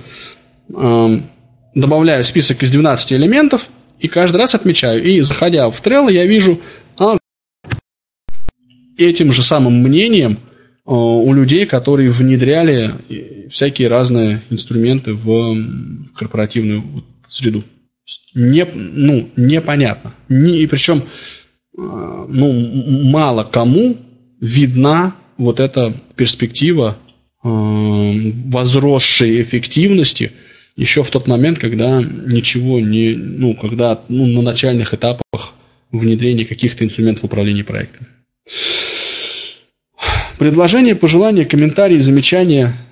эм, 0.68 1.30
добавляю 1.74 2.22
список 2.24 2.62
из 2.62 2.70
12 2.70 3.14
элементов 3.14 3.66
и 3.98 4.08
каждый 4.08 4.36
раз 4.36 4.54
отмечаю. 4.54 5.02
И 5.02 5.20
заходя 5.20 5.70
в 5.70 5.80
Trello, 5.80 6.12
я 6.12 6.24
вижу 6.26 6.60
а, 6.96 7.16
этим 8.96 9.32
же 9.32 9.42
самым 9.42 9.82
мнением 9.82 10.38
а, 10.84 10.92
у 10.92 11.32
людей, 11.32 11.66
которые 11.66 12.10
внедряли 12.10 13.48
всякие 13.48 13.88
разные 13.88 14.42
инструменты 14.50 15.14
в, 15.14 15.26
в 15.26 16.12
корпоративную 16.14 17.04
среду. 17.28 17.64
Не, 18.34 18.64
ну, 18.64 19.30
непонятно. 19.36 20.14
Не, 20.28 20.58
и 20.58 20.66
причем 20.66 21.02
а, 21.76 22.26
ну, 22.28 22.52
мало 22.52 23.44
кому 23.44 23.98
видна 24.40 25.14
вот 25.36 25.60
эта 25.60 25.94
перспектива 26.16 26.98
э, 27.44 27.48
возросшей 27.48 29.42
эффективности 29.42 30.32
еще 30.76 31.02
в 31.02 31.10
тот 31.10 31.26
момент, 31.26 31.58
когда 31.58 32.02
ничего 32.02 32.80
не, 32.80 33.14
ну, 33.14 33.54
когда 33.54 34.02
ну, 34.08 34.26
на 34.26 34.42
начальных 34.42 34.94
этапах 34.94 35.54
внедрения 35.90 36.46
каких-то 36.46 36.84
инструментов 36.84 37.24
управления 37.24 37.64
проектом. 37.64 38.06
Предложения, 40.38 40.94
пожелания, 40.94 41.44
комментарии, 41.44 41.98
замечания– 41.98 42.76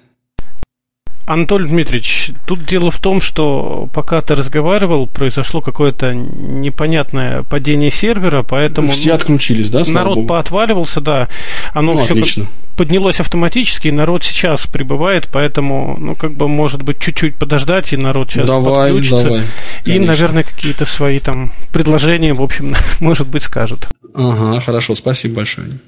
Анатолий 1.31 1.69
Дмитриевич, 1.69 2.33
тут 2.45 2.65
дело 2.65 2.91
в 2.91 2.99
том, 2.99 3.21
что 3.21 3.89
пока 3.95 4.21
ты 4.21 4.35
разговаривал, 4.35 5.07
произошло 5.07 5.61
какое-то 5.61 6.13
непонятное 6.13 7.45
падение 7.45 7.93
сервера, 7.93 8.43
поэтому... 8.43 8.91
Все 8.91 9.13
отключились, 9.13 9.71
да? 9.71 9.85
Народ 9.87 10.17
Богу? 10.17 10.27
поотваливался, 10.27 11.01
да. 11.01 11.29
Оно 11.73 11.95
ну, 11.95 12.03
все 12.03 12.15
отлично. 12.15 12.47
поднялось 12.77 13.21
автоматически, 13.21 13.87
и 13.87 13.93
народ 13.93 14.25
сейчас 14.25 14.67
прибывает, 14.67 15.29
поэтому, 15.33 15.97
ну, 16.01 16.17
как 16.17 16.33
бы, 16.33 16.49
может 16.49 16.83
быть, 16.83 16.99
чуть-чуть 16.99 17.37
подождать, 17.37 17.93
и 17.93 17.97
народ 17.97 18.33
сейчас 18.33 18.49
давай, 18.49 18.91
подключится. 18.91 19.23
Давай, 19.23 19.43
и, 19.85 20.01
наверное, 20.01 20.43
какие-то 20.43 20.85
свои 20.85 21.21
там 21.21 21.53
предложения, 21.73 22.35
в 22.35 22.43
общем, 22.43 22.75
может 22.99 23.29
быть, 23.29 23.45
скажут. 23.45 23.87
Ага, 24.15 24.61
хорошо, 24.63 24.97
спасибо 24.97 25.37
большое. 25.37 25.79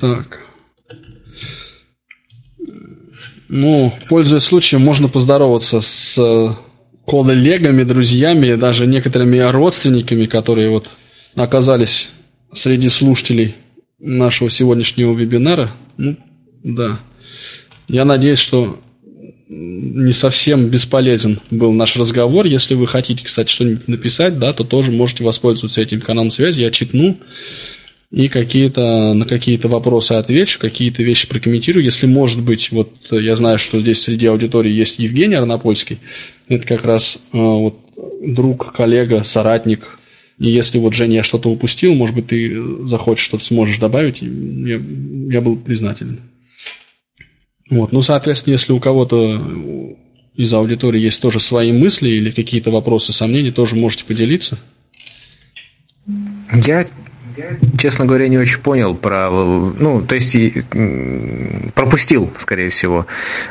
Так. 0.00 0.40
Ну, 3.48 3.92
пользуясь 4.08 4.44
случаем, 4.44 4.82
можно 4.82 5.08
поздороваться 5.08 5.80
с 5.80 6.16
э, 6.16 6.54
коллегами, 7.06 7.82
друзьями, 7.82 8.54
даже 8.54 8.86
некоторыми 8.86 9.38
родственниками, 9.38 10.26
которые 10.26 10.70
вот 10.70 10.88
оказались 11.34 12.08
среди 12.52 12.88
слушателей 12.88 13.56
нашего 13.98 14.50
сегодняшнего 14.50 15.12
вебинара. 15.12 15.74
Ну, 15.96 16.16
да. 16.62 17.00
Я 17.88 18.04
надеюсь, 18.04 18.38
что 18.38 18.78
не 19.48 20.12
совсем 20.12 20.68
бесполезен 20.68 21.40
был 21.50 21.72
наш 21.72 21.96
разговор. 21.96 22.46
Если 22.46 22.76
вы 22.76 22.86
хотите, 22.86 23.24
кстати, 23.24 23.50
что-нибудь 23.50 23.88
написать, 23.88 24.38
да, 24.38 24.52
то 24.52 24.62
тоже 24.62 24.92
можете 24.92 25.24
воспользоваться 25.24 25.80
этим 25.80 26.00
каналом 26.00 26.30
связи. 26.30 26.60
Я 26.60 26.70
читну 26.70 27.18
и 28.10 28.28
какие-то, 28.28 29.14
на 29.14 29.24
какие-то 29.24 29.68
вопросы 29.68 30.14
отвечу, 30.14 30.58
какие-то 30.58 31.02
вещи 31.02 31.28
прокомментирую. 31.28 31.84
Если, 31.84 32.06
может 32.06 32.42
быть, 32.42 32.72
вот 32.72 32.92
я 33.10 33.36
знаю, 33.36 33.58
что 33.58 33.78
здесь 33.78 34.02
среди 34.02 34.26
аудитории 34.26 34.72
есть 34.72 34.98
Евгений 34.98 35.36
Арнопольский, 35.36 35.98
это 36.48 36.66
как 36.66 36.84
раз 36.84 37.18
э, 37.32 37.38
вот, 37.38 37.78
друг, 38.20 38.72
коллега, 38.72 39.22
соратник. 39.22 39.98
И 40.38 40.50
если 40.50 40.78
вот, 40.78 40.94
Женя, 40.94 41.16
я 41.16 41.22
что-то 41.22 41.50
упустил, 41.50 41.94
может 41.94 42.16
быть, 42.16 42.28
ты 42.28 42.86
захочешь 42.86 43.24
что-то 43.24 43.44
сможешь 43.44 43.78
добавить, 43.78 44.22
я, 44.22 44.80
я 45.32 45.40
был 45.40 45.56
признателен. 45.56 46.20
Вот. 47.68 47.92
Ну, 47.92 48.02
соответственно, 48.02 48.54
если 48.54 48.72
у 48.72 48.80
кого-то 48.80 49.96
из 50.34 50.52
аудитории 50.52 51.00
есть 51.00 51.20
тоже 51.20 51.38
свои 51.38 51.70
мысли 51.70 52.08
или 52.08 52.32
какие-то 52.32 52.72
вопросы, 52.72 53.12
сомнения, 53.12 53.52
тоже 53.52 53.76
можете 53.76 54.04
поделиться. 54.04 54.58
Я 56.66 56.88
честно 57.78 58.06
говоря, 58.06 58.28
не 58.28 58.38
очень 58.38 58.60
понял 58.60 58.94
про, 58.94 59.30
ну, 59.30 60.02
то 60.02 60.14
есть 60.14 60.36
пропустил, 61.74 62.32
скорее 62.36 62.68
всего. 62.68 63.06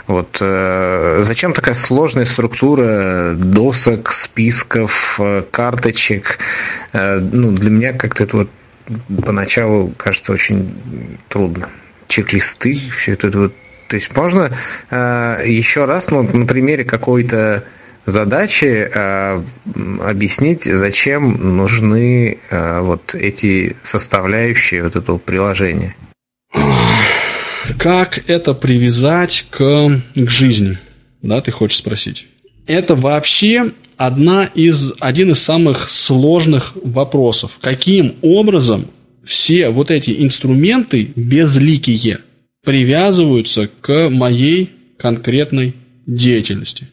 Вот 0.08 0.38
э, 0.42 1.20
зачем 1.24 1.54
такая 1.54 1.74
сложная 1.74 2.26
структура 2.26 3.34
досок, 3.36 4.12
списков, 4.12 5.20
э, 5.20 5.44
карточек? 5.50 6.40
Э, 6.94 7.20
ну, 7.20 7.52
для 7.52 7.70
меня 7.70 7.94
как-то 7.94 8.24
это 8.24 8.38
вот 8.38 8.50
поначалу 9.24 9.94
кажется 9.98 10.34
очень 10.34 11.18
трудно. 11.28 11.70
Чек-листы, 12.08 12.82
все 12.96 13.14
это 13.14 13.30
вот. 13.38 13.54
То 13.88 13.96
есть 13.96 14.16
можно 14.16 14.56
еще 14.90 15.86
раз, 15.86 16.12
ну, 16.12 16.22
на 16.22 16.46
примере 16.46 16.84
какой-то 16.84 17.64
задачи 18.10 18.90
э, 18.94 19.44
объяснить, 20.02 20.64
зачем 20.64 21.56
нужны 21.58 22.40
э, 22.50 22.82
вот 22.82 23.16
эти 23.16 23.76
составляющие 23.84 24.84
вот 24.84 24.96
этого 24.96 25.18
приложения. 25.18 25.96
Как 27.78 28.24
это 28.28 28.54
привязать 28.54 29.46
к, 29.50 30.02
к 30.16 30.30
жизни? 30.30 30.80
Да, 31.22 31.42
ты 31.42 31.52
хочешь 31.52 31.78
спросить? 31.78 32.28
Это 32.66 32.96
вообще 32.96 33.72
одна 33.98 34.46
из, 34.46 34.94
один 35.00 35.32
из 35.32 35.40
самых 35.40 35.90
сложных 35.90 36.74
вопросов. 36.84 37.60
Каким 37.62 38.16
образом 38.22 38.86
все 39.24 39.70
вот 39.70 39.92
эти 39.92 40.24
инструменты 40.24 41.12
безликие 41.16 42.20
привязываются 42.64 43.70
к 43.82 44.10
моей 44.10 44.70
конкретной 44.98 45.76
деятельности? 46.06 46.88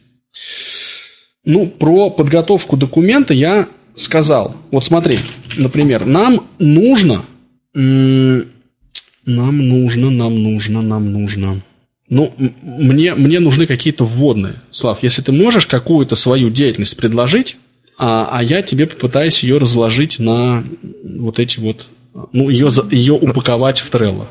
Ну, 1.47 1.65
про 1.65 2.09
подготовку 2.09 2.75
документа 2.75 3.33
я 3.33 3.69
сказал. 3.95 4.57
Вот 4.69 4.83
смотри, 4.83 5.19
например, 5.55 6.05
нам 6.05 6.43
нужно... 6.59 7.23
Нам 7.73 8.53
нужно, 9.25 10.09
нам 10.09 10.43
нужно, 10.43 10.81
нам 10.81 11.13
нужно... 11.13 11.63
Ну, 12.09 12.33
мне, 12.37 13.15
мне 13.15 13.39
нужны 13.39 13.65
какие-то 13.65 14.03
вводные. 14.03 14.61
Слав, 14.71 15.03
если 15.03 15.21
ты 15.21 15.31
можешь 15.31 15.67
какую-то 15.67 16.15
свою 16.15 16.49
деятельность 16.49 16.97
предложить, 16.97 17.55
а, 17.97 18.27
а 18.37 18.43
я 18.43 18.61
тебе 18.61 18.85
попытаюсь 18.85 19.41
ее 19.41 19.57
разложить 19.57 20.19
на 20.19 20.65
вот 21.01 21.39
эти 21.39 21.61
вот... 21.61 21.87
Ну, 22.33 22.49
ее, 22.49 22.69
ее 22.91 23.13
упаковать 23.13 23.79
в 23.79 23.89
Trello. 23.89 24.25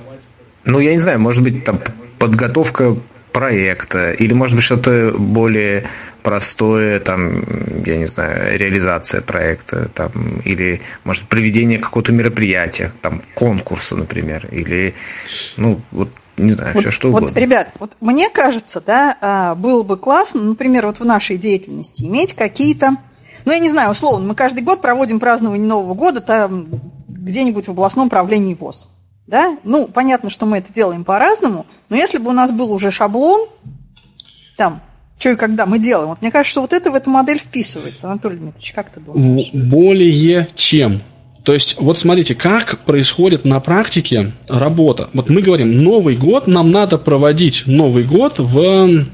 Ну, 0.67 0.81
я 0.81 0.93
не 0.93 0.99
знаю, 0.99 1.19
может 1.19 1.43
быть, 1.43 1.65
там 1.65 1.81
подготовка 2.19 2.99
проекта, 3.37 4.13
или, 4.13 4.33
может 4.33 4.57
быть, 4.57 4.65
что-то 4.65 5.13
более 5.15 5.85
простое, 6.23 7.01
там, 7.01 7.45
я 7.85 7.99
не 7.99 8.07
знаю, 8.07 8.59
реализация 8.59 9.21
проекта, 9.21 9.91
там, 9.91 10.41
или, 10.43 10.81
может, 11.05 11.25
проведение 11.29 11.79
какого-то 11.79 12.13
мероприятия, 12.13 12.95
там, 13.03 13.21
конкурса, 13.35 13.95
например, 13.95 14.49
или, 14.51 14.95
ну, 15.59 15.83
вот 15.91 16.09
не 16.39 16.53
знаю, 16.53 16.73
вот, 16.73 16.85
все 16.85 16.91
что 16.91 17.09
угодно. 17.09 17.29
Вот, 17.29 17.37
ребят, 17.37 17.73
вот 17.79 17.95
мне 18.01 18.31
кажется, 18.31 18.81
да, 18.81 19.19
а, 19.21 19.55
было 19.55 19.83
бы 19.83 19.99
классно, 19.99 20.41
например, 20.41 20.87
вот 20.87 20.99
в 20.99 21.05
нашей 21.05 21.37
деятельности 21.37 22.05
иметь 22.05 22.33
какие-то, 22.33 22.97
ну, 23.45 23.53
я 23.53 23.59
не 23.59 23.69
знаю, 23.69 23.91
условно, 23.91 24.29
мы 24.29 24.35
каждый 24.35 24.63
год 24.63 24.81
проводим 24.81 25.21
празднование 25.21 25.69
Нового 25.69 25.93
года 25.93 26.23
там 26.23 26.65
где-нибудь 27.07 27.67
в 27.67 27.73
областном 27.73 28.09
правлении 28.09 28.55
ВОЗ. 28.55 28.89
Да? 29.27 29.59
Ну, 29.65 29.89
понятно, 29.89 30.31
что 30.31 30.47
мы 30.47 30.59
это 30.59 30.73
делаем 30.73 31.05
по-разному, 31.05 31.67
но 31.89 31.97
если 31.97 32.19
бы 32.19 32.31
у 32.31 32.33
нас 32.33 32.53
был 32.53 32.73
уже 32.73 32.91
шаблон, 32.91 33.49
там, 34.57 34.81
что 35.19 35.31
и 35.31 35.37
когда 35.37 35.67
мы 35.67 35.79
делаем, 35.79 36.09
вот 36.09 36.23
мне 36.23 36.31
кажется, 36.31 36.51
что 36.51 36.61
вот 36.61 36.73
это 36.73 36.91
в 36.91 36.95
эту 36.95 37.11
модель 37.11 37.39
вписывается. 37.39 38.09
Анатолий 38.09 38.37
Дмитриевич, 38.37 38.73
как 38.73 38.91
ты 38.91 39.01
думаешь? 39.01 39.51
Более 39.53 40.49
чем. 40.55 41.03
То 41.43 41.55
есть, 41.55 41.77
вот 41.79 41.97
смотрите, 41.99 42.35
как 42.35 42.81
происходит 42.81 43.45
на 43.45 43.61
практике 43.61 44.33
работа. 44.49 45.11
Вот 45.13 45.29
мы 45.31 45.43
говорим, 45.43 45.79
Новый 45.79 46.17
год, 46.17 46.49
нам 46.49 46.73
надо 46.73 46.99
проводить 46.99 47.65
Новый 47.67 48.03
год 48.03 48.39
в 48.39 49.07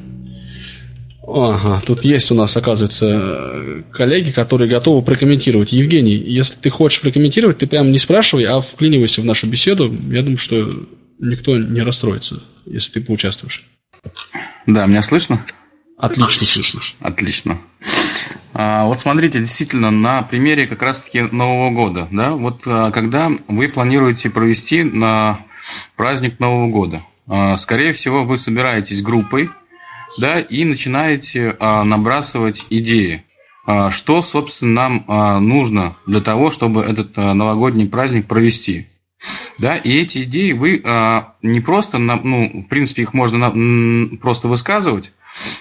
Ага, 1.35 1.83
тут 1.87 2.05
есть 2.05 2.31
у 2.31 2.35
нас, 2.35 2.57
оказывается, 2.57 3.85
коллеги, 3.93 4.33
которые 4.33 4.69
готовы 4.71 5.03
прокомментировать. 5.03 5.73
Евгений, 5.73 6.15
если 6.15 6.57
ты 6.57 6.69
хочешь 6.69 7.01
прокомментировать, 7.01 7.59
ты 7.59 7.67
прям 7.67 7.91
не 7.91 7.99
спрашивай, 7.99 8.45
а 8.45 8.61
вклинивайся 8.61 9.23
в 9.23 9.25
нашу 9.25 9.47
беседу. 9.47 9.85
Я 10.11 10.23
думаю, 10.23 10.39
что 10.39 10.87
никто 11.19 11.57
не 11.57 11.81
расстроится, 11.81 12.43
если 12.67 13.01
ты 13.01 13.07
поучаствуешь. 13.07 13.65
Да, 14.67 14.87
меня 14.87 15.03
слышно? 15.03 15.45
Отлично 15.97 16.47
слышно. 16.47 16.81
Отлично. 17.01 17.59
А, 18.55 18.85
вот 18.85 19.01
смотрите, 19.01 19.39
действительно, 19.39 19.91
на 19.91 20.23
примере 20.23 20.67
как 20.67 20.83
раз-таки 20.83 21.23
Нового 21.23 21.71
года, 21.71 22.09
да, 22.11 22.33
вот 22.33 22.63
а, 22.67 22.91
когда 22.91 23.31
вы 23.49 23.69
планируете 23.69 24.29
провести 24.29 24.83
на 24.83 25.41
праздник 25.97 26.39
Нового 26.39 26.69
года, 26.69 27.03
а, 27.27 27.57
скорее 27.57 27.93
всего, 27.93 28.25
вы 28.25 28.37
собираетесь 28.37 29.01
группой, 29.01 29.51
да, 30.19 30.41
и 30.41 30.65
начинаете 30.65 31.57
а, 31.59 31.85
набрасывать 31.85 32.67
идеи. 32.71 33.25
А, 33.65 33.91
что, 33.91 34.21
собственно, 34.21 34.73
нам 34.73 35.05
а, 35.09 35.41
нужно 35.41 35.97
для 36.07 36.21
того, 36.21 36.51
чтобы 36.51 36.83
этот 36.83 37.17
а, 37.17 37.35
новогодний 37.35 37.89
праздник 37.89 38.27
провести? 38.27 38.89
Да, 39.59 39.77
и 39.77 39.91
эти 39.91 40.25
идеи 40.25 40.53
вы 40.53 40.83
а, 40.85 41.35
не 41.43 41.61
просто, 41.61 41.99
ну, 41.99 42.63
в 42.63 42.69
принципе, 42.69 43.03
их 43.03 43.15
можно 43.15 43.51
на, 43.51 44.17
просто 44.17 44.49
высказывать, 44.49 45.13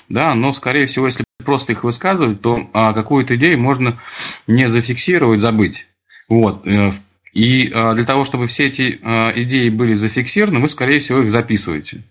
да, 0.09 0.33
но, 0.33 0.51
скорее 0.51 0.87
всего, 0.87 1.05
если 1.05 1.23
просто 1.43 1.73
их 1.73 1.83
высказывать, 1.83 2.41
то 2.41 2.69
а, 2.73 2.93
какую-то 2.93 3.35
идею 3.35 3.59
можно 3.59 3.99
не 4.47 4.67
зафиксировать, 4.67 5.41
забыть. 5.41 5.87
Вот. 6.27 6.65
Э, 6.65 6.91
и 7.33 7.69
а, 7.73 7.93
для 7.93 8.05
того, 8.05 8.23
чтобы 8.23 8.47
все 8.47 8.67
эти 8.67 8.99
а, 9.03 9.31
идеи 9.35 9.69
были 9.69 9.93
зафиксированы, 9.93 10.59
вы, 10.59 10.69
скорее 10.69 10.99
всего, 10.99 11.19
их 11.19 11.29
записываете. 11.29 12.03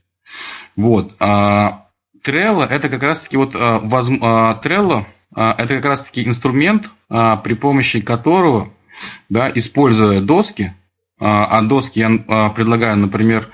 Вот. 0.76 1.14
А, 1.18 1.86
Trello– 2.24 2.64
это 2.68 2.88
как 2.88 3.02
раз-таки 3.02 3.36
вот 3.36 3.54
воз... 3.54 4.10
Trello– 4.10 5.04
это 5.34 5.66
как 5.66 5.84
раз-таки 5.84 6.26
инструмент, 6.26 6.90
при 7.08 7.54
помощи 7.54 8.00
которого, 8.00 8.72
да, 9.28 9.50
используя 9.54 10.20
доски, 10.20 10.74
а 11.18 11.60
доски 11.62 12.00
я 12.00 12.50
предлагаю, 12.50 12.96
например, 12.96 13.48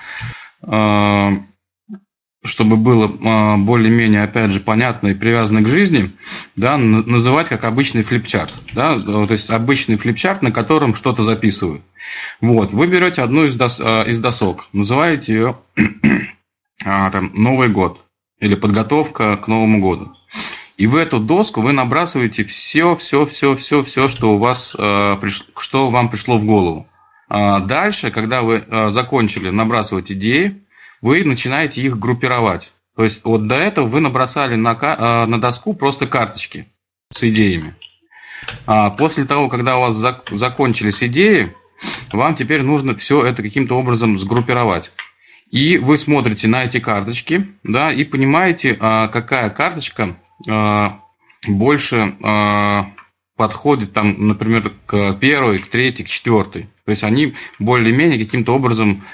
чтобы 2.46 2.76
было 2.76 3.12
а, 3.24 3.56
более-менее, 3.56 4.22
опять 4.22 4.52
же, 4.52 4.60
понятно 4.60 5.08
и 5.08 5.14
привязано 5.14 5.62
к 5.62 5.68
жизни, 5.68 6.12
да, 6.54 6.76
называть 6.76 7.48
как 7.48 7.64
обычный 7.64 8.02
флипчарт. 8.02 8.52
Да, 8.72 8.98
то 8.98 9.28
есть 9.30 9.50
обычный 9.50 9.96
флипчарт, 9.96 10.42
на 10.42 10.52
котором 10.52 10.94
что-то 10.94 11.22
записывают. 11.22 11.82
Вот, 12.40 12.72
вы 12.72 12.86
берете 12.86 13.22
одну 13.22 13.44
из, 13.44 13.54
дос, 13.54 13.80
а, 13.80 14.04
из 14.04 14.18
досок, 14.18 14.68
называете 14.72 15.34
ее 15.34 15.56
а, 16.84 17.10
там, 17.10 17.32
Новый 17.34 17.68
год 17.68 18.02
или 18.40 18.54
подготовка 18.54 19.36
к 19.36 19.48
Новому 19.48 19.80
году. 19.80 20.14
И 20.76 20.86
в 20.86 20.96
эту 20.96 21.20
доску 21.20 21.62
вы 21.62 21.72
набрасываете 21.72 22.44
все, 22.44 22.94
все, 22.94 23.24
все, 23.24 23.54
все, 23.54 23.82
все, 23.82 24.08
что 24.08 24.34
у 24.34 24.38
вас, 24.38 24.76
что 25.58 25.90
вам 25.90 26.10
пришло 26.10 26.36
в 26.36 26.44
голову. 26.44 26.86
Дальше, 27.28 28.10
когда 28.10 28.42
вы 28.42 28.62
закончили 28.90 29.48
набрасывать 29.48 30.12
идеи, 30.12 30.62
вы 31.00 31.24
начинаете 31.24 31.80
их 31.80 31.98
группировать. 31.98 32.72
То 32.96 33.04
есть 33.04 33.24
вот 33.24 33.46
до 33.46 33.56
этого 33.56 33.86
вы 33.86 34.00
набросали 34.00 34.54
на, 34.54 34.72
э, 34.72 35.26
на 35.26 35.38
доску 35.38 35.74
просто 35.74 36.06
карточки 36.06 36.66
с 37.12 37.22
идеями. 37.22 37.76
А 38.66 38.90
после 38.90 39.24
того, 39.26 39.48
когда 39.48 39.76
у 39.76 39.82
вас 39.82 39.94
зак 39.94 40.30
закончились 40.30 41.02
идеи, 41.02 41.54
вам 42.10 42.36
теперь 42.36 42.62
нужно 42.62 42.94
все 42.94 43.22
это 43.22 43.42
каким-то 43.42 43.78
образом 43.78 44.16
сгруппировать. 44.16 44.92
И 45.50 45.78
вы 45.78 45.96
смотрите 45.96 46.48
на 46.48 46.64
эти 46.64 46.80
карточки, 46.80 47.46
да, 47.62 47.92
и 47.92 48.04
понимаете, 48.04 48.76
а, 48.80 49.08
какая 49.08 49.48
карточка 49.50 50.16
а, 50.48 51.00
больше 51.46 52.16
а, 52.22 52.90
подходит, 53.36 53.92
там, 53.92 54.26
например, 54.26 54.72
к 54.86 55.14
первой, 55.14 55.60
к 55.60 55.68
третьей, 55.68 56.04
к 56.04 56.08
четвертой. 56.08 56.68
То 56.84 56.90
есть 56.90 57.04
они 57.04 57.34
более-менее 57.58 58.24
каким-то 58.24 58.54
образом 58.54 59.04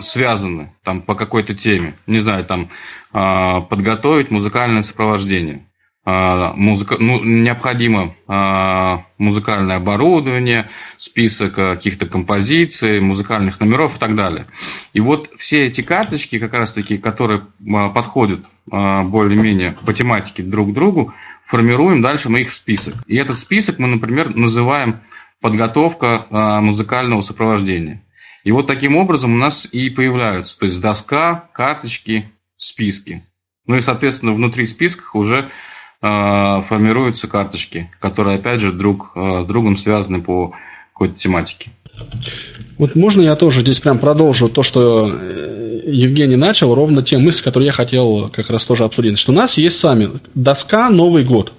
связаны 0.00 0.74
там, 0.82 1.00
по 1.00 1.14
какой-то 1.14 1.54
теме. 1.54 1.94
Не 2.08 2.18
знаю, 2.18 2.44
там 2.44 2.70
подготовить 3.12 4.32
музыкальное 4.32 4.82
сопровождение. 4.82 5.67
А, 6.04 6.54
музыка, 6.54 6.96
ну, 6.98 7.22
необходимо 7.22 8.14
музыкальное 9.18 9.76
оборудование, 9.76 10.70
список 10.96 11.54
каких-то 11.54 12.06
композиций, 12.06 13.00
музыкальных 13.00 13.60
номеров 13.60 13.96
и 13.96 13.98
так 13.98 14.14
далее. 14.14 14.46
И 14.94 15.00
вот 15.00 15.30
все 15.36 15.66
эти 15.66 15.82
карточки, 15.82 16.38
как 16.38 16.54
раз 16.54 16.72
таки, 16.72 16.96
которые 16.96 17.46
подходят 17.94 18.46
более-менее 18.66 19.72
по 19.84 19.92
тематике 19.92 20.42
друг 20.42 20.70
к 20.70 20.72
другу, 20.72 21.12
формируем 21.42 22.00
дальше 22.00 22.30
мы 22.30 22.40
их 22.40 22.52
список. 22.52 22.94
И 23.06 23.16
этот 23.16 23.38
список 23.38 23.78
мы, 23.78 23.88
например, 23.88 24.34
называем 24.34 25.00
подготовка 25.40 26.26
музыкального 26.62 27.20
сопровождения. 27.20 28.02
И 28.44 28.52
вот 28.52 28.66
таким 28.66 28.96
образом 28.96 29.34
у 29.34 29.36
нас 29.36 29.68
и 29.70 29.90
появляются, 29.90 30.58
то 30.58 30.64
есть 30.64 30.80
доска, 30.80 31.50
карточки, 31.52 32.30
списки. 32.56 33.24
Ну 33.66 33.76
и, 33.76 33.80
соответственно, 33.80 34.32
внутри 34.32 34.64
списков 34.64 35.14
уже 35.14 35.50
формируются 36.00 37.26
карточки, 37.26 37.90
которые, 37.98 38.38
опять 38.38 38.60
же, 38.60 38.72
друг 38.72 39.12
э, 39.16 39.42
с 39.42 39.46
другом 39.46 39.76
связаны 39.76 40.22
по 40.22 40.52
какой-то 40.92 41.18
тематике. 41.18 41.70
Вот 42.78 42.94
можно 42.94 43.22
я 43.22 43.34
тоже 43.34 43.60
здесь 43.62 43.80
прям 43.80 43.98
продолжу 43.98 44.48
то, 44.48 44.62
что 44.62 45.10
э, 45.12 45.82
Евгений 45.86 46.36
начал, 46.36 46.74
ровно 46.74 47.02
те 47.02 47.18
мысли, 47.18 47.42
которые 47.42 47.66
я 47.66 47.72
хотел 47.72 48.30
как 48.30 48.50
раз 48.50 48.64
тоже 48.64 48.84
обсудить. 48.84 49.18
Что 49.18 49.32
у 49.32 49.34
нас 49.34 49.58
есть 49.58 49.78
сами 49.78 50.08
доска 50.34 50.90
«Новый 50.90 51.24
год». 51.24 51.52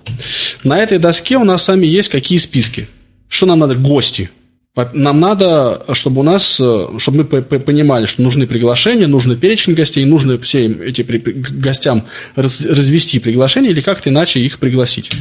На 0.64 0.80
этой 0.80 1.00
доске 1.00 1.38
у 1.38 1.44
нас 1.44 1.64
сами 1.64 1.86
есть 1.86 2.10
какие 2.10 2.38
списки. 2.38 2.88
Что 3.28 3.48
нам 3.48 3.60
надо? 3.60 3.76
Гости. 3.76 4.30
Нам 4.94 5.20
надо, 5.20 5.84
чтобы 5.94 6.22
у 6.22 6.24
нас, 6.24 6.60
э, 6.60 6.88
чтобы 6.98 7.28
мы 7.30 7.42
понимали, 7.42 8.06
что 8.06 8.22
нужны 8.22 8.48
приглашения, 8.48 9.08
нужны 9.08 9.36
перечень 9.36 9.74
гостей, 9.74 10.06
нужно 10.06 10.38
всем 10.40 10.82
этим 10.82 11.06
гостям 11.62 12.06
развести 12.36 13.20
приглашения 13.20 13.72
или 13.72 13.82
как-то 13.82 14.10
иначе 14.10 14.40
их 14.40 14.60
пригласить. 14.60 15.12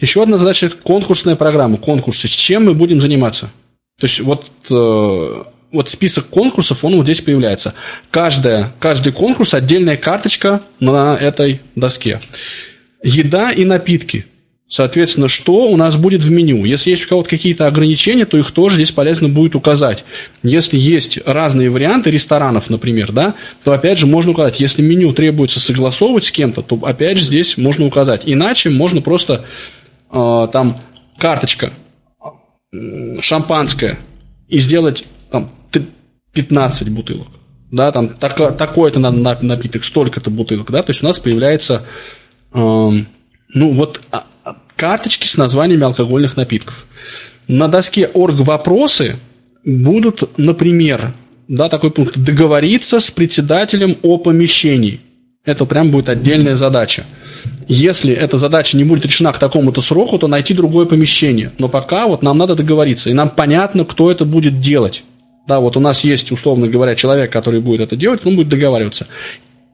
Еще 0.00 0.22
одна 0.22 0.38
задача– 0.38 0.70
конкурсная 0.82 1.36
программа, 1.36 1.78
конкурсы. 1.78 2.26
С 2.26 2.30
чем 2.30 2.66
мы 2.66 2.74
будем 2.74 3.00
заниматься? 3.00 3.50
То 3.98 4.06
есть 4.06 4.20
вот, 4.20 4.46
э, 4.70 5.44
вот 5.72 5.90
список 5.90 6.28
конкурсов, 6.28 6.84
он 6.84 6.96
вот 6.96 7.04
здесь 7.04 7.20
появляется. 7.20 7.74
Каждая, 8.10 8.72
каждый 8.78 9.12
конкурс– 9.12 9.54
отдельная 9.54 9.96
карточка 9.96 10.62
на 10.80 11.16
этой 11.16 11.60
доске. 11.76 12.20
Еда 13.02 13.52
и 13.52 13.64
напитки– 13.64 14.26
Соответственно, 14.70 15.26
что 15.26 15.66
у 15.66 15.76
нас 15.76 15.96
будет 15.96 16.22
в 16.22 16.30
меню? 16.30 16.64
Если 16.64 16.90
есть 16.90 17.04
у 17.04 17.08
кого-то 17.08 17.28
какие-то 17.28 17.66
ограничения, 17.66 18.24
то 18.24 18.38
их 18.38 18.52
тоже 18.52 18.76
здесь 18.76 18.92
полезно 18.92 19.28
будет 19.28 19.56
указать. 19.56 20.04
Если 20.44 20.78
есть 20.78 21.18
разные 21.26 21.70
варианты 21.70 22.12
ресторанов, 22.12 22.70
например, 22.70 23.10
да, 23.10 23.34
то 23.64 23.72
опять 23.72 23.98
же 23.98 24.06
можно 24.06 24.30
указать. 24.30 24.60
Если 24.60 24.80
меню 24.80 25.12
требуется 25.12 25.58
согласовывать 25.58 26.22
с 26.22 26.30
кем-то, 26.30 26.62
то 26.62 26.76
опять 26.84 27.18
же 27.18 27.24
здесь 27.24 27.58
можно 27.58 27.84
указать. 27.84 28.22
Иначе 28.26 28.70
можно 28.70 29.00
просто 29.00 29.44
э, 30.08 30.48
там 30.52 30.82
карточка 31.18 31.72
шампанское 33.20 33.98
и 34.46 34.60
сделать 34.60 35.04
там 35.32 35.50
15 36.32 36.90
бутылок. 36.90 37.26
Да, 37.72 37.90
там 37.90 38.10
так, 38.10 38.36
такой-то 38.56 39.00
напиток, 39.00 39.84
столько-то 39.84 40.30
бутылок, 40.30 40.70
да, 40.70 40.84
то 40.84 40.90
есть 40.90 41.02
у 41.02 41.06
нас 41.06 41.18
появляется, 41.18 41.82
э, 42.52 42.58
ну 42.58 43.72
вот 43.72 44.00
а, 44.12 44.24
карточки 44.80 45.26
с 45.26 45.36
названиями 45.36 45.84
алкогольных 45.84 46.38
напитков. 46.38 46.86
На 47.46 47.68
доске 47.68 48.06
орг 48.14 48.36
вопросы 48.36 49.16
будут, 49.62 50.38
например, 50.38 51.12
да, 51.48 51.68
такой 51.68 51.90
пункт, 51.90 52.16
договориться 52.16 52.98
с 52.98 53.10
председателем 53.10 53.98
о 54.00 54.16
помещении. 54.16 55.00
Это 55.44 55.66
прям 55.66 55.90
будет 55.90 56.08
отдельная 56.08 56.56
задача. 56.56 57.04
Если 57.68 58.14
эта 58.14 58.38
задача 58.38 58.78
не 58.78 58.84
будет 58.84 59.04
решена 59.04 59.32
к 59.34 59.38
такому-то 59.38 59.82
сроку, 59.82 60.18
то 60.18 60.28
найти 60.28 60.54
другое 60.54 60.86
помещение. 60.86 61.52
Но 61.58 61.68
пока 61.68 62.06
вот 62.06 62.22
нам 62.22 62.38
надо 62.38 62.54
договориться, 62.54 63.10
и 63.10 63.12
нам 63.12 63.28
понятно, 63.28 63.84
кто 63.84 64.10
это 64.10 64.24
будет 64.24 64.60
делать. 64.60 65.04
Да, 65.46 65.60
вот 65.60 65.76
у 65.76 65.80
нас 65.80 66.04
есть, 66.04 66.32
условно 66.32 66.68
говоря, 66.68 66.94
человек, 66.94 67.30
который 67.30 67.60
будет 67.60 67.82
это 67.82 67.96
делать, 67.96 68.24
он 68.24 68.36
будет 68.36 68.48
договариваться. 68.48 69.08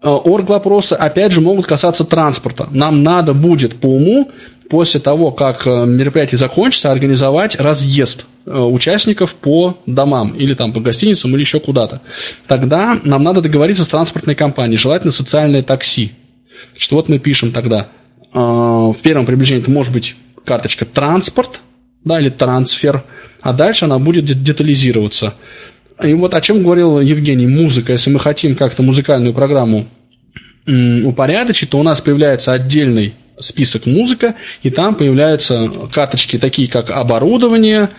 Э, 0.03 0.09
орг 0.09 0.49
вопросы, 0.49 0.95
опять 0.95 1.31
же, 1.31 1.41
могут 1.41 1.67
касаться 1.67 2.05
транспорта. 2.05 2.67
Нам 2.73 3.05
надо 3.05 3.35
будет 3.35 3.77
по 3.77 3.87
уму 3.87 4.31
после 4.69 5.01
того, 5.01 5.31
как 5.31 5.67
э, 5.67 5.87
мероприятие 5.87 6.39
закончится, 6.39 6.91
организовать 6.91 7.57
разъезд 7.57 8.27
э, 8.45 8.51
участников 8.51 9.35
по 9.35 9.79
домам 9.87 10.35
или 10.35 10.55
там 10.55 10.73
по 10.73 10.81
гостиницам 10.81 11.35
или 11.35 11.41
еще 11.41 11.61
куда-то. 11.61 12.01
Тогда 12.47 12.99
нам 13.05 13.23
надо 13.23 13.41
договориться 13.41 13.85
с 13.85 13.89
транспортной 13.89 14.35
компанией, 14.35 14.77
желательно 14.77 15.13
социальное 15.13 15.63
такси. 15.63 16.13
Что 16.77 16.97
вот 16.97 17.09
мы 17.09 17.19
пишем 17.19 17.53
тогда. 17.53 17.89
Э, 18.33 18.39
в 18.39 18.97
первом 19.03 19.27
приближении 19.27 19.63
это 19.63 19.71
может 19.71 19.93
быть 19.93 20.17
карточка 20.45 20.85
транспорт 20.85 21.61
да, 22.05 22.21
или 22.21 22.31
трансфер, 22.31 23.03
а 23.41 23.53
дальше 23.53 23.85
она 23.85 23.99
будет 23.99 24.25
детализироваться. 24.25 25.35
И 26.03 26.13
вот 26.15 26.35
о 26.35 26.41
чем 26.41 26.63
говорил 26.63 27.01
Евгений, 27.01 27.47
музыка. 27.47 27.93
Если 27.93 28.11
мы 28.11 28.21
хотим 28.21 28.55
как-то 28.55 28.83
музыкальную 28.83 29.33
программу 29.33 29.89
упорядочить, 30.67 31.71
то 31.71 31.79
у 31.79 31.83
нас 31.83 32.01
появляется 32.01 32.53
отдельный 32.53 33.15
список 33.39 33.87
музыка, 33.87 34.35
и 34.63 34.71
там 34.71 34.95
появляются 34.95 35.71
карточки 35.93 36.39
такие, 36.39 36.69
как 36.69 36.91
оборудование, 36.91 37.91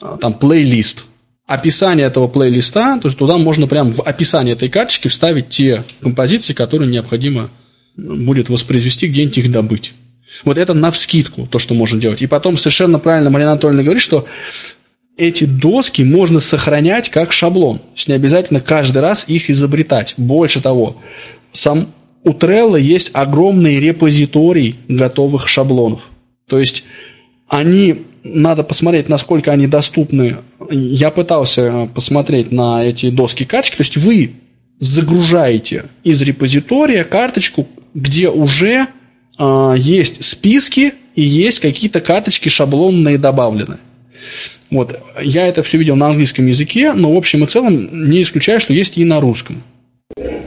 а, 0.00 0.16
там 0.16 0.34
плейлист. 0.34 1.04
Описание 1.46 2.06
этого 2.06 2.28
плейлиста, 2.28 2.98
то 3.00 3.08
есть 3.08 3.18
туда 3.18 3.36
можно 3.36 3.66
прямо 3.66 3.92
в 3.92 4.02
описание 4.02 4.54
этой 4.54 4.68
карточки 4.68 5.08
вставить 5.08 5.48
те 5.48 5.84
композиции, 6.00 6.52
которые 6.52 6.88
необходимо 6.90 7.50
будет 7.96 8.48
воспроизвести, 8.48 9.08
где-нибудь 9.08 9.38
их 9.38 9.50
добыть. 9.50 9.92
Вот 10.44 10.58
это 10.58 10.74
на 10.74 10.90
вскидку, 10.90 11.46
то, 11.46 11.58
что 11.58 11.74
можно 11.74 12.00
делать. 12.00 12.22
И 12.22 12.26
потом 12.26 12.56
совершенно 12.56 12.98
правильно 12.98 13.30
Марина 13.30 13.52
Анатольевна 13.52 13.82
говорит, 13.82 14.02
что 14.02 14.26
эти 15.16 15.44
доски 15.44 16.02
можно 16.02 16.38
сохранять 16.38 17.10
как 17.10 17.32
шаблон. 17.32 17.78
То 17.78 17.84
есть 17.96 18.08
не 18.08 18.14
обязательно 18.14 18.60
каждый 18.60 18.98
раз 18.98 19.24
их 19.28 19.50
изобретать. 19.50 20.14
Больше 20.16 20.62
того, 20.62 20.96
сам 21.52 21.88
у 22.24 22.30
Trello 22.30 22.80
есть 22.80 23.10
огромный 23.14 23.80
репозиторий 23.80 24.76
готовых 24.88 25.48
шаблонов. 25.48 26.02
То 26.46 26.58
есть 26.58 26.84
они, 27.48 28.02
надо 28.22 28.62
посмотреть, 28.62 29.08
насколько 29.08 29.52
они 29.52 29.66
доступны 29.66 30.38
я 30.70 31.10
пытался 31.10 31.88
посмотреть 31.94 32.52
на 32.52 32.84
эти 32.84 33.10
доски 33.10 33.44
качки, 33.44 33.76
то 33.76 33.82
есть 33.82 33.96
вы 33.96 34.32
загружаете 34.78 35.86
из 36.04 36.22
репозитория 36.22 37.04
карточку, 37.04 37.66
где 37.94 38.28
уже 38.28 38.86
э, 39.38 39.74
есть 39.76 40.24
списки 40.24 40.94
и 41.14 41.22
есть 41.22 41.60
какие-то 41.60 42.00
карточки 42.00 42.48
шаблонные 42.48 43.18
добавлены. 43.18 43.78
Вот. 44.70 44.98
Я 45.20 45.46
это 45.48 45.62
все 45.62 45.76
видел 45.76 45.96
на 45.96 46.06
английском 46.08 46.46
языке, 46.46 46.92
но 46.92 47.12
в 47.12 47.18
общем 47.18 47.44
и 47.44 47.46
целом 47.46 48.10
не 48.10 48.22
исключаю, 48.22 48.60
что 48.60 48.72
есть 48.72 48.96
и 48.96 49.04
на 49.04 49.20
русском. 49.20 49.62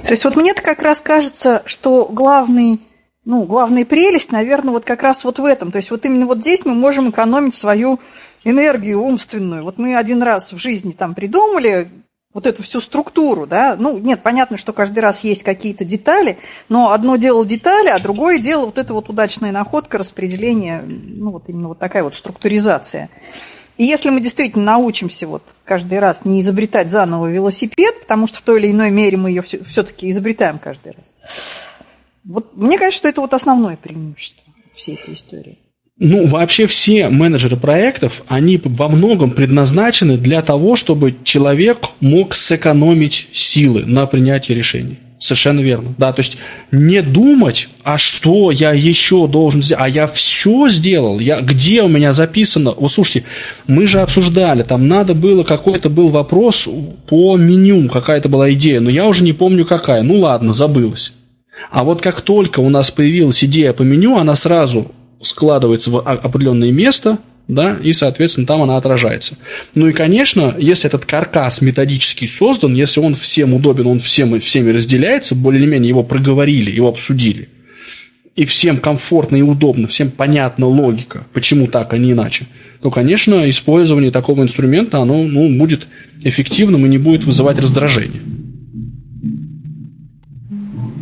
То 0.04 0.12
есть 0.12 0.26
вот 0.26 0.36
мне-то 0.36 0.62
как 0.62 0.82
раз 0.82 1.00
кажется, 1.00 1.64
что 1.66 2.06
главный, 2.12 2.82
ну, 3.24 3.44
главная 3.46 3.86
прелесть, 3.86 4.32
наверное, 4.32 4.74
вот 4.74 4.84
как 4.84 5.02
раз 5.02 5.24
вот 5.24 5.40
в 5.40 5.46
этом. 5.46 5.72
То 5.72 5.78
есть 5.78 5.92
вот 5.92 6.06
именно 6.06 6.26
вот 6.26 6.40
здесь 6.40 6.66
мы 6.66 6.76
можем 6.76 7.10
экономить 7.10 7.56
свою 7.56 8.00
энергию 8.44 9.02
умственную. 9.02 9.64
Вот 9.64 9.78
мы 9.78 9.96
один 9.96 10.22
раз 10.22 10.52
в 10.52 10.58
жизни 10.58 10.92
там 10.92 11.16
придумали 11.16 11.90
вот 12.34 12.46
эту 12.48 12.64
всю 12.64 12.82
структуру, 12.82 13.46
да, 13.46 13.76
ну, 13.78 13.98
нет, 14.00 14.22
понятно, 14.24 14.58
что 14.58 14.74
каждый 14.74 15.00
раз 15.00 15.24
есть 15.24 15.44
какие-то 15.44 15.86
детали, 15.86 16.40
но 16.68 16.92
одно 16.92 17.16
дело 17.16 17.46
детали, 17.46 17.90
а 17.90 18.00
другое 18.00 18.40
дело 18.40 18.66
вот 18.66 18.80
эта 18.80 18.94
вот 18.94 19.08
удачная 19.08 19.52
находка, 19.52 20.00
распределение, 20.00 20.82
ну, 20.82 21.32
вот 21.32 21.48
именно 21.48 21.68
вот 21.68 21.80
такая 21.80 22.04
вот 22.04 22.16
структуризация. 22.16 23.10
И 23.78 23.84
если 23.84 24.10
мы 24.10 24.22
действительно 24.22 24.66
научимся 24.66 25.28
вот 25.28 25.56
каждый 25.66 26.00
раз 26.00 26.26
не 26.26 26.42
изобретать 26.42 26.92
заново 26.92 27.32
велосипед, 27.32 28.02
потому 28.02 28.28
что 28.28 28.40
в 28.40 28.42
той 28.42 28.60
или 28.60 28.72
иной 28.72 28.92
мере 28.92 29.18
мы 29.18 29.30
ее 29.30 29.42
все-таки 29.42 30.10
изобретаем 30.10 30.60
каждый 30.60 30.94
раз, 30.94 31.14
вот 32.24 32.56
мне 32.56 32.78
кажется, 32.78 32.98
что 33.00 33.08
это 33.10 33.22
вот 33.22 33.34
основное 33.34 33.78
преимущество 33.78 34.44
всей 34.76 34.96
этой 34.96 35.16
истории. 35.16 35.58
Ну, 36.00 36.28
вообще 36.28 36.66
все 36.66 37.10
менеджеры 37.10 37.56
проектов, 37.56 38.24
они 38.28 38.60
во 38.64 38.90
многом 38.90 39.32
предназначены 39.32 40.18
для 40.18 40.42
того, 40.42 40.76
чтобы 40.76 41.16
человек 41.24 41.80
мог 42.00 42.34
сэкономить 42.34 43.28
силы 43.32 43.86
на 43.86 44.08
принятие 44.08 44.58
решений. 44.58 44.98
Совершенно 45.24 45.62
верно. 45.62 45.96
Да, 45.98 46.12
то 46.12 46.20
есть 46.20 46.36
не 46.74 47.02
думать, 47.02 47.70
а 47.86 47.98
что 47.98 48.52
я 48.52 48.74
еще 48.74 49.26
должен 49.26 49.64
сделать, 49.64 49.82
а 49.82 49.88
я 49.88 50.06
все 50.06 50.68
сделал, 50.68 51.18
я, 51.18 51.40
где 51.40 51.82
у 51.82 51.88
меня 51.88 52.12
записано. 52.12 52.72
Вот 52.72 52.92
слушайте, 52.92 53.24
мы 53.66 53.86
же 53.86 54.02
обсуждали, 54.02 54.64
там 54.64 54.90
надо 54.90 55.14
было, 55.14 55.46
какой-то 55.46 55.90
был 55.90 56.10
вопрос 56.10 56.68
по 57.08 57.38
меню, 57.38 57.88
какая-то 57.88 58.28
была 58.28 58.52
идея, 58.52 58.82
но 58.82 58.90
я 58.90 59.08
уже 59.08 59.24
не 59.24 59.32
помню 59.32 59.66
какая. 59.66 60.02
Ну 60.02 60.20
ладно, 60.20 60.52
забылась. 60.52 61.14
А 61.72 61.86
вот 61.86 62.02
как 62.02 62.20
только 62.20 62.60
у 62.60 62.70
нас 62.70 62.92
появилась 62.92 63.46
идея 63.46 63.72
по 63.72 63.84
меню, 63.84 64.18
она 64.18 64.36
сразу 64.36 64.92
складывается 65.22 65.90
в 65.90 66.00
определенное 66.02 66.74
место, 66.74 67.18
да, 67.48 67.78
и, 67.82 67.92
соответственно, 67.94 68.48
там 68.48 68.62
она 68.62 68.78
отражается. 68.78 69.38
Ну 69.76 69.88
и, 69.88 69.94
конечно, 69.94 70.56
если 70.58 70.88
этот 70.88 71.06
каркас 71.06 71.62
методически 71.62 72.26
создан, 72.26 72.74
если 72.74 73.00
он 73.00 73.16
всем 73.16 73.54
удобен, 73.54 73.88
он 73.88 74.00
всем, 74.00 74.40
всеми 74.40 74.72
разделяется, 74.72 75.36
более-менее 75.36 75.90
его 75.90 76.04
проговорили, 76.04 76.72
его 76.72 76.88
обсудили, 76.88 77.50
и 78.36 78.46
всем 78.46 78.78
комфортно 78.78 79.36
и 79.36 79.42
удобно, 79.42 79.88
всем 79.88 80.10
понятна 80.10 80.68
логика, 80.68 81.28
почему 81.34 81.68
так, 81.68 81.94
а 81.94 81.98
не 81.98 82.14
иначе, 82.14 82.46
то, 82.82 82.90
конечно, 82.90 83.50
использование 83.50 84.12
такого 84.12 84.42
инструмента, 84.44 85.00
оно 85.00 85.24
ну, 85.24 85.50
будет 85.58 85.88
эффективным 86.24 86.86
и 86.86 86.90
не 86.90 86.98
будет 86.98 87.26
вызывать 87.26 87.60
раздражение. 87.60 88.22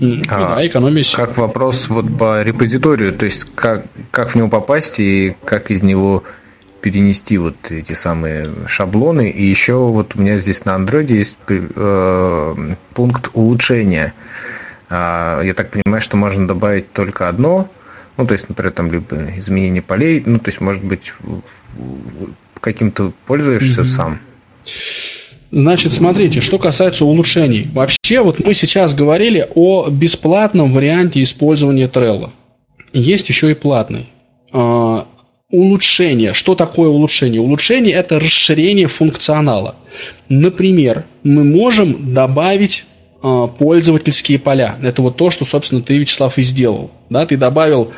А, 0.02 0.56
да, 0.56 0.68
экономия. 0.68 1.06
Как 1.15 1.38
вопрос 1.38 1.88
вот 1.90 2.18
по 2.18 2.41
репозиторию, 2.41 3.14
то 3.14 3.26
есть 3.26 3.48
как, 3.53 3.86
как 4.10 4.32
в 4.32 4.36
него 4.36 4.49
попасть 4.49 4.99
и 4.99 5.36
как 5.45 5.69
из 5.69 5.84
него 5.84 6.23
перенести 6.82 7.38
вот 7.38 7.56
эти 7.69 7.94
самые 7.94 8.52
шаблоны. 8.65 9.30
И 9.30 9.45
еще 9.45 9.76
вот 9.76 10.15
у 10.15 10.22
меня 10.22 10.40
здесь 10.40 10.65
на 10.65 10.73
андроиде 10.73 11.18
есть 11.18 11.38
э, 11.48 12.76
пункт 12.95 13.30
улучшения. 13.34 14.15
Э, 14.90 15.41
я 15.44 15.53
так 15.56 15.69
понимаю, 15.69 16.02
что 16.02 16.18
можно 16.18 16.48
добавить 16.48 16.91
только 16.91 17.30
одно, 17.30 17.69
ну, 18.18 18.26
то 18.26 18.34
есть, 18.34 18.49
например, 18.49 18.72
там 18.73 18.91
либо 18.91 19.38
изменение 19.38 19.82
полей, 19.82 20.22
ну, 20.26 20.40
то 20.40 20.49
есть, 20.49 20.60
может 20.60 20.84
быть, 20.84 21.14
каким-то 22.60 23.14
пользуешься 23.26 23.82
mm-hmm. 23.82 23.86
сам. 23.86 24.19
Значит, 25.52 25.91
смотрите, 25.91 26.40
что 26.40 26.57
касается 26.57 27.03
улучшений. 27.03 27.68
Вообще, 27.73 28.22
вот 28.22 28.40
мы 28.40 28.53
сейчас 28.53 28.94
говорили 28.94 29.48
о 29.53 29.90
бесплатном 29.90 30.73
варианте 30.73 31.22
использования 31.22 31.88
Trello. 31.88 32.30
Есть 32.94 33.28
еще 33.28 33.52
и 33.52 33.53
платный. 33.53 34.10
А, 34.53 35.07
улучшение. 35.49 36.34
Что 36.34 36.56
такое 36.56 36.90
улучшение? 36.90 37.41
Улучшение– 37.41 37.94
это 37.95 38.18
расширение 38.18 38.88
функционала. 38.88 39.76
Например, 40.30 41.06
мы 41.23 41.44
можем 41.44 42.14
добавить 42.14 42.86
а, 43.22 43.48
пользовательские 43.48 44.40
поля. 44.40 44.78
Это 44.82 45.02
вот 45.02 45.18
то, 45.18 45.30
что, 45.30 45.44
собственно, 45.44 45.82
ты, 45.82 45.98
Вячеслав, 45.98 46.38
и 46.38 46.41
сделал. 46.41 46.91
Да, 47.10 47.26
ты 47.26 47.36
добавил 47.36 47.91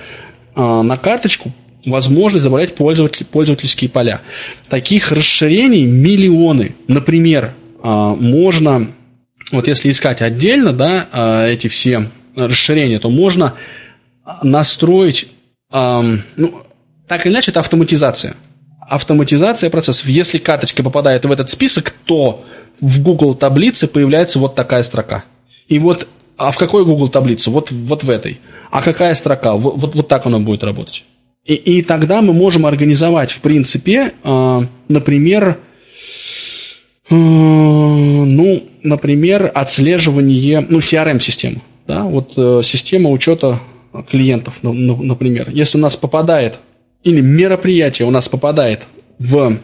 а, 0.56 0.82
на 0.82 0.98
карточку 0.98 1.52
возможность 1.86 2.44
добавлять 2.44 2.76
пользователь, 2.76 3.26
пользовательские 3.26 3.90
поля. 3.90 4.22
Таких 4.70 5.12
расширений 5.12 5.86
миллионы. 5.86 6.76
Например, 6.88 7.54
а, 7.82 8.16
можно, 8.16 8.92
вот 9.52 9.68
если 9.68 9.90
искать 9.90 10.22
отдельно 10.22 10.74
да, 10.74 11.08
а, 11.12 11.46
эти 11.46 11.68
все 11.68 12.10
расширения, 12.36 13.00
то 13.00 13.10
можно 13.10 13.54
настроить, 14.42 15.28
ну, 15.70 16.64
так 17.08 17.26
или 17.26 17.34
иначе, 17.34 17.52
это 17.52 17.60
автоматизация. 17.60 18.36
Автоматизация 18.88 19.70
процессов. 19.70 20.08
Если 20.08 20.38
карточка 20.38 20.82
попадает 20.82 21.26
в 21.26 21.32
этот 21.32 21.50
список, 21.50 21.94
то 22.06 22.46
в 22.80 23.04
Google 23.04 23.36
таблице 23.36 23.88
появляется 23.88 24.40
вот 24.40 24.56
такая 24.56 24.84
строка. 24.84 25.26
И 25.68 25.80
вот, 25.80 26.08
а 26.38 26.52
в 26.52 26.58
какой 26.58 26.86
Google 26.86 27.10
таблице? 27.10 27.50
Вот, 27.50 27.72
вот 27.72 28.04
в 28.04 28.10
этой. 28.10 28.40
А 28.72 28.82
какая 28.82 29.14
строка? 29.16 29.54
Вот, 29.54 29.94
вот 29.94 30.08
так 30.08 30.26
она 30.26 30.40
будет 30.40 30.64
работать. 30.64 31.04
И, 31.46 31.56
и 31.56 31.82
тогда 31.82 32.22
мы 32.22 32.34
можем 32.34 32.66
организовать, 32.66 33.32
в 33.32 33.42
принципе, 33.42 34.14
э, 34.24 34.62
например, 34.88 35.60
э, 37.10 37.16
ну, 37.16 38.64
например, 38.82 39.52
отслеживание, 39.54 40.66
ну, 40.68 40.80
CRM-систему. 40.80 41.62
Да, 41.86 42.04
вот 42.04 42.34
э, 42.38 42.62
система 42.64 43.10
учета 43.10 43.60
клиентов, 44.10 44.60
ну, 44.62 44.72
ну, 44.72 45.04
например. 45.04 45.50
Если 45.50 45.78
у 45.78 45.82
нас 45.82 45.98
попадает, 45.98 46.60
или 47.04 47.20
мероприятие 47.20 48.08
у 48.08 48.12
нас 48.12 48.30
попадает 48.30 48.84
в 49.20 49.60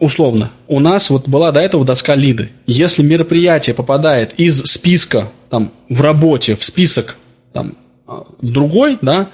условно, 0.00 0.50
у 0.66 0.80
нас 0.80 1.10
вот 1.10 1.28
была 1.28 1.52
до 1.52 1.60
этого 1.60 1.84
доска 1.84 2.14
лиды. 2.16 2.50
Если 2.66 3.02
мероприятие 3.02 3.74
попадает 3.74 4.34
из 4.38 4.62
списка 4.64 5.30
там, 5.48 5.72
в 5.88 6.00
работе 6.00 6.56
в 6.56 6.64
список 6.64 7.16
там, 7.52 7.76
в 8.06 8.26
другой, 8.40 8.98
да, 9.00 9.28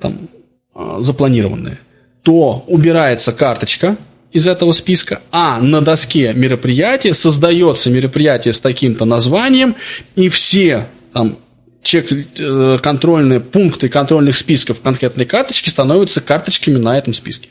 там, 0.00 0.28
запланированные, 0.74 1.80
то 2.22 2.64
убирается 2.66 3.32
карточка 3.32 3.96
из 4.32 4.46
этого 4.46 4.72
списка, 4.72 5.22
а 5.32 5.60
на 5.60 5.80
доске 5.80 6.32
мероприятия 6.34 7.14
создается 7.14 7.90
мероприятие 7.90 8.52
с 8.52 8.60
таким-то 8.60 9.04
названием, 9.04 9.74
и 10.14 10.28
все 10.28 10.86
там 11.12 11.38
чек, 11.82 12.06
э, 12.12 12.78
контрольные 12.82 13.40
пункты 13.40 13.88
контрольных 13.88 14.36
списков 14.36 14.80
конкретной 14.80 15.24
карточки 15.24 15.68
становятся 15.68 16.20
карточками 16.20 16.78
на 16.78 16.96
этом 16.96 17.14
списке. 17.14 17.48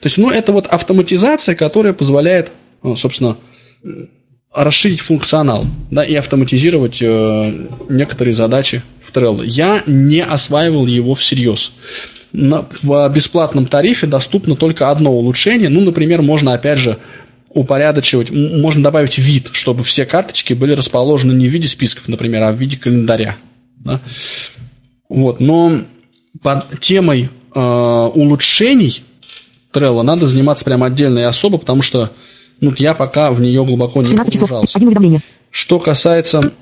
То 0.00 0.06
есть, 0.06 0.18
ну, 0.18 0.30
это 0.30 0.52
вот 0.52 0.66
автоматизация, 0.66 1.54
которая 1.54 1.92
позволяет, 1.92 2.52
ну, 2.82 2.94
собственно, 2.96 3.36
расширить 4.52 5.00
функционал 5.00 5.66
да, 5.90 6.02
и 6.04 6.14
автоматизировать 6.14 7.00
э, 7.00 7.68
некоторые 7.88 8.34
задачи 8.34 8.82
в 9.02 9.16
Trello. 9.16 9.44
Я 9.44 9.82
не 9.86 10.22
осваивал 10.22 10.86
его 10.86 11.14
всерьез 11.14 11.72
в 12.32 13.08
бесплатном 13.10 13.66
тарифе 13.66 14.06
доступно 14.06 14.56
только 14.56 14.90
одно 14.90 15.12
улучшение. 15.12 15.68
Ну, 15.68 15.80
например, 15.82 16.22
можно, 16.22 16.54
опять 16.54 16.78
же, 16.78 16.98
упорядочивать, 17.50 18.30
можно 18.30 18.82
добавить 18.82 19.18
вид, 19.18 19.50
чтобы 19.52 19.84
все 19.84 20.06
карточки 20.06 20.54
были 20.54 20.72
расположены 20.72 21.32
не 21.32 21.48
в 21.48 21.52
виде 21.52 21.68
списков, 21.68 22.08
например, 22.08 22.42
а 22.42 22.52
в 22.52 22.56
виде 22.56 22.76
календаря. 22.76 23.36
Да? 23.76 24.00
Вот, 25.08 25.40
но 25.40 25.82
под 26.40 26.80
темой 26.80 27.28
э, 27.54 27.60
улучшений 27.60 29.04
Trello 29.72 30.02
надо 30.02 30.26
заниматься 30.26 30.64
прямо 30.64 30.86
отдельно 30.86 31.18
и 31.18 31.22
особо, 31.22 31.58
потому 31.58 31.82
что 31.82 32.10
ну, 32.60 32.72
я 32.78 32.94
пока 32.94 33.30
в 33.30 33.40
нее 33.40 33.64
глубоко 33.64 34.02
не 34.02 34.16
погружался. 34.16 34.78
Что 35.52 35.78
касается 35.78 36.52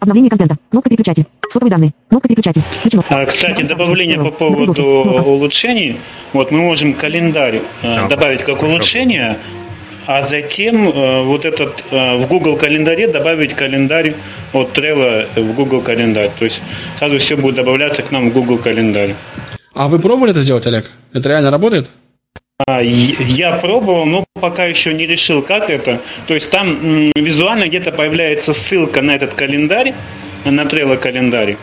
обновление 0.00 0.30
контента. 0.30 0.56
Кнопка 0.70 0.90
переключатель. 0.90 1.26
Сотовые 1.48 1.70
данные. 1.70 1.92
Кнопка 2.08 2.28
переключатель. 2.28 2.60
Включено. 2.60 3.04
А, 3.08 3.24
кстати, 3.24 3.62
добавление 3.62 4.18
по 4.18 4.30
поводу 4.30 4.84
улучшений. 4.84 5.96
Вот 6.32 6.50
мы 6.50 6.60
можем 6.60 6.92
календарь 6.94 7.60
э, 7.82 8.08
добавить 8.08 8.42
как 8.42 8.62
улучшение, 8.62 9.36
а 10.06 10.22
затем 10.22 10.88
э, 10.88 11.22
вот 11.22 11.44
этот 11.44 11.84
э, 11.90 12.16
в 12.16 12.26
Google 12.28 12.56
календаре 12.56 13.08
добавить 13.08 13.54
календарь 13.54 14.14
от 14.52 14.76
Trello 14.76 15.26
в 15.36 15.54
Google 15.54 15.80
календарь. 15.80 16.30
То 16.38 16.44
есть 16.44 16.60
сразу 16.98 17.18
все 17.18 17.36
будет 17.36 17.56
добавляться 17.56 18.02
к 18.02 18.10
нам 18.10 18.30
в 18.30 18.32
Google 18.32 18.58
календарь. 18.58 19.14
А 19.74 19.88
вы 19.88 19.98
пробовали 20.00 20.32
это 20.32 20.42
сделать, 20.42 20.66
Олег? 20.66 20.90
Это 21.12 21.28
реально 21.28 21.50
работает? 21.50 21.88
Я 22.68 23.52
пробовал, 23.58 24.06
но 24.06 24.24
пока 24.34 24.66
еще 24.66 24.94
не 24.94 25.06
решил, 25.06 25.42
как 25.42 25.70
это. 25.70 26.00
То 26.26 26.34
есть 26.34 26.50
там 26.50 27.10
визуально 27.16 27.66
где-то 27.66 27.92
появляется 27.92 28.52
ссылка 28.52 29.02
на 29.02 29.12
этот 29.12 29.34
календарь, 29.34 29.94
на 30.44 30.62
Trello 30.62 30.96
календарь. 30.96 31.56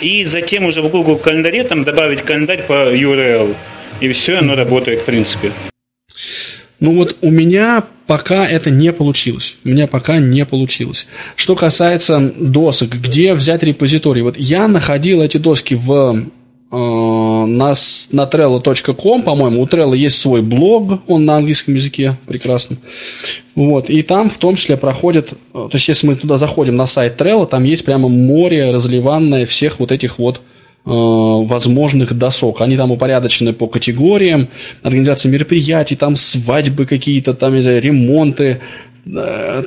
И 0.00 0.24
затем 0.24 0.64
уже 0.64 0.80
в 0.80 0.90
Google 0.90 1.16
календаре 1.16 1.64
там 1.64 1.84
добавить 1.84 2.22
календарь 2.22 2.62
по 2.62 2.94
URL. 2.94 3.54
И 4.00 4.12
все, 4.12 4.38
оно 4.38 4.54
работает 4.54 5.00
в 5.00 5.04
принципе. 5.04 5.50
Ну 6.80 6.94
вот 6.94 7.16
у 7.22 7.30
меня 7.30 7.84
пока 8.06 8.46
это 8.46 8.70
не 8.70 8.92
получилось. 8.92 9.56
У 9.64 9.70
меня 9.70 9.88
пока 9.88 10.18
не 10.18 10.46
получилось. 10.46 11.08
Что 11.34 11.56
касается 11.56 12.20
досок, 12.36 12.90
где 12.90 13.34
взять 13.34 13.64
репозиторий? 13.64 14.22
Вот 14.22 14.36
я 14.36 14.68
находил 14.68 15.20
эти 15.20 15.38
доски 15.38 15.74
в 15.74 16.26
на, 16.70 17.72
на 18.12 18.24
trello.com, 18.24 19.22
по-моему, 19.22 19.62
у 19.62 19.66
Trello 19.66 19.96
есть 19.96 20.18
свой 20.18 20.42
блог, 20.42 21.00
он 21.06 21.24
на 21.24 21.36
английском 21.36 21.74
языке, 21.74 22.16
прекрасно. 22.26 22.76
Вот, 23.54 23.88
и 23.88 24.02
там 24.02 24.28
в 24.28 24.36
том 24.36 24.54
числе 24.54 24.76
проходит, 24.76 25.32
э, 25.32 25.36
то 25.52 25.70
есть 25.72 25.88
если 25.88 26.06
мы 26.06 26.14
туда 26.14 26.36
заходим 26.36 26.76
на 26.76 26.84
сайт 26.86 27.18
Trello, 27.20 27.46
там 27.46 27.64
есть 27.64 27.84
прямо 27.84 28.08
море 28.08 28.70
разливанное 28.70 29.46
всех 29.46 29.80
вот 29.80 29.92
этих 29.92 30.18
вот 30.18 30.36
э, 30.36 30.40
возможных 30.84 32.16
досок. 32.16 32.60
Они 32.60 32.76
там 32.76 32.92
упорядочены 32.92 33.54
по 33.54 33.66
категориям, 33.66 34.48
организация 34.82 35.32
мероприятий, 35.32 35.96
там 35.96 36.16
свадьбы 36.16 36.84
какие-то, 36.84 37.32
там, 37.32 37.54
не 37.54 37.62
знаю, 37.62 37.80
ремонты, 37.80 38.60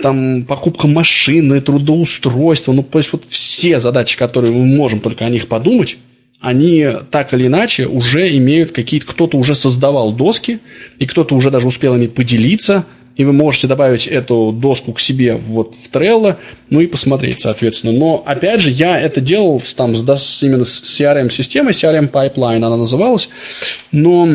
там 0.04 0.44
покупка 0.44 0.86
машины, 0.86 1.62
трудоустройство, 1.62 2.74
ну, 2.74 2.84
то 2.84 3.00
есть 3.00 3.12
вот 3.12 3.24
все 3.28 3.80
задачи, 3.80 4.16
которые 4.16 4.54
мы 4.54 4.68
можем 4.68 5.00
только 5.00 5.26
о 5.26 5.30
них 5.30 5.48
подумать, 5.48 5.98
они 6.42 6.88
так 7.12 7.34
или 7.34 7.46
иначе 7.48 7.86
уже 7.86 8.36
имеют 8.36 8.72
какие-то... 8.72 9.06
Кто-то 9.06 9.38
уже 9.38 9.54
создавал 9.54 10.12
доски, 10.12 10.60
и 10.98 11.06
кто-то 11.06 11.36
уже 11.36 11.52
даже 11.52 11.68
успел 11.68 11.96
ими 11.96 12.08
поделиться, 12.08 12.86
и 13.16 13.24
вы 13.24 13.32
можете 13.32 13.68
добавить 13.68 14.08
эту 14.08 14.52
доску 14.52 14.94
к 14.94 15.00
себе 15.00 15.36
вот 15.36 15.76
в 15.76 15.96
Trello, 15.96 16.38
ну 16.70 16.82
и 16.82 16.88
посмотреть, 16.88 17.42
соответственно. 17.42 17.94
Но, 17.94 18.24
опять 18.26 18.62
же, 18.62 18.72
я 18.72 19.00
это 19.00 19.22
делал 19.22 19.62
с, 19.62 19.76
там, 19.76 19.96
с, 19.96 20.44
именно 20.44 20.66
с 20.66 20.82
CRM-системой, 20.82 21.74
CRM 21.74 22.10
Pipeline 22.10 22.64
она 22.66 22.78
называлась, 22.78 23.30
но 23.92 24.26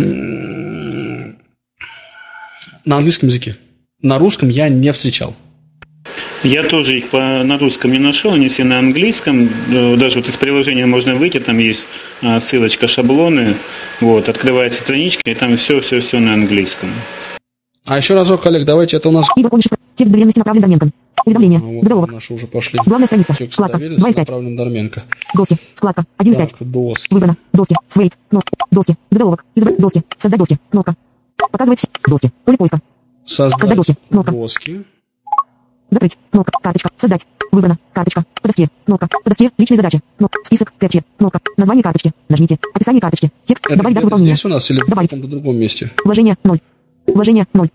на 2.84 2.96
английском 2.96 3.28
языке. 3.28 3.56
На 4.00 4.18
русском 4.18 4.48
я 4.48 4.68
не 4.68 4.92
встречал. 4.92 5.34
Я 6.42 6.62
тоже 6.62 6.98
их 6.98 7.08
по, 7.08 7.18
на 7.18 7.58
русском 7.58 7.92
не 7.92 7.98
нашел, 7.98 8.32
они 8.32 8.48
все 8.48 8.64
на 8.64 8.78
английском. 8.78 9.48
Э, 9.70 9.96
даже 9.96 10.20
вот 10.20 10.28
из 10.28 10.36
приложения 10.36 10.86
можно 10.86 11.14
выйти, 11.14 11.40
там 11.40 11.58
есть 11.58 11.88
а, 12.22 12.40
ссылочка 12.40 12.88
шаблоны. 12.88 13.54
Вот, 14.00 14.28
открывается 14.28 14.82
страничка, 14.82 15.30
и 15.30 15.34
там 15.34 15.56
все-все-все 15.56 16.18
на 16.18 16.34
английском. 16.34 16.90
А 17.84 17.96
еще 17.96 18.14
разок, 18.14 18.42
коллег, 18.42 18.66
давайте 18.66 18.96
это 18.96 19.08
у 19.08 19.12
нас... 19.12 19.26
Текст 19.94 20.12
доверенности 20.12 20.38
направлен 20.38 20.60
Дарменко. 20.60 20.90
Уведомление. 21.24 21.58
Ну, 21.58 21.74
вот 21.76 21.84
Заголовок. 21.84 22.12
Наши 22.12 22.34
уже 22.34 22.46
пошли. 22.46 22.78
Главная 22.84 23.06
страница. 23.06 23.34
Текст 23.34 23.54
Вкладка. 23.54 23.78
2 23.78 24.08
из 24.08 24.14
5. 24.14 24.16
направлен 24.16 24.56
Дарменко. 24.56 25.04
Доски. 25.34 25.56
Вкладка. 25.74 26.04
1 26.18 26.32
из 26.32 26.36
5. 26.36 26.54
доски. 26.60 27.14
Выбрано. 27.14 27.36
Доски. 27.52 27.74
Свейт. 27.88 28.12
Кнопка. 28.28 28.50
Доски. 28.70 28.96
Заголовок. 29.10 29.44
Избрать. 29.54 29.78
Доски. 29.78 30.02
Создать 30.18 30.38
доски. 30.38 30.58
Кнопка. 30.70 30.94
Показывать. 31.50 31.84
Доски. 32.06 32.30
Поле 32.44 32.58
поиска. 32.58 32.80
Создать, 33.24 33.58
Создать 33.58 33.76
доски. 33.76 33.96
Кнопка. 34.10 34.32
Доски. 34.32 34.84
Закрыть. 35.90 36.18
Кнопка. 36.30 36.52
Карточка. 36.62 36.90
Создать. 36.96 37.26
Выбрано. 37.52 37.78
Карточка. 37.92 38.24
По 38.42 38.48
доске. 38.48 38.68
Кнопка. 38.84 39.08
По 39.22 39.30
доске. 39.30 39.50
Личные 39.56 39.76
задачи. 39.76 40.00
Кнопка. 40.18 40.38
Список. 40.44 40.72
Кэпчи. 40.78 41.02
Кнопка. 41.18 41.40
Название 41.56 41.82
карточки. 41.82 42.12
Нажмите. 42.28 42.58
Описание 42.74 43.00
карточки. 43.00 43.30
Текст. 43.44 43.66
Это 43.66 43.76
добавить 43.76 43.94
дату 43.94 44.06
выполнения. 44.06 44.34
здесь 44.34 44.44
у 44.44 44.48
нас 44.48 44.70
или 44.70 44.78
Добавить. 44.86 45.12
в 45.12 45.28
другом 45.28 45.56
месте? 45.56 45.90
Вложение 46.04 46.36
0. 46.42 46.60
Вложение 47.06 47.46
0. 47.52 47.70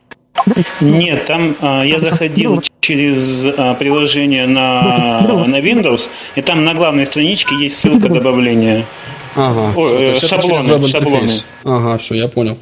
Закрыть. 0.45 0.67
Нет, 0.81 1.25
там 1.25 1.55
а, 1.61 1.85
я 1.85 1.99
заходил 1.99 2.63
через 2.79 3.45
а, 3.57 3.75
приложение 3.75 4.47
на, 4.47 5.21
на 5.45 5.59
Windows, 5.59 6.09
и 6.35 6.41
там 6.41 6.63
на 6.63 6.73
главной 6.73 7.05
страничке 7.05 7.55
есть 7.55 7.77
ссылка 7.77 8.09
добавления. 8.09 8.85
Ага. 9.35 9.73
О, 9.75 9.88
все, 9.88 10.25
э, 10.25 10.27
шаблоны. 10.27 10.88
шаблоны. 10.88 11.31
Ага, 11.63 11.97
все, 11.99 12.15
я 12.15 12.27
понял. 12.27 12.57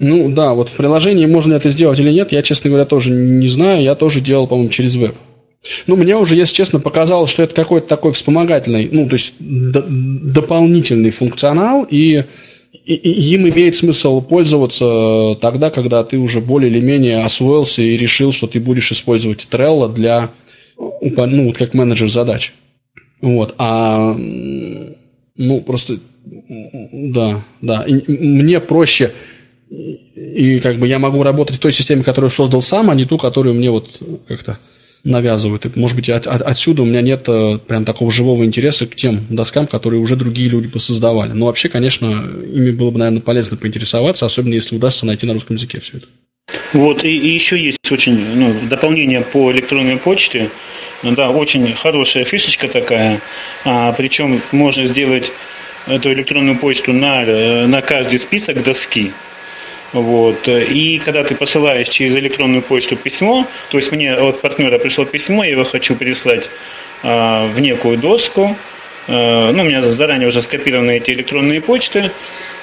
Ну 0.00 0.30
да, 0.30 0.54
вот 0.54 0.68
в 0.68 0.76
приложении 0.76 1.26
можно 1.26 1.54
это 1.54 1.70
сделать 1.70 1.98
или 1.98 2.10
нет, 2.10 2.30
я, 2.32 2.42
честно 2.42 2.70
говоря, 2.70 2.84
тоже 2.84 3.10
не 3.10 3.48
знаю. 3.48 3.82
Я 3.82 3.94
тоже 3.94 4.20
делал, 4.20 4.46
по-моему, 4.46 4.70
через 4.70 4.94
веб. 4.94 5.14
Ну, 5.86 5.96
мне 5.96 6.16
уже, 6.16 6.36
если 6.36 6.54
честно, 6.54 6.78
показалось, 6.78 7.30
что 7.30 7.42
это 7.42 7.54
какой-то 7.54 7.88
такой 7.88 8.12
вспомогательный, 8.12 8.88
ну, 8.90 9.08
то 9.08 9.14
есть 9.14 9.34
дополнительный 9.38 11.10
функционал, 11.10 11.82
и, 11.82 12.24
и, 12.84 12.94
и 12.94 13.34
им 13.34 13.48
имеет 13.48 13.74
смысл 13.74 14.20
пользоваться 14.22 15.36
тогда, 15.40 15.70
когда 15.70 16.04
ты 16.04 16.16
уже 16.16 16.40
более 16.40 16.70
или 16.70 16.80
менее 16.80 17.22
освоился 17.24 17.82
и 17.82 17.96
решил, 17.96 18.32
что 18.32 18.46
ты 18.46 18.60
будешь 18.60 18.92
использовать 18.92 19.48
Trello 19.50 19.92
для, 19.92 20.30
ну, 20.78 21.46
вот 21.46 21.56
как 21.56 21.74
менеджер 21.74 22.08
задач. 22.08 22.52
Вот, 23.20 23.56
а, 23.58 24.14
ну, 24.14 25.60
просто, 25.62 25.98
да, 26.92 27.44
да, 27.60 27.84
мне 28.06 28.60
проще 28.60 29.10
и 30.38 30.60
как 30.60 30.78
бы 30.78 30.86
я 30.86 31.00
могу 31.00 31.24
работать 31.24 31.56
в 31.56 31.58
той 31.58 31.72
системе, 31.72 32.04
которую 32.04 32.30
создал 32.30 32.62
сам, 32.62 32.90
а 32.90 32.94
не 32.94 33.04
ту, 33.04 33.18
которую 33.18 33.56
мне 33.56 33.72
вот 33.72 34.00
как-то 34.28 34.60
навязывают. 35.02 35.66
И, 35.66 35.70
может 35.74 35.96
быть, 35.96 36.08
от, 36.08 36.28
от, 36.28 36.42
отсюда 36.42 36.82
у 36.82 36.84
меня 36.84 37.00
нет 37.00 37.24
э, 37.26 37.58
прям 37.66 37.84
такого 37.84 38.12
живого 38.12 38.44
интереса 38.44 38.86
к 38.86 38.94
тем 38.94 39.26
доскам, 39.30 39.66
которые 39.66 40.00
уже 40.00 40.14
другие 40.14 40.48
люди 40.48 40.68
посоздавали. 40.68 41.32
Но 41.32 41.46
вообще, 41.46 41.68
конечно, 41.68 42.06
ими 42.06 42.70
было 42.70 42.92
бы, 42.92 43.00
наверное, 43.00 43.20
полезно 43.20 43.56
поинтересоваться, 43.56 44.26
особенно 44.26 44.54
если 44.54 44.76
удастся 44.76 45.06
найти 45.06 45.26
на 45.26 45.34
русском 45.34 45.56
языке 45.56 45.80
все 45.80 45.96
это. 45.96 46.06
Вот, 46.72 47.02
и, 47.02 47.08
и 47.08 47.34
еще 47.34 47.58
есть 47.58 47.90
очень 47.90 48.16
ну, 48.36 48.54
дополнение 48.70 49.22
по 49.22 49.50
электронной 49.50 49.96
почте. 49.96 50.50
Да, 51.02 51.30
очень 51.30 51.74
хорошая 51.74 52.22
фишечка 52.22 52.68
такая. 52.68 53.20
А, 53.64 53.92
причем 53.92 54.40
можно 54.52 54.86
сделать 54.86 55.32
эту 55.88 56.12
электронную 56.12 56.56
почту 56.56 56.92
на, 56.92 57.24
э, 57.24 57.66
на 57.66 57.82
каждый 57.82 58.20
список 58.20 58.62
доски. 58.62 59.10
Вот. 59.92 60.48
И 60.48 61.00
когда 61.04 61.24
ты 61.24 61.34
посылаешь 61.34 61.88
через 61.88 62.14
электронную 62.14 62.62
почту 62.62 62.96
письмо, 62.96 63.46
то 63.70 63.78
есть 63.78 63.90
мне 63.92 64.14
от 64.14 64.40
партнера 64.40 64.78
пришло 64.78 65.04
письмо, 65.04 65.44
я 65.44 65.52
его 65.52 65.64
хочу 65.64 65.94
переслать 65.94 66.48
э, 67.02 67.48
в 67.48 67.58
некую 67.60 67.96
доску, 67.96 68.56
э, 69.06 69.50
ну, 69.52 69.62
у 69.62 69.66
меня 69.66 69.82
заранее 69.90 70.28
уже 70.28 70.42
скопированы 70.42 70.98
эти 70.98 71.10
электронные 71.12 71.60
почты, 71.60 72.10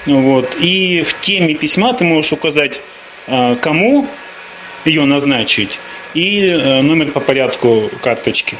вот. 0.06 0.56
И 0.60 1.02
в 1.02 1.20
теме 1.20 1.54
письма 1.54 1.94
ты 1.94 2.04
можешь 2.04 2.32
указать, 2.32 2.80
э, 3.26 3.56
кому 3.60 4.06
ее 4.84 5.04
назначить, 5.04 5.78
и 6.14 6.46
э, 6.46 6.80
номер 6.82 7.10
по 7.10 7.20
порядку 7.20 7.90
карточки. 8.02 8.56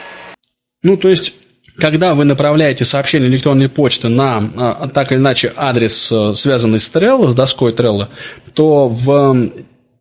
Ну, 0.83 0.97
то 0.97 1.09
есть 1.09 1.35
когда 1.79 2.15
вы 2.15 2.25
направляете 2.25 2.85
сообщение 2.85 3.29
электронной 3.29 3.69
почты 3.69 4.09
на 4.09 4.39
а, 4.39 4.89
так 4.89 5.13
или 5.13 5.19
иначе 5.19 5.53
адрес, 5.57 6.11
э, 6.11 6.35
связанный 6.35 6.79
с 6.79 6.91
Trello, 6.93 7.29
с 7.29 7.35
доской 7.35 7.73
Trello, 7.73 8.09
то 8.55 8.89
в 8.89 9.51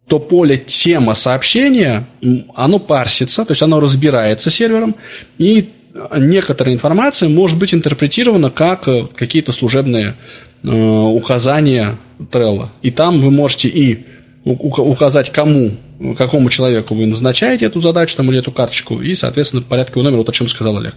то 0.08 0.20
поле 0.20 0.58
тема 0.58 1.16
сообщения, 1.16 2.08
оно 2.54 2.80
парсится, 2.80 3.44
то 3.44 3.52
есть 3.52 3.64
оно 3.64 3.80
разбирается 3.80 4.52
сервером, 4.52 4.96
и 5.40 5.70
некоторая 6.16 6.76
информация 6.76 7.28
может 7.30 7.58
быть 7.58 7.74
интерпретирована 7.74 8.52
как 8.52 8.88
э, 8.88 9.08
какие-то 9.16 9.52
служебные 9.52 10.16
э, 10.64 10.70
указания 10.70 11.98
Trello. 12.20 12.70
И 12.82 12.92
там 12.92 13.22
вы 13.22 13.32
можете 13.32 13.68
и 13.68 14.06
указать, 14.46 15.32
кому, 15.32 15.72
какому 16.18 16.50
человеку 16.52 16.94
вы 16.94 17.08
назначаете 17.08 17.66
эту 17.66 17.80
задачу 17.80 18.16
там, 18.16 18.30
или 18.30 18.40
эту 18.40 18.52
карточку, 18.52 19.02
и, 19.02 19.16
соответственно, 19.16 19.64
порядковый 19.64 20.04
номер, 20.04 20.20
вот 20.20 20.30
о 20.30 20.34
чем 20.34 20.48
сказал 20.48 20.78
Олег. 20.78 20.96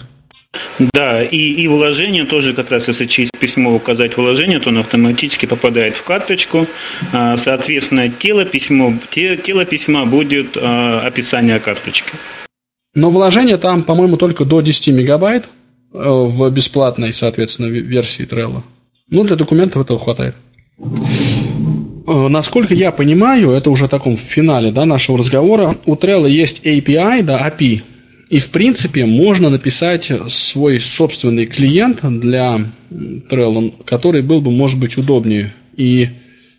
Да, 0.95 1.23
и, 1.23 1.37
и 1.37 1.69
вложение 1.69 2.25
тоже 2.25 2.55
как 2.55 2.71
раз, 2.71 2.89
если 2.89 3.07
через 3.07 3.31
письмо 3.31 3.75
указать 3.75 4.17
вложение, 4.17 4.61
то 4.61 4.71
оно 4.71 4.81
автоматически 4.81 5.47
попадает 5.47 5.95
в 5.95 6.05
карточку. 6.05 6.67
А, 7.13 7.37
соответственно, 7.37 8.09
тело, 8.09 8.45
письмо, 8.45 8.95
тело 9.11 9.65
письма 9.65 10.07
будет 10.07 10.57
а, 10.57 11.01
описание 11.07 11.59
карточки. 11.59 12.13
Но 12.95 13.11
вложение 13.11 13.59
там, 13.59 13.85
по-моему, 13.85 14.17
только 14.17 14.45
до 14.45 14.61
10 14.61 14.89
мегабайт 14.89 15.45
э, 15.45 15.49
в 15.93 16.51
бесплатной, 16.51 17.13
соответственно, 17.13 17.67
версии 17.67 18.27
Trello. 18.27 18.63
Ну, 19.11 19.25
для 19.25 19.37
документов 19.37 19.83
этого 19.83 19.99
хватает. 19.99 20.35
Э, 20.79 22.29
насколько 22.29 22.75
я 22.75 22.91
понимаю, 22.91 23.51
это 23.51 23.71
уже 23.71 23.87
в 23.87 23.89
таком 23.89 24.17
финале 24.17 24.73
да, 24.73 24.85
нашего 24.85 25.19
разговора, 25.19 25.77
у 25.85 25.95
Trello 25.95 26.29
есть 26.29 26.67
API, 26.67 27.23
да, 27.23 27.49
API, 27.49 27.83
и, 28.29 28.39
в 28.41 28.51
принципе, 28.51 29.07
можно 29.07 29.49
написать 29.49 30.11
свой 30.29 30.81
собственный 30.81 31.47
клиент 31.47 32.01
для 32.03 32.73
Trello, 32.91 33.73
который 33.85 34.23
был 34.23 34.41
бы, 34.41 34.51
может 34.51 34.79
быть, 34.79 34.99
удобнее 34.99 35.55
и 35.77 36.09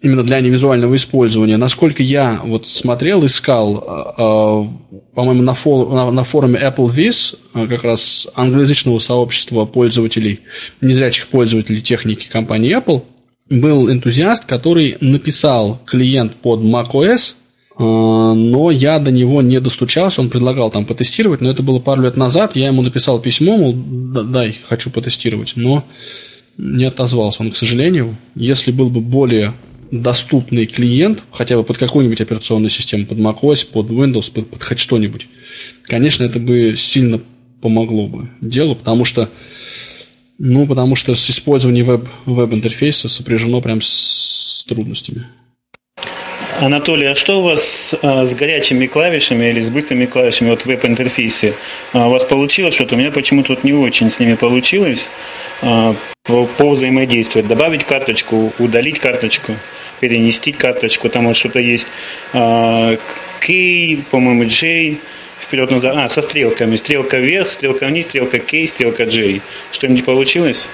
именно 0.01 0.23
для 0.23 0.39
невизуального 0.39 0.95
использования. 0.95 1.57
Насколько 1.57 2.01
я 2.01 2.41
вот 2.43 2.67
смотрел, 2.67 3.25
искал, 3.25 3.77
э, 3.77 4.21
э, 4.21 5.03
по-моему, 5.13 5.43
на, 5.43 5.53
фор, 5.53 6.11
на, 6.11 6.23
форуме 6.23 6.59
Apple 6.59 6.95
Viz, 6.95 7.37
э, 7.53 7.67
как 7.67 7.83
раз 7.83 8.27
англоязычного 8.35 8.99
сообщества 8.99 9.65
пользователей, 9.65 10.39
незрячих 10.81 11.27
пользователей 11.27 11.81
техники 11.81 12.29
компании 12.31 12.75
Apple, 12.75 13.03
был 13.49 13.91
энтузиаст, 13.91 14.45
который 14.45 14.97
написал 15.01 15.81
клиент 15.85 16.35
под 16.37 16.61
macOS, 16.61 17.35
но 17.79 18.71
я 18.71 18.99
до 18.99 19.09
него 19.09 19.41
не 19.41 19.59
достучался, 19.61 20.19
он 20.19 20.29
предлагал 20.29 20.69
там 20.69 20.85
потестировать, 20.85 21.39
но 21.39 21.49
это 21.49 21.63
было 21.63 21.79
пару 21.79 22.01
лет 22.01 22.17
назад, 22.17 22.55
я 22.55 22.67
ему 22.67 22.81
написал 22.81 23.19
письмо, 23.19 23.57
мол, 23.57 23.73
дай, 23.73 24.59
хочу 24.67 24.89
потестировать, 24.89 25.53
но 25.55 25.85
не 26.57 26.83
отозвался 26.85 27.41
он, 27.41 27.51
к 27.51 27.55
сожалению. 27.55 28.17
Если 28.35 28.71
был 28.71 28.89
бы 28.89 28.99
более 28.99 29.53
доступный 29.91 30.65
клиент, 30.65 31.23
хотя 31.31 31.55
бы 31.55 31.63
под 31.63 31.77
какую-нибудь 31.77 32.19
операционную 32.19 32.69
систему, 32.69 33.05
под 33.05 33.17
macOS, 33.17 33.65
под 33.71 33.89
Windows, 33.89 34.29
под, 34.31 34.49
под 34.49 34.61
хоть 34.61 34.79
что-нибудь, 34.79 35.27
конечно, 35.83 36.25
это 36.25 36.37
бы 36.37 36.73
сильно 36.75 37.21
помогло 37.61 38.07
бы 38.07 38.29
делу, 38.41 38.75
потому 38.75 39.05
что 39.05 39.29
ну, 40.37 40.67
потому 40.67 40.95
что 40.95 41.15
с 41.15 41.29
использованием 41.29 41.85
веб, 41.85 42.09
веб-интерфейса 42.25 43.09
сопряжено 43.09 43.61
прям 43.61 43.81
с 43.81 44.65
трудностями. 44.67 45.25
Анатолий, 46.61 47.05
а 47.05 47.15
что 47.15 47.39
у 47.39 47.43
вас 47.43 47.95
а, 48.01 48.25
с 48.25 48.35
горячими 48.35 48.85
клавишами 48.85 49.45
или 49.45 49.61
с 49.61 49.69
быстрыми 49.69 50.05
клавишами 50.05 50.49
вот 50.49 50.61
в 50.61 50.65
веб-интерфейсе? 50.65 51.53
А, 51.93 52.07
у 52.07 52.11
вас 52.11 52.25
получилось 52.25 52.75
что-то? 52.75 52.95
У 52.95 52.97
меня 52.97 53.11
почему-то 53.11 53.53
вот 53.53 53.63
не 53.63 53.71
очень 53.71 54.11
с 54.11 54.19
ними 54.19 54.33
получилось 54.33 55.07
а, 55.61 55.95
по, 56.23 56.45
по 56.45 56.71
взаимодействовать. 56.71 57.47
Добавить 57.47 57.85
карточку, 57.85 58.51
удалить 58.59 58.99
карточку, 58.99 59.53
перенести 60.01 60.51
карточку, 60.51 61.07
там 61.07 61.27
вот 61.27 61.37
что-то 61.37 61.59
есть. 61.59 61.87
А, 62.33 62.97
K, 63.39 63.47
по-моему, 64.11 64.43
J, 64.43 64.97
вперед-назад. 65.39 65.95
А, 65.95 66.09
со 66.09 66.21
стрелками. 66.21 66.75
Стрелка 66.75 67.19
вверх, 67.19 67.53
стрелка 67.53 67.85
вниз, 67.85 68.05
стрелка 68.05 68.39
K, 68.39 68.67
стрелка 68.67 69.03
J. 69.05 69.39
Что-нибудь 69.71 70.03
получилось? 70.03 70.67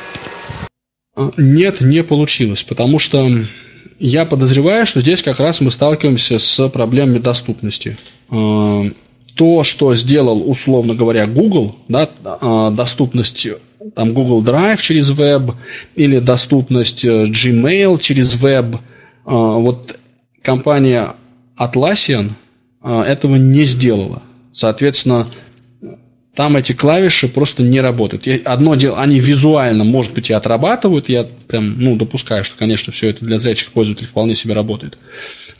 Нет, 1.38 1.80
не 1.80 2.03
получилось, 2.03 2.64
потому 2.64 2.98
что 2.98 3.30
я 3.99 4.26
подозреваю, 4.26 4.86
что 4.86 5.02
здесь 5.02 5.22
как 5.22 5.40
раз 5.40 5.62
мы 5.62 5.72
сталкиваемся 5.72 6.40
с 6.40 6.70
проблемами 6.70 7.20
доступности. 7.20 7.98
А, 8.30 8.84
то, 9.36 9.64
что 9.64 9.95
сделал, 9.95 10.49
условно 10.49 10.95
говоря, 10.95 11.28
Google, 11.28 11.76
да, 11.88 12.10
а, 12.24 12.72
доступность 12.72 13.48
там, 13.95 14.14
Google 14.14 14.44
Drive 14.44 14.82
через 14.82 15.10
веб 15.10 15.56
или 15.95 16.20
доступность 16.20 17.06
э, 17.06 17.26
Gmail 17.26 17.99
через 17.99 18.34
веб, 18.34 18.78
вот 19.24 19.98
компания 20.41 21.16
Atlassian 21.57 22.32
этого 22.84 23.36
не 23.36 23.64
сделала. 23.64 24.22
Соответственно, 24.53 25.28
там 26.36 26.57
эти 26.57 26.74
клавиши 26.74 27.28
просто 27.28 27.64
не 27.64 27.80
работают. 27.80 28.28
Одно 28.45 28.76
дело, 28.76 28.99
они 28.99 29.20
визуально, 29.20 29.84
может 29.84 30.14
быть, 30.14 30.30
и 30.30 30.34
отрабатывают, 30.34 31.10
я 31.10 31.24
прям, 31.24 31.80
ну, 31.80 31.95
допускаю, 31.95 32.44
что, 32.44 32.57
конечно, 32.57 32.91
все 32.91 33.10
это 33.10 33.24
для 33.24 33.38
зрячих 33.38 33.72
пользователей 33.72 34.07
вполне 34.07 34.36
себе 34.36 34.53
работает. 34.53 34.98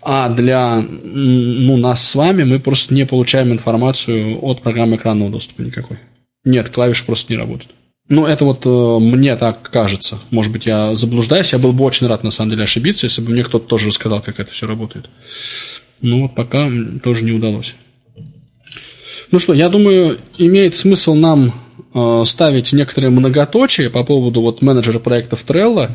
А 0.02 0.30
для 0.30 0.81
ну, 0.81 1.77
нас 1.77 2.07
с 2.07 2.14
вами 2.14 2.43
мы 2.43 2.60
просто 2.60 2.93
не 2.93 3.06
получаем 3.06 3.52
информацию 3.52 4.38
от 4.43 4.61
программы 4.61 4.97
экранного 4.97 5.31
доступа 5.31 5.61
никакой. 5.61 5.97
Нет, 6.43 6.69
клавиши 6.69 7.06
просто 7.06 7.34
не 7.34 7.39
работают. 7.39 7.73
Ну, 8.07 8.27
это 8.27 8.45
вот 8.45 8.65
э, 8.65 8.69
мне 8.99 9.35
так 9.35 9.64
кажется. 9.72 10.19
Может 10.30 10.52
быть, 10.52 10.68
я 10.68 10.93
заблуждаюсь. 10.93 11.53
Я 11.53 11.60
был 11.60 11.73
бы 11.73 11.84
очень 11.84 12.06
рад, 12.06 12.23
на 12.23 12.30
самом 12.30 12.52
деле, 12.52 12.64
ошибиться, 12.65 13.07
если 13.07 13.22
бы 13.22 13.31
мне 13.31 13.43
кто-то 13.43 13.65
тоже 13.65 13.88
рассказал, 13.88 14.22
как 14.22 14.39
это 14.39 14.52
все 14.52 14.68
работает. 14.68 15.10
Ну, 16.02 16.23
вот 16.23 16.35
пока 16.35 16.69
тоже 17.02 17.23
не 17.23 17.31
удалось. 17.31 17.76
Ну 19.36 19.40
что, 19.40 19.53
я 19.53 19.68
думаю, 19.68 20.20
имеет 20.38 20.76
смысл 20.76 21.14
нам 21.14 21.56
э, 21.94 22.24
ставить 22.26 22.72
некоторые 22.72 23.12
многоточия 23.12 23.90
по 23.90 24.06
поводу 24.06 24.40
вот 24.40 24.62
менеджера 24.62 24.98
проектов 24.99 25.44
Trello. 25.45 25.91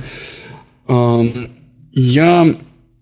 Э, 0.87 1.49
я, 1.91 2.55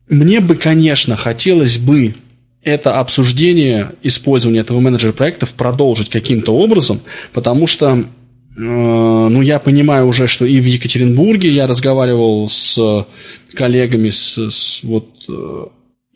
мне 0.08 0.38
бы, 0.38 0.54
конечно, 0.54 1.16
хотелось 1.16 1.76
бы 1.78 2.14
это 2.62 2.98
обсуждение 2.98 3.96
использования 4.04 4.60
этого 4.60 4.78
менеджера 4.78 5.10
проектов 5.10 5.54
продолжить 5.54 6.08
каким-то 6.08 6.54
образом, 6.54 7.00
потому 7.32 7.66
что 7.66 7.96
э, 7.96 8.04
ну, 8.56 9.42
я 9.42 9.58
понимаю 9.58 10.06
уже, 10.06 10.28
что 10.28 10.44
и 10.44 10.60
в 10.60 10.66
Екатеринбурге 10.66 11.50
я 11.50 11.66
разговаривал 11.66 12.48
с 12.48 12.78
коллегами, 13.54 14.10
с, 14.10 14.38
с 14.38 14.84
вот 14.84 15.08
э, 15.28 15.64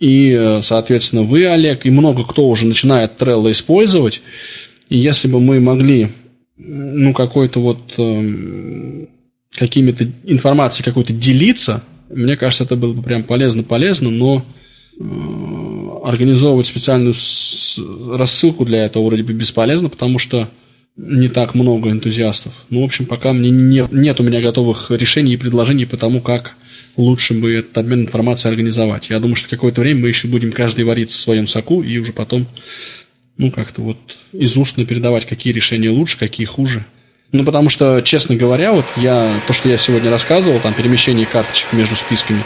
и, 0.02 0.58
соответственно, 0.62 1.22
вы, 1.22 1.46
Олег, 1.46 1.86
и 1.86 1.90
много 1.92 2.24
кто 2.24 2.48
уже 2.48 2.66
начинает 2.66 3.12
Trello 3.20 3.52
использовать. 3.52 4.20
И 4.88 4.98
если 4.98 5.28
бы 5.28 5.38
мы 5.38 5.60
могли, 5.60 6.08
ну, 6.56 7.14
какой-то 7.14 7.60
вот 7.60 7.78
э, 7.96 9.06
какими-то 9.52 10.08
информацией 10.24 10.84
какой-то 10.84 11.12
делиться, 11.12 11.84
мне 12.10 12.36
кажется, 12.36 12.64
это 12.64 12.74
было 12.74 12.94
бы 12.94 13.02
прям 13.04 13.22
полезно-полезно, 13.22 14.10
но 14.10 14.44
э, 14.98 15.04
организовывать 16.02 16.66
специальную 16.66 17.14
рассылку 18.18 18.64
для 18.64 18.84
этого 18.86 19.06
вроде 19.06 19.22
бы 19.22 19.34
бесполезно, 19.34 19.88
потому 19.88 20.18
что 20.18 20.48
не 20.96 21.28
так 21.28 21.54
много 21.54 21.90
энтузиастов. 21.90 22.52
Ну, 22.70 22.80
в 22.80 22.84
общем, 22.86 23.06
пока 23.06 23.32
мне 23.32 23.50
нет, 23.50 23.92
нет 23.92 24.18
у 24.18 24.24
меня 24.24 24.40
готовых 24.40 24.90
решений 24.90 25.34
и 25.34 25.36
предложений 25.36 25.84
по 25.84 25.96
тому, 25.96 26.20
как 26.20 26.56
лучше 26.96 27.34
бы 27.34 27.54
этот 27.54 27.76
обмен 27.78 28.02
информацией 28.02 28.50
организовать. 28.50 29.10
Я 29.10 29.18
думаю, 29.18 29.36
что 29.36 29.48
какое-то 29.48 29.80
время 29.80 30.00
мы 30.00 30.08
еще 30.08 30.28
будем 30.28 30.52
каждый 30.52 30.84
вариться 30.84 31.18
в 31.18 31.22
своем 31.22 31.46
соку 31.46 31.82
и 31.82 31.98
уже 31.98 32.12
потом, 32.12 32.48
ну, 33.36 33.50
как-то 33.50 33.82
вот 33.82 33.98
из 34.32 34.56
устно 34.56 34.84
передавать, 34.84 35.26
какие 35.26 35.52
решения 35.52 35.90
лучше, 35.90 36.18
какие 36.18 36.46
хуже. 36.46 36.84
Ну, 37.32 37.44
потому 37.44 37.70
что, 37.70 38.02
честно 38.02 38.36
говоря, 38.36 38.72
вот 38.72 38.84
я, 38.96 39.34
то, 39.46 39.54
что 39.54 39.68
я 39.68 39.78
сегодня 39.78 40.10
рассказывал, 40.10 40.60
там, 40.60 40.74
перемещение 40.74 41.24
карточек 41.24 41.72
между 41.72 41.96
списками, 41.96 42.40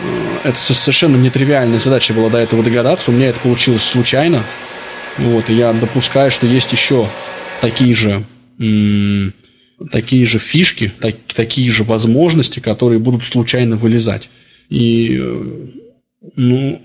э, 0.00 0.04
это 0.44 0.60
совершенно 0.60 1.16
нетривиальная 1.16 1.78
задача 1.78 2.12
была 2.12 2.28
до 2.28 2.38
этого 2.38 2.62
догадаться. 2.62 3.10
У 3.10 3.14
меня 3.14 3.28
это 3.28 3.40
получилось 3.40 3.82
случайно. 3.82 4.42
Вот, 5.16 5.48
и 5.48 5.54
я 5.54 5.72
допускаю, 5.72 6.30
что 6.30 6.46
есть 6.46 6.72
еще 6.72 7.08
такие 7.62 7.94
же 7.94 8.24
м- 8.58 9.32
такие 9.90 10.26
же 10.26 10.38
фишки, 10.38 10.92
так, 11.00 11.16
такие 11.34 11.70
же 11.70 11.84
возможности, 11.84 12.60
которые 12.60 12.98
будут 12.98 13.24
случайно 13.24 13.76
вылезать. 13.76 14.28
И 14.68 15.16
э, 15.18 15.68
ну, 16.36 16.82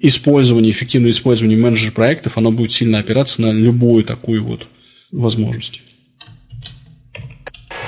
использование, 0.00 0.70
эффективное 0.70 1.10
использование 1.10 1.58
менеджер 1.58 1.92
проектов, 1.92 2.36
оно 2.36 2.50
будет 2.50 2.72
сильно 2.72 2.98
опираться 2.98 3.42
на 3.42 3.52
любую 3.52 4.04
такую 4.04 4.44
вот 4.44 4.66
возможность. 5.10 5.82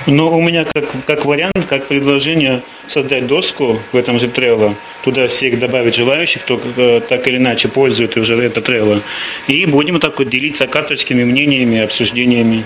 Но 0.07 0.35
у 0.35 0.41
меня 0.41 0.65
как, 0.65 0.85
как 1.05 1.25
вариант, 1.25 1.65
как 1.69 1.87
предложение 1.87 2.63
создать 2.87 3.27
доску 3.27 3.77
в 3.91 3.95
этом 3.95 4.19
же 4.19 4.27
Trello, 4.27 4.75
туда 5.03 5.27
всех 5.27 5.59
добавить 5.59 5.95
желающих, 5.95 6.41
кто 6.41 6.59
э, 6.77 7.01
так 7.07 7.27
или 7.27 7.37
иначе 7.37 7.67
пользует 7.67 8.17
уже 8.17 8.35
это 8.35 8.61
Trello, 8.61 9.01
и 9.47 9.65
будем 9.65 9.99
так 9.99 10.17
вот 10.17 10.29
делиться 10.29 10.65
карточками, 10.65 11.23
мнениями, 11.23 11.79
обсуждениями. 11.79 12.63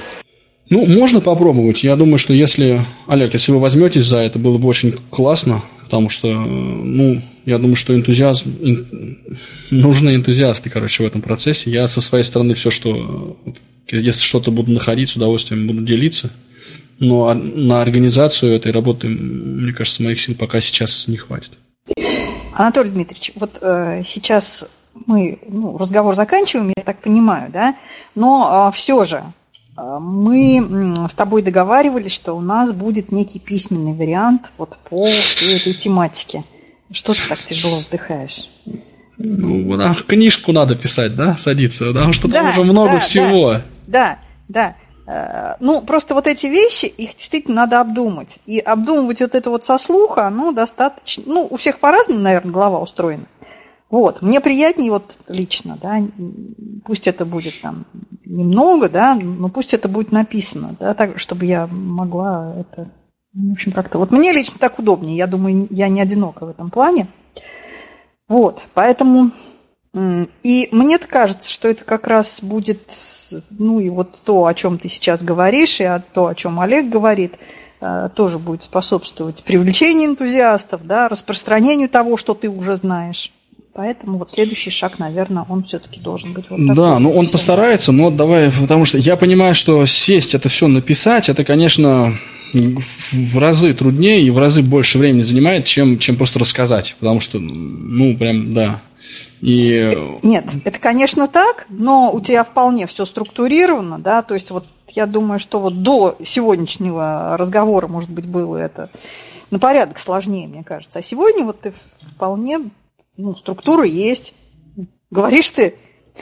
Ну, 0.70 0.86
можно 0.86 1.22
попробовать. 1.22 1.84
Я 1.84 1.96
думаю, 1.96 2.18
что 2.18 2.34
если, 2.34 2.86
Олег, 3.08 3.34
если 3.34 3.52
вы 3.52 3.60
возьметесь 3.60 4.06
за 4.06 4.20
это, 4.20 4.40
было 4.40 4.58
бы 4.58 4.68
очень 4.68 4.96
классно, 5.12 5.62
потому 5.84 6.10
что, 6.10 6.28
ну, 6.28 7.22
я 7.46 7.60
думаю, 7.60 7.76
что 7.76 7.96
энтузиазм, 7.96 8.58
нужны 9.70 10.16
энтузиасты, 10.16 10.72
короче, 10.72 11.04
в 11.04 11.08
этом 11.08 11.22
процессе. 11.22 11.70
Я 11.70 11.88
со 11.88 12.02
своей 12.02 12.24
стороны 12.24 12.56
все, 12.56 12.72
что, 12.72 13.38
если 13.88 14.24
что-то 14.24 14.50
буду 14.50 14.72
находить, 14.72 15.10
с 15.10 15.16
удовольствием 15.16 15.68
буду 15.68 15.82
делиться. 15.82 16.32
Но 16.98 17.34
на 17.34 17.82
организацию 17.82 18.54
этой 18.54 18.72
работы, 18.72 19.08
мне 19.08 19.74
кажется, 19.74 20.02
моих 20.02 20.20
сил 20.20 20.34
пока 20.34 20.62
сейчас 20.62 21.08
не 21.08 21.18
хватит. 21.18 21.52
Анатолий 22.54 22.90
Дмитриевич, 22.90 23.34
вот 23.36 23.60
э, 23.62 24.02
сейчас 24.06 24.68
мы 25.06 25.40
ну, 25.48 25.78
разговор 25.78 26.16
заканчиваем, 26.16 26.72
я 26.76 26.84
так 26.84 27.02
понимаю, 27.02 27.52
да, 27.52 27.76
но 28.16 28.70
э, 28.70 28.76
все 28.76 29.04
же 29.04 29.24
мы 29.76 31.08
с 31.10 31.14
тобой 31.14 31.42
договаривались, 31.42 32.14
что 32.14 32.34
у 32.34 32.42
нас 32.42 32.72
будет 32.72 33.12
некий 33.12 33.40
письменный 33.40 33.94
вариант 33.94 34.52
вот 34.58 34.78
по 34.90 35.06
всей 35.06 35.58
этой 35.58 35.74
тематике. 35.74 36.44
Что 36.92 37.14
ты 37.14 37.20
так 37.28 37.44
тяжело 37.44 37.80
вздыхаешь? 37.80 38.50
Ну, 39.18 39.76
нам 39.76 39.96
книжку 39.96 40.52
надо 40.52 40.76
писать, 40.76 41.16
да, 41.16 41.36
садиться, 41.38 41.86
потому 41.86 42.14
что 42.14 42.28
да, 42.28 42.42
там 42.42 42.50
уже 42.52 42.64
много 42.64 42.92
да, 42.92 43.00
всего. 43.00 43.52
Да, 43.88 44.20
да, 44.48 44.76
да. 45.06 45.12
Э, 45.12 45.56
ну, 45.60 45.82
просто 45.82 46.14
вот 46.14 46.28
эти 46.28 46.48
вещи, 46.48 46.86
их 46.86 47.16
действительно 47.16 47.56
надо 47.56 47.80
обдумать. 47.80 48.40
И 48.46 48.60
обдумывать 48.60 49.22
вот 49.22 49.36
это 49.36 49.50
вот 49.50 49.64
со 49.64 49.78
слуха, 49.78 50.30
ну, 50.30 50.52
достаточно... 50.52 51.24
Ну, 51.26 51.48
у 51.50 51.58
всех 51.58 51.80
по-разному, 51.80 52.22
наверное, 52.22 52.52
голова 52.52 52.80
устроена. 52.80 53.26
Вот, 53.90 54.22
мне 54.22 54.42
приятнее 54.42 54.92
вот 54.92 55.18
лично, 55.28 55.78
да, 55.82 56.02
пусть 56.84 57.08
это 57.08 57.24
будет 57.24 57.62
там 57.62 57.86
немного, 58.26 58.90
да, 58.90 59.16
но 59.16 59.50
пусть 59.50 59.74
это 59.74 59.88
будет 59.88 60.12
написано, 60.12 60.76
да, 60.80 60.94
так, 60.94 61.20
чтобы 61.20 61.46
я 61.46 61.68
могла 61.68 62.56
это, 62.58 62.90
в 63.34 63.52
общем, 63.52 63.72
как-то, 63.72 63.98
вот 63.98 64.12
мне 64.12 64.32
лично 64.32 64.58
так 64.60 64.80
удобнее, 64.80 65.18
я 65.18 65.28
думаю, 65.28 65.68
я 65.70 65.88
не 65.88 66.02
одинока 66.02 66.46
в 66.46 66.50
этом 66.50 66.70
плане, 66.70 67.08
вот, 68.28 68.62
поэтому, 68.74 69.32
и 69.94 70.70
мне 70.72 70.98
кажется, 70.98 71.52
что 71.52 71.68
это 71.68 71.84
как 71.84 72.08
раз 72.08 72.42
будет, 72.42 72.82
ну, 73.52 73.80
и 73.80 73.90
вот 73.90 74.22
то, 74.24 74.46
о 74.46 74.54
чем 74.54 74.78
ты 74.78 74.90
сейчас 74.90 75.22
говоришь, 75.24 75.80
и 75.80 75.88
то, 76.14 76.28
о 76.28 76.36
чем 76.36 76.60
Олег 76.60 76.90
говорит, 76.90 77.36
э, 77.82 78.10
тоже 78.16 78.40
будет 78.40 78.64
способствовать 78.64 79.44
привлечению 79.44 80.10
энтузиастов, 80.10 80.86
да, 80.86 81.08
распространению 81.08 81.90
того, 81.90 82.18
что 82.18 82.34
ты 82.34 82.50
уже 82.50 82.78
знаешь. 82.78 83.32
Поэтому 83.76 84.20
вот 84.20 84.30
следующий 84.30 84.70
шаг, 84.70 85.00
наверное, 85.00 85.46
он 85.50 85.64
все-таки 85.64 86.00
должен 86.00 86.32
быть 86.32 86.50
вот 86.50 86.60
такой. 86.60 86.76
Да, 86.76 86.98
ну 86.98 87.12
он 87.12 87.28
постарается, 87.28 87.92
но 87.92 88.10
давай, 88.10 88.50
потому 88.50 88.86
что 88.86 88.98
я 88.98 89.18
понимаю, 89.18 89.54
что 89.54 89.86
сесть 89.86 90.34
это 90.34 90.48
все 90.48 90.70
написать, 90.70 91.28
это, 91.28 91.44
конечно, 91.44 92.18
в 92.54 93.38
разы 93.38 93.74
труднее 93.74 94.22
и 94.22 94.30
в 94.30 94.38
разы 94.38 94.62
больше 94.62 94.98
времени 94.98 95.24
занимает, 95.24 95.66
чем, 95.66 96.00
чем 96.00 96.16
просто 96.16 96.40
рассказать. 96.40 96.96
Потому 97.00 97.20
что, 97.20 97.38
ну, 97.40 98.18
прям, 98.18 98.54
да. 98.54 98.82
И... 99.42 99.92
Нет, 100.24 100.46
это, 100.64 100.80
конечно, 100.80 101.28
так, 101.28 101.66
но 101.68 102.12
у 102.14 102.22
тебя 102.22 102.46
вполне 102.46 102.88
все 102.88 103.04
структурировано, 103.04 104.00
да, 104.00 104.24
то 104.24 104.36
есть 104.36 104.52
вот 104.52 104.66
я 104.94 105.06
думаю, 105.06 105.38
что 105.40 105.60
вот 105.60 105.84
до 105.84 106.16
сегодняшнего 106.24 107.36
разговора, 107.38 107.88
может 107.88 108.10
быть, 108.10 108.26
было 108.26 108.56
это 108.56 108.90
на 109.52 109.60
порядок 109.60 110.00
сложнее, 110.00 110.48
мне 110.48 110.64
кажется. 110.64 111.00
А 111.00 111.02
сегодня 111.02 111.44
вот 111.44 111.60
ты 111.60 111.74
вполне, 112.16 112.60
ну, 113.18 113.36
структура 113.36 113.86
есть. 113.86 114.34
Говоришь 115.10 115.50
ты 115.52 115.76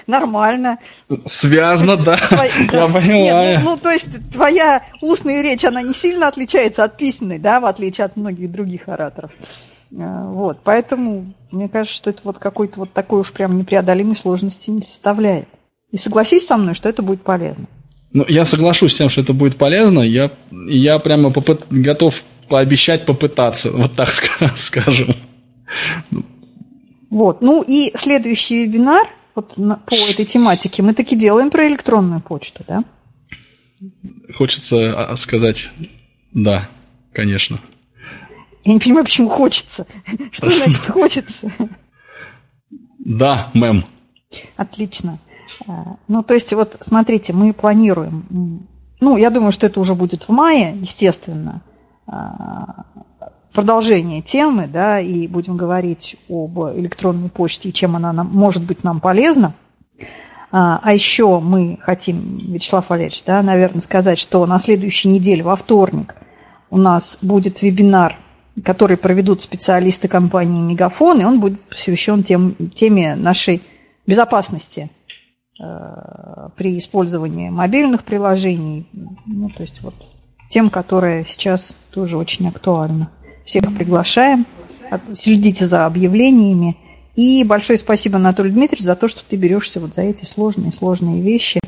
нормально. 0.07 0.80
Связано, 1.26 1.98
да. 1.98 2.18
Твоя, 2.28 2.52
да. 2.72 2.84
Я 2.84 2.88
поняла. 2.88 3.44
Нет, 3.44 3.61
ну, 3.64 3.72
ну, 3.72 3.78
то 3.78 3.91
есть 3.91 4.10
твоя 4.32 4.84
устная 5.02 5.41
речь, 5.41 5.64
она 5.64 5.82
не 5.82 5.94
сильно 5.94 6.28
отличается 6.28 6.84
от 6.84 6.98
письменной, 6.98 7.40
да, 7.40 7.60
в 7.60 7.65
отличие 7.65 8.06
от 8.06 8.15
многих 8.15 8.52
других 8.52 8.88
ораторов. 8.88 9.32
А, 9.99 10.26
вот, 10.28 10.60
поэтому 10.64 11.34
мне 11.52 11.70
кажется, 11.70 11.95
что 11.95 12.10
это 12.10 12.22
вот 12.24 12.40
какой-то 12.40 12.80
вот 12.80 12.94
такой 12.94 13.22
уж 13.22 13.32
прям 13.32 13.57
непреодолимой 13.57 14.18
сложности 14.18 14.70
не 14.70 14.82
составляет. 14.82 15.48
И 15.91 15.98
согласись 15.98 16.48
со 16.48 16.57
мной, 16.57 16.74
что 16.74 16.90
это 16.90 17.03
будет 17.03 17.22
полезно. 17.22 17.65
Ну, 18.11 18.26
я 18.28 18.45
соглашусь 18.45 18.94
с 18.94 18.98
тем, 18.98 19.10
что 19.10 19.22
это 19.22 19.34
будет 19.34 19.57
полезно. 19.57 19.99
Я, 20.02 20.32
я 20.68 20.99
прямо 20.99 21.32
попыт, 21.32 21.65
готов 21.70 22.24
пообещать 22.48 23.06
попытаться, 23.06 23.72
вот 23.72 23.95
так 23.95 24.11
скажем. 24.56 25.15
Вот. 27.14 27.41
Ну 27.41 27.64
и 27.65 27.91
следующий 27.95 28.65
вебинар– 28.65 29.07
вот 29.35 29.56
на, 29.56 29.77
по 29.77 29.94
этой 29.94 30.26
тематике 30.26 30.81
мы 30.81 30.94
таки 30.95 31.15
делаем 31.15 31.52
про 31.52 31.68
электронную 31.68 32.22
почту, 32.22 32.64
да? 32.68 32.84
Хочется 34.35 35.11
а, 35.11 35.15
сказать 35.15 35.69
да, 36.34 36.69
конечно. 37.14 37.60
Я 38.64 38.73
не 38.73 38.80
понимаю, 38.80 39.06
почему 39.06 39.30
хочется. 39.30 39.85
Что 40.31 40.49
значит 40.49 40.80
хочется? 40.88 41.52
Да, 42.98 43.52
мэм. 43.53 43.85
Отлично. 44.56 45.19
А, 45.68 45.98
ну, 46.07 46.23
то 46.23 46.34
есть, 46.34 46.52
вот 46.53 46.77
смотрите, 46.80 47.31
мы 47.31 47.53
планируем, 47.53 48.68
ну, 48.99 49.18
я 49.18 49.30
думаю, 49.30 49.52
что 49.52 49.68
это 49.68 49.80
уже 49.80 49.94
будет 49.94 50.23
в 50.23 50.30
мае, 50.30 50.73
естественно, 50.80 51.61
а, 52.07 52.85
продолжение 53.54 54.22
темы, 54.22 54.68
да, 54.68 55.00
и 55.00 55.28
будем 55.28 55.56
говорить 55.56 56.18
об 56.30 56.60
электронной 56.76 57.30
почте 57.30 57.70
и 57.70 57.74
чем 57.74 57.96
она 57.96 58.12
нам, 58.12 58.28
может 58.28 58.64
быть 58.64 58.84
нам 58.84 59.00
полезна. 59.00 59.54
А, 60.52 60.80
а 60.84 60.94
еще 60.94 61.40
мы 61.40 61.80
хотим, 61.82 62.38
Вячеслав 62.38 62.90
Валерьевич, 62.90 63.24
да, 63.26 63.42
наверное, 63.42 63.82
сказать, 63.82 64.20
что 64.20 64.46
на 64.46 64.60
следующей 64.60 65.08
неделе, 65.08 65.44
во 65.44 65.56
вторник, 65.56 66.16
у 66.70 66.78
нас 66.78 67.20
будет 67.22 67.62
вебинар, 67.62 68.18
который 68.64 68.98
проведут 68.98 69.42
специалисты 69.42 70.08
компании 70.08 70.62
Мегафон, 70.62 71.22
и 71.22 71.24
он 71.24 71.40
будет 71.40 71.60
посвящен 71.62 72.24
тем, 72.24 72.56
теме 72.74 73.16
нашей 73.16 73.62
безопасности 74.06 74.92
э, 75.60 76.50
при 76.56 76.78
использовании 76.78 77.50
мобильных 77.50 78.04
приложений, 78.04 78.88
ну, 79.26 79.50
то 79.50 79.62
есть 79.62 79.82
вот 79.82 79.96
тем, 80.50 80.70
которая 80.70 81.24
сейчас 81.24 81.76
тоже 81.92 82.18
очень 82.18 82.48
актуальна. 82.48 83.10
Всех 83.45 83.76
приглашаем. 83.76 84.45
Следите 85.14 85.65
за 85.65 85.86
объявлениями. 85.86 86.78
И 87.15 87.44
большое 87.44 87.78
спасибо, 87.78 88.18
Анатолий 88.18 88.52
Дмитриевич, 88.52 88.86
за 88.86 88.95
то, 88.95 89.07
что 89.07 89.22
ты 89.28 89.36
берешься 89.36 89.80
вот 89.80 89.94
за 89.94 90.02
эти 90.02 90.26
сложные-сложные 90.26 91.22
вещи 91.22 91.60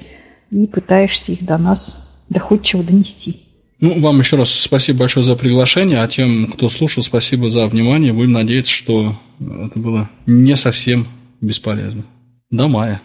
и 0.52 0.68
пытаешься 0.68 1.32
их 1.32 1.46
до 1.46 1.58
нас 1.58 2.24
доходчиво 2.30 2.84
донести. 2.84 3.42
Ну, 3.80 4.02
вам 4.02 4.20
еще 4.20 4.38
раз 4.38 4.50
спасибо 4.52 5.00
большое 5.00 5.26
за 5.26 5.36
приглашение, 5.36 6.02
а 6.02 6.08
тем, 6.08 6.54
кто 6.54 6.70
слушал, 6.70 7.04
спасибо 7.04 7.52
за 7.52 7.68
внимание. 7.68 8.14
Будем 8.14 8.32
надеяться, 8.32 8.72
что 8.72 9.20
это 9.40 9.78
было 9.78 10.10
не 10.26 10.56
совсем 10.56 11.08
бесполезно. 11.42 12.06
До 12.50 12.68
мая. 12.68 13.02